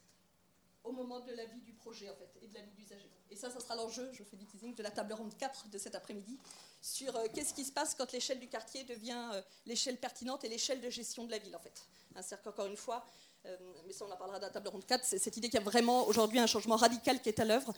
au 0.85 0.93
moment 0.93 1.21
de 1.21 1.33
la 1.33 1.45
vie 1.45 1.61
du 1.61 1.73
projet, 1.73 2.09
en 2.09 2.15
fait, 2.15 2.31
et 2.43 2.49
de 2.49 2.55
la 2.55 2.63
vie 2.63 2.73
d'usager. 2.73 3.11
Et 3.31 3.37
ça, 3.37 3.51
ça 3.51 3.61
sera 3.61 3.77
l'enjeu, 3.77 4.11
je 4.13 4.23
fais 4.25 4.37
du 4.37 4.47
teasing, 4.47 4.75
de 4.75 4.83
la 4.83 4.91
table 4.91 5.13
ronde 5.13 5.37
4 5.37 5.69
de 5.69 5.79
cet 5.79 5.95
après-midi, 5.95 6.39
sur 6.81 7.15
euh, 7.17 7.27
qu'est-ce 7.35 7.55
qui 7.55 7.65
se 7.65 7.73
passe 7.73 7.95
quand 7.95 8.11
l'échelle 8.13 8.41
du 8.41 8.49
quartier 8.49 8.85
devient 8.85 9.31
euh, 9.35 9.43
l'échelle 9.67 9.99
pertinente 9.99 10.45
et 10.45 10.49
l'échelle 10.49 10.81
de 10.81 10.91
gestion 10.91 11.25
de 11.25 11.31
la 11.31 11.39
ville, 11.39 11.55
en 11.55 11.61
fait. 11.61 11.83
C'est-à-dire 12.13 12.43
qu'encore 12.43 12.67
une 12.67 12.77
fois, 12.77 13.05
euh, 13.47 13.57
mais 13.87 13.93
ça 13.93 14.05
on 14.05 14.11
en 14.11 14.17
parlera 14.17 14.39
de 14.39 14.45
la 14.45 14.51
table 14.51 14.69
ronde 14.69 14.87
4, 14.87 15.05
c'est 15.05 15.19
cette 15.19 15.37
idée 15.37 15.49
qu'il 15.49 15.59
y 15.59 15.63
a 15.63 15.65
vraiment 15.65 16.07
aujourd'hui 16.07 16.39
un 16.39 16.47
changement 16.47 16.77
radical 16.77 17.21
qui 17.21 17.29
est 17.29 17.41
à 17.41 17.45
l'œuvre, 17.45 17.73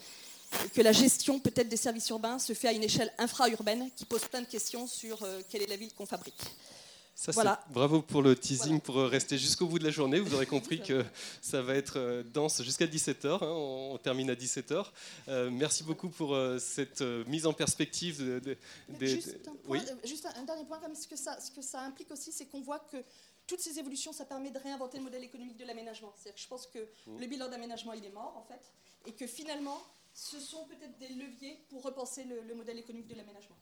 que 0.74 0.80
la 0.80 0.92
gestion 0.92 1.40
peut-être 1.40 1.68
des 1.68 1.76
services 1.76 2.08
urbains 2.10 2.38
se 2.38 2.52
fait 2.52 2.68
à 2.68 2.72
une 2.72 2.82
échelle 2.82 3.12
infra-urbaine 3.18 3.90
qui 3.96 4.04
pose 4.04 4.26
plein 4.26 4.42
de 4.42 4.46
questions 4.46 4.86
sur 4.86 5.26
quelle 5.48 5.62
est 5.62 5.66
la 5.66 5.76
ville 5.76 5.94
qu'on 5.94 6.04
fabrique 6.04 6.42
voilà. 7.28 7.64
Bravo 7.70 8.02
pour 8.02 8.22
le 8.22 8.34
teasing, 8.34 8.80
pour 8.80 8.96
rester 8.96 9.38
jusqu'au 9.38 9.66
bout 9.66 9.78
de 9.78 9.84
la 9.84 9.90
journée. 9.90 10.18
Vous 10.18 10.34
aurez 10.34 10.46
compris 10.46 10.82
que 10.82 11.04
ça 11.40 11.62
va 11.62 11.74
être 11.74 11.98
euh, 11.98 12.22
dense 12.22 12.62
jusqu'à 12.62 12.86
17h. 12.86 13.26
Hein. 13.26 13.38
on, 13.42 13.98
termine 13.98 14.30
à 14.30 14.34
17h. 14.34 14.86
Euh, 15.28 15.50
merci 15.50 15.84
beaucoup 15.84 16.08
pour 16.08 16.34
euh, 16.34 16.58
cette 16.58 17.02
mise 17.28 17.46
en 17.46 17.52
perspective. 17.52 18.42
juste, 19.00 20.26
un 20.36 20.42
dernier 20.44 20.64
point, 20.64 20.80
ce 20.94 21.06
que 21.06 21.16
ça, 21.16 21.40
ce 21.40 21.50
que 21.50 21.62
ça 21.62 21.82
implique 21.82 22.10
aussi, 22.10 22.32
c'est 22.32 22.46
qu'on 22.46 22.60
voit 22.60 22.80
que 22.80 22.96
toutes 23.46 23.60
ces 23.60 23.78
évolutions, 23.78 24.12
ça 24.12 24.24
permet 24.24 24.50
de 24.50 24.58
réinventer 24.58 24.98
le 24.98 25.04
modèle 25.04 25.24
économique 25.24 25.56
de 25.56 25.64
l'aménagement. 25.64 26.12
Je 26.34 26.46
pense 26.48 26.66
que 26.66 26.78
mmh. 26.78 27.18
le 27.18 27.26
bilan 27.26 27.48
d'aménagement, 27.48 27.92
il 27.92 28.04
est 28.04 28.12
mort, 28.12 28.34
en 28.36 28.42
fait, 28.42 28.72
et 29.06 29.12
que 29.12 29.26
finalement, 29.26 29.80
ce 30.14 30.38
sont 30.38 30.64
peut-être 30.66 30.98
des 30.98 31.08
leviers 31.08 31.58
pour 31.70 31.82
repenser 31.82 32.24
le, 32.24 32.54
modèle 32.54 32.78
économique 32.78 33.08
de 33.08 33.14
l'aménagement. 33.14 33.56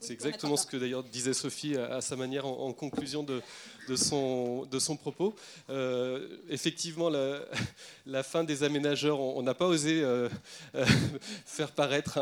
C'est 0.00 0.12
exactement 0.12 0.56
ce 0.56 0.66
que 0.66 0.76
d'ailleurs 0.76 1.04
disait 1.04 1.32
Sophie 1.32 1.76
à, 1.76 2.00
sa 2.00 2.16
manière 2.16 2.46
en, 2.46 2.72
conclusion 2.72 3.22
de, 3.22 3.40
de, 3.88 3.96
son, 3.96 4.66
de 4.66 4.78
son 4.78 4.96
propos. 4.96 5.34
Euh, 5.70 6.38
effectivement, 6.48 7.08
la, 7.08 8.22
fin 8.22 8.44
des 8.44 8.64
aménageurs, 8.64 9.20
on 9.20 9.42
n'a 9.42 9.54
pas 9.54 9.66
osé 9.66 10.02
euh, 10.02 10.28
euh, 10.74 10.84
faire 11.46 11.70
paraître 11.70 12.18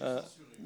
un, 0.00 0.22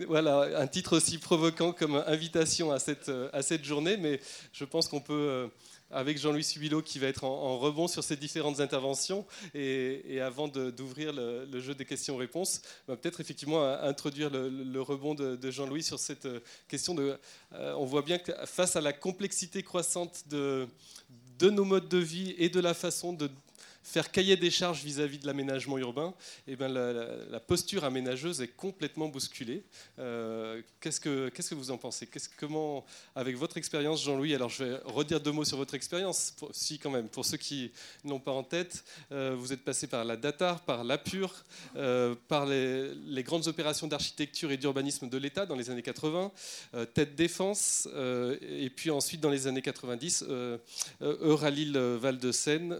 voilà, 0.06 0.58
un 0.58 0.66
titre 0.66 0.96
aussi 0.96 1.18
provoquant 1.18 1.72
comme 1.72 2.02
invitation 2.06 2.72
à 2.72 2.78
cette, 2.78 3.10
à 3.32 3.42
cette 3.42 3.64
journée, 3.64 3.96
mais 3.96 4.20
je 4.52 4.64
pense 4.64 4.88
qu'on 4.88 5.00
peut 5.00 5.48
avec 5.90 6.18
Jean-Louis 6.18 6.44
Subilo 6.44 6.82
qui 6.82 6.98
va 6.98 7.06
être 7.06 7.24
en, 7.24 7.58
rebond 7.58 7.88
sur 7.88 8.02
ces 8.02 8.16
différentes 8.16 8.60
interventions. 8.60 9.26
Et, 9.54 10.20
avant 10.20 10.48
d'ouvrir 10.48 11.12
le, 11.12 11.60
jeu 11.60 11.74
des 11.74 11.84
questions-réponses, 11.84 12.62
bah, 12.88 12.96
peut-être 12.96 13.20
effectivement 13.20 13.64
introduire 13.64 14.30
le, 14.30 14.80
rebond 14.80 15.14
de, 15.14 15.50
Jean-Louis 15.50 15.82
sur 15.82 15.98
cette 15.98 16.28
question 16.68 16.94
de... 16.94 17.18
on 17.52 17.84
voit 17.84 18.02
bien 18.02 18.18
que 18.18 18.32
face 18.46 18.76
à 18.76 18.80
la 18.80 18.92
complexité 18.92 19.62
croissante 19.62 20.24
de, 20.28 20.66
de 21.38 21.50
nos 21.50 21.64
modes 21.64 21.88
de 21.88 21.98
vie 21.98 22.34
et 22.38 22.48
de 22.48 22.60
la 22.60 22.74
façon 22.74 23.12
de 23.12 23.30
faire 23.86 24.10
cahier 24.10 24.36
des 24.36 24.50
charges 24.50 24.82
vis-à-vis 24.82 25.18
de 25.18 25.26
l'aménagement 25.26 25.78
urbain, 25.78 26.12
eh 26.48 26.56
ben 26.56 26.68
la, 26.68 27.40
posture 27.40 27.84
aménageuse 27.84 28.40
est 28.40 28.48
complètement 28.48 29.06
bousculée. 29.08 29.62
Euh, 30.00 30.60
qu'est-ce, 30.80 31.00
que, 31.00 31.28
qu'est-ce 31.28 31.50
que 31.50 31.54
vous 31.54 31.70
en 31.70 31.78
pensez? 31.78 32.08
Comment, 32.36 32.84
avec 33.14 33.36
votre 33.36 33.56
expérience, 33.56 34.02
Jean-Louis, 34.02 34.34
alors 34.34 34.48
je 34.48 34.64
vais 34.64 34.76
redire 34.84 35.20
deux 35.20 35.30
mots 35.30 35.44
sur 35.44 35.56
votre 35.56 35.74
expérience, 35.74 36.34
si 36.50 36.80
quand 36.80 36.90
même, 36.90 37.08
pour 37.08 37.24
ceux 37.24 37.36
qui 37.36 37.70
n'ont 38.02 38.18
pas 38.18 38.32
en 38.32 38.42
tête, 38.42 38.84
euh, 39.12 39.36
vous 39.38 39.52
êtes 39.52 39.62
passé 39.62 39.86
par 39.86 40.04
la 40.04 40.16
DATAR, 40.16 40.64
par 40.64 40.82
l'APUR, 40.82 41.32
euh, 41.76 42.16
par 42.26 42.44
les, 42.44 42.92
les, 42.92 43.22
grandes 43.22 43.46
opérations 43.46 43.86
d'architecture 43.86 44.50
et 44.50 44.56
d'urbanisme 44.56 45.08
de 45.08 45.16
l'État 45.16 45.46
dans 45.46 45.54
les 45.54 45.70
années 45.70 45.82
80, 45.82 46.32
Tête 46.92 47.14
Défense, 47.14 47.88
et 48.42 48.70
puis 48.70 48.90
ensuite 48.90 49.20
dans 49.20 49.30
les 49.30 49.46
années 49.46 49.62
90, 49.62 50.24
Euralil 51.00 51.76
Val 51.78 52.18
de 52.18 52.32
Seine, 52.32 52.76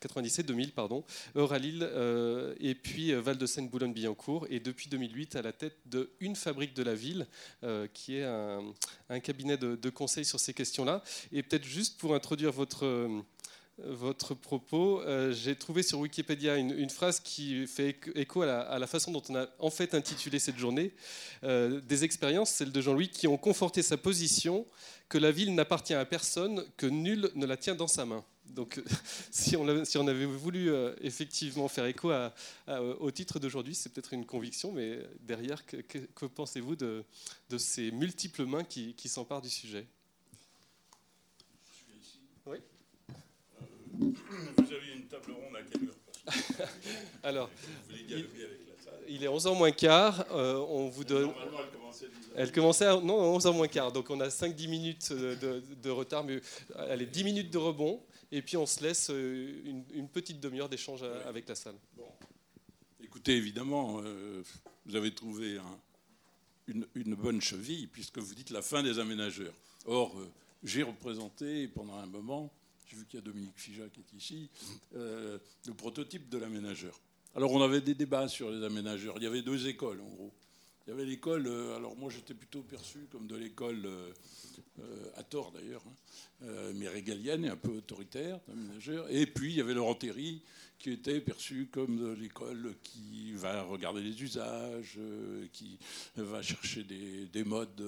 97, 0.00 0.49
2000, 0.50 0.72
pardon, 0.72 1.04
Euralil, 1.36 1.78
euh, 1.82 2.54
et 2.58 2.74
puis 2.74 3.12
euh, 3.12 3.20
Val-de-Seine-Boulogne-Billancourt, 3.20 4.46
et 4.50 4.58
depuis 4.58 4.88
2008 4.88 5.36
à 5.36 5.42
la 5.42 5.52
tête 5.52 5.76
de 5.86 6.10
Une 6.18 6.34
Fabrique 6.34 6.74
de 6.74 6.82
la 6.82 6.94
Ville, 6.94 7.28
euh, 7.62 7.86
qui 7.92 8.16
est 8.16 8.24
un, 8.24 9.20
cabinet 9.20 9.56
de, 9.56 9.90
conseil 9.90 10.24
sur 10.24 10.40
ces 10.40 10.54
questions-là. 10.54 11.02
Et 11.32 11.42
peut-être 11.42 11.64
juste 11.64 11.98
pour 11.98 12.14
introduire 12.14 12.52
votre 12.52 13.08
votre 13.82 14.34
propos. 14.34 15.02
J'ai 15.30 15.56
trouvé 15.56 15.82
sur 15.82 16.00
Wikipédia 16.00 16.56
une, 16.56 16.90
phrase 16.90 17.18
qui 17.18 17.66
fait 17.66 17.98
écho 18.14 18.42
à 18.42 18.78
la, 18.78 18.86
façon 18.86 19.10
dont 19.10 19.22
on 19.30 19.36
a 19.36 19.46
en 19.58 19.70
fait 19.70 19.94
intitulé 19.94 20.38
cette 20.38 20.58
journée. 20.58 20.92
des 21.42 22.04
expériences, 22.04 22.50
celles 22.50 22.72
de 22.72 22.80
Jean-Louis, 22.80 23.08
qui 23.08 23.26
ont 23.26 23.38
conforté 23.38 23.82
sa 23.82 23.96
position 23.96 24.66
que 25.08 25.18
la 25.18 25.32
ville 25.32 25.54
n'appartient 25.54 25.94
à 25.94 26.04
personne, 26.04 26.64
que 26.76 26.86
nul 26.86 27.30
ne 27.34 27.46
la 27.46 27.56
tient 27.56 27.74
dans 27.74 27.88
sa 27.88 28.04
main. 28.04 28.22
Donc, 28.54 28.80
si 29.30 29.56
on, 29.56 29.66
avait, 29.68 30.24
voulu 30.24 30.70
euh, 30.70 30.94
effectivement 31.00 31.68
faire 31.68 31.86
écho 31.86 32.12
au 32.68 33.10
titre 33.10 33.38
d'aujourd'hui, 33.38 33.74
c'est 33.74 33.90
peut-être 33.90 34.12
une 34.12 34.26
conviction, 34.26 34.72
mais 34.72 35.00
derrière, 35.20 35.64
que, 35.66 36.26
pensez-vous 36.26 36.76
de, 36.76 37.04
ces 37.58 37.90
multiples 37.90 38.44
mains 38.44 38.64
qui, 38.64 39.08
s'emparent 39.08 39.42
du 39.42 39.50
sujet? 39.50 39.86
Oui. 42.46 42.58
Euh, 43.10 44.04
vous 44.56 44.72
avez 44.72 44.92
une 44.96 45.06
table 45.06 45.32
ronde 45.32 45.56
à 45.56 45.62
quelle 45.62 45.88
heure? 45.88 45.94
Alors, 47.22 47.50
il, 49.08 49.24
est 49.24 49.28
11h 49.28 49.56
moins 49.56 49.70
quart. 49.70 50.26
Euh, 50.32 50.56
on 50.68 50.88
vous 50.88 51.04
donne. 51.04 51.26
Normalement, 51.26 51.58
elle 51.62 51.78
commençait 51.78 52.06
à 52.06 52.08
Elle 52.36 52.52
commençait 52.52 52.86
à, 52.86 53.00
non, 53.00 53.38
11h 53.38 53.54
moins 53.54 53.68
quart. 53.68 53.92
Donc, 53.92 54.10
on 54.10 54.20
a 54.20 54.28
5-10 54.28 54.68
minutes 54.68 55.12
de, 55.12 55.62
de, 55.82 55.90
retard, 55.90 56.24
mais 56.24 56.40
allez, 56.76 57.06
10 57.06 57.24
minutes 57.24 57.50
de 57.50 57.58
rebond 57.58 58.00
et 58.32 58.42
puis 58.42 58.56
on 58.56 58.66
se 58.66 58.82
laisse 58.82 59.10
euh, 59.10 59.82
une, 59.94 60.08
petite 60.08 60.40
demi-heure 60.40 60.68
d'échange 60.68 61.02
avec 61.02 61.48
la 61.48 61.54
salle. 61.54 61.76
Écoutez, 63.02 63.36
évidemment, 63.36 64.00
euh, 64.04 64.42
vous 64.86 64.96
avez 64.96 65.12
trouvé 65.14 65.58
une, 66.66 67.14
bonne 67.14 67.40
cheville, 67.40 67.88
puisque 67.88 68.18
vous 68.18 68.34
dites 68.34 68.50
la 68.50 68.62
fin 68.62 68.82
des 68.82 68.98
aménageurs. 68.98 69.54
Or, 69.86 70.16
euh, 70.18 70.30
j'ai 70.62 70.82
représenté 70.82 71.66
pendant 71.68 71.94
un 71.94 72.06
moment, 72.06 72.52
j'ai 72.86 72.96
vu 72.96 73.06
qu'il 73.06 73.18
y 73.18 73.22
a 73.22 73.24
Dominique 73.24 73.58
Fija 73.58 73.88
qui 73.88 74.00
est 74.00 74.12
ici, 74.16 74.50
le 74.92 75.74
prototype 75.76 76.28
de 76.28 76.38
l'aménageur. 76.38 77.00
Alors, 77.34 77.52
on 77.52 77.62
avait 77.62 77.80
des 77.80 77.94
débats 77.94 78.26
sur 78.26 78.50
les 78.50 78.64
aménageurs. 78.64 79.14
Il 79.16 79.22
y 79.22 79.26
avait 79.26 79.42
deux 79.42 79.68
écoles, 79.68 80.00
en 80.00 80.08
gros. 80.08 80.32
Il 80.86 80.90
y 80.90 80.92
avait 80.92 81.04
l'école, 81.04 81.46
alors 81.76 81.96
moi 81.96 82.10
j'étais 82.10 82.34
plutôt 82.34 82.62
perçu 82.62 83.06
comme 83.10 83.26
de 83.26 83.36
l'école 83.36 83.86
euh, 84.80 85.10
à 85.16 85.22
tort 85.22 85.52
d'ailleurs, 85.52 85.82
hein, 85.86 86.44
euh, 86.44 86.72
mais 86.74 86.88
régalienne 86.88 87.44
et 87.44 87.48
un 87.48 87.56
peu 87.56 87.70
autoritaire, 87.70 88.40
Et 89.10 89.26
puis 89.26 89.52
il 89.52 89.56
y 89.56 89.60
avait 89.60 89.74
Laurent 89.74 89.94
Terry, 89.94 90.42
qui 90.78 90.92
était 90.92 91.20
perçu 91.20 91.68
comme 91.70 92.14
l'école 92.14 92.74
qui 92.82 93.32
va 93.32 93.62
regarder 93.62 94.00
les 94.00 94.22
usages, 94.22 94.94
euh, 94.98 95.46
qui 95.52 95.78
va 96.16 96.40
chercher 96.40 96.84
des, 96.84 97.44
modes 97.44 97.82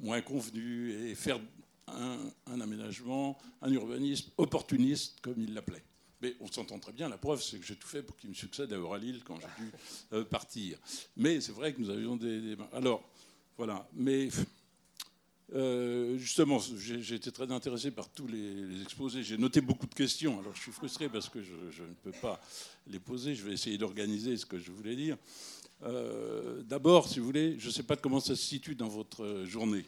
moins 0.00 0.22
convenus 0.22 0.94
et 1.02 1.14
faire 1.14 1.40
un, 1.88 2.60
aménagement, 2.60 3.38
un 3.60 3.72
urbanisme 3.72 4.30
opportuniste, 4.38 5.20
comme 5.20 5.40
il 5.40 5.52
l'appelait. 5.52 5.84
Mais 6.24 6.34
on 6.40 6.46
s'entend 6.50 6.78
très 6.78 6.92
bien. 6.92 7.10
La 7.10 7.18
preuve, 7.18 7.42
c'est 7.42 7.58
que 7.58 7.66
j'ai 7.66 7.76
tout 7.76 7.86
fait 7.86 8.02
pour 8.02 8.16
qu'il 8.16 8.30
me 8.30 8.34
succède 8.34 8.72
à 8.72 8.76
Euralil 8.76 9.22
quand 9.24 9.38
j'ai 9.38 10.18
dû 10.18 10.24
partir. 10.24 10.78
Mais 11.18 11.38
c'est 11.42 11.52
vrai 11.52 11.74
que 11.74 11.82
nous 11.82 11.90
avions 11.90 12.16
des, 12.16 12.40
des, 12.40 12.56
Alors, 12.72 13.04
voilà. 13.58 13.86
Mais 13.92 14.30
euh, 15.54 16.16
justement, 16.16 16.58
j'ai 16.78 17.14
été 17.14 17.30
très 17.30 17.52
intéressé 17.52 17.90
par 17.90 18.08
tous 18.08 18.26
les, 18.26 18.80
exposés. 18.80 19.22
J'ai 19.22 19.36
noté 19.36 19.60
beaucoup 19.60 19.86
de 19.86 19.94
questions. 19.94 20.40
Alors, 20.40 20.54
je 20.54 20.62
suis 20.62 20.72
frustré 20.72 21.10
parce 21.10 21.28
que 21.28 21.42
je, 21.42 21.82
ne 21.82 21.94
peux 22.02 22.18
pas 22.22 22.40
les 22.86 23.00
poser. 23.00 23.34
Je 23.34 23.44
vais 23.44 23.52
essayer 23.52 23.76
d'organiser 23.76 24.38
ce 24.38 24.46
que 24.46 24.58
je 24.58 24.72
voulais 24.72 24.96
dire. 24.96 25.18
Euh, 25.82 26.62
d'abord, 26.62 27.06
si 27.06 27.18
vous 27.18 27.26
voulez, 27.26 27.56
je 27.58 27.66
ne 27.66 27.72
sais 27.72 27.82
pas 27.82 27.96
comment 27.96 28.20
ça 28.20 28.34
se 28.34 28.42
situe 28.42 28.74
dans 28.76 28.88
votre 28.88 29.44
journée. 29.44 29.84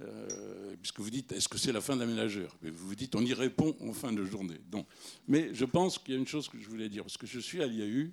Euh, 0.00 0.76
puisque 0.80 1.00
vous 1.00 1.10
dites, 1.10 1.32
est-ce 1.32 1.48
que 1.48 1.58
c'est 1.58 1.72
la 1.72 1.80
fin 1.80 1.94
de 1.94 2.00
l'aménageur? 2.00 2.56
Vous 2.62 2.88
vous 2.88 2.94
dites, 2.94 3.14
on 3.14 3.24
y 3.24 3.34
répond 3.34 3.76
en 3.80 3.92
fin 3.92 4.12
de 4.12 4.24
journée. 4.24 4.60
Donc, 4.70 4.86
mais 5.28 5.52
je 5.52 5.64
pense 5.64 5.98
qu'il 5.98 6.14
y 6.14 6.16
a 6.16 6.20
une 6.20 6.26
chose 6.26 6.48
que 6.48 6.58
je 6.58 6.68
voulais 6.68 6.88
dire, 6.88 7.02
parce 7.02 7.18
que 7.18 7.26
je 7.26 7.38
suis 7.38 7.62
à 7.62 7.66
l'IAU. 7.66 8.10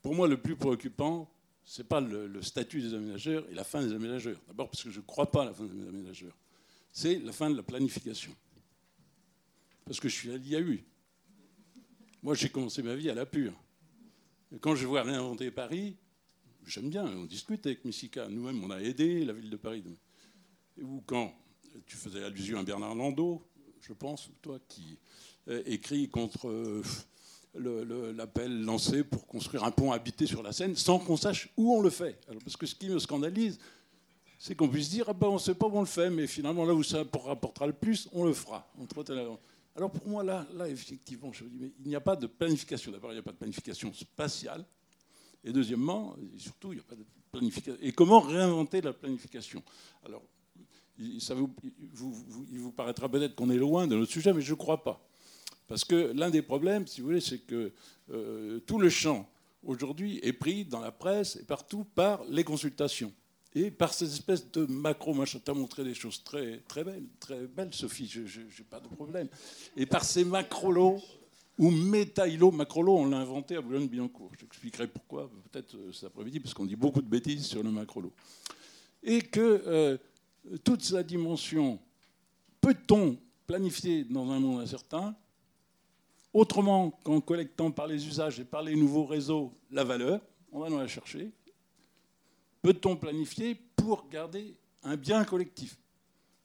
Pour 0.00 0.14
moi, 0.14 0.26
le 0.26 0.36
plus 0.36 0.56
préoccupant, 0.56 1.30
ce 1.64 1.82
n'est 1.82 1.88
pas 1.88 2.00
le, 2.00 2.42
statut 2.42 2.80
des 2.80 2.94
aménageurs 2.94 3.44
et 3.50 3.54
la 3.54 3.64
fin 3.64 3.82
des 3.82 3.92
aménageurs. 3.92 4.40
D'abord 4.48 4.70
parce 4.70 4.82
que 4.82 4.90
je 4.90 5.00
ne 5.00 5.04
crois 5.04 5.30
pas 5.30 5.42
à 5.42 5.44
la 5.46 5.54
fin 5.54 5.64
des 5.64 5.88
aménageurs. 5.88 6.36
C'est 6.90 7.18
la 7.18 7.32
fin 7.32 7.50
de 7.50 7.56
la 7.56 7.62
planification. 7.62 8.34
Parce 9.84 10.00
que 10.00 10.08
je 10.08 10.14
suis 10.14 10.30
à 10.30 10.36
l'IAU. 10.36 10.78
Moi, 12.22 12.34
j'ai 12.34 12.48
commencé 12.48 12.82
ma 12.82 12.94
vie 12.94 13.10
à 13.10 13.14
la 13.14 13.26
pure. 13.26 13.54
Quand 14.60 14.74
je 14.74 14.86
vois 14.86 15.02
réinventer 15.02 15.50
Paris, 15.50 15.96
j'aime 16.66 16.90
bien, 16.90 17.04
on 17.04 17.24
discute 17.24 17.66
avec 17.66 17.84
Missika. 17.84 18.28
Nous-mêmes, 18.28 18.62
on 18.62 18.70
a 18.70 18.80
aidé 18.80 19.24
la 19.24 19.32
ville 19.32 19.50
de 19.50 19.56
Paris. 19.56 19.82
Ou 20.80 21.02
quand 21.06 21.32
tu 21.86 21.96
faisais 21.96 22.24
allusion 22.24 22.58
à 22.58 22.62
Bernard 22.62 22.94
Landau, 22.94 23.42
je 23.80 23.92
pense, 23.92 24.30
toi, 24.40 24.58
qui 24.68 24.98
euh, 25.48 25.62
écrit 25.66 26.08
contre 26.08 26.48
euh, 26.48 26.82
l'appel 28.14 28.62
lancé 28.64 29.04
pour 29.04 29.26
construire 29.26 29.64
un 29.64 29.70
pont 29.70 29.92
habité 29.92 30.26
sur 30.26 30.42
la 30.42 30.52
Seine 30.52 30.76
sans 30.76 30.98
qu'on 30.98 31.16
sache 31.16 31.50
où 31.56 31.74
on 31.74 31.80
le 31.80 31.90
fait. 31.90 32.18
parce 32.44 32.56
que 32.56 32.66
ce 32.66 32.74
qui 32.74 32.88
me 32.88 32.98
scandalise, 32.98 33.58
c'est 34.38 34.54
qu'on 34.54 34.68
puisse 34.68 34.90
dire 34.90 35.06
ah 35.08 35.12
ben, 35.12 35.28
on 35.28 35.34
ne 35.34 35.38
sait 35.38 35.54
pas 35.54 35.66
où 35.66 35.76
on 35.76 35.80
le 35.80 35.86
fait, 35.86 36.10
mais 36.10 36.26
finalement 36.26 36.64
là 36.64 36.74
où 36.74 36.82
ça 36.82 37.04
rapportera 37.24 37.66
le 37.66 37.72
plus, 37.72 38.08
on 38.12 38.24
le 38.24 38.32
fera. 38.32 38.66
Alors 39.74 39.90
pour 39.90 40.06
moi, 40.08 40.22
là, 40.22 40.46
là 40.54 40.68
effectivement, 40.68 41.32
je 41.32 41.44
me 41.44 41.50
dis, 41.50 41.58
mais 41.60 41.72
il 41.84 41.88
n'y 41.88 41.96
a 41.96 42.00
pas 42.00 42.16
de 42.16 42.26
planification. 42.26 42.92
D'abord, 42.92 43.10
il 43.10 43.14
n'y 43.14 43.20
a 43.20 43.22
pas 43.22 43.32
de 43.32 43.36
planification 43.36 43.92
spatiale. 43.92 44.64
Et 45.44 45.52
deuxièmement, 45.52 46.14
et 46.34 46.38
surtout, 46.38 46.72
il 46.72 46.76
n'y 46.76 46.80
a 46.80 46.84
pas 46.84 46.94
de 46.94 47.04
planification. 47.30 47.78
Et 47.80 47.92
comment 47.92 48.20
réinventer 48.20 48.80
la 48.80 48.92
planification? 48.92 49.62
Alors, 50.04 50.22
il 50.98 52.58
vous 52.58 52.72
paraîtra 52.72 53.08
peut-être 53.08 53.34
qu'on 53.34 53.50
est 53.50 53.56
loin 53.56 53.86
de 53.86 53.96
notre 53.96 54.12
sujet, 54.12 54.32
mais 54.32 54.40
je 54.40 54.52
ne 54.52 54.56
crois 54.56 54.82
pas. 54.82 55.06
Parce 55.68 55.84
que 55.84 56.12
l'un 56.14 56.30
des 56.30 56.42
problèmes, 56.42 56.86
si 56.86 57.00
vous 57.00 57.06
voulez, 57.06 57.20
c'est 57.20 57.38
que 57.38 57.72
euh, 58.10 58.60
tout 58.66 58.78
le 58.78 58.90
champ 58.90 59.28
aujourd'hui 59.64 60.20
est 60.22 60.32
pris 60.32 60.64
dans 60.64 60.80
la 60.80 60.92
presse 60.92 61.36
et 61.36 61.44
partout 61.44 61.84
par 61.94 62.22
les 62.28 62.44
consultations. 62.44 63.12
Et 63.54 63.70
par 63.70 63.92
ces 63.92 64.12
espèces 64.12 64.50
de 64.50 64.66
macro, 64.66 65.12
moi 65.12 65.24
je 65.26 65.38
t'ai 65.38 65.52
montré 65.52 65.84
des 65.84 65.94
choses 65.94 66.22
très, 66.24 66.58
très 66.68 66.84
belles, 66.84 67.04
très 67.20 67.46
belles, 67.46 67.72
Sophie, 67.72 68.06
je 68.06 68.40
n'ai 68.40 68.64
pas 68.68 68.80
de 68.80 68.88
problème. 68.88 69.28
Et 69.76 69.84
par 69.84 70.04
ces 70.04 70.24
macrolos, 70.24 71.00
ou 71.58 71.70
métailo, 71.70 72.50
macrolo, 72.50 72.96
on 72.96 73.06
l'a 73.06 73.18
inventé 73.18 73.56
à 73.56 73.60
Boulogne-Billancourt. 73.60 74.30
J'expliquerai 74.40 74.86
pourquoi, 74.88 75.30
peut-être 75.50 75.76
euh, 75.76 75.92
cet 75.92 76.04
après-midi, 76.04 76.40
parce 76.40 76.54
qu'on 76.54 76.64
dit 76.64 76.76
beaucoup 76.76 77.02
de 77.02 77.08
bêtises 77.08 77.46
sur 77.46 77.62
le 77.62 77.70
macrolo. 77.70 78.12
Et 79.02 79.20
que 79.20 79.62
euh, 79.66 79.98
toute 80.64 80.82
sa 80.82 81.02
dimension, 81.02 81.78
peut-on 82.60 83.16
planifier 83.46 84.04
dans 84.04 84.30
un 84.30 84.40
monde 84.40 84.60
incertain? 84.60 85.14
Autrement 86.32 86.90
qu'en 87.04 87.20
collectant 87.20 87.70
par 87.70 87.86
les 87.86 88.06
usages 88.06 88.40
et 88.40 88.44
par 88.44 88.62
les 88.62 88.74
nouveaux 88.74 89.04
réseaux 89.04 89.52
la 89.70 89.84
valeur, 89.84 90.20
on 90.50 90.60
va 90.60 90.70
nous 90.70 90.78
la 90.78 90.88
chercher. 90.88 91.30
Peut-on 92.62 92.96
planifier 92.96 93.54
pour 93.76 94.08
garder 94.08 94.56
un 94.82 94.96
bien 94.96 95.24
collectif? 95.24 95.76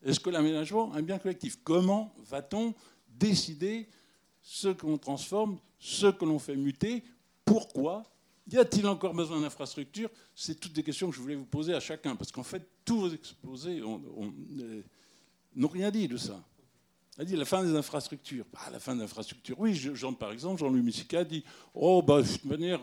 Est-ce 0.03 0.19
que 0.19 0.30
l'aménagement 0.30 0.94
un 0.94 1.02
bien 1.02 1.19
collectif? 1.19 1.57
Comment 1.64 2.14
va-t-on 2.18 2.74
décider 3.07 3.88
ce 4.41 4.69
qu'on 4.69 4.98
transforme, 4.98 5.57
ce 5.80 6.07
que 6.07 6.26
l'on 6.26 6.40
fait 6.40 6.56
muter? 6.56 7.03
Pourquoi 7.45 8.03
Y 8.49 8.57
a-t-il 8.57 8.88
encore 8.88 9.14
besoin 9.14 9.41
d'infrastructures? 9.41 10.10
C'est 10.34 10.60
toutes 10.60 10.74
des 10.74 10.84
questions 10.84 11.10
que 11.10 11.15
je 11.15 11.22
voulais 11.22 11.36
vous 11.36 11.45
poser 11.45 11.74
à 11.74 11.80
chacun, 11.80 12.15
parce 12.15 12.32
qu'en 12.32 12.44
fait, 12.44 12.65
tous 12.86 12.99
vos 12.99 13.10
exposés 13.10 13.82
euh, 13.82 14.82
n'ont 15.56 15.68
rien 15.68 15.91
dit 15.91 16.07
de 16.07 16.15
ça. 16.15 16.41
a 17.18 17.26
dit 17.26 17.36
la 17.36 17.44
fin 17.44 17.64
des 17.64 17.76
infrastructures. 17.76 18.45
Bah, 18.53 18.60
la 18.72 18.80
fin 18.80 18.95
des 18.95 19.03
infrastructures, 19.03 19.60
oui, 19.60 19.74
Jean, 19.76 20.14
par 20.14 20.32
exemple, 20.32 20.60
Jean-Louis 20.60 20.82
Missica 20.82 21.26
dit 21.26 21.44
Oh, 21.74 22.02
bah, 22.02 22.22
de 22.22 22.28
toute 22.28 22.45
manière, 22.45 22.80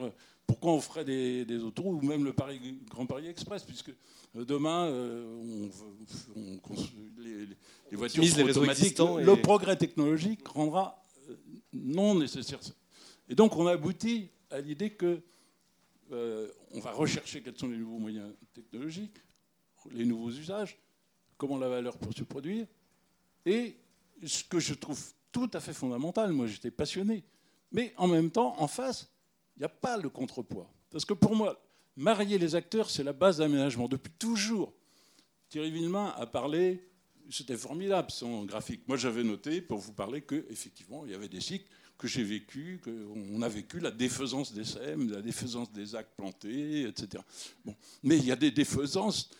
pourquoi 0.46 0.72
on 0.72 0.80
ferait 0.80 1.04
des, 1.04 1.62
autoroutes 1.62 2.02
ou 2.02 2.06
même 2.06 2.24
le 2.24 2.34
Paris, 2.34 2.78
Grand 2.90 3.06
Paris 3.06 3.28
Express 3.28 3.64
Puisque 3.64 3.94
euh, 4.36 4.44
demain, 4.44 4.84
euh, 4.88 5.68
on, 6.36 6.60
les, 7.16 7.46
les, 7.90 7.96
voitures 7.96 8.22
les 8.22 8.42
automatiques. 8.42 8.98
Le 8.98 9.36
progrès 9.36 9.76
technologique 9.76 10.46
rendra 10.46 11.02
non 11.72 12.14
nécessaire. 12.14 12.60
Et 13.30 13.34
donc, 13.34 13.56
on 13.56 13.66
a 13.66 13.72
abouti 13.72 14.28
à 14.50 14.60
l'idée 14.60 14.90
que 14.90 15.22
on 16.10 16.80
va 16.80 16.92
rechercher 16.92 17.42
quels 17.42 17.58
sont 17.58 17.68
les 17.68 17.78
nouveaux 17.78 17.98
moyens 17.98 18.32
technologiques, 18.52 19.16
les 19.90 20.04
nouveaux 20.04 20.30
usages, 20.30 20.78
comment 21.36 21.58
la 21.58 21.68
valeur 21.68 21.98
peut 21.98 22.12
se 22.16 22.24
produire, 22.24 22.66
et 23.44 23.76
ce 24.24 24.44
que 24.44 24.58
je 24.58 24.74
trouve 24.74 25.02
tout 25.32 25.50
à 25.52 25.60
fait 25.60 25.74
fondamental, 25.74 26.32
moi 26.32 26.46
j'étais 26.46 26.70
passionné, 26.70 27.24
mais 27.72 27.92
en 27.96 28.06
même 28.06 28.30
temps, 28.30 28.54
en 28.60 28.68
face, 28.68 29.10
il 29.56 29.60
n'y 29.60 29.66
a 29.66 29.68
pas 29.68 29.96
le 29.96 30.08
contrepoids. 30.08 30.70
Parce 30.90 31.04
que 31.04 31.14
pour 31.14 31.34
moi, 31.34 31.60
marier 31.96 32.38
les 32.38 32.54
acteurs, 32.54 32.88
c'est 32.88 33.02
la 33.02 33.12
base 33.12 33.38
d'aménagement. 33.38 33.88
Depuis 33.88 34.12
toujours, 34.12 34.72
Thierry 35.48 35.70
Villemain 35.70 36.14
a 36.16 36.26
parlé, 36.26 36.88
c'était 37.30 37.56
formidable 37.56 38.10
son 38.10 38.44
graphique. 38.44 38.86
Moi 38.86 38.96
j'avais 38.96 39.24
noté 39.24 39.60
pour 39.60 39.78
vous 39.78 39.92
parler 39.92 40.22
qu'effectivement, 40.22 41.04
il 41.04 41.12
y 41.12 41.14
avait 41.14 41.28
des 41.28 41.40
cycles 41.40 41.68
que 41.98 42.08
j'ai 42.08 42.24
vécu, 42.24 42.80
qu'on 42.82 43.42
a 43.42 43.48
vécu 43.48 43.80
la 43.80 43.90
défaisance 43.90 44.52
des 44.52 44.64
SEM, 44.64 45.10
la 45.10 45.22
défaisance 45.22 45.72
des 45.72 45.94
actes 45.94 46.14
plantés, 46.16 46.82
etc. 46.82 47.22
Bon. 47.64 47.74
Mais 48.02 48.18
il 48.18 48.24
y 48.24 48.32
a 48.32 48.36
des 48.36 48.50
défaisances 48.50 49.30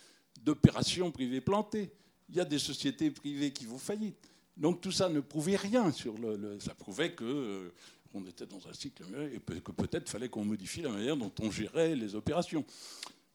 d'opérations 0.41 1.11
privées 1.11 1.41
plantées. 1.41 1.91
Il 2.29 2.35
y 2.35 2.39
a 2.39 2.45
des 2.45 2.59
sociétés 2.59 3.11
privées 3.11 3.51
qui 3.51 3.65
vont 3.65 3.77
faillite. 3.77 4.17
Donc 4.57 4.81
tout 4.81 4.91
ça 4.91 5.09
ne 5.09 5.19
prouvait 5.19 5.57
rien 5.57 5.91
sur 5.91 6.17
le. 6.17 6.59
ça 6.59 6.73
prouvait 6.73 7.11
que 7.11 7.25
euh, 7.25 7.73
on 8.13 8.25
était 8.25 8.45
dans 8.45 8.65
un 8.67 8.73
cycle 8.73 9.03
et 9.33 9.39
que 9.39 9.71
peut-être 9.71 10.09
fallait 10.09 10.29
qu'on 10.29 10.45
modifie 10.45 10.81
la 10.81 10.89
manière 10.89 11.17
dont 11.17 11.31
on 11.41 11.51
gérait 11.51 11.95
les 11.95 12.15
opérations. 12.15 12.65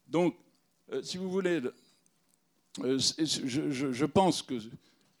Donc, 0.07 0.35
euh, 0.91 1.03
si 1.03 1.17
vous 1.17 1.29
voulez, 1.29 1.61
euh, 2.79 2.97
je, 2.97 4.05
pense 4.05 4.41
que 4.41 4.55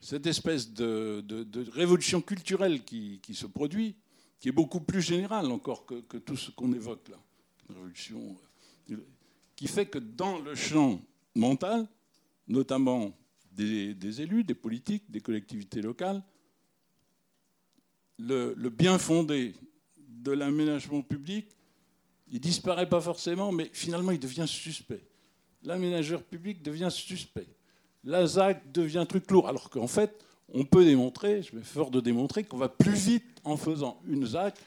cette 0.01 0.25
espèce 0.25 0.73
de, 0.73 1.23
révolution 1.71 2.21
culturelle 2.21 2.83
qui, 2.83 3.21
se 3.33 3.45
produit, 3.45 3.95
qui 4.39 4.49
est 4.49 4.53
beaucoup 4.53 4.81
plus 4.81 5.01
générale 5.01 5.45
encore 5.51 5.85
que, 5.85 6.17
tout 6.17 6.35
ce 6.35 6.51
qu'on 6.51 6.73
évoque 6.73 7.07
là, 7.09 7.17
révolution 7.69 8.35
qui 9.55 9.67
fait 9.67 9.85
que 9.85 9.99
dans 9.99 10.39
le 10.39 10.55
champ 10.55 10.99
mental, 11.35 11.87
notamment 12.47 13.15
des, 13.51 14.21
élus, 14.21 14.43
des 14.43 14.55
politiques, 14.55 15.09
des 15.09 15.21
collectivités 15.21 15.83
locales, 15.83 16.23
le, 18.17 18.53
bien 18.69 18.97
fondé 18.97 19.53
de 19.97 20.31
l'aménagement 20.31 21.03
public, 21.03 21.47
il 22.31 22.39
disparaît 22.39 22.89
pas 22.89 23.01
forcément, 23.01 23.51
mais 23.51 23.69
finalement 23.71 24.11
il 24.11 24.19
devient 24.19 24.47
suspect. 24.47 25.03
L'aménageur 25.63 26.23
public 26.23 26.63
devient 26.63 26.89
suspect. 26.89 27.47
La 28.03 28.25
ZAC 28.25 28.71
devient 28.71 29.05
truc 29.07 29.29
lourd, 29.29 29.47
alors 29.47 29.69
qu'en 29.69 29.87
fait, 29.87 30.25
on 30.53 30.65
peut 30.65 30.83
démontrer, 30.83 31.43
je 31.43 31.55
vais 31.55 31.63
fort 31.63 31.91
de 31.91 31.99
démontrer, 31.99 32.43
qu'on 32.43 32.57
va 32.57 32.69
plus 32.69 32.93
vite 32.93 33.41
en 33.43 33.57
faisant 33.57 34.01
une 34.07 34.25
ZAC, 34.25 34.57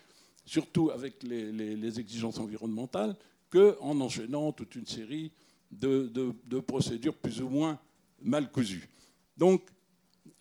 surtout 0.46 0.90
avec 0.90 1.22
les, 1.22 1.98
exigences 1.98 2.38
environnementales, 2.38 3.16
qu'en 3.50 4.00
enchaînant 4.00 4.52
toute 4.52 4.74
une 4.74 4.86
série 4.86 5.32
de 5.70 6.60
procédures 6.60 7.14
plus 7.14 7.40
ou 7.42 7.48
moins 7.48 7.78
mal 8.22 8.50
cousu. 8.50 8.88
Donc, 9.36 9.62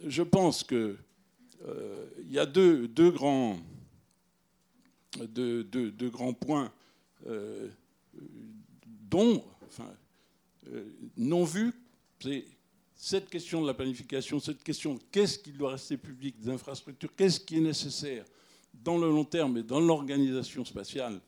je 0.06 0.24
pense 0.24 0.64
qu'il 0.64 0.98
euh, 1.66 2.06
y 2.30 2.40
a 2.40 2.46
deux, 2.46 2.88
grands, 3.12 3.58
points 6.40 6.72
euh, 7.28 7.70
dont, 9.10 9.44
enfin, 9.66 9.92
euh, 10.68 10.86
non 11.18 11.44
vus, 11.44 11.74
cette 13.06 13.30
question 13.30 13.62
de 13.62 13.68
la 13.68 13.74
planification, 13.74 14.40
cette 14.40 14.64
question 14.64 14.98
qu'est-ce 15.12 15.38
qui 15.38 15.52
doit 15.52 15.72
rester 15.72 15.98
public 15.98 16.40
des 16.40 16.50
infrastructures, 16.50 17.14
qu'est-ce 17.18 17.38
qui 17.38 17.58
est 17.58 17.60
nécessaire 17.60 18.24
dans 18.74 18.98
le 18.98 19.10
long 19.10 19.26
terme 19.26 19.58
et 19.58 19.64
dans 19.64 19.82
l'organisation 19.82 20.64
spatiale, 20.64 21.20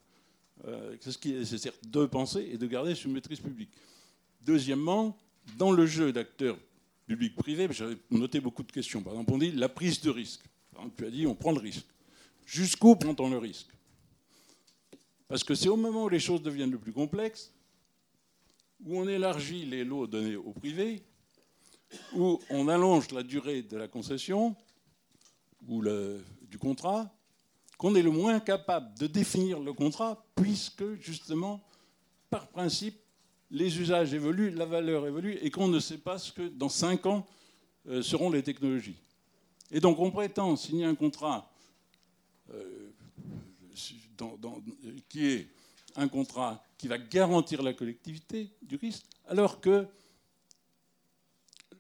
qu'est-ce 0.64 1.18
qui 1.18 1.34
est 1.34 1.40
nécessaire 1.40 1.74
de 1.86 2.06
penser 2.06 2.48
et 2.50 2.58
de 2.58 2.66
garder 2.66 2.96
sous 2.96 3.10
maîtrise 3.10 3.42
publique. 3.42 3.72
Deuxièmement, 4.40 5.18
dans 5.58 5.74
le 5.74 5.86
jeu 5.86 6.14
d'acteurs 6.14 6.58
publics-privés, 7.08 7.68
j'avais 7.72 7.98
noté 8.10 8.40
beaucoup 8.40 8.64
de 8.64 8.72
questions. 8.72 9.04
Par 9.04 9.12
exemple, 9.12 9.34
on 9.34 9.38
dit 9.38 9.52
la 9.52 9.68
prise 9.68 10.00
de 10.00 10.10
risque. 10.10 10.46
tu 10.96 11.06
as 11.06 11.12
dit 11.12 11.28
on 11.28 11.36
prend 11.36 11.52
le 11.52 11.60
risque. 11.60 11.88
Jusqu'où 12.46 12.96
prend-on 12.96 13.30
le 13.30 13.38
risque? 13.38 13.68
Parce 15.28 15.44
que 15.44 15.54
c'est 15.54 15.68
au 15.68 15.76
moment 15.76 16.06
où 16.06 16.10
les 16.10 16.22
choses 16.22 16.42
deviennent 16.42 16.72
le 16.72 16.80
plus 16.80 16.94
complexes, 16.94 17.52
où 18.86 18.98
on 18.98 19.10
élargit 19.10 19.66
les 19.66 19.84
lots 19.84 20.08
donnés 20.08 20.38
au 20.38 20.54
privé, 20.54 21.04
où 22.14 22.40
on 22.50 22.68
allonge 22.68 23.12
la 23.12 23.24
durée 23.24 23.62
de 23.62 23.78
la 23.78 23.88
concession 23.88 24.56
ou 25.68 25.84
du 26.42 26.58
contrat, 26.58 27.12
qu'on 27.78 27.96
est 27.96 28.02
le 28.02 28.12
moins 28.12 28.40
capable 28.40 28.98
de 28.98 29.08
définir 29.08 29.60
le 29.60 29.74
contrat, 29.74 30.26
puisque 30.36 30.96
justement, 31.02 31.64
par 32.30 32.48
principe, 32.48 33.00
les 33.52 33.80
usages 33.80 34.14
évoluent, 34.14 34.52
la 34.52 34.66
valeur 34.66 35.06
évolue, 35.08 35.38
et 35.42 35.52
qu'on 35.52 35.68
ne 35.68 35.80
sait 35.80 35.98
pas 35.98 36.18
ce 36.18 36.32
que 36.32 36.48
dans 36.48 36.70
cinq 36.70 37.06
ans 37.06 37.26
euh, 37.88 38.02
seront 38.02 38.30
les 38.30 38.44
technologies. 38.44 38.98
Et 39.72 39.80
donc 39.80 40.00
on 40.00 40.12
prétend 40.12 40.56
signer 40.56 40.86
un 40.86 40.96
contrat 40.96 41.52
euh, 42.54 42.92
qui 45.10 45.26
est 45.28 45.48
un 45.96 46.08
contrat 46.08 46.64
qui 46.78 46.88
va 46.88 46.98
garantir 46.98 47.62
la 47.62 47.74
collectivité 47.74 48.50
du 48.62 48.76
risque, 48.76 49.06
alors 49.28 49.60
que 49.60 49.88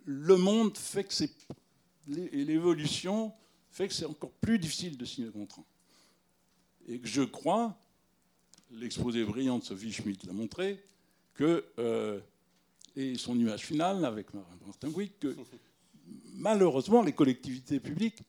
le 0.06 0.38
monde 0.38 0.78
fait 0.78 1.04
que 1.04 1.14
c'est 1.14 1.32
l'évolution 2.08 3.34
fait 3.76 3.90
que 3.90 3.94
c'est 3.94 4.06
encore 4.06 4.32
plus 4.32 4.58
difficile 4.58 4.98
de 4.98 5.04
signer 5.04 5.28
un 5.28 5.32
contrat. 5.32 5.66
Et 6.88 7.00
que 7.00 7.08
je 7.08 7.24
crois, 7.24 7.78
l'exposé 8.72 9.26
brillant 9.26 9.60
de 9.60 9.64
Sophie 9.66 9.92
Schmitt 9.92 10.24
l'a 10.24 10.32
montré, 10.32 10.82
que, 11.34 11.66
euh, 11.80 12.22
et 12.96 13.18
son 13.18 13.38
image 13.38 13.66
finale 13.66 14.06
avec 14.06 14.28
Martin 14.34 14.90
Gouy, 14.90 15.12
que 15.20 15.36
malheureusement 16.36 17.02
les 17.02 17.12
collectivités 17.12 17.82
publiques, 17.82 18.20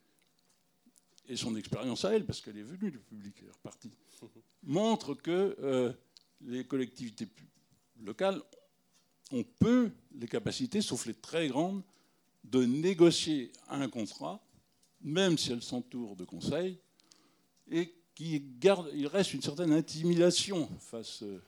et 1.29 1.37
son 1.37 1.55
expérience 1.55 2.05
à 2.05 2.13
elle, 2.13 2.25
parce 2.25 2.41
qu'elle 2.41 2.59
est 2.59 2.63
venue 2.63 2.91
du 2.91 2.99
public, 2.99 3.37
elle 3.41 3.49
est 3.49 3.53
repartie, 3.53 3.93
montrent 4.65 5.15
que 5.15 5.57
euh, 5.61 5.93
les 6.41 6.65
collectivités 6.65 7.29
locales 8.03 8.43
ont 9.33 9.45
peu 9.59 9.91
les 10.15 10.29
capacités, 10.29 10.81
sauf 10.81 11.07
les 11.07 11.15
très 11.15 11.49
grandes, 11.49 11.83
de 12.45 12.65
négocier 12.65 13.53
un 13.69 13.89
contrat, 13.89 14.41
même 15.01 15.37
si 15.37 15.53
elles 15.53 15.63
s'entourent 15.63 16.17
de 16.17 16.25
conseils, 16.25 16.79
et 17.71 17.93
qu'il 18.15 19.07
reste 19.07 19.35
une 19.35 19.43
certaine 19.43 19.73
intimidation 19.73 20.69
face 20.79 21.23
euh, 21.23 21.43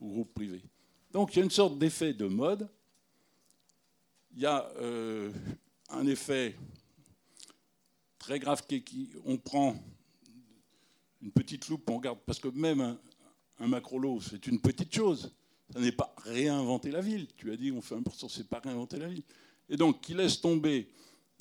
au 0.00 0.08
groupe 0.08 0.34
privé. 0.34 0.62
Donc 1.10 1.34
il 1.34 1.38
y 1.38 1.42
a 1.42 1.44
une 1.44 1.50
sorte 1.50 1.78
d'effet 1.78 2.12
de 2.12 2.26
mode. 2.26 2.68
Il 4.34 4.42
y 4.42 4.46
a 4.46 4.68
euh, 4.76 5.32
un 5.90 6.06
effet 6.06 6.56
très 8.18 8.38
grave 8.38 8.66
qui, 8.66 9.10
on 9.24 9.36
prend 9.36 9.76
une 11.20 11.30
petite 11.30 11.68
loupe, 11.68 11.88
on 11.88 11.96
regarde, 11.96 12.18
parce 12.26 12.40
que 12.40 12.48
même 12.48 12.80
un, 12.80 12.98
un 13.60 13.68
macro-lot, 13.68 14.20
c'est 14.20 14.46
une 14.46 14.60
petite 14.60 14.94
chose. 14.94 15.32
Ça 15.72 15.80
n'est 15.80 15.92
pas 15.92 16.14
réinventer 16.24 16.90
la 16.90 17.00
ville. 17.00 17.26
Tu 17.36 17.50
as 17.50 17.56
dit, 17.56 17.72
on 17.72 17.80
fait 17.80 17.94
1%, 17.94 18.28
c'est 18.28 18.48
pas 18.48 18.60
réinventer 18.60 18.98
la 18.98 19.08
ville. 19.08 19.22
Et 19.68 19.76
donc, 19.76 20.02
qui 20.02 20.14
laisse 20.14 20.40
tomber 20.40 20.88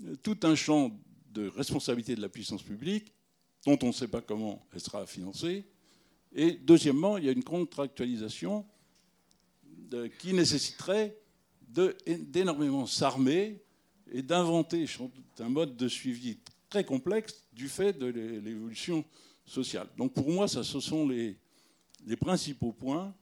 euh, 0.06 0.16
tout 0.24 0.38
un 0.44 0.56
champ 0.56 0.92
de 1.32 1.48
responsabilité 1.48 2.16
de 2.16 2.22
la 2.22 2.30
puissance 2.30 2.64
publique, 2.64 3.14
dont 3.66 3.78
on 3.84 3.88
ne 3.88 3.92
sait 3.92 4.08
pas 4.08 4.22
comment 4.22 4.66
elle 4.74 4.80
sera 4.80 5.06
financée. 5.06 5.66
Et 6.34 6.54
deuxièmement, 6.54 7.18
il 7.18 7.26
y 7.26 7.30
a 7.30 7.32
une 7.32 7.44
contractualisation 7.44 8.66
qui 10.20 10.34
nécessiterait 10.34 11.18
d'énormément 11.68 12.86
s'armer 12.86 13.62
et 14.10 14.22
d'inventer 14.22 14.86
un 15.40 15.50
mode 15.50 15.76
de 15.76 15.88
suivi 15.90 16.38
très 16.70 16.86
complexe 16.86 17.44
du 17.52 17.68
fait 17.68 17.92
de 17.98 18.06
l'évolution 18.06 19.04
sociale. 19.46 19.90
Donc 19.98 20.14
pour 20.14 20.30
moi, 20.30 20.48
ça, 20.48 20.64
ce 20.64 20.80
sont 20.80 21.08
les 21.10 21.38
principaux 22.18 22.72
points 22.72 23.14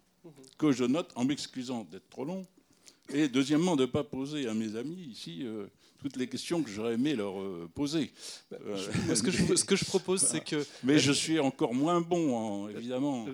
que 0.58 0.72
je 0.72 0.84
note 0.84 1.12
en 1.16 1.26
m'excusant 1.26 1.86
d'être 1.92 2.10
trop 2.10 2.26
long. 2.26 2.46
Et 3.12 3.28
deuxièmement, 3.28 3.76
de 3.76 3.82
ne 3.82 3.88
pas 3.88 4.04
poser 4.04 4.48
à 4.48 4.54
mes 4.54 4.76
amis 4.76 5.08
ici 5.12 5.42
euh, 5.44 5.66
toutes 6.00 6.16
les 6.16 6.28
questions 6.28 6.62
que 6.62 6.70
j'aurais 6.70 6.94
aimé 6.94 7.16
leur 7.16 7.40
euh, 7.40 7.70
poser. 7.74 8.12
Bah, 8.52 8.58
euh, 8.68 9.16
ce, 9.16 9.24
que 9.24 9.32
je, 9.32 9.56
ce, 9.56 9.66
que 9.66 9.76
je, 9.76 9.86
propose, 9.86 10.22
c'est 10.22 10.44
que... 10.44 10.64
Mais 10.84 11.00
je 11.00 11.12
suis 11.12 11.40
encore 11.40 11.74
moins 11.74 12.02
bon, 12.02 12.70
évidemment 12.70 13.26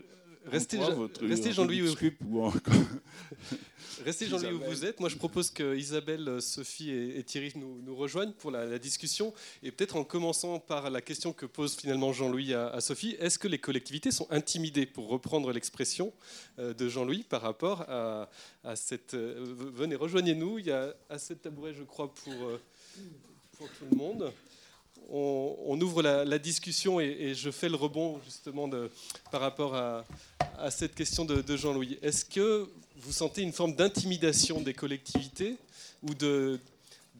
Restez, 0.52 0.78
Jean- 0.78 0.94
votre 0.96 1.26
restez 1.26 1.52
Jean-Louis 1.52 1.82
où, 1.82 1.96
ou 2.30 2.52
restez 4.06 4.28
Jean-Louis 4.28 4.54
où 4.54 4.62
vous 4.70 4.86
êtes. 4.86 5.00
Moi, 5.00 5.10
je 5.10 5.16
propose 5.18 5.50
que 5.52 5.76
Isabelle, 5.76 6.28
euh, 6.28 6.40
Sophie 6.40 6.92
et, 6.92 7.18
et 7.20 7.24
Thierry 7.24 7.52
nous, 7.56 7.82
nous 7.82 7.96
rejoignent 7.96 8.34
pour 8.34 8.52
la, 8.52 8.66
la 8.66 8.78
discussion. 8.80 9.34
Et 9.64 9.72
peut-être 9.72 9.96
en 9.96 10.04
commençant 10.04 10.60
par 10.60 10.90
la 10.90 11.02
question 11.02 11.34
que 11.34 11.46
pose 11.46 11.76
finalement 11.76 12.14
Jean-Louis 12.14 12.54
à, 12.54 12.68
à 12.70 12.82
Sophie 12.82 13.16
est-ce 13.20 13.40
que 13.40 13.48
les 13.48 13.60
collectivités 13.60 14.12
sont 14.12 14.28
intimidées, 14.32 14.86
pour 14.86 15.08
reprendre 15.10 15.52
l'expression 15.52 16.14
euh, 16.60 16.74
de 16.74 16.90
Jean-Louis, 16.90 17.24
par 17.24 17.42
rapport 17.42 17.82
à, 17.88 18.30
à 18.64 18.76
cette. 18.76 19.14
euh, 19.14 19.44
venez, 19.74 19.96
rejoignez-nous. 19.96 20.60
Il 20.60 20.68
y 20.68 20.72
a 20.72 20.94
assez 21.10 21.36
de 21.36 21.40
tabourets, 21.40 21.74
je 21.74 21.84
crois, 21.84 22.14
pour, 22.14 22.34
euh, 22.34 22.62
pour 23.58 23.68
tout 23.70 23.86
le 23.90 23.98
monde. 23.98 24.32
On, 25.12 25.80
ouvre 25.82 26.02
la, 26.02 26.40
discussion 26.40 27.00
et, 27.00 27.34
je 27.36 27.52
fais 27.52 27.70
le 27.70 27.76
rebond 27.76 28.20
justement 28.26 28.70
par 29.32 29.42
rapport 29.42 29.76
à, 29.76 30.04
cette 30.72 30.96
question 30.96 31.26
de, 31.26 31.56
Jean-Louis. 31.56 32.00
Est-ce 32.02 32.26
que 32.26 32.68
vous 32.98 33.12
sentez 33.12 33.42
une 33.42 33.52
forme 33.52 33.76
d'intimidation 33.76 34.62
des 34.62 34.74
collectivités 34.74 35.58
ou 36.02 36.14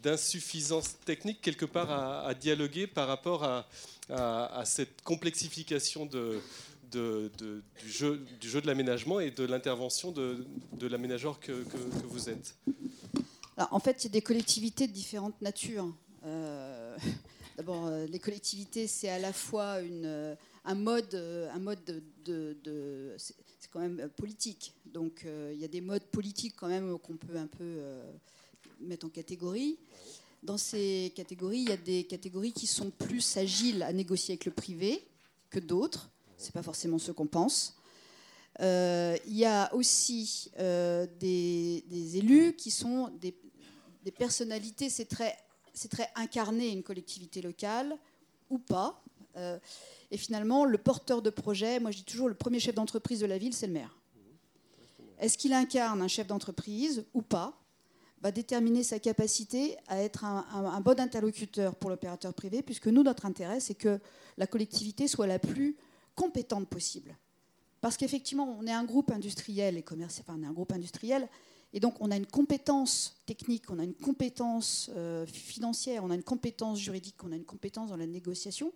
d'insuffisance 0.02 0.96
technique 1.06 1.42
quelque 1.42 1.66
part 1.66 1.92
à, 2.26 2.34
dialoguer 2.34 2.88
par 2.88 3.08
rapport 3.08 3.44
à, 3.44 4.64
cette 4.66 5.02
complexification 5.04 6.06
du, 6.06 6.40
jeu, 7.88 8.20
de 8.42 8.68
l'aménagement 8.68 9.20
et 9.20 9.32
de 9.32 9.46
l'intervention 9.46 10.12
de, 10.12 10.46
l'aménageur 10.82 11.40
que, 11.40 11.52
que- 11.52 12.08
vous 12.08 12.30
êtes? 12.30 12.56
En 13.58 13.80
fait, 13.80 14.04
il 14.04 14.08
y 14.08 14.10
a 14.10 14.14
des 14.14 14.22
collectivités 14.22 14.88
de 14.88 14.92
différentes 14.92 15.40
natures. 15.42 15.94
Euh, 16.26 16.98
D'abord, 17.56 17.88
euh, 17.88 18.06
les 18.08 18.20
collectivités, 18.20 18.86
c'est 18.86 19.08
à 19.08 19.18
la 19.18 19.32
fois 19.32 19.78
euh, 19.82 20.36
un 20.66 20.76
mode, 20.76 21.14
euh, 21.16 21.50
un 21.54 21.60
mode 21.60 21.80
de, 22.26 23.16
c'est 23.18 23.70
quand 23.72 23.80
même 23.80 24.10
politique. 24.18 24.74
Donc, 24.86 25.26
il 25.26 25.58
y 25.58 25.64
a 25.64 25.68
des 25.70 25.82
modes 25.82 26.04
politiques 26.04 26.56
quand 26.58 26.68
même 26.68 26.98
qu'on 27.00 27.16
peut 27.16 27.38
un 27.38 27.48
peu 27.48 27.82
mettre 28.82 29.06
en 29.06 29.10
catégorie. 29.10 29.78
Dans 30.44 30.58
ces 30.58 31.14
catégories, 31.16 31.60
il 31.60 31.70
y 31.70 31.74
a 31.74 31.78
des 31.78 32.04
catégories 32.04 32.52
qui 32.52 32.68
sont 32.68 32.92
plus 32.92 33.38
agiles 33.38 33.84
à 33.84 33.94
négocier 33.94 34.34
avec 34.34 34.46
le 34.46 34.52
privé 34.52 35.06
que 35.50 35.60
d'autres. 35.60 36.10
C'est 36.38 36.54
pas 36.54 36.64
forcément 36.64 37.00
ce 37.00 37.12
qu'on 37.12 37.28
pense. 37.28 37.78
Il 38.60 39.20
y 39.28 39.46
a 39.46 39.74
aussi 39.74 40.52
des, 40.58 42.18
élus 42.18 42.54
qui 42.56 42.72
sont 42.72 43.12
des 43.20 44.12
personnalités, 44.12 44.90
c'est 44.90 45.06
très, 45.06 45.36
c'est 45.76 45.90
très 45.90 46.10
incarné 46.16 46.70
une 46.72 46.82
collectivité 46.84 47.42
locale 47.42 47.96
ou 48.50 48.58
pas. 48.58 49.04
Euh, 49.36 49.60
et 50.12 50.18
finalement, 50.18 50.66
le 50.66 50.78
porteur 50.78 51.22
de 51.22 51.30
projet, 51.30 51.80
moi 51.80 51.92
je 51.92 51.98
dis 51.98 52.04
toujours, 52.06 52.30
le 52.30 52.36
premier 52.36 52.60
chef 52.60 52.74
d'entreprise 52.74 53.20
de 53.20 53.26
la 53.26 53.38
ville, 53.38 53.54
c'est 53.54 53.68
le 53.68 53.74
maire. 53.74 53.96
Est-ce 55.20 55.38
qu'il 55.38 55.54
incarne 55.54 56.02
un 56.02 56.08
chef 56.08 56.28
d'entreprise 56.28 57.06
ou 57.14 57.22
pas 57.22 57.62
va 58.22 58.32
déterminer 58.32 58.84
sa 58.84 58.98
capacité 59.00 59.78
à 59.88 60.02
être 60.02 60.24
un, 60.26 60.46
un- 60.52 60.82
bon 60.82 61.00
interlocuteur 61.00 61.76
pour 61.76 61.90
l'opérateur 61.90 62.34
privé, 62.34 62.62
puisque 62.64 62.88
nous, 62.88 63.04
notre 63.04 63.26
intérêt, 63.26 63.60
c'est 63.60 63.76
que 63.76 64.00
la 64.38 64.48
collectivité 64.48 65.08
soit 65.08 65.28
la 65.28 65.38
plus 65.38 65.76
compétente 66.16 66.68
possible. 66.68 67.16
Parce 67.82 67.98
qu'effectivement, 67.98 68.58
on 68.60 68.66
est 68.66 68.72
un 68.72 68.84
groupe 68.84 69.12
industriel 69.12 69.78
et 69.78 69.84
commercial, 69.84 70.26
enfin, 70.28 70.40
on 70.40 70.44
est 70.44 70.48
un 70.48 70.54
groupe 70.54 70.72
industriel, 70.74 71.28
et 71.76 71.80
donc 71.80 71.96
on 72.00 72.10
a 72.10 72.16
une 72.16 72.26
compétence 72.26 73.22
technique, 73.28 73.70
on 73.70 73.78
a 73.78 73.84
une 73.84 73.94
compétence 73.94 74.90
euh, 74.96 75.26
financière, 75.28 76.04
on 76.04 76.10
a 76.10 76.16
une 76.16 76.24
compétence 76.24 76.80
juridique, 76.80 77.22
on 77.24 77.32
a 77.32 77.36
une 77.36 77.46
compétence 77.46 77.90
dans 77.90 77.98
la 77.98 78.08
négociation. 78.08 78.72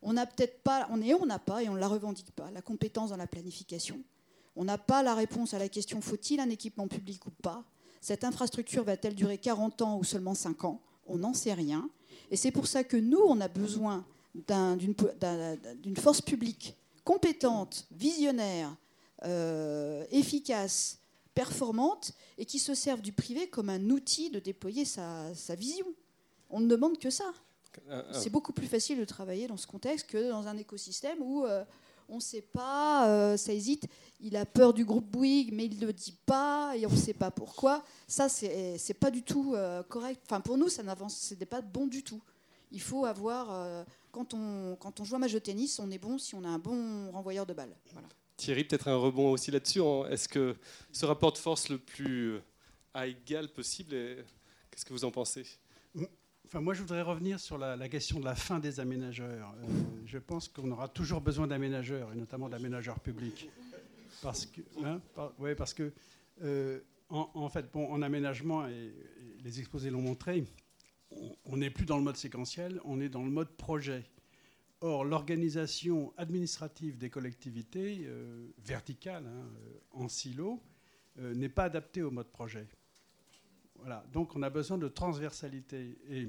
On 0.00 0.14
n'a 0.14 0.26
peut-être 0.26 0.62
pas, 0.62 0.88
on 0.90 1.00
on 1.00 1.26
n'a 1.26 1.38
pas, 1.38 1.62
et 1.62 1.68
on 1.68 1.74
ne 1.74 1.78
la 1.78 1.86
revendique 1.86 2.32
pas, 2.32 2.50
la 2.50 2.62
compétence 2.62 3.10
dans 3.10 3.16
la 3.16 3.26
planification. 3.28 4.00
On 4.56 4.64
n'a 4.64 4.78
pas 4.78 5.02
la 5.02 5.14
réponse 5.14 5.54
à 5.54 5.58
la 5.58 5.68
question 5.68 6.00
faut-il 6.00 6.40
un 6.40 6.50
équipement 6.50 6.88
public 6.88 7.24
ou 7.26 7.30
pas? 7.30 7.64
Cette 8.00 8.24
infrastructure 8.24 8.82
va-t-elle 8.82 9.14
durer 9.14 9.38
40 9.38 9.82
ans 9.82 9.98
ou 9.98 10.02
seulement 10.04 10.34
5 10.34 10.64
ans? 10.64 10.80
On 11.06 11.18
n'en 11.18 11.34
sait 11.34 11.52
rien. 11.54 11.88
Et 12.30 12.36
c'est 12.36 12.50
pour 12.50 12.66
ça 12.66 12.82
que 12.82 12.96
nous, 12.96 13.20
on 13.20 13.40
a 13.40 13.48
besoin 13.48 14.04
d'un- 14.48 14.76
d'une 14.76 14.94
d'un- 15.20 15.56
d'une 15.82 15.96
force 15.96 16.22
publique 16.22 16.74
compétente, 17.04 17.86
visionnaire, 17.92 18.74
euh, 19.24 20.04
efficace, 20.10 20.98
performante, 21.34 22.12
et 22.38 22.44
qui 22.44 22.58
se 22.58 22.74
serve 22.74 23.00
du 23.00 23.12
privé 23.12 23.48
comme 23.48 23.68
un 23.68 23.90
outil 23.90 24.30
de 24.30 24.38
déployer 24.38 24.84
sa, 24.84 25.34
sa 25.34 25.54
vision. 25.54 25.86
On 26.50 26.60
ne 26.60 26.66
demande 26.66 26.98
que 26.98 27.10
ça. 27.10 27.32
Un- 27.90 27.98
un- 28.00 28.12
C'est 28.12 28.30
beaucoup 28.30 28.52
plus 28.52 28.66
facile 28.66 28.98
de 28.98 29.04
travailler 29.04 29.46
dans 29.46 29.56
ce 29.56 29.66
contexte 29.66 30.06
que 30.08 30.28
dans 30.30 30.46
un 30.46 30.56
écosystème 30.58 31.18
où 31.22 31.44
euh, 31.46 31.64
on 32.08 32.16
ne 32.16 32.20
sait 32.20 32.42
pas, 32.42 33.08
euh, 33.08 33.36
ça 33.38 33.52
hésite, 33.54 33.86
il 34.20 34.36
a 34.36 34.44
peur 34.44 34.74
du 34.74 34.84
groupe 34.84 35.06
Bouygues, 35.06 35.52
mais 35.54 35.64
il 35.64 35.78
ne 35.80 35.86
le 35.86 35.92
dit 35.94 36.14
pas 36.26 36.76
et 36.76 36.84
on 36.86 36.90
ne 36.90 36.96
sait 36.96 37.14
pas 37.14 37.30
pourquoi. 37.30 37.82
Ça, 38.06 38.28
c'est 38.28 38.94
pas 39.00 39.10
du 39.10 39.22
tout 39.22 39.54
euh, 39.54 39.82
correct. 39.84 40.20
Enfin, 40.26 40.40
pour 40.42 40.58
nous, 40.58 40.68
ça 40.68 40.82
n'avance, 40.82 41.16
ce 41.16 41.34
n'est 41.34 41.46
pas 41.46 41.62
bon 41.62 41.86
du 41.86 42.02
tout. 42.02 42.20
Il 42.70 42.80
faut 42.80 43.04
avoir, 43.06 43.48
euh, 43.52 43.84
quand, 44.10 44.34
on, 44.34 44.76
quand 44.78 45.00
on 45.00 45.04
joue 45.04 45.16
un 45.16 45.18
match 45.18 45.32
de 45.32 45.38
tennis, 45.38 45.78
on 45.78 45.90
est 45.90 45.98
bon 45.98 46.18
si 46.18 46.34
on 46.34 46.44
a 46.44 46.48
un 46.48 46.58
bon 46.58 47.10
renvoyeur 47.12 47.46
de 47.46 47.54
balle. 47.54 47.74
Voilà. 47.92 48.08
Thierry, 48.42 48.64
peut-être 48.64 48.88
un 48.88 48.96
rebond 48.96 49.30
aussi 49.30 49.52
là-dessus. 49.52 49.80
Est-ce 50.10 50.28
que 50.28 50.56
ce 50.90 51.06
rapport 51.06 51.32
de 51.32 51.38
force 51.38 51.68
le 51.68 51.78
plus 51.78 52.32
euh, 52.32 52.40
à 52.92 53.06
égal 53.06 53.48
possible, 53.48 53.90
qu'est-ce 54.68 54.84
que 54.84 54.92
vous 54.92 55.04
en 55.04 55.12
pensez? 55.12 55.46
Enfin, 56.44 56.60
moi, 56.60 56.74
je 56.74 56.80
voudrais 56.80 57.02
revenir 57.02 57.38
sur 57.38 57.56
la, 57.56 57.88
question 57.88 58.18
de 58.18 58.24
la 58.24 58.34
fin 58.34 58.58
des 58.58 58.80
aménageurs. 58.80 59.54
Euh, 59.62 59.68
je 60.06 60.18
pense 60.18 60.48
qu'on 60.48 60.72
aura 60.72 60.88
toujours 60.88 61.20
besoin 61.20 61.46
d'aménageurs, 61.46 62.12
et 62.12 62.16
notamment 62.16 62.48
d'aménageurs 62.48 62.98
publics. 62.98 63.48
Parce 64.22 64.44
que, 64.46 64.60
hein, 64.84 65.00
parce 65.56 65.72
que 65.72 65.92
euh, 66.42 66.80
en, 67.10 67.48
fait, 67.48 67.70
bon, 67.72 67.86
en 67.92 68.02
aménagement, 68.02 68.66
et, 68.66 68.92
les 69.44 69.60
exposés 69.60 69.90
l'ont 69.90 70.02
montré, 70.02 70.44
on- 71.12 71.36
on 71.44 71.56
n'est 71.58 71.70
plus 71.70 71.86
dans 71.86 71.96
le 71.96 72.02
mode 72.02 72.16
séquentiel, 72.16 72.80
on 72.84 73.00
est 73.00 73.08
dans 73.08 73.22
le 73.22 73.30
mode 73.30 73.50
projet. 73.56 74.04
Or, 74.84 75.04
l'organisation 75.04 76.12
administrative 76.16 76.98
des 76.98 77.08
collectivités, 77.08 78.02
euh, 78.04 78.48
verticale, 78.58 79.24
hein, 79.28 79.48
euh, 79.56 79.78
en 79.92 80.08
silo, 80.08 80.60
euh, 81.18 81.34
n'est 81.34 81.48
pas 81.48 81.64
adaptée 81.64 82.02
au 82.02 82.10
mode 82.10 82.32
projet. 82.32 82.66
Voilà. 83.76 84.04
Donc 84.12 84.34
on 84.34 84.42
a 84.42 84.50
besoin 84.50 84.78
de 84.78 84.88
transversalité. 84.88 85.98
Et 86.10 86.28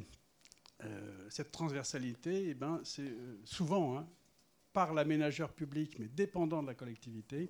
cette 1.30 1.52
transversalité, 1.52 2.50
eh 2.50 2.54
ben, 2.54 2.82
c'est 2.84 3.16
souvent 3.46 3.98
hein, 3.98 4.08
par 4.74 4.94
l'aménageur 4.94 5.54
public, 5.54 5.98
mais 5.98 6.10
dépendant 6.10 6.62
de 6.62 6.68
la 6.68 6.74
collectivité, 6.76 7.50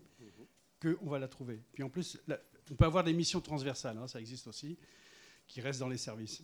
qu'on 0.80 1.10
va 1.10 1.18
la 1.18 1.28
trouver. 1.28 1.60
Puis 1.74 1.82
en 1.82 1.90
plus, 1.90 2.22
on 2.70 2.76
peut 2.76 2.86
avoir 2.86 3.04
des 3.04 3.14
missions 3.14 3.42
transversales, 3.42 3.98
hein, 3.98 4.08
ça 4.08 4.20
existe 4.20 4.46
aussi, 4.46 4.78
qui 5.48 5.62
restent 5.62 5.80
dans 5.80 5.90
les 5.90 5.98
services. 5.98 6.44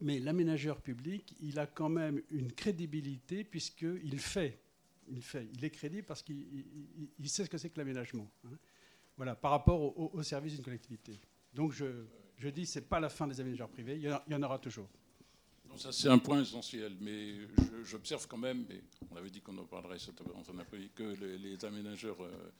Mais 0.00 0.20
l'aménageur 0.20 0.80
public, 0.80 1.34
il 1.40 1.58
a 1.58 1.66
quand 1.66 1.88
même 1.88 2.22
une 2.30 2.52
crédibilité 2.52 3.42
puisqu'il 3.44 4.18
fait. 4.20 4.58
Il 5.10 5.22
fait. 5.22 5.48
Il 5.54 5.64
est 5.64 5.70
crédible 5.70 6.06
parce 6.06 6.22
qu'il 6.22 6.38
il- 6.38 6.66
il- 6.98 7.08
il 7.18 7.28
sait 7.28 7.44
ce 7.44 7.50
que 7.50 7.58
c'est 7.58 7.70
que 7.70 7.78
l'aménagement. 7.78 8.30
hein. 8.44 8.50
Voilà, 9.16 9.34
par 9.34 9.50
rapport 9.50 9.80
au, 9.80 10.10
au- 10.12 10.22
service 10.22 10.54
d'une 10.54 10.62
collectivité. 10.62 11.18
Donc 11.52 11.72
je, 11.72 12.04
je 12.36 12.48
dis, 12.50 12.66
c'est 12.66 12.88
pas 12.88 13.00
la 13.00 13.08
fin 13.08 13.26
des 13.26 13.40
aménageurs 13.40 13.68
privés, 13.68 13.96
il 13.96 14.02
y 14.02 14.34
en, 14.34 14.42
aura 14.44 14.58
toujours. 14.60 14.88
Ça 15.76 15.90
c'est 15.92 16.08
un 16.08 16.18
point 16.18 16.40
essentiel, 16.42 16.96
mais 17.00 17.34
j'observe 17.84 18.26
quand 18.28 18.36
même, 18.38 18.64
et 18.70 18.80
on 19.10 19.16
avait 19.16 19.30
dit 19.30 19.40
qu'on 19.40 19.58
en 19.58 19.64
parlerait 19.64 19.98
cet 19.98 20.20
après-midi, 20.20 20.90
que 20.94 21.02
les, 21.02 21.64
aménageurs 21.64 22.22
euh, 22.22 22.52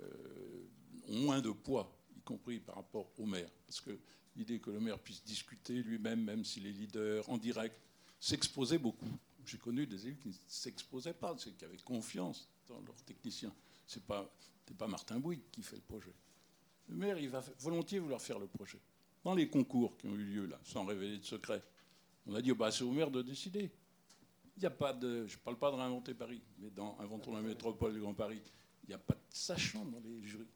euh, 0.00 0.66
ont 1.08 1.20
moins 1.20 1.40
de 1.40 1.50
poids, 1.50 1.94
y 2.16 2.20
compris 2.22 2.58
par 2.60 2.76
rapport 2.76 3.10
au 3.18 3.26
maire. 3.26 3.50
Parce 3.66 3.80
que 3.80 3.98
l'idée 4.38 4.60
que 4.60 4.70
le 4.70 4.80
maire 4.80 4.98
puisse 4.98 5.22
discuter 5.24 5.82
lui-même, 5.82 6.22
même 6.22 6.44
s'il 6.44 6.66
est 6.66 6.72
leader, 6.72 7.28
en 7.28 7.36
direct, 7.36 7.76
s'exposer 8.20 8.78
beaucoup. 8.78 9.08
J'ai 9.44 9.58
connu 9.58 9.86
des 9.86 10.06
élus 10.06 10.16
qui 10.16 10.28
ne 10.28 10.34
s'exposaient 10.46 11.14
pas, 11.14 11.34
c'est 11.38 11.56
qui 11.56 11.64
avaient 11.64 11.76
confiance 11.78 12.48
dans 12.68 12.80
leurs 12.80 13.02
techniciens. 13.04 13.52
C'est 13.86 14.04
pas, 14.04 14.30
c'est 14.66 14.76
pas 14.76 14.86
Martin 14.86 15.18
Bouygues 15.18 15.50
qui 15.50 15.62
fait 15.62 15.76
le 15.76 15.82
projet. 15.82 16.12
Le 16.88 16.96
maire, 16.96 17.18
il 17.18 17.28
va 17.28 17.42
volontiers 17.58 17.98
vouloir 17.98 18.20
faire 18.20 18.38
le 18.38 18.46
projet. 18.46 18.78
Dans 19.24 19.34
les 19.34 19.48
concours 19.48 19.96
qui 19.96 20.06
ont 20.06 20.14
eu 20.14 20.24
lieu 20.24 20.46
là, 20.46 20.60
sans 20.62 20.84
révéler 20.84 21.18
de 21.18 21.24
secret, 21.24 21.62
on 22.26 22.34
a 22.34 22.42
dit, 22.42 22.52
oh, 22.52 22.54
bah, 22.54 22.70
c'est 22.70 22.84
au 22.84 22.92
maire 22.92 23.10
de 23.10 23.22
décider. 23.22 23.70
Il 24.56 24.60
n'y 24.60 24.66
a 24.66 24.70
pas 24.70 24.92
de. 24.92 25.26
Je 25.26 25.36
ne 25.36 25.40
parle 25.40 25.58
pas 25.58 25.70
de 25.70 25.76
réinventer 25.76 26.14
Paris, 26.14 26.42
mais 26.58 26.70
dans 26.70 26.98
Inventons 27.00 27.34
la 27.34 27.42
métropole 27.42 27.94
du 27.94 28.00
Grand 28.00 28.14
Paris, 28.14 28.42
il 28.84 28.88
n'y 28.88 28.94
a 28.94 28.98
pas 28.98 29.14
de 29.14 29.20
sachant 29.30 29.84
dans 29.84 30.00
les 30.00 30.22
jurys. 30.22 30.46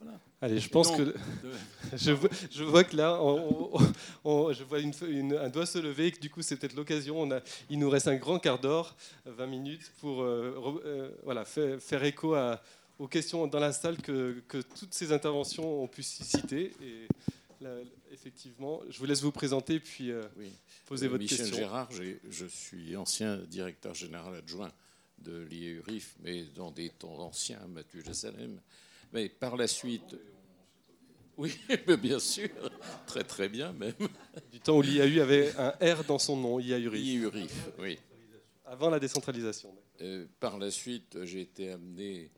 Voilà. 0.00 0.18
Allez, 0.40 0.60
je 0.60 0.68
pense 0.68 0.92
que 0.92 1.02
de- 1.02 1.14
je 1.96 2.12
vois, 2.12 2.30
je 2.52 2.62
vois 2.62 2.84
que 2.84 2.96
là, 2.96 3.20
on- 3.20 3.70
on- 3.74 3.92
on- 4.24 4.52
je 4.52 4.62
vois 4.62 4.78
une, 4.78 4.92
une- 5.08 5.34
un 5.34 5.48
doigt 5.48 5.66
se 5.66 5.78
lever 5.78 6.06
et 6.06 6.12
que 6.12 6.20
du 6.20 6.30
coup, 6.30 6.40
c'est 6.42 6.56
peut-être 6.56 6.74
l'occasion. 6.76 7.28
Il 7.68 7.78
nous 7.80 7.90
reste 7.90 8.06
un 8.08 8.16
grand 8.16 8.38
quart 8.38 8.60
d'heure, 8.60 8.94
20 9.26 9.46
minutes, 9.46 9.90
pour 10.00 10.22
euh, 10.22 10.54
re- 10.56 10.80
euh, 10.84 11.10
voilà, 11.24 11.44
faire, 11.44 11.80
faire 11.82 12.04
écho 12.04 12.34
à- 12.34 12.62
aux 13.00 13.08
questions 13.08 13.46
dans 13.48 13.58
la 13.60 13.72
salle 13.72 13.96
que, 13.96 14.40
que 14.46 14.58
toutes 14.58 14.94
ces 14.94 15.10
interventions 15.12 15.82
ont 15.82 15.88
pu 15.88 16.02
susciter. 16.04 16.72
Et 16.82 17.08
là, 17.60 17.70
effectivement, 18.12 18.80
je 18.88 18.98
vous 19.00 19.04
laisse 19.06 19.22
vous 19.22 19.32
présenter 19.32 19.80
puis 19.80 20.12
euh, 20.12 20.22
Oui. 20.36 20.52
poser 20.86 21.06
Euh, 21.06 21.10
votre 21.10 21.22
Michel 21.22 21.38
question. 21.38 21.56
Gérard, 21.56 21.88
j'ai- 21.90 22.20
je 22.30 22.46
suis 22.46 22.96
ancien 22.96 23.36
directeur 23.38 23.94
général 23.94 24.36
adjoint 24.36 24.70
de 25.18 25.40
l'IEURIF, 25.50 26.14
mais 26.22 26.44
dans 26.54 26.70
des 26.70 26.90
temps 26.90 27.18
anciens, 27.18 27.58
Mathieu 27.68 28.02
Salem. 28.12 28.60
Mais 29.12 29.28
par 29.28 29.56
la 29.56 29.66
suite. 29.66 30.16
Oui, 31.36 31.56
bien 32.02 32.18
sûr, 32.18 32.50
très 33.06 33.22
très 33.22 33.48
bien 33.48 33.72
même. 33.72 33.94
Du 34.50 34.58
temps 34.58 34.76
où 34.76 34.82
l'IAU 34.82 35.22
avait 35.22 35.54
un 35.56 35.70
R 35.94 36.02
dans 36.04 36.18
son 36.18 36.36
nom, 36.36 36.58
IAURIF. 36.58 37.00
IEURIF, 37.00 37.68
oui. 37.78 37.98
Avant 38.64 38.90
la 38.90 38.98
décentralisation. 38.98 39.72
Euh, 40.00 40.26
par 40.40 40.58
la 40.58 40.70
suite, 40.70 41.24
j'ai 41.24 41.42
été 41.42 41.70
amené 41.70 42.30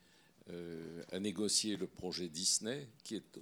euh, 0.51 1.02
à 1.12 1.20
négocier 1.20 1.76
le 1.76 1.86
projet 1.86 2.28
Disney, 2.28 2.88
qui 3.05 3.16
est 3.16 3.40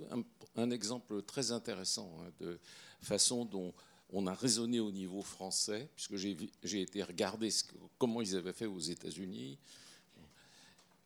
un, 0.56 0.70
exemple 0.70 1.22
très 1.22 1.52
intéressant 1.52 2.12
hein, 2.20 2.30
de 2.40 2.58
façon 3.00 3.44
dont 3.44 3.72
on 4.10 4.26
a 4.26 4.34
raisonné 4.34 4.80
au 4.80 4.90
niveau 4.90 5.22
français, 5.22 5.88
puisque 5.94 6.16
j'ai 6.16 6.80
été 6.80 7.02
regarder 7.02 7.50
comment 7.98 8.20
ils 8.20 8.36
avaient 8.36 8.52
fait 8.52 8.66
aux 8.66 8.78
États-Unis. 8.78 9.58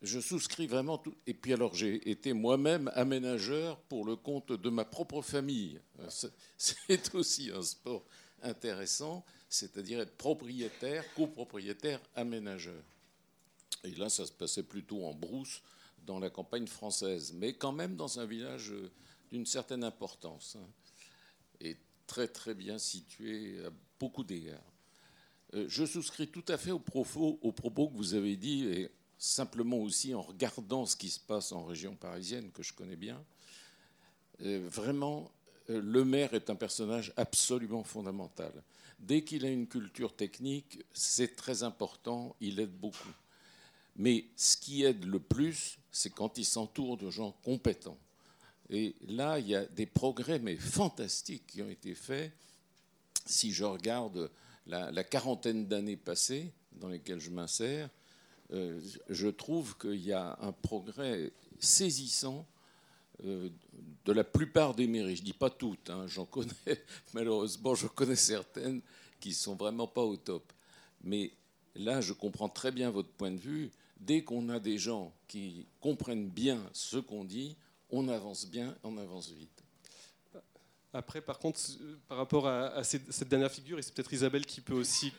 Je 0.03 0.19
souscris 0.19 0.67
vraiment 0.67 0.99
tout. 0.99 1.15
Et 1.29 1.35
puis 1.35 1.53
alors, 1.53 1.75
j'ai 1.75 2.11
été 2.11 2.33
moi-même 2.33 2.91
aménageur 2.95 3.81
pour 3.83 4.05
le 4.05 4.17
compte 4.17 4.51
de 4.51 4.69
ma 4.69 4.85
propre 4.85 5.23
famille. 5.23 5.81
C'est 6.59 7.15
aussi 7.15 7.53
un 7.55 7.63
sport 7.63 8.05
intéressant, 8.43 9.25
c'est-à-dire 9.49 10.01
être 10.01 10.17
propriétaire, 10.17 11.05
copropriétaire, 11.15 12.01
aménageur. 12.17 12.83
Et 13.85 13.93
là, 13.93 14.09
ça 14.09 14.27
se 14.27 14.33
passait 14.33 14.65
plutôt 14.65 15.05
en 15.05 15.15
brousse 15.15 15.63
dans 16.05 16.19
la 16.19 16.31
campagne 16.31 16.67
française, 16.67 17.33
mais 17.35 17.53
quand 17.53 17.73
même 17.73 17.95
dans 17.95 18.19
un 18.19 18.27
village 18.27 18.75
d'une 19.31 19.47
certaine 19.47 19.85
importance. 19.85 20.57
Hein. 20.57 20.67
Et 21.61 21.77
très 22.09 22.27
très 22.27 22.55
bien 22.55 22.79
situé 22.79 23.65
à 23.65 23.71
beaucoup 24.01 24.25
d'égards. 24.25 24.73
Euh, 25.55 25.67
je 25.69 25.85
souscris 25.85 26.29
tout 26.29 26.45
à 26.49 26.57
fait 26.57 26.73
aux 26.73 26.81
propos, 26.81 27.35
propos 27.53 27.89
que 27.89 27.97
vous 27.97 28.15
avez 28.15 28.37
dit, 28.37 28.67
et 28.67 28.91
simplement 29.23 29.79
aussi 29.79 30.15
en 30.15 30.21
regardant 30.21 30.85
ce 30.85 30.97
qui 30.97 31.09
se 31.09 31.21
passe 31.21 31.53
en 31.53 31.65
région 31.65 31.95
parisienne, 31.95 32.51
que 32.51 32.65
je 32.65 32.73
connais 32.73 32.97
bien. 32.97 33.23
Euh, 34.41 34.67
vraiment, 34.69 35.31
euh, 35.71 35.81
le 35.81 36.05
maire 36.05 36.35
est 36.35 36.51
un 36.51 36.57
personnage 36.57 37.13
absolument 37.17 37.85
fondamental. 37.85 38.53
Dès 38.99 39.23
qu'il 39.23 39.47
a 39.47 39.49
une 39.49 39.69
culture 39.69 40.17
technique, 40.17 40.81
c'est 40.93 41.37
très 41.37 41.63
important, 41.63 42.35
il 42.41 42.59
aide 42.59 42.73
beaucoup. 42.73 43.15
Mais 43.95 44.25
ce 44.37 44.57
qui 44.57 44.83
aide 44.83 45.05
le 45.05 45.21
plus, 45.21 45.79
c'est 45.93 46.11
quand 46.11 46.37
il 46.37 46.45
s'entoure 46.45 46.97
de 46.97 47.09
gens 47.09 47.31
compétents. 47.45 47.99
Et 48.71 48.97
là, 49.07 49.39
il 49.39 49.47
y 49.47 49.55
a 49.55 49.67
des 49.67 49.87
progrès, 49.87 50.41
mais 50.41 50.57
fantastiques, 50.57 51.47
qui 51.47 51.63
ont 51.63 51.71
été 51.71 51.95
faits. 51.95 52.33
Si 53.25 53.53
je 53.53 53.65
regarde 53.65 54.33
la, 54.67 55.05
quarantaine 55.05 55.69
d'années 55.69 55.97
passées 55.97 56.53
dans 56.73 56.89
lesquelles 56.89 57.21
je 57.21 57.31
m'insère, 57.31 57.89
euh, 58.53 58.81
je 59.09 59.29
trouve 59.29 59.77
qu'il 59.79 60.05
y 60.05 60.13
a 60.13 60.37
un 60.41 60.53
progrès 60.53 61.33
saisissant 61.59 62.47
euh, 63.25 63.49
de 64.05 64.13
la 64.13 64.25
plupart 64.25 64.75
des 64.75 64.87
mairies. 64.87 65.17
Je 65.17 65.23
ne 65.23 65.27
dis 65.27 65.33
pas 65.33 65.51
toutes, 65.51 65.91
hein, 65.91 66.07
j'en 66.07 66.27
connais, 66.27 66.53
malheureusement, 67.15 67.75
je 67.75 67.87
connais 67.87 68.17
certaines 68.17 68.83
qui 69.21 69.31
ne 69.31 69.35
sont 69.35 69.55
vraiment 69.55 69.87
pas 69.87 70.03
au 70.03 70.17
top. 70.17 70.53
Mais 71.03 71.33
là, 71.75 72.01
je 72.01 72.13
comprends 72.13 72.49
très 72.49 72.73
bien 72.73 72.91
votre 72.91 73.11
point 73.11 73.31
de 73.31 73.39
vue. 73.39 73.71
Dès 73.99 74.23
qu'on 74.25 74.49
a 74.49 74.59
des 74.59 74.79
gens 74.79 75.13
qui 75.29 75.67
comprennent 75.81 76.29
bien 76.29 76.61
ce 76.73 76.97
qu'on 76.97 77.25
dit, 77.25 77.57
on 77.91 78.09
avance 78.09 78.47
bien, 78.47 78.77
on 78.83 78.99
avance 78.99 79.31
vite. 79.31 79.63
Après, 80.93 81.23
par 81.23 81.39
contre, 81.39 81.61
par 82.09 82.19
rapport 82.19 82.47
à, 82.49 82.85
cette, 82.85 83.29
dernière 83.29 83.51
figure, 83.51 83.79
et 83.79 83.83
c'est 83.83 83.95
peut-être 83.95 84.13
Isabelle 84.13 84.45
qui 84.45 84.61
peut 84.61 84.75
aussi 84.75 85.13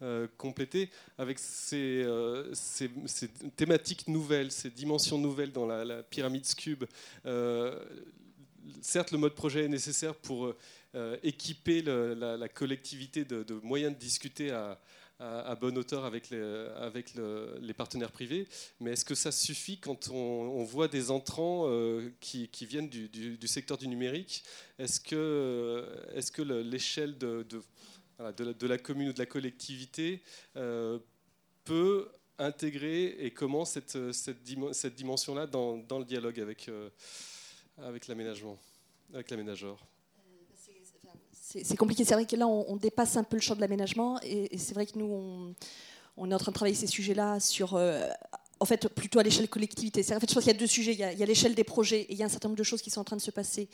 euh, 0.00 0.28
compléter, 0.36 0.90
avec 1.18 1.38
euh, 1.72 2.50
ces, 2.52 3.28
thématiques 3.56 4.06
nouvelles, 4.06 4.52
ces 4.52 4.70
dimensions 4.70 5.18
nouvelles 5.18 5.50
dans 5.50 5.66
la, 5.66 6.04
pyramide 6.04 6.46
Scube. 6.46 6.84
Euh, 7.26 7.76
certes, 8.80 9.10
le 9.10 9.18
mode 9.18 9.34
projet 9.34 9.64
est 9.64 9.68
nécessaire 9.68 10.14
pour 10.14 10.54
équiper 11.24 11.82
la, 11.82 12.48
collectivité 12.48 13.24
de, 13.24 13.54
moyens 13.64 13.92
de 13.92 13.98
discuter 13.98 14.52
à, 14.52 14.78
bonne 15.60 15.76
hauteur 15.76 16.04
avec, 16.04 16.30
les, 16.30 17.74
partenaires 17.74 18.12
privés. 18.12 18.46
Mais 18.78 18.92
est-ce 18.92 19.04
que 19.04 19.16
ça 19.16 19.32
suffit 19.32 19.78
quand 19.78 20.10
on, 20.10 20.62
voit 20.62 20.86
des 20.86 21.10
entrants 21.10 21.68
qui, 22.20 22.48
viennent 22.60 22.88
du, 22.88 23.48
secteur 23.48 23.78
du 23.78 23.88
numérique? 23.88 24.44
Est-ce 24.78 25.00
que, 25.00 26.52
l'échelle 26.62 27.18
de, 27.18 27.44
de, 28.18 28.66
la, 28.66 28.78
commune 28.78 29.08
ou 29.08 29.12
de 29.12 29.18
la 29.18 29.26
collectivité 29.26 30.22
euh, 30.56 30.98
peut 31.64 32.08
intégrer 32.38 33.16
et 33.24 33.30
comment 33.32 33.64
cette, 33.64 34.12
cette, 34.12 34.42
dimension-là 34.42 35.46
dans, 35.46 35.76
dans, 35.76 35.98
le 35.98 36.04
dialogue 36.04 36.40
avec, 36.40 36.68
euh, 36.68 36.90
avec 37.78 38.06
l'aménagement, 38.08 38.58
avec 39.12 39.30
l'aménageur? 39.30 39.78
C'est 41.40 41.76
compliqué. 41.76 42.04
C'est 42.04 42.14
vrai 42.14 42.26
que 42.26 42.36
là, 42.36 42.46
on, 42.46 42.76
dépasse 42.76 43.16
un 43.16 43.24
peu 43.24 43.36
le 43.36 43.40
champ 43.40 43.56
de 43.56 43.62
l'aménagement. 43.62 44.20
Et, 44.22 44.58
c'est 44.58 44.74
vrai 44.74 44.84
que 44.84 44.98
nous, 44.98 45.06
on, 45.06 45.54
on, 46.18 46.30
est 46.30 46.34
en 46.34 46.38
train 46.38 46.52
de 46.52 46.54
travailler 46.54 46.76
ces 46.76 46.86
sujets-là 46.86 47.40
sur 47.40 47.74
euh, 47.74 48.06
en 48.60 48.64
fait, 48.64 48.88
plutôt 48.88 49.18
à 49.18 49.22
l'échelle 49.22 49.48
collectivité. 49.48 50.00
En 50.14 50.20
fait, 50.20 50.28
je 50.28 50.34
pense 50.34 50.44
qu'il 50.44 50.52
y 50.52 50.56
a 50.56 50.58
deux 50.58 50.66
sujets. 50.66 50.92
Il 50.92 50.98
y 50.98 51.04
a, 51.04 51.26
l'échelle 51.26 51.54
des 51.54 51.64
projets 51.64 52.00
et 52.02 52.12
il 52.12 52.18
y 52.18 52.22
a 52.22 52.26
un 52.26 52.28
certain 52.28 52.48
nombre 52.48 52.58
de 52.58 52.64
choses 52.64 52.82
qui 52.82 52.90
sont 52.90 53.00
en 53.00 53.04
train 53.04 53.16
de 53.16 53.22
se 53.22 53.30
passer, 53.30 53.68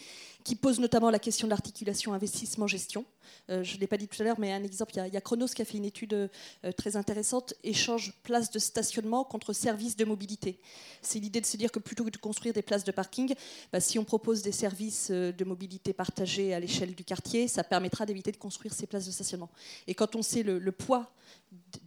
qui 0.44 0.56
posent 0.56 0.80
notamment 0.80 1.10
la 1.10 1.18
question 1.18 1.46
de 1.46 1.50
l'articulation 1.50 2.12
investissement-gestion. 2.12 3.04
Euh, 3.50 3.64
je 3.64 3.76
ne 3.76 3.80
l'ai 3.80 3.86
pas 3.86 3.96
dit 3.96 4.08
tout 4.08 4.20
à 4.20 4.24
l'heure, 4.24 4.38
mais 4.38 4.52
un 4.52 4.62
exemple, 4.62 4.92
il 4.96 5.12
y, 5.12 5.16
a, 5.16 5.20
Chronos 5.20 5.48
qui 5.48 5.62
a 5.62 5.64
fait 5.64 5.78
une 5.78 5.84
étude 5.84 6.12
euh, 6.12 6.72
très 6.76 6.96
intéressante, 6.96 7.54
échange 7.62 8.12
place 8.22 8.50
de 8.50 8.58
stationnement 8.58 9.24
contre 9.24 9.52
services 9.52 9.96
de 9.96 10.04
mobilité. 10.04 10.58
C'est 11.00 11.18
l'idée 11.18 11.40
de 11.40 11.46
se 11.46 11.56
dire 11.56 11.72
que 11.72 11.78
plutôt 11.78 12.04
que 12.04 12.10
de 12.10 12.16
construire 12.18 12.52
des 12.52 12.62
places 12.62 12.84
de 12.84 12.92
parking, 12.92 13.34
bah, 13.72 13.80
si 13.80 13.98
on 13.98 14.04
propose 14.04 14.42
des 14.42 14.52
services 14.52 15.08
euh, 15.10 15.32
de 15.32 15.44
mobilité 15.44 15.92
partagés 15.92 16.52
à 16.52 16.60
l'échelle 16.60 16.94
du 16.94 17.04
quartier, 17.04 17.48
ça 17.48 17.64
permettra 17.64 18.04
d'éviter 18.04 18.32
de 18.32 18.36
construire 18.36 18.74
ces 18.74 18.86
places 18.86 19.06
de 19.06 19.12
stationnement. 19.12 19.50
Et 19.86 19.94
quand 19.94 20.14
on 20.14 20.22
sait 20.22 20.42
le 20.42 20.72
poids 20.72 21.10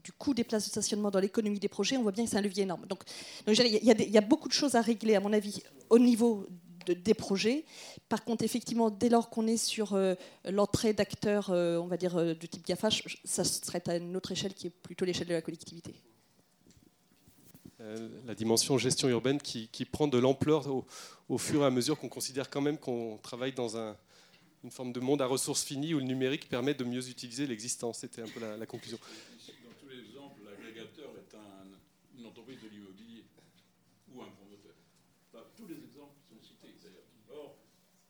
du 0.04 0.12
coût 0.12 0.34
des 0.34 0.44
places 0.44 0.66
de 0.66 0.70
stationnement 0.70 1.12
dans 1.12 1.20
l'économie 1.20 1.60
des 1.60 1.68
projets, 1.68 1.98
on 1.98 2.04
voit 2.04 2.12
bien 2.12 2.26
que 2.26 2.30
c'est 2.30 2.38
un 2.38 2.42
levier 2.42 2.64
énorme. 2.64 2.86
Donc, 2.88 3.04
il 3.48 3.84
y, 3.84 4.18
a 4.18 4.22
beaucoup 4.22 4.48
de 4.48 4.54
choses 4.54 4.76
à 4.76 4.82
régler, 4.82 5.16
à 5.16 5.20
mon 5.20 5.34
avis, 5.34 5.62
au 5.90 6.00
niveau 6.00 6.48
des 6.94 7.14
projets. 7.14 7.66
Par 8.10 8.24
contre, 8.24 8.44
effectivement, 8.44 8.90
dès 8.90 9.10
lors 9.10 9.30
qu'on 9.30 9.48
est 9.48 9.58
sur 9.58 9.94
euh, 9.94 10.16
l'entrée 10.46 10.94
d'acteurs, 10.94 11.50
euh, 11.50 11.78
on 11.78 11.88
va 11.88 11.98
dire, 11.98 12.18
euh, 12.18 12.34
de 12.34 12.48
type 12.48 12.66
GAFA, 12.66 12.90
ça 13.24 13.44
serait 13.44 13.84
à 13.88 13.98
une 13.98 14.16
autre 14.16 14.32
échelle 14.32 14.54
qui 14.54 14.68
est 14.68 14.72
plutôt 14.72 15.06
l'échelle 15.06 15.28
de 15.28 15.34
la 15.34 15.42
collectivité. 15.42 15.96
la 18.26 18.36
dimension 18.36 18.78
gestion 18.78 19.08
urbaine 19.10 19.40
qui, 19.40 19.86
prend 19.92 20.08
de 20.08 20.18
l'ampleur 20.18 20.66
au, 21.30 21.38
fur 21.38 21.64
et 21.64 21.66
à 21.66 21.70
mesure 21.70 21.98
qu'on 22.00 22.10
considère 22.10 22.50
quand 22.50 22.62
même 22.62 22.78
qu'on 22.78 23.18
travaille 23.22 23.54
dans 23.54 23.78
un, 23.78 23.96
une 24.64 24.72
forme 24.72 24.92
de 24.92 25.00
monde 25.00 25.22
à 25.22 25.28
ressources 25.28 25.64
finies 25.64 25.94
où 25.94 26.00
le 26.00 26.06
numérique 26.06 26.50
permet 26.50 26.74
de 26.74 26.84
mieux 26.84 27.10
utiliser 27.10 27.48
l'existence. 27.48 28.00
C'était 28.00 28.22
un 28.22 28.28
peu 28.28 28.40
la, 28.40 28.66
conclusion. 28.66 28.98
Dans 28.98 29.74
tous 29.80 29.88
les 29.88 30.00
exemples, 30.00 30.42
l'agrégateur 30.46 31.10
est 31.18 31.36
une 32.18 32.26
entreprise 32.26 32.60
de 32.62 32.68
l'immobilier 32.70 33.24
ou 34.14 34.22
un 34.22 34.30
promoteur. 34.30 34.74
tous 35.56 35.68
les 35.68 35.76
exemples 35.76 36.16
sont 36.28 36.42
cités 36.42 36.74
d'ailleurs. 36.84 37.04
Or, 37.30 37.58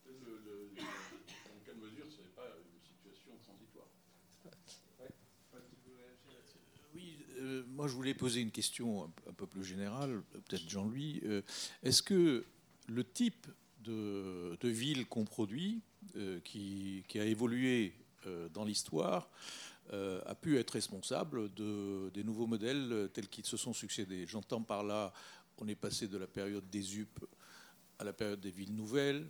dans 0.06 1.60
quelle 1.66 1.76
mesure 1.76 2.06
ce 2.10 2.22
n'est 2.22 2.34
pas 2.34 2.56
une 2.56 2.80
situation 2.82 3.32
transitoire 3.44 3.88
Oui, 6.94 7.18
euh, 7.36 7.64
moi 7.68 7.88
je 7.88 7.92
voulais 7.92 8.14
poser 8.14 8.40
une 8.40 8.50
question 8.50 9.04
un, 9.28 9.32
peu 9.32 9.46
plus 9.46 9.64
générale, 9.64 10.22
peut-être 10.32 10.68
Jean-Louis. 10.68 11.20
Euh, 11.24 11.42
est-ce 11.82 12.02
que 12.02 12.46
le 12.88 13.04
type 13.04 13.46
de, 13.80 14.56
de 14.60 14.68
ville 14.68 15.06
qu'on 15.06 15.24
produit 15.24 15.82
euh, 16.16 16.40
qui, 16.40 17.04
a 17.16 17.24
évolué 17.24 17.92
euh, 18.26 18.48
dans 18.48 18.64
l'histoire 18.64 19.28
euh, 19.92 20.20
a 20.26 20.34
pu 20.34 20.58
être 20.58 20.70
responsable 20.70 21.52
de, 21.54 22.10
des 22.14 22.24
nouveaux 22.24 22.46
modèles 22.46 23.08
tels 23.12 23.28
qu'ils 23.28 23.46
se 23.46 23.56
sont 23.56 23.72
succédés. 23.72 24.26
J'entends 24.26 24.62
par 24.62 24.84
là, 24.84 25.12
on 25.58 25.68
est 25.68 25.74
passé 25.74 26.08
de 26.08 26.18
la 26.18 26.26
période 26.26 26.68
des 26.70 26.98
UP 26.98 27.24
à 27.98 28.04
la 28.04 28.12
période 28.12 28.40
des 28.40 28.50
villes 28.50 28.74
nouvelles, 28.74 29.26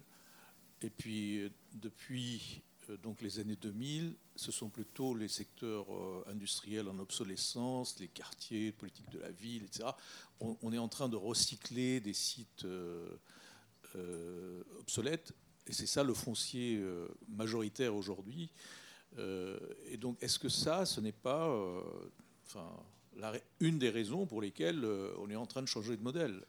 et 0.83 0.91
puis 0.91 1.51
depuis 1.75 2.61
donc 3.03 3.23
les 3.23 3.39
années 3.39 3.57
2000, 3.57 4.15
ce 4.37 4.53
sont 4.53 4.69
plutôt 4.69 5.15
les 5.15 5.29
secteurs 5.29 5.87
industriels 6.27 6.89
en 6.89 6.99
obsolescence, 6.99 7.99
les 7.99 8.09
quartiers, 8.09 8.73
politique 8.73 9.11
de 9.11 9.21
la 9.21 9.31
ville, 9.31 9.65
etc. 9.65 9.91
On, 10.41 10.73
est 10.73 10.79
en 10.79 10.89
train 10.89 11.09
de 11.09 11.17
recycler 11.17 12.01
des 12.01 12.15
sites 12.15 12.67
obsolètes 14.81 15.33
et 15.69 15.73
c'est 15.73 15.87
ça 15.87 16.03
le 16.03 16.15
foncier 16.15 16.77
euh, 16.77 17.09
majoritaire 17.29 17.95
aujourd'hui. 17.95 18.51
Euh, 19.19 19.59
et 19.91 19.97
donc, 19.97 20.23
est-ce 20.23 20.39
que 20.39 20.49
ça, 20.49 20.87
ce 20.87 21.01
n'est 21.01 21.13
pas 21.13 21.49
euh, 21.49 21.83
enfin, 22.47 22.71
une 23.61 23.79
des 23.79 23.91
raisons 23.91 24.27
pour 24.27 24.41
lesquelles 24.41 24.85
on 25.19 25.29
est 25.29 25.37
en 25.37 25.47
train 25.47 25.63
de 25.63 25.67
changer 25.67 25.97
de 25.97 26.03
modèle 26.03 26.45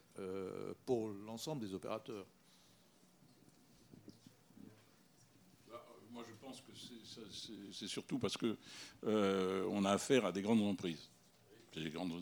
pour 0.86 1.08
l'ensemble 1.08 1.66
des 1.66 1.74
opérateurs? 1.74 2.26
Bah, 5.68 5.84
Moi, 6.12 6.24
je 6.28 6.34
pense 6.46 6.60
que 6.60 6.70
c'est 7.72 7.88
surtout 7.88 8.18
parce 8.18 8.36
qu'on 8.36 8.56
on 9.02 9.84
a 9.84 9.90
affaire 9.90 10.26
à 10.26 10.32
des 10.32 10.42
grandes 10.42 10.62
entreprises. 10.62 11.08
Les 11.76 11.90
grandes 11.90 12.12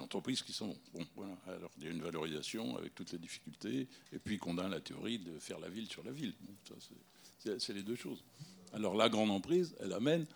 entreprises 0.00 0.42
qui 0.42 0.52
sont. 0.52 0.76
Bon, 0.92 1.06
voilà. 1.16 1.36
Alors, 1.46 1.70
il 1.78 1.84
y 1.84 1.86
a 1.86 1.90
une 1.90 2.02
valorisation 2.02 2.76
avec 2.76 2.94
toutes 2.94 3.12
les 3.12 3.18
difficultés, 3.18 3.88
et 4.12 4.18
puis 4.18 4.38
qu'on 4.38 4.58
a 4.58 4.68
la 4.68 4.80
théorie 4.80 5.18
de 5.18 5.38
faire 5.38 5.58
la 5.58 5.68
ville 5.68 5.88
sur 5.88 6.04
la 6.04 6.12
ville. 6.12 6.34
c'est 7.40 7.72
les 7.72 7.82
deux 7.82 7.96
choses. 7.96 8.22
Alors, 8.72 8.94
la 8.94 9.08
grande 9.08 9.30
emprise, 9.30 9.74
elle 9.80 9.92
amène 9.92 10.26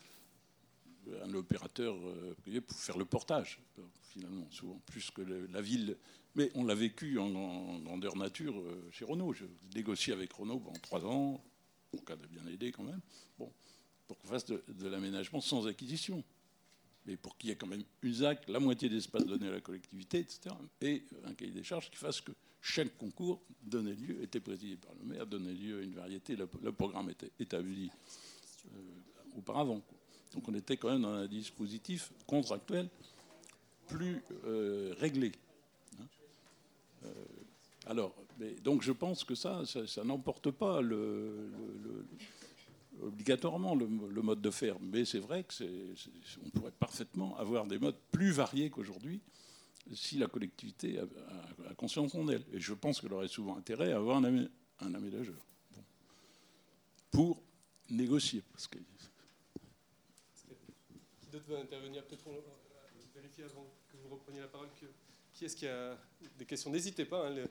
un 1.23 1.35
opérateur 1.35 1.95
euh, 1.97 2.35
privé 2.41 2.61
pour 2.61 2.79
faire 2.79 2.97
le 2.97 3.05
portage, 3.05 3.61
finalement, 4.03 4.47
souvent, 4.51 4.81
plus 4.87 5.11
que 5.11 5.23
la 5.23 5.61
ville. 5.61 5.97
Mais 6.35 6.51
on 6.55 6.65
l'a 6.65 6.75
vécu 6.75 7.19
en, 7.19 7.79
grandeur 7.81 8.17
nature 8.17 8.59
euh, 8.59 8.89
chez 8.91 9.05
Renault. 9.05 9.33
Je 9.33 9.45
négocie 9.75 10.13
avec 10.13 10.33
Renault 10.33 10.61
pendant 10.61 10.79
trois 10.79 11.05
ans, 11.05 11.43
en 11.95 12.03
cas 12.03 12.17
de 12.17 12.27
bien 12.27 12.47
aider 12.47 12.73
quand 12.73 12.85
même, 12.85 13.01
bon, 13.39 13.53
pour 14.07 14.19
qu'on 14.19 14.29
fasse 14.29 14.47
de, 14.47 14.63
l'aménagement 14.89 15.41
sans 15.41 15.67
acquisition. 15.67 16.25
Mais 17.07 17.17
pour 17.17 17.37
qu'il 17.37 17.51
y 17.51 17.53
ait 17.53 17.57
quand 17.57 17.67
même 17.67 17.83
une 18.03 18.15
ZAC, 18.15 18.49
la 18.49 18.61
moitié 18.61 18.89
d'espace 18.89 19.25
donné 19.25 19.49
à 19.49 19.51
la 19.51 19.61
collectivité, 19.61 20.21
etc. 20.21 20.55
Et 20.81 21.05
un 21.25 21.35
cahier 21.35 21.51
des 21.51 21.65
charges 21.65 21.91
qui 21.91 21.97
fasse 21.97 22.21
que 22.21 22.33
chaque 22.61 22.97
concours 22.97 23.43
donnait 23.61 23.95
lieu, 23.95 24.23
était 24.23 24.41
présidé 24.41 24.77
par 24.77 24.95
le 24.95 25.05
maire, 25.05 25.27
donnait 25.27 25.53
lieu 25.53 25.81
à 25.81 25.83
une 25.83 25.95
variété. 25.95 26.37
Le, 26.37 26.47
programme 26.47 27.11
était 27.11 27.33
établi 27.41 27.91
euh, 28.67 28.79
auparavant. 29.37 29.83
Donc 30.33 30.49
on 30.49 30.55
était 30.55 30.77
quand 30.77 30.91
même 30.91 31.03
dans 31.03 31.13
un 31.13 31.27
dispositif 31.27 32.13
contractuel 32.27 32.89
plus 33.89 34.23
euh, 34.45 34.95
réglé. 34.99 35.33
Hein. 36.01 36.07
Euh, 37.05 37.13
alors, 37.87 38.15
donc 38.63 38.83
je 38.83 38.93
pense 38.93 39.25
que 39.25 39.35
ça, 39.35 39.63
ça, 39.67 40.05
n'emporte 40.05 40.53
pas 40.53 40.81
obligatoirement 43.03 43.75
le, 43.75 43.87
mode 43.87 44.41
de 44.41 44.51
faire. 44.51 44.79
Mais 44.81 45.05
c'est 45.05 45.19
vrai 45.19 45.45
que 45.45 45.65
on 46.45 46.51
pourrait 46.51 46.73
parfaitement 46.73 47.37
avoir 47.37 47.67
des 47.67 47.79
modes 47.79 47.99
plus 48.11 48.31
variés 48.31 48.71
qu'aujourd'hui 48.71 49.21
si 49.95 50.17
la 50.19 50.29
collectivité 50.29 51.01
a, 51.01 51.75
conscience 51.75 52.15
en 52.15 52.29
elle. 52.29 52.45
Et 52.53 52.61
je 52.61 52.73
pense 52.73 53.01
qu'elle 53.01 53.13
aurait 53.13 53.29
souvent 53.29 53.57
intérêt 53.57 53.93
à 53.93 53.97
avoir 53.97 54.19
un, 54.19 54.95
aménageur 54.95 55.45
pour 57.11 57.43
négocier. 57.91 58.43
Parce 58.53 58.69
que 58.69 58.79
d'autres 61.31 61.47
veut 61.47 61.59
intervenir 61.59 62.05
Peut-être 62.05 62.25
qu'on 62.25 62.43
vérifier 63.15 63.45
avant 63.45 63.67
que 63.91 63.97
vous 63.97 64.09
repreniez 64.09 64.41
la 64.41 64.49
parole 64.49 64.69
qui 65.33 65.45
est-ce 65.45 65.57
qui 65.57 65.67
a 65.67 65.99
des 66.39 66.47
questions? 66.47 66.71
N'hésitez 66.71 67.05
pas. 67.05 67.29
Hein, 67.29 67.45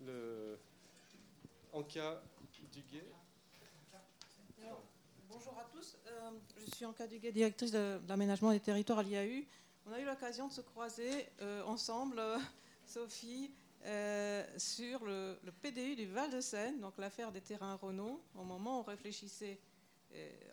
le, 0.00 0.58
Anka 1.72 2.22
Duguet. 2.72 3.04
Bonjour 5.28 5.58
à 5.58 5.64
tous. 5.64 5.96
Euh, 6.06 6.30
je 6.56 6.70
suis 6.70 6.84
Anka 6.86 7.06
Duguet, 7.06 7.32
directrice 7.32 7.70
de, 7.70 8.00
l'aménagement 8.08 8.50
des 8.50 8.60
territoires 8.60 9.00
à 9.00 9.02
l'IAU. 9.02 9.44
On 9.86 9.92
a 9.92 10.00
eu 10.00 10.04
l'occasion 10.04 10.48
de 10.48 10.52
se 10.52 10.60
croiser 10.60 11.28
euh, 11.42 11.62
ensemble, 11.64 12.18
euh, 12.18 12.38
Sophie, 12.86 13.52
sur 14.56 15.04
le, 15.04 15.38
PDU 15.60 15.96
du 15.96 16.06
Val-de-Seine, 16.06 16.80
donc 16.80 16.96
l'affaire 16.96 17.30
des 17.32 17.42
terrains 17.42 17.74
Renault, 17.74 18.22
au 18.34 18.44
moment 18.44 18.78
où 18.78 18.80
on 18.80 18.82
réfléchissait 18.82 19.60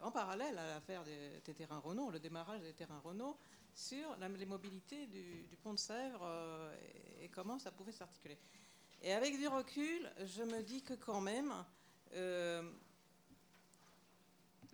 en 0.01 0.11
parallèle 0.11 0.57
à 0.57 0.67
l'affaire 0.73 1.03
des, 1.03 1.53
terrains 1.53 1.79
Renault, 1.79 2.09
le 2.09 2.19
démarrage 2.19 2.61
des 2.61 2.73
terrains 2.73 2.99
Renault, 2.99 3.37
sur 3.73 4.17
les 4.19 4.45
mobilités 4.45 5.07
du, 5.07 5.57
pont 5.63 5.73
de 5.73 5.79
Sèvres 5.79 6.23
euh, 6.23 6.75
et, 7.21 7.29
comment 7.29 7.59
ça 7.59 7.71
pouvait 7.71 7.93
s'articuler. 7.93 8.37
Et 9.01 9.13
avec 9.13 9.37
du 9.37 9.47
recul, 9.47 10.11
je 10.25 10.43
me 10.43 10.61
dis 10.61 10.81
que 10.81 10.95
quand 10.95 11.21
même, 11.21 11.53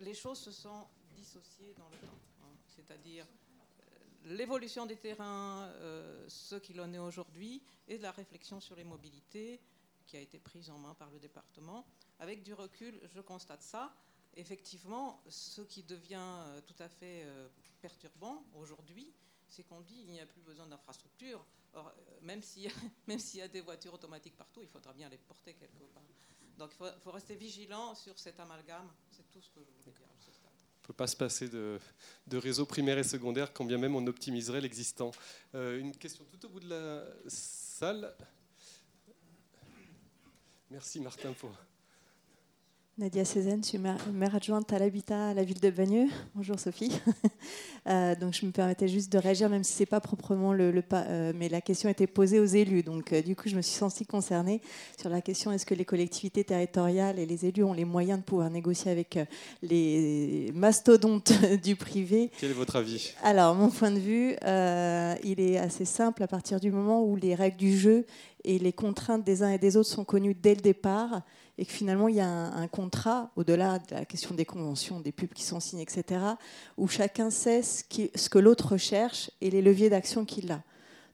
les 0.00 0.14
choses 0.14 0.38
se 0.38 0.52
sont 0.52 0.86
dissociées 1.14 1.74
dans 1.76 1.88
le 1.88 1.96
temps. 1.98 2.18
Hein. 2.42 2.54
C'est-à-dire 2.66 3.26
euh, 3.26 4.34
l'évolution 4.36 4.86
des 4.86 4.96
terrains, 4.96 5.72
ce 6.28 6.56
qu'il 6.56 6.80
en 6.80 6.92
est 6.92 6.98
aujourd'hui, 6.98 7.62
et 7.86 7.98
la 7.98 8.10
réflexion 8.10 8.60
sur 8.60 8.76
les 8.76 8.84
mobilités 8.84 9.60
qui 10.06 10.16
a 10.16 10.20
été 10.20 10.38
prise 10.38 10.70
en 10.70 10.78
main 10.78 10.94
par 10.94 11.10
le 11.10 11.18
département. 11.18 11.86
Avec 12.18 12.42
du 12.42 12.54
recul, 12.54 13.00
je 13.14 13.20
constate 13.20 13.62
ça 13.62 13.94
effectivement, 14.38 15.20
ce 15.28 15.62
qui 15.62 15.82
devient 15.82 16.16
euh, 16.20 16.60
tout 16.62 16.76
à 16.78 16.88
fait 16.88 17.24
euh, 17.24 17.48
perturbant 17.80 18.44
aujourd'hui, 18.54 19.12
c'est 19.48 19.64
qu'on 19.64 19.80
dit 19.80 20.04
qu'il 20.04 20.12
n'y 20.12 20.20
a 20.20 20.26
plus 20.26 20.40
besoin 20.40 20.66
d'infrastructures. 20.66 21.44
Or, 21.74 21.88
euh, 21.88 22.20
même 22.22 22.42
s'il 22.42 22.62
y, 22.62 23.42
a 23.42 23.48
des 23.48 23.60
voitures 23.60 23.94
automatiques 23.94 24.36
partout, 24.36 24.62
il 24.62 24.68
faudra 24.68 24.92
bien 24.92 25.08
les 25.08 25.18
porter 25.18 25.54
quelque 25.54 25.84
part. 25.92 26.02
Donc 26.58 26.70
il 26.80 26.92
faut, 27.00 27.10
rester 27.10 27.36
vigilant 27.36 27.94
sur 27.94 28.18
cet 28.18 28.40
amalgame. 28.40 28.88
C'est 29.10 29.28
tout 29.30 29.40
ce 29.40 29.48
que 29.50 29.60
je 29.60 29.70
voulais 29.78 29.96
dire 29.96 30.06
à 30.06 30.20
ce 30.20 30.32
stade. 30.32 30.50
On 30.50 30.82
ne 30.82 30.86
peut 30.88 30.92
pas 30.92 31.06
se 31.06 31.16
passer 31.16 31.48
de, 31.48 31.78
de 32.26 32.36
réseau 32.36 32.66
primaire 32.66 32.98
et 32.98 33.04
secondaire, 33.04 33.52
quand 33.52 33.64
bien 33.64 33.78
même 33.78 33.94
on 33.94 34.06
optimiserait 34.06 34.60
l'existant. 34.60 35.12
une 35.54 35.94
question 35.96 36.24
tout 36.24 36.46
au 36.46 36.48
bout 36.48 36.60
de 36.60 36.68
la 36.70 37.04
salle. 37.28 38.14
Merci 40.70 41.00
Martin 41.00 41.32
pour... 41.32 41.50
Nadia 42.98 43.24
Cézanne, 43.24 43.62
je 43.62 43.68
suis 43.68 43.78
maire, 43.78 44.34
adjointe 44.34 44.72
à 44.72 44.78
l'habitat 44.80 45.28
à 45.28 45.34
la 45.34 45.44
ville 45.44 45.60
de 45.60 45.70
Bagneux. 45.70 46.08
Bonjour 46.34 46.58
Sophie. 46.58 47.00
Euh, 47.86 48.14
donc 48.14 48.34
je 48.34 48.44
me 48.44 48.50
permettais 48.50 48.86
juste 48.86 49.10
de 49.10 49.16
réagir, 49.16 49.48
même 49.48 49.64
si 49.64 49.72
c'est 49.72 49.86
pas 49.86 50.00
proprement 50.00 50.52
le, 50.52 50.70
le 50.70 50.82
euh, 50.92 51.32
mais 51.34 51.48
la 51.48 51.62
question 51.62 51.88
était 51.88 52.08
posée 52.08 52.38
aux 52.38 52.44
élus. 52.44 52.82
Donc 52.82 53.14
euh, 53.14 53.22
du 53.22 53.34
coup, 53.34 53.48
je 53.48 53.56
me 53.56 53.62
suis 53.62 53.76
sentie 53.76 54.04
concernée 54.04 54.60
sur 55.00 55.08
la 55.08 55.22
question 55.22 55.52
est-ce 55.52 55.64
que 55.64 55.74
les 55.74 55.86
collectivités 55.86 56.44
territoriales 56.44 57.18
et 57.18 57.24
les 57.24 57.46
élus 57.46 57.64
ont 57.64 57.72
les 57.72 57.86
moyens 57.86 58.18
de 58.18 58.24
pouvoir 58.24 58.50
négocier 58.50 58.90
avec 58.90 59.18
les 59.62 60.52
mastodontes 60.54 61.32
du 61.62 61.76
privé? 61.76 62.30
Quel 62.38 62.50
est 62.50 62.54
votre 62.54 62.76
avis? 62.76 63.14
Alors 63.22 63.54
mon 63.54 63.70
point 63.70 63.92
de 63.92 64.00
vue, 64.00 64.32
il 65.24 65.40
est 65.40 65.56
assez 65.56 65.86
simple 65.86 66.22
à 66.22 66.26
partir 66.26 66.60
du 66.60 66.70
moment 66.70 67.02
où 67.02 67.16
les 67.16 67.34
règles 67.34 67.56
du 67.56 67.78
jeu 67.78 68.04
et 68.44 68.58
les 68.58 68.74
contraintes 68.74 69.24
des 69.24 69.42
uns 69.42 69.50
et 69.50 69.58
des 69.58 69.78
autres 69.78 69.88
sont 69.88 70.04
connues 70.04 70.34
dès 70.34 70.54
le 70.54 70.60
départ 70.60 71.22
et 71.58 71.66
que 71.66 71.72
finalement 71.72 72.08
il 72.08 72.14
y 72.14 72.20
a 72.20 72.28
un, 72.28 72.68
contrat, 72.68 73.30
au-delà 73.36 73.78
de 73.80 73.94
la 73.94 74.04
question 74.04 74.34
des 74.34 74.44
conventions, 74.44 75.00
des 75.00 75.12
pubs 75.12 75.32
qui 75.32 75.42
sont 75.44 75.60
signées, 75.60 75.82
etc., 75.82 76.20
où 76.76 76.88
chacun 76.88 77.30
sait 77.30 77.62
ce, 77.62 77.82
que 78.28 78.38
l'autre 78.38 78.72
recherche 78.72 79.30
et 79.40 79.50
les 79.50 79.60
leviers 79.60 79.90
d'action 79.90 80.24
qu'il 80.24 80.50
a. 80.52 80.62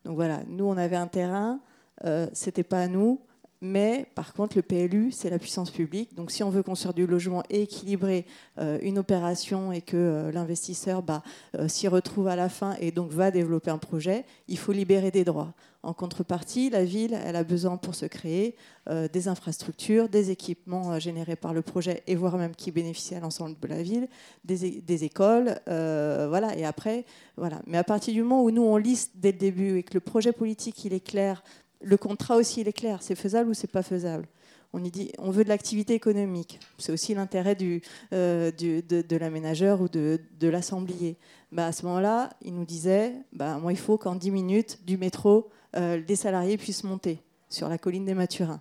Donc 0.05 0.17
voilà, 0.17 0.43
nous 0.49 0.67
on 0.67 0.77
avait 0.77 0.97
un 0.97 1.07
terrain, 1.07 1.61
euh, 2.05 2.29
c'était 2.33 2.63
pas 2.63 2.83
à 2.83 2.89
nous, 2.89 3.21
mais 3.65 4.07
par 4.15 4.35
contre 4.35 4.57
le 4.57 4.63
PLU 4.63 5.11
c'est 5.11 5.31
la 5.31 5.39
puissance 5.39 5.71
publique. 5.71 6.15
Donc 6.15 6.31
si 6.31 6.43
on 6.43 6.51
veut 6.51 6.63
construire 6.63 6.95
du 6.95 7.07
logement 7.07 7.43
et 7.49 7.63
équilibrer 7.63 8.27
euh, 8.59 8.79
une 8.83 8.99
opération 8.99 9.73
et 9.73 9.81
que 9.81 9.97
euh, 9.97 10.33
l'investisseur 10.33 11.03
bah, 11.03 11.23
euh, 11.57 11.67
s'y 11.67 11.89
retrouve 11.89 12.29
à 12.29 12.37
la 12.37 12.51
fin 12.51 12.77
et 12.81 12.91
donc 12.91 13.11
va 13.11 13.31
développer 13.31 13.71
un 13.71 13.79
projet, 13.79 14.27
il 14.49 14.59
faut 14.59 14.73
libérer 14.73 15.11
des 15.11 15.25
droits. 15.25 15.55
En 15.85 15.93
contrepartie, 15.93 16.71
la 16.71 16.83
ville, 16.83 17.13
elle 17.13 17.37
a 17.37 17.45
besoin 17.45 17.77
pour 17.77 17.95
se 17.95 18.07
créer 18.07 18.57
euh, 18.89 19.07
des 19.07 19.29
infrastructures, 19.29 20.09
des 20.09 20.31
équipements 20.31 20.93
euh, 20.93 20.99
générés 20.99 21.37
par 21.37 21.53
le 21.53 21.61
projet 21.61 22.03
et 22.07 22.15
voire 22.15 22.39
même 22.39 22.57
qui 22.57 22.71
bénéficient 22.71 23.17
à 23.17 23.21
l'ensemble 23.21 23.55
de 23.61 23.69
la 23.69 23.83
ville, 23.83 24.09
des, 24.45 25.05
écoles, 25.05 25.61
euh, 25.69 26.27
voilà. 26.31 26.57
Et 26.57 26.65
après, 26.65 27.05
voilà. 27.37 27.61
Mais 27.67 27.77
à 27.77 27.85
partir 27.85 28.15
du 28.15 28.23
moment 28.23 28.43
où 28.43 28.51
nous 28.51 28.63
on 28.63 28.79
liste 28.79 29.13
dès 29.17 29.33
le 29.33 29.39
début 29.39 29.77
et 29.77 29.83
que 29.83 29.93
le 29.93 30.01
projet 30.01 30.33
politique 30.33 30.87
il 30.87 30.95
est 30.95 31.07
clair, 31.07 31.45
le 31.83 31.99
contrat 31.99 32.37
aussi 32.37 32.63
il 32.63 32.69
est 32.69 32.73
clair, 32.73 33.03
c'est 33.03 33.15
faisable 33.15 33.51
ou 33.51 33.55
c'est 33.55 33.71
pas 33.71 33.83
faisable? 33.83 34.27
On 34.73 34.83
y 34.83 34.91
dit, 34.91 35.13
on 35.19 35.31
veut 35.31 35.45
de 35.45 35.51
l'activité 35.51 35.93
économique. 35.95 36.59
C'est 36.79 36.93
aussi 36.93 37.15
l'intérêt 37.15 37.55
du, 37.55 37.81
de, 38.11 39.17
l'aménageur 39.17 39.83
ou 39.83 39.89
de, 39.89 40.19
de 40.41 40.49
l'assemblier. 40.49 41.17
Bah, 41.53 41.67
à 41.67 41.73
ce 41.73 41.87
moment-là, 41.87 42.31
il 42.43 42.55
nous 42.55 42.65
disait, 42.65 43.13
bah, 43.33 43.59
moi, 43.59 43.73
il 43.73 43.79
faut 43.79 43.99
qu'en 43.99 44.17
10 44.17 44.33
minutes, 44.33 44.81
du 44.85 44.97
métro 44.97 45.49
euh, 45.77 46.03
des 46.03 46.17
salariés 46.17 46.57
puissent 46.57 46.85
monter 46.85 47.23
sur 47.49 47.69
la 47.69 47.79
colline 47.79 48.05
des 48.05 48.15
Mathurins. 48.15 48.61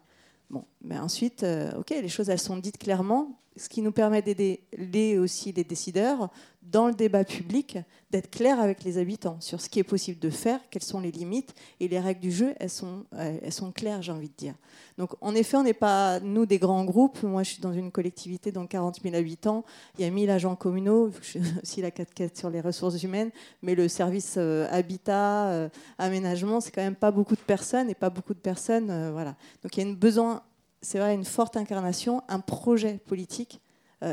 Bon, 0.50 0.66
mais 0.82 0.98
ensuite, 0.98 1.44
euh, 1.44 1.72
ok, 1.80 1.90
les 1.90 2.10
choses 2.10 2.30
elles 2.30 2.40
sont 2.40 2.58
dites 2.58 2.78
clairement, 2.78 3.40
ce 3.56 3.70
qui 3.70 3.82
nous 3.82 3.92
permet 3.92 4.22
d'aider 4.22 4.64
les 4.78 5.18
aussi 5.18 5.52
les 5.52 5.64
décideurs 5.64 6.30
dans 6.74 6.88
le 6.88 6.94
débat 6.94 7.24
public, 7.24 7.78
d'être 8.10 8.30
clair 8.30 8.60
avec 8.60 8.84
les 8.84 8.98
habitants 8.98 9.38
sur 9.40 9.62
ce 9.62 9.70
qui 9.70 9.80
est 9.80 9.84
possible 9.84 10.20
de 10.20 10.30
faire, 10.30 10.60
quelles 10.70 10.84
sont 10.84 11.00
les 11.00 11.12
limites 11.12 11.54
et 11.80 11.88
les 11.88 12.00
règles 12.00 12.20
du 12.20 12.32
jeu, 12.32 12.54
elles 12.60 12.70
sont, 12.70 13.06
elles 13.18 13.54
sont 13.54 13.72
claires, 13.72 14.02
j'ai 14.02 14.12
envie 14.12 14.30
de 14.30 14.36
dire. 14.36 14.56
Donc 14.98 15.12
en 15.22 15.34
effet, 15.36 15.58
on 15.58 15.64
n'est 15.64 15.74
pas, 15.74 16.20
nous, 16.20 16.46
des 16.46 16.60
grands 16.60 16.84
groupes. 16.84 17.24
Moi, 17.24 17.44
je 17.44 17.52
suis 17.52 17.62
dans 17.62 17.74
une 17.74 17.92
collectivité 17.92 18.52
dans 18.52 18.68
40 18.68 19.02
000 19.02 19.16
habitants. 19.16 19.64
Il 19.98 20.06
y 20.06 20.08
a 20.08 20.12
1000 20.12 20.30
agents 20.30 20.56
communaux. 20.56 21.12
Je 21.22 21.28
suis 21.28 21.42
aussi 21.62 21.82
la 21.82 21.92
4 21.92 22.38
sur 22.38 22.50
les 22.50 22.62
ressources 22.62 23.02
humaines. 23.02 23.32
Mais 23.62 23.76
le 23.76 23.88
service 23.88 24.36
euh, 24.38 24.68
habitat, 24.70 25.50
euh, 25.50 25.70
aménagement, 25.98 26.60
c'est 26.60 26.72
quand 26.72 26.84
même 26.84 26.96
pas 26.96 27.12
beaucoup 27.12 27.36
de 27.36 27.42
personnes 27.42 27.90
et 27.90 27.96
pas 27.96 28.10
beaucoup 28.10 28.34
de 28.34 28.40
personnes. 28.40 28.90
Euh, 28.90 29.12
voilà. 29.12 29.36
Donc 29.64 29.76
il 29.78 29.84
y 29.84 29.86
a 29.86 29.90
une 29.90 29.96
besoin, 29.96 30.44
c'est 30.82 31.00
vrai, 31.00 31.14
une 31.14 31.26
forte 31.26 31.58
incarnation, 31.58 32.22
un 32.28 32.40
projet 32.40 33.00
politique 33.06 33.60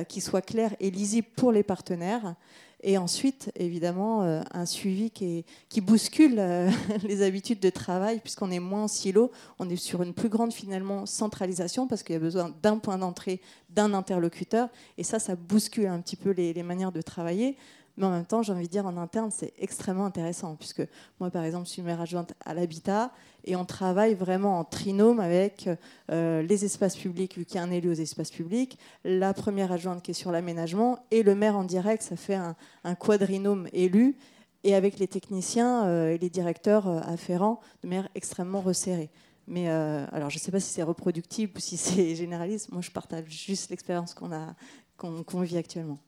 qui 0.08 0.20
soit 0.20 0.42
clair 0.42 0.74
et 0.80 0.90
lisible 0.90 1.28
pour 1.36 1.52
les 1.52 1.62
partenaires. 1.62 2.34
Et 2.82 2.96
ensuite, 2.96 3.52
évidemment, 3.56 4.22
euh, 4.22 4.40
un 4.52 4.64
suivi 4.64 5.10
qui, 5.10 5.44
qui 5.68 5.80
bouscule 5.80 6.36
euh, 6.38 6.70
les 7.02 7.22
habitudes 7.22 7.60
de 7.60 7.68
travail, 7.68 8.20
puisqu'on 8.20 8.50
est 8.50 8.58
moins 8.58 8.84
en 8.84 8.88
silo, 8.88 9.30
on 9.58 9.68
est 9.68 9.76
sur 9.76 10.02
une 10.02 10.14
plus 10.14 10.30
grande 10.30 10.52
finalement 10.52 11.04
centralisation, 11.04 11.86
parce 11.86 12.02
qu'il 12.02 12.14
y 12.14 12.16
a 12.16 12.20
besoin 12.20 12.54
d'un 12.62 12.78
point 12.78 12.96
d'entrée, 12.96 13.40
d'un 13.68 13.92
interlocuteur, 13.92 14.68
et 14.96 15.02
ça, 15.02 15.18
ça 15.18 15.36
bouscule 15.36 15.86
un 15.86 16.00
petit 16.00 16.16
peu 16.16 16.30
les, 16.30 16.62
manières 16.62 16.92
de 16.92 17.02
travailler. 17.02 17.56
Mais 17.96 18.06
en 18.06 18.10
même 18.10 18.24
temps, 18.24 18.42
j'ai 18.42 18.52
envie 18.52 18.66
de 18.66 18.70
dire, 18.70 18.86
en 18.86 18.96
interne, 18.96 19.30
c'est 19.30 19.52
extrêmement 19.58 20.06
intéressant, 20.06 20.56
puisque 20.56 20.82
moi, 21.18 21.30
par 21.30 21.44
exemple, 21.44 21.66
je 21.66 21.72
suis 21.72 21.82
maire 21.82 22.00
adjointe 22.00 22.32
à 22.44 22.54
l'habitat, 22.54 23.12
et 23.44 23.56
on 23.56 23.64
travaille 23.64 24.14
vraiment 24.14 24.58
en 24.58 24.64
trinôme 24.64 25.20
avec 25.20 25.68
euh, 26.10 26.42
les 26.42 26.64
espaces 26.64 26.96
publics, 26.96 27.36
vu 27.36 27.44
qu'il 27.44 27.56
y 27.56 27.58
a 27.58 27.62
un 27.62 27.70
élu 27.70 27.90
aux 27.90 27.94
espaces 27.94 28.30
publics, 28.30 28.78
la 29.04 29.34
première 29.34 29.72
adjointe 29.72 30.02
qui 30.02 30.12
est 30.12 30.14
sur 30.14 30.30
l'aménagement, 30.30 30.98
et 31.10 31.22
le 31.22 31.34
maire 31.34 31.56
en 31.56 31.64
direct, 31.64 32.02
ça 32.02 32.16
fait 32.16 32.34
un, 32.36 32.54
quadrinôme 32.94 33.68
élu, 33.72 34.16
et 34.62 34.74
avec 34.74 34.98
les 34.98 35.08
techniciens 35.08 35.86
euh, 35.86 36.14
et 36.14 36.18
les 36.18 36.30
directeurs 36.30 36.88
euh, 36.88 37.00
afférents, 37.00 37.60
de 37.82 37.88
manière 37.88 38.08
extrêmement 38.14 38.60
resserrée. 38.60 39.10
Mais 39.46 39.68
alors, 39.68 40.30
je 40.30 40.36
ne 40.36 40.40
sais 40.40 40.52
pas 40.52 40.60
si 40.60 40.70
c'est 40.70 40.82
reproductible 40.82 41.54
ou 41.56 41.60
si 41.60 41.76
c'est 41.76 42.14
généraliste. 42.14 42.70
Moi, 42.70 42.82
je 42.82 42.90
partage 42.92 43.24
juste 43.28 43.70
l'expérience 43.70 44.14
qu'on 44.14 44.32
a, 44.32 44.54
qu'on 44.96 45.40
vit 45.40 45.56
actuellement. 45.56 45.98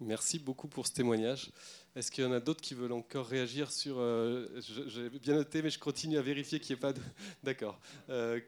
Merci 0.00 0.38
beaucoup 0.38 0.68
pour 0.68 0.86
ce 0.86 0.92
témoignage. 0.92 1.50
Est-ce 1.96 2.12
qu'il 2.12 2.22
y 2.22 2.26
en 2.26 2.32
a 2.32 2.38
d'autres 2.38 2.60
qui 2.60 2.74
veulent 2.74 2.92
encore 2.92 3.26
réagir 3.26 3.72
sur... 3.72 3.96
Euh, 3.98 4.46
j'ai 4.86 5.10
bien 5.10 5.34
noté, 5.34 5.60
mais 5.60 5.70
je 5.70 5.78
continue 5.78 6.18
à 6.18 6.22
vérifier 6.22 6.60
qu'il 6.60 6.76
n'y 6.76 6.78
ait 6.78 6.92
pas... 6.92 6.94
D'accord. 7.42 7.80
Euh, 8.08 8.40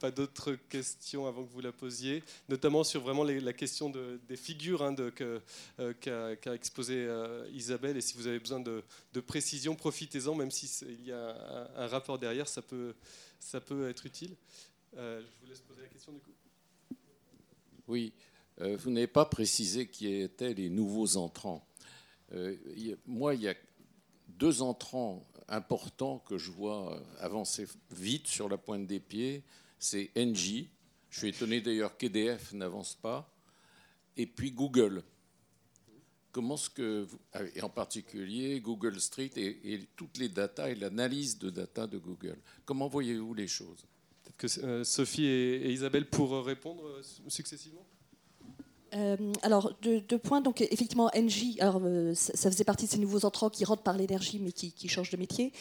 pas 0.00 0.10
d'autres 0.10 0.54
questions 0.54 1.26
avant 1.26 1.44
que 1.44 1.50
vous 1.50 1.60
la 1.60 1.72
posiez, 1.72 2.24
notamment 2.48 2.82
sur 2.82 3.02
vraiment 3.02 3.22
la 3.22 3.52
question 3.52 3.90
des 3.90 4.36
figures 4.36 4.82
hein, 4.82 4.96
euh, 5.20 6.34
qu'a 6.40 6.54
exposé 6.54 7.06
Isabelle. 7.52 7.98
Et 7.98 8.00
si 8.00 8.16
vous 8.16 8.26
avez 8.26 8.40
besoin 8.40 8.60
de, 8.60 8.82
précision, 9.20 9.76
profitez-en, 9.76 10.34
même 10.34 10.50
s'il 10.50 11.04
y 11.04 11.12
a 11.12 11.70
un, 11.76 11.86
rapport 11.86 12.18
derrière, 12.18 12.48
ça 12.48 12.62
peut, 12.62 12.94
ça 13.38 13.60
peut 13.60 13.90
être 13.90 14.06
utile. 14.06 14.34
je 14.94 15.22
vous 15.40 15.46
laisse 15.46 15.60
poser 15.60 15.82
la 15.82 15.88
question 15.88 16.12
du 16.12 16.20
coup. 16.20 16.32
Oui. 17.86 18.12
Euh, 18.60 18.76
vous 18.76 18.90
n'avez 18.90 19.06
pas 19.06 19.24
précisé 19.24 19.86
qui 19.86 20.12
étaient 20.12 20.54
les 20.54 20.68
nouveaux 20.68 21.16
entrants. 21.16 21.66
Euh, 22.32 22.56
moi, 23.06 23.34
il 23.34 23.42
y 23.42 23.48
a 23.48 23.54
deux 24.28 24.62
entrants 24.62 25.26
importants 25.48 26.18
que 26.20 26.38
je 26.38 26.50
vois 26.50 27.02
avancer 27.18 27.66
vite 27.90 28.28
sur 28.28 28.48
la 28.48 28.58
pointe 28.58 28.86
des 28.86 29.00
pieds. 29.00 29.42
C'est 29.78 30.10
Engie. 30.16 30.68
Je 31.08 31.18
suis 31.18 31.28
étonné 31.28 31.60
d'ailleurs 31.60 31.96
qu'EDF 31.96 32.52
n'avance 32.52 32.94
pas. 32.94 33.32
Et 34.16 34.26
puis 34.26 34.52
Google. 34.52 35.02
Comment 36.32 36.56
ce 36.56 36.70
que, 36.70 37.08
et 37.56 37.62
en 37.62 37.68
particulier 37.68 38.60
Google 38.60 39.00
Street 39.00 39.32
et, 39.34 39.88
toutes 39.96 40.18
les 40.18 40.28
datas 40.28 40.68
et 40.68 40.76
l'analyse 40.76 41.38
de 41.38 41.50
data 41.50 41.88
de 41.88 41.98
Google. 41.98 42.38
Comment 42.64 42.86
voyez-vous 42.86 43.34
les 43.34 43.48
choses? 43.48 43.84
Peut-être 44.22 44.36
que 44.36 44.64
euh, 44.64 44.84
Sophie 44.84 45.26
et 45.26 45.72
Isabelle 45.72 46.08
pour 46.08 46.44
répondre 46.44 47.00
successivement? 47.26 47.84
Euh, 48.94 49.16
alors, 49.42 49.72
deux, 49.82 50.18
points. 50.18 50.40
Donc, 50.40 50.60
effectivement, 50.60 51.10
Engie, 51.14 51.56
alors, 51.60 51.80
euh, 51.84 52.14
ça, 52.14 52.50
faisait 52.50 52.64
partie 52.64 52.86
de 52.86 52.90
ces 52.90 52.98
nouveaux 52.98 53.24
entrants 53.24 53.50
qui 53.50 53.64
rentrent 53.64 53.82
par 53.82 53.96
l'énergie, 53.96 54.38
mais 54.40 54.52
qui, 54.52 54.72
qui, 54.72 54.88
changent 54.88 55.10
de 55.10 55.16
métier. 55.16 55.52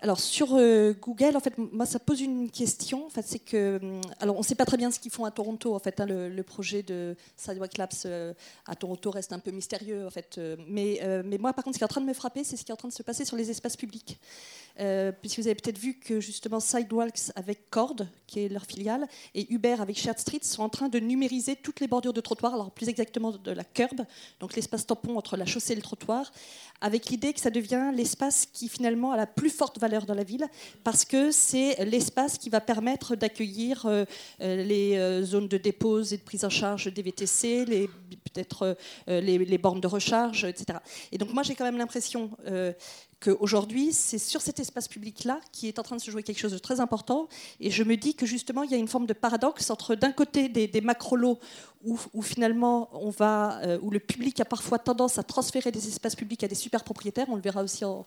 Alors 0.00 0.20
sur 0.20 0.54
euh, 0.54 0.92
Google, 1.00 1.34
en 1.34 1.40
fait, 1.40 1.54
moi 1.56 1.86
ça 1.86 1.98
pose 1.98 2.20
une 2.20 2.50
question. 2.50 3.06
En 3.06 3.08
fait, 3.08 3.24
c'est 3.26 3.38
que, 3.38 3.80
alors 4.20 4.36
on 4.36 4.40
ne 4.40 4.44
sait 4.44 4.56
pas 4.56 4.66
très 4.66 4.76
bien 4.76 4.90
ce 4.90 4.98
qu'ils 4.98 5.12
font 5.12 5.24
à 5.24 5.30
Toronto. 5.30 5.74
En 5.74 5.78
fait, 5.78 5.98
hein, 5.98 6.04
le, 6.04 6.42
projet 6.42 6.82
de 6.82 7.16
Sidewalk 7.36 7.78
Labs 7.78 8.34
à 8.66 8.74
Toronto 8.74 9.10
reste 9.10 9.32
un 9.32 9.38
peu 9.38 9.50
mystérieux. 9.50 10.04
En 10.04 10.10
fait, 10.10 10.38
mais, 10.68 11.00
mais 11.24 11.38
moi, 11.38 11.54
par 11.54 11.64
contre, 11.64 11.76
ce 11.76 11.78
qui 11.78 11.84
est 11.84 11.86
en 11.86 11.88
train 11.88 12.02
de 12.02 12.06
me 12.06 12.12
frapper, 12.12 12.44
c'est 12.44 12.56
ce 12.56 12.64
qui 12.64 12.72
est 12.72 12.74
en 12.74 12.76
train 12.76 12.88
de 12.88 12.92
se 12.92 13.02
passer 13.02 13.24
sur 13.24 13.36
les 13.36 13.50
espaces 13.50 13.78
publics. 13.78 14.18
Puisque 15.20 15.38
vous 15.38 15.46
avez 15.46 15.54
peut-être 15.54 15.78
vu 15.78 15.94
que 15.94 16.20
justement 16.20 16.60
Sidewalks 16.60 17.30
avec 17.36 17.70
Cord, 17.70 17.96
qui 18.26 18.40
est 18.40 18.48
leur 18.48 18.64
filiale, 18.64 19.06
et 19.34 19.52
Uber 19.52 19.76
avec 19.78 19.98
Shared 19.98 20.18
Street 20.18 20.40
sont 20.42 20.62
en 20.62 20.68
train 20.68 20.88
de 20.88 20.98
numériser 20.98 21.56
toutes 21.56 21.80
les 21.80 21.86
bordures 21.86 22.12
de 22.12 22.20
trottoir. 22.20 22.54
Alors 22.54 22.70
plus 22.70 22.88
exactement 22.88 23.32
de 23.32 23.50
la 23.50 23.64
curb, 23.64 24.04
donc 24.40 24.56
l'espace 24.56 24.86
tampon 24.86 25.16
entre 25.16 25.36
la 25.36 25.46
chaussée 25.46 25.74
et 25.74 25.76
le 25.76 25.82
trottoir, 25.82 26.32
avec 26.80 27.06
l'idée 27.06 27.32
que 27.32 27.40
ça 27.40 27.50
devient 27.50 27.92
l'espace 27.94 28.46
qui 28.46 28.68
finalement 28.68 29.12
a 29.12 29.16
la 29.16 29.26
plus 29.26 29.50
forte 29.50 29.78
valeur 29.78 30.06
dans 30.06 30.14
la 30.14 30.24
ville, 30.24 30.46
parce 30.82 31.04
que 31.04 31.30
c'est 31.30 31.84
l'espace 31.84 32.38
qui 32.38 32.50
va 32.50 32.60
permettre 32.60 33.16
d'accueillir 33.16 33.86
euh, 33.86 34.04
euh, 34.40 34.62
les 34.64 34.96
euh, 34.96 35.22
zones 35.22 35.48
de 35.48 35.56
dépose 35.56 36.12
et 36.12 36.18
de 36.18 36.22
prise 36.22 36.44
en 36.44 36.50
charge 36.50 36.92
des 36.92 37.02
VTC, 37.02 37.64
peut-être 37.66 38.76
les, 39.06 39.58
bornes 39.58 39.80
de 39.80 39.86
recharge, 39.86 40.44
etc. 40.44 40.78
Et 41.12 41.18
donc 41.18 41.32
moi 41.32 41.42
j'ai 41.42 41.54
quand 41.54 41.64
même 41.64 41.78
l'impression 41.78 42.30
qu'aujourd'hui, 43.24 43.92
c'est 43.92 44.18
sur 44.18 44.42
cet 44.42 44.60
espace 44.60 44.86
public-là 44.86 45.40
qui 45.50 45.68
est 45.68 45.78
en 45.78 45.82
train 45.82 45.96
de 45.96 46.00
se 46.00 46.10
jouer 46.10 46.22
quelque 46.22 46.38
chose 46.38 46.52
de 46.52 46.58
très 46.58 46.80
important. 46.80 47.28
Et 47.60 47.70
je 47.70 47.82
me 47.82 47.96
dis 47.96 48.14
que 48.14 48.26
justement, 48.26 48.62
il 48.62 48.70
y 48.70 48.74
a 48.74 48.76
une 48.76 48.88
forme 48.88 49.06
de 49.06 49.14
paradoxe 49.14 49.70
entre 49.70 49.94
d'un 49.94 50.12
côté 50.12 50.48
des, 50.48 50.66
des 50.66 50.80
macro-lots 50.82 51.38
où, 51.84 52.22
finalement 52.22 52.88
on 52.92 53.10
va, 53.10 53.60
euh, 53.62 53.78
où 53.82 53.90
le 53.90 54.00
public 54.00 54.40
a 54.40 54.44
parfois 54.44 54.78
tendance 54.78 55.18
à 55.18 55.22
transférer 55.22 55.70
des 55.70 55.86
espaces 55.86 56.16
publics 56.16 56.42
à 56.42 56.48
des 56.48 56.54
super 56.54 56.82
propriétaires. 56.84 57.26
On 57.28 57.36
le 57.36 57.42
verra 57.42 57.62
aussi 57.62 57.84
en, 57.84 58.04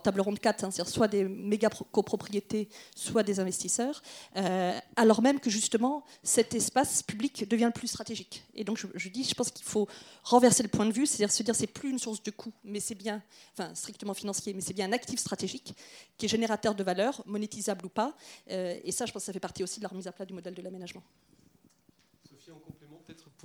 table 0.00 0.20
ronde 0.20 0.38
4, 0.38 0.64
hein, 0.64 0.70
c'est-à-dire 0.70 0.92
soit 0.92 1.08
des 1.08 1.24
méga 1.24 1.68
copropriétés, 1.92 2.68
soit 2.94 3.22
des 3.22 3.40
investisseurs, 3.40 4.02
euh, 4.36 4.78
alors 4.96 5.22
même 5.22 5.40
que 5.40 5.50
justement 5.50 6.04
cet 6.22 6.54
espace 6.54 7.02
public 7.02 7.48
devient 7.48 7.64
le 7.66 7.72
plus 7.72 7.88
stratégique. 7.88 8.44
Et 8.54 8.64
donc 8.64 8.78
je, 8.94 9.08
dis, 9.08 9.24
je 9.24 9.34
pense 9.34 9.50
qu'il 9.50 9.66
faut 9.66 9.88
renverser 10.24 10.62
le 10.62 10.68
point 10.68 10.86
de 10.86 10.92
vue, 10.92 11.06
c'est-à-dire 11.06 11.32
se 11.32 11.42
dire 11.42 11.54
c'est 11.54 11.66
plus 11.66 11.90
une 11.90 11.98
source 11.98 12.22
de 12.22 12.30
coût, 12.30 12.52
mais 12.64 12.80
c'est 12.80 12.94
bien, 12.94 13.22
enfin 13.52 13.74
strictement 13.74 14.14
financier, 14.14 14.52
mais 14.52 14.60
c'est 14.60 14.74
bien 14.74 14.86
un 14.86 14.92
actif 14.92 15.20
stratégique 15.20 15.74
qui 16.18 16.26
est 16.26 16.28
générateur 16.28 16.74
de 16.74 16.82
valeur, 16.82 17.22
monétisable 17.26 17.86
ou 17.86 17.88
pas. 17.88 18.14
Euh, 18.50 18.78
et 18.84 18.92
ça, 18.92 19.06
je 19.06 19.12
pense 19.12 19.22
que 19.22 19.26
ça 19.26 19.32
fait 19.32 19.40
partie 19.40 19.62
aussi 19.62 19.80
de 19.80 19.84
la 19.84 19.88
remise 19.88 20.06
à 20.06 20.12
plat 20.12 20.24
du 20.24 20.32
modèle 20.32 20.54
de 20.54 20.62
l'aménagement. 20.62 21.02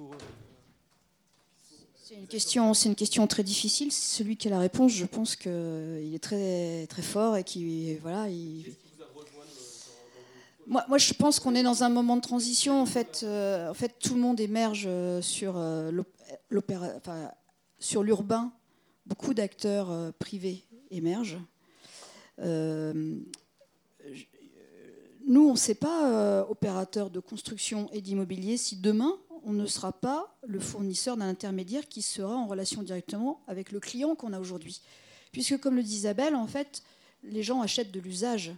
Euh, 0.01 0.15
c'est 2.03 2.15
une 2.15 2.27
question, 2.27 2.73
c'est 2.73 2.89
une 2.89 2.95
question 2.95 3.27
très 3.27 3.43
difficile. 3.43 3.91
Celui 3.91 4.37
qui 4.37 4.47
a 4.47 4.51
la 4.51 4.59
réponse, 4.59 4.91
je 4.91 5.05
pense 5.05 5.35
qu'il 5.35 5.51
est 6.13 6.23
très 6.23 6.87
très 6.87 7.01
fort 7.01 7.37
et 7.37 7.43
qui 7.43 7.95
voilà. 7.97 8.27
Moi, 10.67 10.85
moi, 10.87 10.97
je 10.97 11.13
pense 11.13 11.39
qu'on 11.39 11.55
est 11.55 11.63
dans 11.63 11.83
un 11.83 11.89
moment 11.89 12.15
de 12.15 12.21
transition. 12.21 12.81
En 12.81 12.85
fait, 12.85 13.21
euh, 13.23 13.69
en 13.69 13.73
fait, 13.73 13.95
tout 13.99 14.13
le 14.13 14.21
monde 14.21 14.39
émerge 14.39 14.85
euh, 14.87 15.21
sur 15.21 15.61
sur 17.79 18.03
l'urbain. 18.03 18.51
Beaucoup 19.05 19.33
d'acteurs 19.33 20.13
privés 20.19 20.63
émergent. 20.91 21.39
nous, 22.37 22.45
on 25.27 25.53
ne 25.53 25.57
sait 25.57 25.75
pas, 25.75 26.45
opérateurs 26.49 27.09
de 27.09 27.19
construction 27.19 27.89
et 27.91 28.01
d'immobilier, 28.01 28.57
si 28.57 28.77
demain 28.77 29.17
on 29.43 29.53
ne 29.53 29.65
sera 29.65 29.91
pas 29.91 30.35
le 30.45 30.59
fournisseur 30.59 31.17
d'un 31.17 31.27
intermédiaire 31.27 31.87
qui 31.87 32.01
sera 32.01 32.35
en 32.35 32.47
relation 32.47 32.83
directement 32.83 33.41
avec 33.47 33.71
le 33.71 33.79
client 33.79 34.15
qu'on 34.15 34.33
a 34.33 34.39
aujourd'hui. 34.39 34.81
Puisque, 35.31 35.59
comme 35.59 35.75
le 35.75 35.83
dit 35.83 35.95
Isabelle, 35.95 36.35
en 36.35 36.47
fait, 36.47 36.83
les 37.23 37.43
gens 37.43 37.61
achètent 37.61 37.91
de 37.91 37.99
l'usage. 37.99 38.53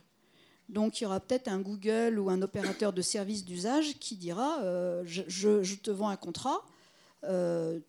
Donc, 0.69 0.99
il 0.99 1.03
y 1.03 1.07
aura 1.07 1.19
peut-être 1.19 1.47
un 1.47 1.59
Google 1.59 2.19
ou 2.19 2.29
un 2.29 2.41
opérateur 2.41 2.93
de 2.93 3.01
services 3.01 3.45
d'usage 3.45 3.99
qui 3.99 4.15
dira 4.15 4.61
euh, 4.63 5.03
je, 5.05 5.75
te 5.75 5.91
vends 5.91 6.09
un 6.09 6.15
contrat 6.15 6.63
euh, 7.25 7.79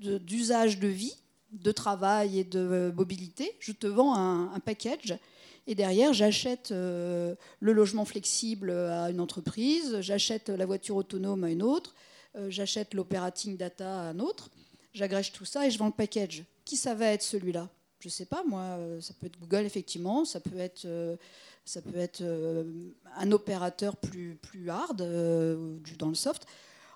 d'usage 0.00 0.78
de, 0.78 0.88
vie, 0.88 1.16
de 1.52 1.72
travail 1.72 2.38
et 2.38 2.44
de 2.44 2.92
mobilité. 2.94 3.54
Je 3.58 3.72
te 3.72 3.86
vends 3.86 4.14
un 4.14 4.60
package 4.60 5.18
et 5.66 5.74
derrière, 5.74 6.12
j'achète 6.12 6.72
euh, 6.72 7.34
le 7.60 7.72
logement 7.72 8.04
flexible 8.04 8.70
à 8.70 9.10
une 9.10 9.20
entreprise, 9.20 10.00
j'achète 10.00 10.50
la 10.50 10.66
voiture 10.66 10.96
autonome 10.96 11.44
à 11.44 11.50
une 11.50 11.62
autre, 11.62 11.94
euh, 12.36 12.50
j'achète 12.50 12.92
l'operating 12.92 13.56
data 13.56 14.02
à 14.02 14.10
un 14.10 14.18
autre, 14.18 14.50
j'agrège 14.92 15.32
tout 15.32 15.46
ça 15.46 15.66
et 15.66 15.70
je 15.70 15.78
vends 15.78 15.86
le 15.86 15.92
package. 15.92 16.44
Qui 16.66 16.76
ça 16.76 16.94
va 16.94 17.06
être 17.06 17.22
celui-là? 17.22 17.68
Je 18.00 18.08
ne 18.08 18.12
sais 18.12 18.26
pas, 18.26 18.44
moi, 18.46 18.60
euh, 18.60 19.00
ça 19.00 19.14
peut 19.18 19.26
être 19.26 19.38
Google, 19.40 19.64
effectivement, 19.64 20.26
ça 20.26 20.38
peut 20.38 20.58
être, 20.58 20.86
ça 21.64 21.80
peut 21.80 21.96
être 21.96 22.22
un 23.16 23.32
opérateur 23.32 23.96
plus, 23.96 24.34
plus 24.34 24.68
hard 24.68 24.98
dans 25.98 26.08
le 26.08 26.14
soft. 26.14 26.46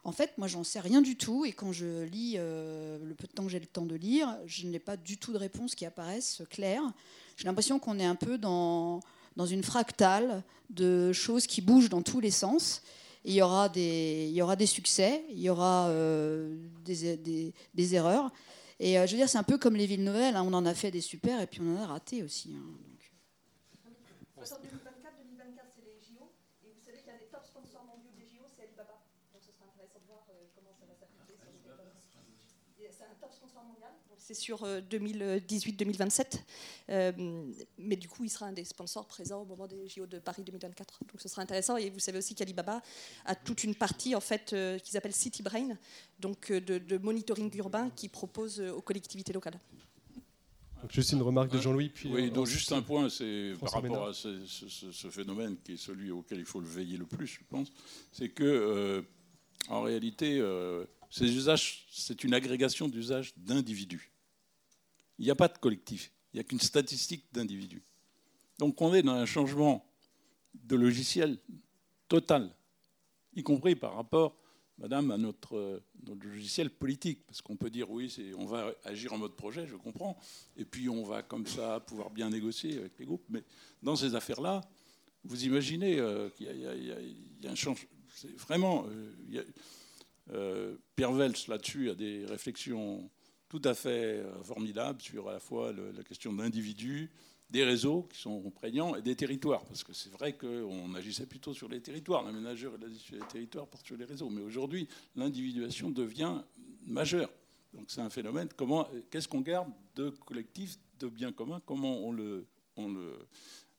En 0.05 0.13
fait, 0.13 0.37
moi, 0.37 0.47
j'en 0.47 0.65
sais 0.65 0.81
rien 0.81 1.01
du 1.01 1.17
tout. 1.17 1.47
Et 1.47 1.53
quand 1.53 1.73
je 1.73 2.03
lis, 2.03 2.37
le 2.37 3.15
peu 3.17 3.27
de 3.27 3.33
temps 3.33 3.45
que 3.45 3.51
j'ai 3.51 3.61
le 3.61 3.67
temps 3.67 3.87
de 3.87 3.95
lire, 3.95 4.37
je 4.47 4.67
n'ai 4.67 4.79
pas 4.79 4.99
du 4.99 5.17
tout 5.17 5.33
de 5.33 5.39
réponses 5.39 5.75
qui 5.75 5.87
apparaissent 5.87 6.43
claires. 6.51 6.93
J'ai 7.39 7.45
l'impression 7.45 7.79
qu'on 7.79 8.01
est 8.01 8.05
un 8.05 8.17
peu 8.17 8.37
dans, 8.37 8.99
dans 9.37 9.47
une 9.47 9.63
fractale 9.63 10.43
de 10.71 11.13
choses 11.13 11.47
qui 11.47 11.63
bougent 11.63 11.89
dans 11.89 12.03
tous 12.03 12.19
les 12.19 12.33
sens. 12.33 12.83
il 13.25 13.33
y 13.33 13.41
aura 13.41 13.69
des, 13.69 14.27
il 14.29 14.35
y 14.35 14.43
aura 14.43 14.57
des 14.57 14.67
succès, 14.67 15.25
il 15.31 15.39
y 15.39 15.49
aura 15.49 15.87
euh, 15.87 16.59
des, 16.85 17.55
des, 17.75 17.95
erreurs. 17.95 18.33
Et 18.81 18.99
euh, 18.99 19.07
je 19.07 19.13
veux 19.13 19.19
dire, 19.19 19.29
c'est 19.29 19.39
un 19.39 19.45
peu 19.45 19.57
comme 19.57 19.77
les 19.77 19.87
villes 19.87 20.03
nouvelles. 20.03 20.35
Hein. 20.35 20.43
On 20.45 20.53
en 20.53 20.67
a 20.67 20.75
fait 20.75 20.91
des 20.91 21.01
super 21.01 21.41
et 21.41 21.47
puis 21.47 21.61
on 21.63 21.77
en 21.77 21.81
a 21.81 21.87
raté 21.87 22.25
aussi. 22.25 22.57
Hein. 22.57 22.67
Donc. 22.67 22.99
2024, 24.35 25.15
2024, 25.23 25.67
c'est 25.77 25.87
les 25.87 26.03
JO. 26.03 26.35
Et 26.67 26.75
vous 26.75 26.83
savez 26.85 26.99
qu'il 26.99 27.07
y 27.07 27.15
a 27.15 27.19
des 27.23 27.31
top 27.31 27.47
sponsors 27.47 27.87
mondiaux 27.87 28.11
des 28.19 28.27
JO, 28.27 28.51
c'est 28.51 28.67
Alibaba. 28.67 28.99
Donc 29.31 29.47
ce 29.47 29.55
sera 29.55 29.71
intéressant 29.71 30.03
de 30.03 30.11
voir 30.11 30.27
euh, 30.35 30.51
comment 30.59 30.75
ça 30.75 30.91
va 30.91 30.95
s'appliquer 30.99 31.39
sur 31.39 31.47
les 31.47 32.91
C'est 32.91 33.07
un 33.07 33.15
top 33.23 33.31
sponsor 33.31 33.63
mondial, 33.63 33.95
c'est 34.29 34.35
sur 34.35 34.63
2018-2027. 34.67 36.43
Euh, 36.91 37.13
mais 37.79 37.97
du 37.97 38.09
coup, 38.09 38.25
il 38.25 38.29
sera 38.29 38.45
un 38.45 38.53
des 38.53 38.65
sponsors 38.65 39.07
présents 39.07 39.41
au 39.41 39.47
moment 39.47 39.67
des 39.67 39.89
JO 39.89 40.05
de 40.05 40.19
Paris 40.19 40.43
2024. 40.45 41.01
Donc 41.11 41.19
ce 41.19 41.29
sera 41.31 41.41
intéressant. 41.41 41.79
Et 41.79 41.89
vous 41.89 41.99
savez 41.99 42.19
aussi 42.19 42.35
qu'Alibaba 42.35 42.83
a 43.25 43.35
toute 43.35 43.65
une 43.65 43.75
partie 43.75 44.15
en 44.15 44.21
fait 44.21 44.53
euh, 44.53 44.79
qu'ils 44.79 44.99
appellent 44.99 45.15
City 45.15 45.43
Brain, 45.43 45.79
donc 46.21 46.51
euh, 46.51 46.61
de, 46.61 46.77
de 46.77 46.99
monitoring 46.99 47.51
urbain 47.57 47.89
qui 47.97 48.11
propose 48.11 48.61
aux 48.61 48.83
collectivités 48.83 49.33
locales. 49.33 49.59
Donc, 50.83 50.93
juste 50.93 51.13
une 51.13 51.23
remarque 51.23 51.51
de 51.51 51.59
Jean-Louis. 51.59 51.89
Puis 51.89 52.11
oui, 52.13 52.31
donc 52.31 52.47
juste 52.47 52.71
un 52.73 52.83
point, 52.83 53.09
c'est 53.09 53.55
par 53.59 53.73
rapport 53.73 54.09
à 54.09 54.13
ce, 54.13 54.45
ce, 54.45 54.93
ce, 54.93 55.09
phénomène 55.09 55.57
qui 55.65 55.73
est 55.73 55.77
celui 55.79 56.11
auquel 56.11 56.39
il 56.39 56.45
faut 56.45 56.61
le 56.61 56.69
veiller 56.69 56.99
le 56.99 57.07
plus, 57.07 57.27
je 57.27 57.41
pense, 57.49 57.73
c'est 58.13 58.29
que 58.29 58.45
euh, 58.45 59.03
en 59.69 59.81
réalité, 59.81 60.39
euh, 60.39 60.85
ces 61.11 61.35
usages, 61.35 61.87
c'est 61.91 62.23
une 62.25 62.35
agrégation 62.35 62.89
d'usages 62.89 63.33
d'individus. 63.39 64.13
Il 65.19 65.25
n'y 65.25 65.31
a 65.31 65.35
pas 65.35 65.49
de 65.49 65.59
collectif, 65.59 66.13
il 66.33 66.37
n'y 66.37 66.41
a 66.41 66.45
qu'une 66.45 66.61
statistique 66.61 67.27
d'individus. 67.33 67.83
Donc 68.59 68.81
on 68.81 68.95
est 68.95 69.03
dans 69.03 69.15
un 69.15 69.27
changement 69.27 69.85
de 70.55 70.77
logiciel 70.77 71.39
total, 72.09 72.51
y 73.35 73.43
compris 73.43 73.75
par 73.75 73.95
rapport 73.95 74.37
madame, 74.79 75.11
à 75.11 75.19
notre, 75.19 75.83
notre 76.07 76.27
logiciel 76.27 76.71
politique. 76.71 77.25
Parce 77.27 77.43
qu'on 77.43 77.57
peut 77.57 77.71
dire, 77.71 77.91
oui, 77.91 78.15
on 78.37 78.47
va 78.47 78.73
agir 78.85 79.13
en 79.13 79.19
mode 79.19 79.35
projet, 79.35 79.67
je 79.67 79.77
comprends, 79.77 80.19
et 80.57 80.65
puis 80.65 80.89
on 80.89 81.05
va 81.05 81.23
comme 81.23 81.47
ça 81.47 81.81
pouvoir 81.81 82.11
bien 82.11 82.31
négocier 82.31 82.79
avec 82.79 82.99
les 82.99 83.05
groupes. 83.05 83.25
Mais 83.29 83.43
dans 83.83 83.97
ces 83.97 84.15
affaires-là, 84.15 84.63
vous 85.25 85.45
imaginez 85.45 85.99
euh, 85.99 86.31
qu'il 86.31 86.47
y, 86.47 87.47
a 87.47 87.51
un 87.51 87.55
changement. 87.55 87.89
Vraiment, 88.37 88.87
euh, 88.89 89.45
euh, 90.33 90.77
Pierre 90.97 91.13
Vels, 91.13 91.35
là-dessus, 91.49 91.91
a 91.91 91.95
des 91.95 92.25
réflexions 92.27 93.11
tout 93.49 93.63
à 93.65 93.75
fait 93.75 94.23
formidables 94.43 95.01
sur 95.01 95.29
à 95.29 95.33
la 95.33 95.41
fois 95.41 95.73
la 95.73 96.03
question 96.05 96.33
de 96.33 96.43
l'individu, 96.43 97.11
des 97.51 97.65
réseaux 97.65 98.03
qui 98.03 98.21
sont 98.21 98.51
prégnants 98.51 98.95
et 98.95 99.03
des 99.03 99.17
territoires. 99.17 99.65
Parce 99.65 99.83
que 99.83 99.93
c'est 99.93 100.11
vrai 100.11 100.37
qu'on 100.37 100.95
agissait 100.95 101.27
plutôt 101.27 101.55
sur 101.55 101.69
les 101.69 101.81
territoires. 101.81 102.23
L'aménageur 102.23 102.75
et 102.75 102.79
la 102.79 102.89
des 102.89 103.27
territoires 103.27 103.67
portent 103.67 103.87
sur 103.87 103.97
les 103.97 104.05
réseaux. 104.05 104.29
Mais 104.29 104.43
aujourd'hui, 104.43 104.87
l'individuation 105.17 105.91
devient 105.91 106.43
majeure. 106.87 107.31
Donc 107.73 107.87
c'est 107.89 108.01
un 108.01 108.11
phénomène. 108.11 108.49
Comment, 108.57 108.87
qu'est-ce 109.11 109.29
qu'on 109.29 109.41
garde 109.41 109.71
de 109.95 110.11
collectif, 110.11 110.79
de 110.99 111.09
bien 111.09 111.33
commun? 111.33 111.61
Comment 111.65 111.99
on 112.07 112.13
le, 112.13 112.47
on 112.77 112.89
le 112.89 113.15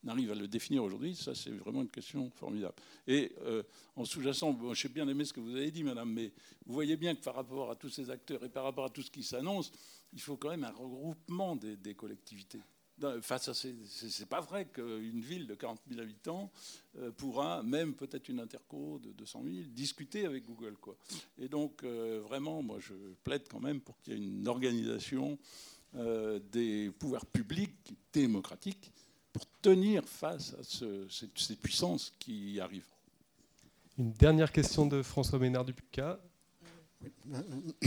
arrive 0.07 0.31
à 0.31 0.35
le 0.35 0.47
définir 0.47 0.84
aujourd'hui 0.84 1.15
Ça, 1.15 1.35
c'est 1.35 1.51
vraiment 1.51 1.81
une 1.81 1.89
question 1.89 2.30
formidable. 2.31 2.76
Et 3.07 3.34
euh, 3.41 3.63
en 3.95 4.05
sous-jacent, 4.05 4.53
bon, 4.53 4.73
j'ai 4.73 4.89
bien 4.89 5.07
aimé 5.07 5.26
ce 5.26 5.34
que 5.34 5.39
vous 5.39 5.55
avez 5.55 5.71
dit, 5.71 5.84
madame, 5.84 6.11
mais 6.11 6.31
vous 6.65 6.73
voyez 6.73 6.97
bien 6.97 7.15
que 7.15 7.21
par 7.21 7.35
rapport 7.35 7.69
à 7.71 7.76
tous 7.76 7.89
ces 7.89 8.09
acteurs 8.09 8.43
et 8.43 8.49
par 8.49 8.63
rapport 8.63 8.85
à 8.85 8.89
tout 8.89 9.01
ce 9.01 9.11
qui 9.11 9.23
s'annonce, 9.23 9.71
il 10.13 10.21
faut 10.21 10.38
quand 10.38 10.49
même 10.49 10.63
un 10.63 10.71
regroupement 10.71 11.55
des, 11.55 11.95
collectivités. 11.95 12.61
Enfin, 13.01 13.38
c'est 13.38 14.27
pas 14.27 14.41
vrai 14.41 14.65
qu'une 14.65 15.21
ville 15.21 15.47
de 15.47 15.55
40 15.55 15.80
000 15.89 16.01
habitants 16.01 16.51
euh, 16.97 17.11
pourra, 17.11 17.63
même 17.63 17.93
peut-être 17.93 18.27
une 18.27 18.41
interco 18.41 18.99
de 18.99 19.11
200 19.13 19.43
000, 19.43 19.55
discuter 19.69 20.26
avec 20.26 20.45
Google. 20.45 20.76
Quoi. 20.81 20.97
Et 21.38 21.47
donc, 21.47 21.84
euh, 21.84 22.21
vraiment, 22.21 22.61
moi, 22.61 22.77
je 22.80 22.93
plaide 23.23 23.47
quand 23.49 23.61
même 23.61 23.80
pour 23.80 24.01
qu'il 24.01 24.13
y 24.13 24.15
ait 24.17 24.19
une 24.19 24.47
organisation 24.47 25.38
des 26.51 26.91
pouvoirs 26.99 27.26
publics 27.26 27.95
démocratiques 28.13 28.91
pour 29.34 29.45
tenir 29.61 30.07
face 30.07 30.53
à 30.53 30.64
ces, 30.64 31.56
puissances 31.56 32.14
qui 32.19 32.60
arrivent. 32.60 32.84
Une 33.97 34.14
dernière 34.14 34.51
question 34.51 34.85
de 34.85 35.01
François 35.01 35.39
Ménard 35.39 35.65
du 35.65 35.73
PUCA. 35.73 36.19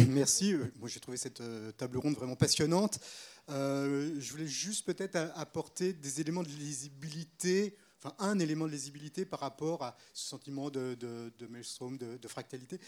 Merci. 0.09 0.55
Moi, 0.79 0.89
j'ai 0.89 1.01
trouvé 1.01 1.17
cette 1.17 1.43
table 1.77 1.99
ronde 1.99 2.15
vraiment 2.15 2.37
passionnante. 2.37 3.01
Euh, 3.49 4.15
je 4.19 4.31
voulais 4.31 4.47
juste 4.47 4.87
peut-être 4.87 5.17
apporter 5.35 5.93
des 5.93 6.21
éléments 6.21 6.43
de 6.43 6.49
lisibilité, 6.49 7.77
enfin 7.99 8.15
un 8.19 8.39
élément 8.39 8.67
de 8.67 8.73
lisibilité 8.73 9.25
par 9.25 9.41
rapport 9.41 9.83
à 9.83 9.97
ce 10.13 10.29
sentiment 10.29 10.71
de, 10.71 10.95
de, 10.95 11.47
maelstrom, 11.49 11.99
de, 11.99 12.29
fractalité. 12.29 12.79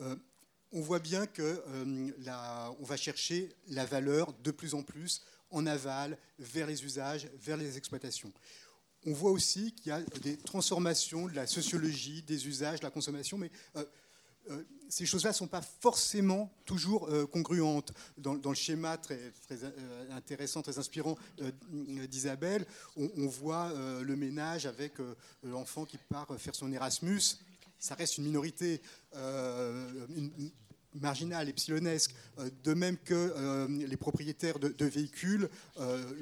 Euh, 0.00 0.16
on 0.72 0.80
voit 0.80 1.00
bien 1.00 1.26
que 1.26 1.62
euh, 1.68 2.74
on 2.80 2.84
va 2.84 2.96
chercher 2.96 3.52
la 3.68 3.84
valeur 3.84 4.32
de 4.42 4.50
plus 4.50 4.74
en 4.74 4.82
plus 4.82 5.22
en 5.52 5.66
aval, 5.66 6.18
vers 6.38 6.66
les 6.66 6.84
usages, 6.84 7.28
vers 7.34 7.56
les 7.56 7.76
exploitations. 7.76 8.32
On 9.04 9.12
voit 9.12 9.30
aussi 9.30 9.72
qu'il 9.72 9.88
y 9.88 9.92
a 9.92 10.00
des 10.22 10.36
transformations 10.36 11.26
de 11.26 11.34
la 11.34 11.46
sociologie, 11.46 12.22
des 12.22 12.46
usages, 12.46 12.80
de 12.80 12.84
la 12.84 12.90
consommation, 12.90 13.36
mais 13.36 13.50
euh, 14.50 14.62
ces 14.88 15.06
choses-là 15.06 15.30
ne 15.30 15.34
sont 15.34 15.46
pas 15.46 15.62
forcément 15.62 16.52
toujours 16.64 17.08
euh, 17.08 17.26
congruentes. 17.26 17.92
Dans, 18.18 18.34
le 18.34 18.54
schéma 18.54 18.98
très, 18.98 19.32
euh, 19.50 20.10
intéressant, 20.10 20.62
très 20.62 20.78
inspirant 20.78 21.16
d'Isabelle, 21.70 22.66
on, 22.96 23.26
voit 23.26 23.72
le 24.02 24.16
ménage 24.16 24.66
avec 24.66 24.94
l'enfant 25.42 25.84
qui 25.84 25.96
part 25.96 26.28
faire 26.38 26.54
son 26.54 26.70
Erasmus. 26.72 27.38
Ça 27.78 27.94
reste 27.94 28.18
une 28.18 28.24
minorité 28.24 28.82
marginale, 31.00 31.48
epsilonesque, 31.48 32.14
de 32.64 32.74
même 32.74 32.96
que 32.96 33.66
les 33.86 33.96
propriétaires 33.96 34.58
de, 34.58 34.84
véhicules 34.84 35.48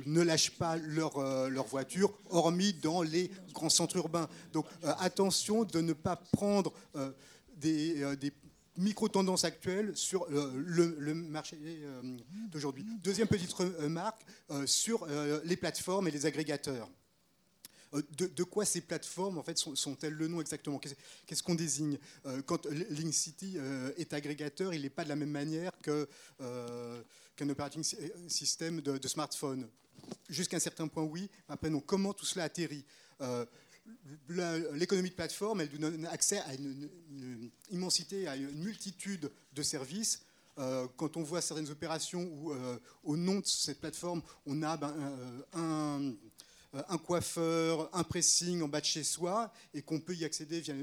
ne 0.06 0.22
lâchent 0.22 0.52
pas 0.52 0.76
leur, 0.76 1.20
leur, 1.48 1.66
voiture, 1.66 2.12
hormis 2.30 2.72
dans 2.74 3.02
les 3.02 3.30
grands 3.52 3.70
centres 3.70 3.96
urbains. 3.96 4.28
Donc 4.52 4.66
attention 4.82 5.64
de 5.64 5.80
ne 5.80 5.92
pas 5.92 6.16
prendre 6.16 6.72
des, 7.60 8.02
euh, 8.02 8.16
micro-tendances 8.76 9.44
actuelles 9.44 9.94
sur 9.94 10.26
euh, 10.30 10.52
le, 10.64 11.14
marché 11.14 11.58
euh, 11.62 12.00
d'aujourd'hui. 12.50 12.86
Deuxième 13.02 13.28
petite 13.28 13.52
remarque 13.52 14.22
sur 14.64 15.06
les 15.44 15.56
plateformes 15.56 16.08
et 16.08 16.10
les 16.10 16.26
agrégateurs. 16.26 16.88
De, 17.92 18.44
quoi 18.44 18.64
ces 18.64 18.80
plateformes 18.80 19.38
en 19.38 19.42
fait 19.42 19.58
sont-elles 19.58 20.12
le 20.12 20.28
nom 20.28 20.40
exactement 20.40 20.78
Qu'est-ce 20.78 21.42
qu'on 21.42 21.56
désigne 21.56 21.98
Quand 22.46 22.66
Link 22.66 23.12
City 23.12 23.56
est 23.96 24.12
agrégateur, 24.12 24.72
il 24.72 24.82
n'est 24.82 24.90
pas 24.90 25.02
de 25.02 25.08
la 25.08 25.16
même 25.16 25.30
manière 25.30 25.72
qu'un 25.82 27.48
operating 27.48 27.82
system 28.28 28.80
de, 28.80 28.96
de 28.96 29.08
smartphone? 29.08 29.68
Jusqu'à 30.28 30.56
un 30.56 30.60
certain 30.60 30.86
point, 30.86 31.02
oui. 31.02 31.28
Après, 31.48 31.68
non. 31.68 31.80
Comment 31.80 32.12
tout 32.12 32.24
cela 32.24 32.44
atterrit 32.44 32.84
l'économie 34.74 35.10
de 35.10 35.14
plateforme, 35.14 35.60
elle 35.60 35.68
donne 35.68 36.06
accès 36.06 36.40
à 36.40 36.54
une, 36.54 37.50
immensité, 37.70 38.28
à 38.28 38.36
une 38.36 38.62
multitude 38.62 39.30
de 39.52 39.62
services. 39.62 40.22
Euh, 40.58 40.86
quand 40.96 41.16
on 41.16 41.22
voit 41.22 41.40
certaines 41.40 41.70
opérations 41.70 42.22
où, 42.22 42.52
euh, 42.52 42.78
au 43.04 43.16
nom 43.16 43.40
de 43.40 43.46
cette 43.46 43.80
plateforme, 43.80 44.20
on 44.46 44.62
a 44.62 44.76
ben, 44.76 44.94
euh, 44.98 45.42
un, 45.54 46.14
coiffeur, 47.04 47.88
un 47.92 48.04
pressing 48.04 48.62
en 48.62 48.68
bas 48.68 48.80
de 48.80 48.86
chez 48.86 49.04
soi, 49.04 49.52
et 49.74 49.82
qu'on 49.82 50.00
peut 50.00 50.14
y 50.14 50.24
accéder 50.24 50.60
via 50.60 50.74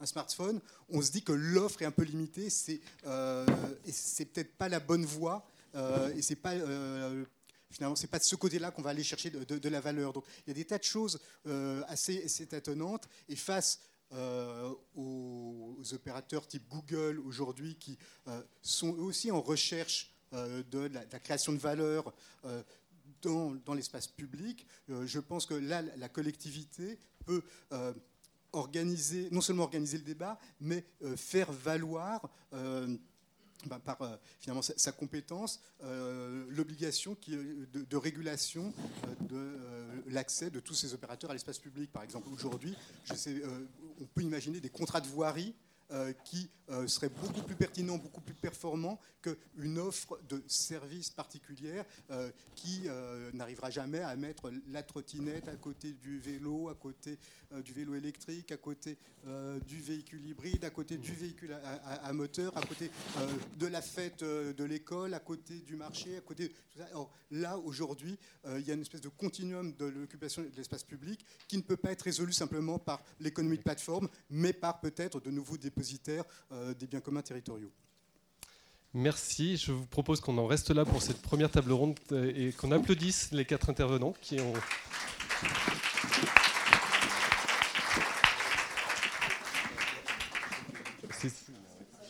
un 0.00 0.06
smartphone, 0.06 0.60
on 0.88 1.02
se 1.02 1.10
dit 1.10 1.22
que 1.22 1.32
l'offre 1.32 1.82
est 1.82 1.86
un 1.86 1.90
peu 1.90 2.02
limitée, 2.02 2.50
c'est, 2.50 2.80
et 3.04 3.92
c'est 3.92 4.26
peut-être 4.26 4.56
pas 4.56 4.68
la 4.68 4.80
bonne 4.80 5.04
voie, 5.04 5.46
et 6.16 6.22
c'est 6.22 6.36
pas 6.36 6.54
finalement, 7.74 7.96
ce 7.96 8.02
n'est 8.02 8.08
pas 8.08 8.18
de 8.18 8.24
ce 8.24 8.36
côté-là 8.36 8.70
qu'on 8.70 8.82
va 8.82 8.90
aller 8.90 9.02
chercher 9.02 9.30
de, 9.30 9.68
la 9.68 9.80
valeur. 9.80 10.12
Donc, 10.12 10.24
il 10.46 10.50
y 10.50 10.52
a 10.52 10.54
des 10.54 10.64
tas 10.64 10.78
de 10.78 10.84
choses 10.84 11.20
euh, 11.46 11.82
assez, 11.88 12.24
étonnantes. 12.54 13.08
Et 13.28 13.36
face 13.36 13.80
euh, 14.12 14.72
aux, 14.94 15.76
opérateurs 15.92 16.46
type 16.46 16.68
Google 16.68 17.20
aujourd'hui, 17.26 17.76
qui 17.76 17.98
euh, 18.28 18.40
sont 18.62 18.96
aussi 18.98 19.30
en 19.30 19.40
recherche 19.40 20.10
de 20.32 20.90
la, 20.92 21.04
création 21.20 21.52
de 21.52 21.58
valeur 21.58 22.12
dans, 23.24 23.74
l'espace 23.74 24.06
public, 24.06 24.66
je 24.88 25.20
pense 25.20 25.46
que 25.46 25.54
là, 25.54 25.82
la 25.82 26.08
collectivité 26.08 26.98
peut 27.24 27.42
organiser, 28.52 29.28
non 29.30 29.40
seulement 29.40 29.64
organiser 29.64 29.98
le 29.98 30.04
débat, 30.04 30.38
mais 30.60 30.84
faire 31.16 31.50
valoir 31.52 32.30
ben, 33.66 33.78
par 33.78 34.02
euh, 34.02 34.16
finalement 34.40 34.62
sa, 34.62 34.92
compétence, 34.92 35.60
euh, 35.82 36.44
l'obligation 36.50 37.16
de, 37.26 37.96
régulation 37.96 38.72
euh, 39.32 40.02
de 40.04 40.12
l'accès 40.12 40.50
de 40.50 40.60
tous 40.60 40.74
ces 40.74 40.92
opérateurs 40.92 41.30
à 41.30 41.32
l'espace 41.32 41.58
public. 41.58 41.90
Par 41.90 42.02
exemple, 42.02 42.28
aujourd'hui, 42.30 42.76
on 43.10 44.04
peut 44.06 44.22
imaginer 44.22 44.60
des 44.60 44.68
contrats 44.68 45.00
de 45.00 45.06
voirie 45.06 45.54
euh, 45.54 45.73
qui 46.24 46.50
euh, 46.70 46.86
serait 46.86 47.10
beaucoup 47.10 47.42
plus 47.42 47.56
pertinent, 47.56 47.98
beaucoup 47.98 48.22
plus 48.22 48.34
performant 48.34 48.98
qu'une 49.20 49.78
offre 49.78 50.18
de 50.30 50.42
service 50.46 51.10
particulière 51.10 51.84
euh, 52.10 52.30
qui 52.54 52.88
n'arrivera 53.34 53.70
jamais 53.70 54.00
à 54.00 54.16
mettre 54.16 54.50
la 54.68 54.82
trottinette 54.82 55.48
à 55.48 55.56
côté 55.56 55.92
du 55.92 56.18
vélo, 56.18 56.68
à 56.68 56.74
côté 56.74 57.18
du 57.62 57.72
vélo 57.72 57.94
électrique, 57.94 58.52
à 58.52 58.56
côté 58.56 58.96
du 59.66 59.80
véhicule 59.80 60.26
hybride, 60.26 60.64
à 60.64 60.70
côté 60.70 60.96
du 60.96 61.12
véhicule 61.12 61.56
à, 61.84 62.12
moteur, 62.12 62.56
à 62.56 62.62
côté 62.62 62.90
de 63.56 63.66
la 63.66 63.82
fête 63.82 64.22
de 64.22 64.64
l'école, 64.64 65.14
à 65.14 65.20
côté 65.20 65.60
du 65.60 65.76
marché, 65.76 66.16
à 66.16 66.20
côté 66.20 66.52
ça. 66.76 66.86
là, 67.30 67.58
aujourd'hui, 67.58 68.18
il 68.46 68.66
y 68.66 68.70
a 68.70 68.74
une 68.74 68.82
espèce 68.82 69.00
de 69.00 69.08
continuum 69.08 69.74
de 69.76 69.86
l'occupation 69.86 70.42
de 70.42 70.50
l'espace 70.56 70.84
public 70.84 71.24
qui 71.48 71.56
ne 71.56 71.62
peut 71.62 71.76
pas 71.76 71.92
être 71.92 72.02
résolu 72.02 72.32
simplement 72.32 72.78
par 72.78 73.02
l'économie 73.20 73.58
de 73.58 73.62
plateforme, 73.62 74.08
mais 74.30 74.52
par 74.52 74.80
peut-être 74.80 75.20
de 75.20 75.30
nouveaux 75.30 75.56
euh, 76.52 76.74
des 76.74 76.86
biens 76.86 77.00
communs 77.00 77.22
territoriaux. 77.22 77.70
Merci. 78.94 79.56
Je 79.56 79.72
vous 79.72 79.86
propose 79.86 80.20
qu'on 80.20 80.38
en 80.38 80.46
reste 80.46 80.70
là 80.70 80.84
pour 80.84 81.02
cette 81.02 81.20
première 81.20 81.50
table 81.50 81.72
ronde 81.72 81.98
euh, 82.12 82.32
et 82.34 82.52
qu'on 82.52 82.70
applaudisse 82.70 83.32
les 83.32 83.44
quatre 83.44 83.68
intervenants 83.68 84.14
qui 84.20 84.40
ont. 84.40 84.52